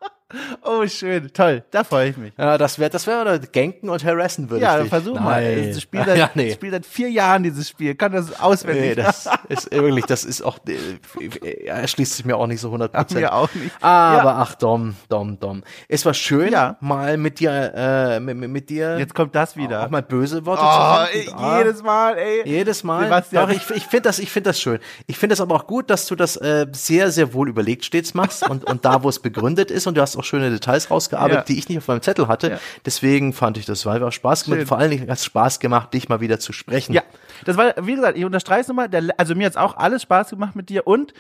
oh, 0.63 0.87
schön, 0.87 1.31
toll, 1.33 1.65
da 1.71 1.85
freue 1.85 2.11
ich 2.11 2.17
mich. 2.17 2.33
Ja, 2.39 2.59
das 2.59 2.79
wäre, 2.79 2.91
das 2.91 3.07
wäre 3.07 3.41
Ganken 3.53 3.89
und 3.91 4.05
Harassen 4.05 4.51
würde 4.51 4.65
Ja, 4.65 4.77
ich 4.77 4.83
dich. 4.83 4.89
versuch 4.91 5.19
mal. 5.21 5.43
Nein. 5.43 5.69
Das 5.73 5.83
Spiel 5.83 6.03
seit, 6.05 6.19
ja, 6.19 6.31
nee. 6.35 6.53
Spiel 6.53 6.71
seit 6.71 6.87
vier 6.87 7.11
Jahren 7.11 7.43
dieses 7.43 7.69
Spiel, 7.69 7.95
kann 7.95 8.13
das 8.13 8.41
auswendig. 8.41 8.83
Nee, 8.83 8.95
das 8.95 9.29
ist 9.49 9.71
wirklich, 9.71 10.07
das 10.07 10.25
ist 10.25 10.43
auch, 10.43 10.59
äh, 10.69 11.65
erschließt 11.67 12.17
sich 12.17 12.25
mir 12.25 12.37
auch 12.37 12.47
nicht 12.47 12.61
so 12.61 12.69
100 12.69 12.93
Prozent. 12.93 13.21
Mir 13.21 13.33
auch 13.33 13.53
nicht. 13.55 13.73
Aber 13.81 14.23
Ja. 14.31 14.37
ach, 14.39 14.55
Dom, 14.55 14.95
Dom, 15.09 15.39
Dom. 15.39 15.63
Es 15.89 16.05
war 16.07 16.15
schön, 16.15 16.53
Ja. 16.53 16.77
mal 16.81 17.17
mit 17.17 17.41
dir, 17.41 17.73
äh, 17.75 18.21
mit, 18.21 18.37
mit, 18.37 18.71
dir 18.71 18.99
Jetzt 18.99 19.15
kommt 19.15 19.35
das 19.35 19.57
wieder. 19.57 19.85
auch 19.85 19.91
mal 19.91 20.03
böse 20.03 20.45
Worte 20.47 20.63
oh, 20.63 21.29
zu. 21.29 21.35
Ah. 21.37 21.59
jedes 21.59 21.83
Mal, 21.83 22.17
ey. 22.19 22.43
Jedes 22.49 22.85
Mal. 22.85 23.05
Sebastian. 23.05 23.49
Doch, 23.49 23.55
ich, 23.55 23.71
ich 23.77 23.87
finde 23.87 24.03
das, 24.09 24.19
ich 24.19 24.31
finde 24.31 24.51
das 24.51 24.61
schön. 24.61 24.79
Ich 25.07 25.19
finde 25.19 25.35
es 25.35 25.41
aber 25.41 25.55
auch 25.55 25.67
gut, 25.67 25.91
dass 25.91 26.07
du 26.07 26.15
das 26.17 26.37
äh, 26.37 26.67
sehr, 26.73 27.11
sehr 27.11 27.35
wohl 27.35 27.49
überlegt 27.49 27.85
stets 27.85 28.15
machst 28.15 28.49
und, 28.49 28.65
und 28.65 28.85
da, 28.85 29.03
wo 29.03 29.09
es 29.09 29.19
begründet 29.19 29.71
ist 29.71 29.87
und 29.87 29.97
du 29.97 30.01
hast 30.01 30.17
auch 30.17 30.22
schöne 30.25 30.51
Details 30.51 30.91
rausgearbeitet, 30.91 31.37
Ja. 31.49 31.55
die 31.55 31.59
ich 31.59 31.69
nicht 31.69 31.79
auf 31.79 31.89
meinem 31.89 32.03
Zettel 32.03 32.29
hatte. 32.29 32.51
Ja. 32.53 32.59
Deswegen 32.87 33.33
fand 33.33 33.59
ich 33.59 33.67
das, 33.67 33.85
weil 33.87 34.01
war 34.01 34.13
Spaß 34.13 34.45
gemacht. 34.45 34.59
Schön. 34.61 34.67
Vor 34.67 34.79
allen 34.79 34.91
Dingen 34.91 35.09
hat 35.11 35.19
es 35.19 35.25
Spaß 35.25 35.61
gemacht, 35.61 35.93
dich 35.95 36.09
mal 36.09 36.21
wieder 36.21 36.39
zu 36.39 36.53
sprechen. 36.53 36.93
Ja, 36.93 37.03
das 37.45 37.57
war, 37.57 37.75
wie 37.81 37.95
gesagt, 37.95 38.17
ich 38.19 38.25
unterstreiche 38.25 38.63
es 38.63 38.69
nochmal, 38.69 38.89
der, 38.89 39.03
also 39.17 39.35
mir 39.35 39.47
hat's 39.47 39.57
auch 39.57 39.77
alles 39.77 40.03
Spaß 40.03 40.31
gemacht 40.31 40.55
mit 40.57 40.69
dir 40.69 40.87
und 40.87 41.13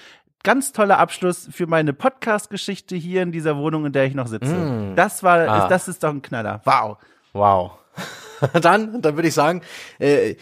ganz 0.45 0.73
toller 0.73 0.99
Abschluss 0.99 1.49
für 1.53 1.67
meine 1.67 1.93
Podcast-Geschichte 1.93 2.97
hier 2.97 3.23
in 3.23 3.33
dieser 3.33 3.57
Wohnung, 3.57 3.87
in 3.87 3.93
der 3.93 4.05
ich 4.07 4.15
noch 4.15 4.27
sitze. 4.27 4.93
Das 4.97 5.23
war, 5.23 5.49
Ah. 5.49 5.63
ist, 5.65 5.69
das 5.71 5.89
ist 5.89 6.03
doch 6.03 6.11
ein 6.11 6.23
Knaller. 6.23 6.61
Wow. 6.65 6.97
Wow. 7.33 7.73
dann, 8.61 9.01
dann 9.03 9.17
würde 9.17 9.29
ich 9.29 9.35
sagen, 9.35 9.63
äh, 9.99 10.35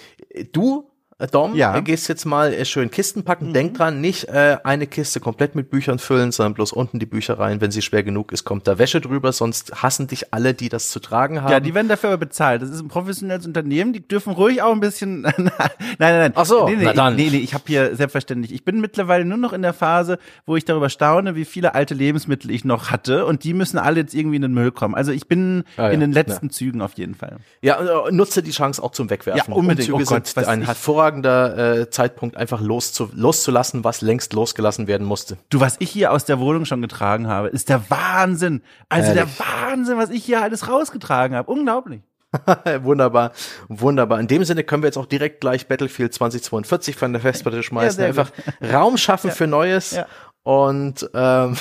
du, 0.52 0.89
Dom, 1.26 1.54
Ja. 1.54 1.72
Mhm. 1.72 1.78
äh, 1.78 1.82
gehst 1.82 2.08
jetzt 2.08 2.24
mal 2.24 2.52
äh, 2.52 2.64
schön 2.64 2.90
Kisten 2.90 3.22
packen. 3.24 3.52
Denk 3.52 3.76
dran, 3.76 4.00
nicht 4.00 4.28
äh, 4.28 4.58
eine 4.64 4.86
Kiste 4.86 5.20
komplett 5.20 5.54
mit 5.54 5.70
Büchern 5.70 5.98
füllen, 5.98 6.32
sondern 6.32 6.54
bloß 6.54 6.72
unten 6.72 6.98
die 6.98 7.06
Bücher 7.06 7.38
rein. 7.38 7.60
Wenn 7.60 7.70
sie 7.70 7.82
schwer 7.82 8.02
genug 8.02 8.32
ist, 8.32 8.44
kommt 8.44 8.66
da 8.66 8.78
Wäsche 8.78 9.00
drüber, 9.00 9.32
sonst 9.32 9.82
hassen 9.82 10.06
dich 10.06 10.32
alle, 10.32 10.54
die 10.54 10.68
das 10.68 10.90
zu 10.90 11.00
tragen 11.00 11.42
haben. 11.42 11.52
Ja, 11.52 11.60
die 11.60 11.74
werden 11.74 11.88
dafür 11.88 12.10
aber 12.10 12.18
bezahlt. 12.18 12.62
Das 12.62 12.70
ist 12.70 12.80
ein 12.80 12.88
professionelles 12.88 13.46
Unternehmen, 13.46 13.92
die 13.92 14.06
dürfen 14.06 14.32
ruhig 14.32 14.62
auch 14.62 14.72
ein 14.72 14.80
bisschen. 14.80 15.20
nein, 15.22 15.34
nein, 15.36 15.54
nein. 15.98 16.32
Ach 16.34 16.46
so, 16.46 16.68
nee, 16.68 16.76
nee, 16.76 16.84
na 16.84 16.92
dann. 16.92 17.18
Ich, 17.18 17.24
nee, 17.30 17.38
nee, 17.38 17.42
ich 17.44 17.54
habe 17.54 17.64
hier 17.66 17.94
selbstverständlich. 17.96 18.52
Ich 18.52 18.64
bin 18.64 18.80
mittlerweile 18.80 19.24
nur 19.24 19.38
noch 19.38 19.52
in 19.52 19.62
der 19.62 19.72
Phase, 19.74 20.18
wo 20.46 20.56
ich 20.56 20.64
darüber 20.64 20.88
staune, 20.90 21.34
wie 21.36 21.44
viele 21.44 21.74
alte 21.74 21.94
Lebensmittel 21.94 22.50
ich 22.50 22.64
noch 22.64 22.90
hatte 22.90 23.26
und 23.26 23.44
die 23.44 23.54
müssen 23.54 23.78
alle 23.78 24.00
jetzt 24.00 24.14
irgendwie 24.14 24.36
in 24.36 24.42
den 24.42 24.52
Müll 24.54 24.70
kommen. 24.72 24.94
Also 24.94 25.12
ich 25.12 25.26
bin 25.28 25.64
Ah, 25.76 25.84
ja, 25.84 25.90
in 25.90 26.00
den 26.00 26.12
letzten 26.12 26.50
Zügen 26.50 26.80
auf 26.82 26.94
jeden 26.94 27.14
Fall. 27.14 27.36
Ja, 27.62 28.06
äh, 28.06 28.12
nutze 28.12 28.42
die 28.42 28.50
Chance 28.50 28.82
auch 28.82 28.92
zum 28.92 29.10
Wegwerfen. 29.10 29.42
Ja, 29.46 29.54
unbedingt. 29.54 29.88
Umzüge 29.90 30.10
Oh 30.10 30.14
Gott, 30.16 30.26
sind 30.26 30.46
ein 30.48 30.62
ich- 30.62 30.68
hervorragender 31.10 31.80
äh, 31.80 31.90
Zeitpunkt, 31.90 32.36
einfach 32.36 32.60
loszu 32.60 33.10
loszulassen, 33.12 33.84
was 33.84 34.00
längst 34.00 34.32
losgelassen 34.32 34.86
werden 34.86 35.06
musste. 35.06 35.36
Du, 35.50 35.60
was 35.60 35.76
ich 35.78 35.90
hier 35.90 36.12
aus 36.12 36.24
der 36.24 36.38
Wohnung 36.38 36.64
schon 36.64 36.82
getragen 36.82 37.28
habe, 37.28 37.48
ist 37.48 37.68
der 37.68 37.90
Wahnsinn. 37.90 38.62
Also 38.88 39.12
Ehrlich? 39.12 39.36
der 39.36 39.46
Wahnsinn, 39.46 39.98
was 39.98 40.10
ich 40.10 40.24
hier 40.24 40.42
alles 40.42 40.68
rausgetragen 40.68 41.36
habe. 41.36 41.50
Unglaublich. 41.50 42.02
wunderbar, 42.82 43.32
wunderbar. 43.68 44.20
In 44.20 44.28
dem 44.28 44.44
Sinne 44.44 44.62
können 44.62 44.84
wir 44.84 44.86
jetzt 44.88 44.98
auch 44.98 45.06
direkt 45.06 45.40
gleich 45.40 45.66
Battlefield 45.66 46.14
2042 46.14 46.94
von 46.94 47.12
der 47.12 47.20
Festplatte 47.20 47.62
schmeißen. 47.62 47.96
sehr 47.96 48.06
Einfach 48.06 48.30
Raum 48.72 48.96
schaffen 48.96 49.32
für 49.32 49.48
Neues. 49.48 49.92
Ja. 49.92 50.06
Und, 50.42 51.10
ähm, 51.12 51.56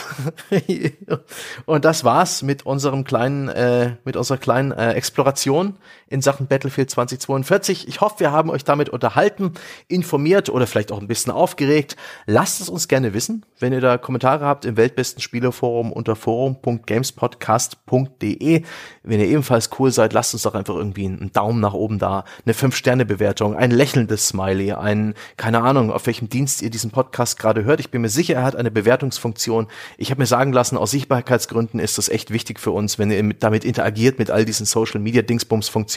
und 1.65 1.85
das 1.85 2.03
war's 2.05 2.43
mit 2.43 2.65
unserem 2.65 3.03
kleinen, 3.03 3.49
äh, 3.49 3.95
mit 4.05 4.15
unserer 4.15 4.37
kleinen 4.37 4.71
äh, 4.71 4.93
Exploration 4.93 5.77
in 6.09 6.21
Sachen 6.21 6.47
Battlefield 6.47 6.89
2042. 6.89 7.87
Ich 7.87 8.01
hoffe, 8.01 8.19
wir 8.19 8.31
haben 8.31 8.49
euch 8.49 8.63
damit 8.63 8.89
unterhalten, 8.89 9.53
informiert 9.87 10.49
oder 10.49 10.65
vielleicht 10.67 10.91
auch 10.91 10.99
ein 10.99 11.07
bisschen 11.07 11.31
aufgeregt. 11.31 11.95
Lasst 12.25 12.59
es 12.61 12.69
uns 12.69 12.87
gerne 12.87 13.13
wissen, 13.13 13.45
wenn 13.59 13.73
ihr 13.73 13.81
da 13.81 13.97
Kommentare 13.97 14.45
habt 14.45 14.65
im 14.65 14.77
Weltbesten 14.77 15.21
Spieleforum 15.21 15.91
unter 15.91 16.15
forum.gamespodcast.de. 16.15 18.63
Wenn 19.03 19.19
ihr 19.19 19.27
ebenfalls 19.27 19.69
cool 19.79 19.91
seid, 19.91 20.13
lasst 20.13 20.33
uns 20.33 20.43
doch 20.43 20.55
einfach 20.55 20.75
irgendwie 20.75 21.05
einen 21.05 21.31
Daumen 21.31 21.59
nach 21.59 21.73
oben 21.73 21.99
da, 21.99 22.23
eine 22.45 22.53
5-Sterne-Bewertung, 22.53 23.55
ein 23.55 23.71
lächelndes 23.71 24.29
Smiley, 24.29 24.71
ein, 24.73 25.13
keine 25.37 25.61
Ahnung, 25.61 25.91
auf 25.91 26.07
welchem 26.07 26.29
Dienst 26.29 26.61
ihr 26.61 26.71
diesen 26.71 26.91
Podcast 26.91 27.39
gerade 27.39 27.63
hört. 27.63 27.79
Ich 27.79 27.91
bin 27.91 28.01
mir 28.01 28.09
sicher, 28.09 28.35
er 28.35 28.43
hat 28.43 28.55
eine 28.55 28.71
Bewertungsfunktion. 28.71 29.67
Ich 29.97 30.09
habe 30.09 30.21
mir 30.21 30.27
sagen 30.27 30.53
lassen, 30.53 30.77
aus 30.77 30.91
Sichtbarkeitsgründen 30.91 31.79
ist 31.79 31.97
das 31.97 32.09
echt 32.09 32.31
wichtig 32.31 32.59
für 32.59 32.71
uns, 32.71 32.97
wenn 32.97 33.11
ihr 33.11 33.33
damit 33.33 33.63
interagiert 33.63 34.19
mit 34.19 34.31
all 34.31 34.45
diesen 34.45 34.65
Social 34.65 35.01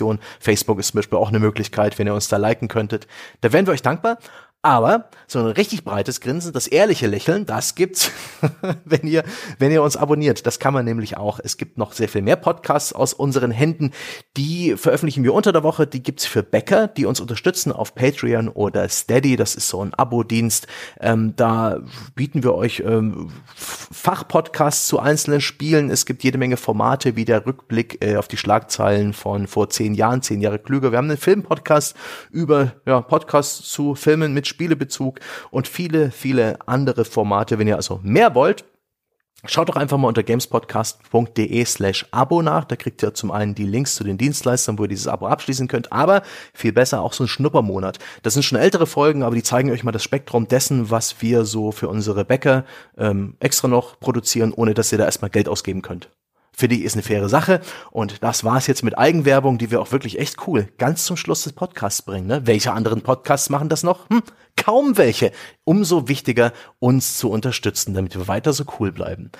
Funktionen. 0.02 0.20
Facebook 0.40 0.78
ist 0.78 0.88
zum 0.88 0.98
Beispiel 0.98 1.18
auch 1.18 1.28
eine 1.28 1.38
Möglichkeit, 1.38 1.98
wenn 1.98 2.06
ihr 2.06 2.14
uns 2.14 2.28
da 2.28 2.36
liken 2.36 2.68
könntet. 2.68 3.06
Da 3.40 3.52
wären 3.52 3.66
wir 3.66 3.72
euch 3.72 3.82
dankbar. 3.82 4.18
Aber 4.64 5.08
so 5.26 5.40
ein 5.40 5.46
richtig 5.46 5.82
breites 5.82 6.20
Grinsen, 6.20 6.52
das 6.52 6.68
ehrliche 6.68 7.08
Lächeln, 7.08 7.46
das 7.46 7.74
gibt's, 7.74 8.12
wenn 8.84 9.08
ihr, 9.08 9.24
wenn 9.58 9.72
ihr 9.72 9.82
uns 9.82 9.96
abonniert. 9.96 10.46
Das 10.46 10.60
kann 10.60 10.72
man 10.72 10.84
nämlich 10.84 11.16
auch. 11.16 11.40
Es 11.42 11.56
gibt 11.56 11.78
noch 11.78 11.92
sehr 11.92 12.08
viel 12.08 12.22
mehr 12.22 12.36
Podcasts 12.36 12.92
aus 12.92 13.12
unseren 13.12 13.50
Händen. 13.50 13.90
Die 14.36 14.76
veröffentlichen 14.76 15.24
wir 15.24 15.34
unter 15.34 15.52
der 15.52 15.64
Woche. 15.64 15.88
Die 15.88 16.00
gibt's 16.00 16.26
für 16.26 16.44
Bäcker, 16.44 16.86
die 16.86 17.06
uns 17.06 17.18
unterstützen 17.18 17.72
auf 17.72 17.96
Patreon 17.96 18.48
oder 18.48 18.88
Steady. 18.88 19.34
Das 19.34 19.56
ist 19.56 19.68
so 19.68 19.84
ein 19.84 19.94
Abo-Dienst. 19.94 20.68
Ähm, 21.00 21.34
da 21.34 21.80
bieten 22.14 22.44
wir 22.44 22.54
euch 22.54 22.84
ähm, 22.86 23.30
Fachpodcasts 23.56 24.86
zu 24.86 25.00
einzelnen 25.00 25.40
Spielen. 25.40 25.90
Es 25.90 26.06
gibt 26.06 26.22
jede 26.22 26.38
Menge 26.38 26.56
Formate 26.56 27.16
wie 27.16 27.24
der 27.24 27.46
Rückblick 27.46 27.98
äh, 28.04 28.14
auf 28.14 28.28
die 28.28 28.36
Schlagzeilen 28.36 29.12
von 29.12 29.48
vor 29.48 29.70
zehn 29.70 29.94
Jahren, 29.94 30.22
zehn 30.22 30.40
Jahre 30.40 30.60
klüger. 30.60 30.92
Wir 30.92 30.98
haben 30.98 31.10
einen 31.10 31.18
Filmpodcast 31.18 31.96
über 32.30 32.74
ja, 32.86 33.00
Podcasts 33.00 33.68
zu 33.68 33.96
Filmen 33.96 34.32
mit 34.32 34.51
Spielebezug 34.52 35.20
und 35.50 35.66
viele, 35.66 36.10
viele 36.10 36.58
andere 36.66 37.04
Formate. 37.04 37.58
Wenn 37.58 37.68
ihr 37.68 37.76
also 37.76 38.00
mehr 38.02 38.34
wollt, 38.34 38.64
Schaut 39.44 39.68
doch 39.68 39.74
einfach 39.74 39.98
mal 39.98 40.06
unter 40.06 40.22
gamespodcast.de 40.22 41.64
slash 41.64 42.06
Abo 42.12 42.42
nach. 42.42 42.64
Da 42.64 42.76
kriegt 42.76 43.02
ihr 43.02 43.12
zum 43.12 43.32
einen 43.32 43.56
die 43.56 43.66
Links 43.66 43.96
zu 43.96 44.04
den 44.04 44.16
Dienstleistern, 44.16 44.78
wo 44.78 44.84
ihr 44.84 44.88
dieses 44.88 45.08
Abo 45.08 45.26
abschließen 45.26 45.66
könnt, 45.66 45.90
aber 45.90 46.22
viel 46.54 46.72
besser 46.72 47.00
auch 47.00 47.12
so 47.12 47.24
ein 47.24 47.28
Schnuppermonat. 47.28 47.98
Das 48.22 48.34
sind 48.34 48.44
schon 48.44 48.58
ältere 48.58 48.86
Folgen, 48.86 49.24
aber 49.24 49.34
die 49.34 49.42
zeigen 49.42 49.72
euch 49.72 49.82
mal 49.82 49.90
das 49.90 50.04
Spektrum 50.04 50.46
dessen, 50.46 50.90
was 50.90 51.22
wir 51.22 51.44
so 51.44 51.72
für 51.72 51.88
unsere 51.88 52.24
Bäcker 52.24 52.64
ähm, 52.96 53.34
extra 53.40 53.66
noch 53.66 53.98
produzieren, 53.98 54.52
ohne 54.52 54.74
dass 54.74 54.92
ihr 54.92 54.98
da 54.98 55.06
erstmal 55.06 55.30
Geld 55.30 55.48
ausgeben 55.48 55.82
könnt. 55.82 56.08
Finde 56.54 56.76
ich, 56.76 56.82
ist 56.82 56.94
eine 56.94 57.02
faire 57.02 57.28
Sache. 57.28 57.60
Und 57.90 58.22
das 58.22 58.44
war's 58.44 58.66
jetzt 58.66 58.84
mit 58.84 58.98
Eigenwerbung, 58.98 59.58
die 59.58 59.70
wir 59.70 59.80
auch 59.80 59.90
wirklich 59.92 60.18
echt 60.18 60.46
cool 60.46 60.68
ganz 60.78 61.04
zum 61.04 61.16
Schluss 61.16 61.44
des 61.44 61.54
Podcasts 61.54 62.02
bringen. 62.02 62.26
Ne? 62.26 62.46
Welche 62.46 62.72
anderen 62.72 63.00
Podcasts 63.02 63.48
machen 63.48 63.68
das 63.68 63.82
noch? 63.82 64.08
Hm, 64.10 64.22
kaum 64.56 64.98
welche. 64.98 65.32
Umso 65.64 66.08
wichtiger, 66.08 66.52
uns 66.78 67.16
zu 67.16 67.30
unterstützen, 67.30 67.94
damit 67.94 68.14
wir 68.14 68.28
weiter 68.28 68.52
so 68.52 68.64
cool 68.78 68.92
bleiben. 68.92 69.30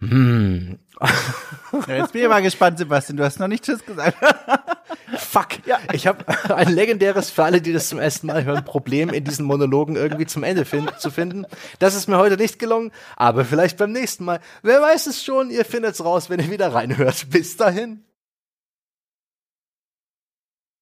Hm. 0.00 0.78
Ja, 1.88 1.96
jetzt 1.96 2.12
bin 2.12 2.22
ich 2.22 2.28
mal 2.28 2.40
gespannt, 2.40 2.78
Sebastian. 2.78 3.18
Du 3.18 3.24
hast 3.24 3.38
noch 3.38 3.48
nicht 3.48 3.64
Tschüss 3.64 3.84
gesagt. 3.84 4.16
Fuck. 5.18 5.66
Ja. 5.66 5.78
Ich 5.92 6.06
habe 6.06 6.24
ein 6.54 6.72
legendäres, 6.72 7.28
für 7.28 7.44
alle, 7.44 7.60
die 7.60 7.72
das 7.72 7.88
zum 7.88 7.98
ersten 7.98 8.28
Mal 8.28 8.44
hören, 8.44 8.64
Problem 8.64 9.10
in 9.10 9.24
diesen 9.24 9.44
Monologen 9.44 9.94
irgendwie 9.96 10.26
zum 10.26 10.42
Ende 10.42 10.64
fin 10.64 10.88
zu 10.98 11.10
finden. 11.10 11.44
Das 11.78 11.94
ist 11.94 12.08
mir 12.08 12.16
heute 12.18 12.36
nicht 12.36 12.58
gelungen, 12.58 12.92
aber 13.16 13.44
vielleicht 13.44 13.76
beim 13.76 13.92
nächsten 13.92 14.24
Mal. 14.24 14.40
Wer 14.62 14.80
weiß 14.80 15.06
es 15.06 15.22
schon, 15.22 15.50
ihr 15.50 15.64
findet's 15.64 16.02
raus, 16.02 16.30
wenn 16.30 16.40
ihr 16.40 16.50
wieder 16.50 16.72
reinhört. 16.72 17.28
Bis 17.30 17.56
dahin. 17.56 18.04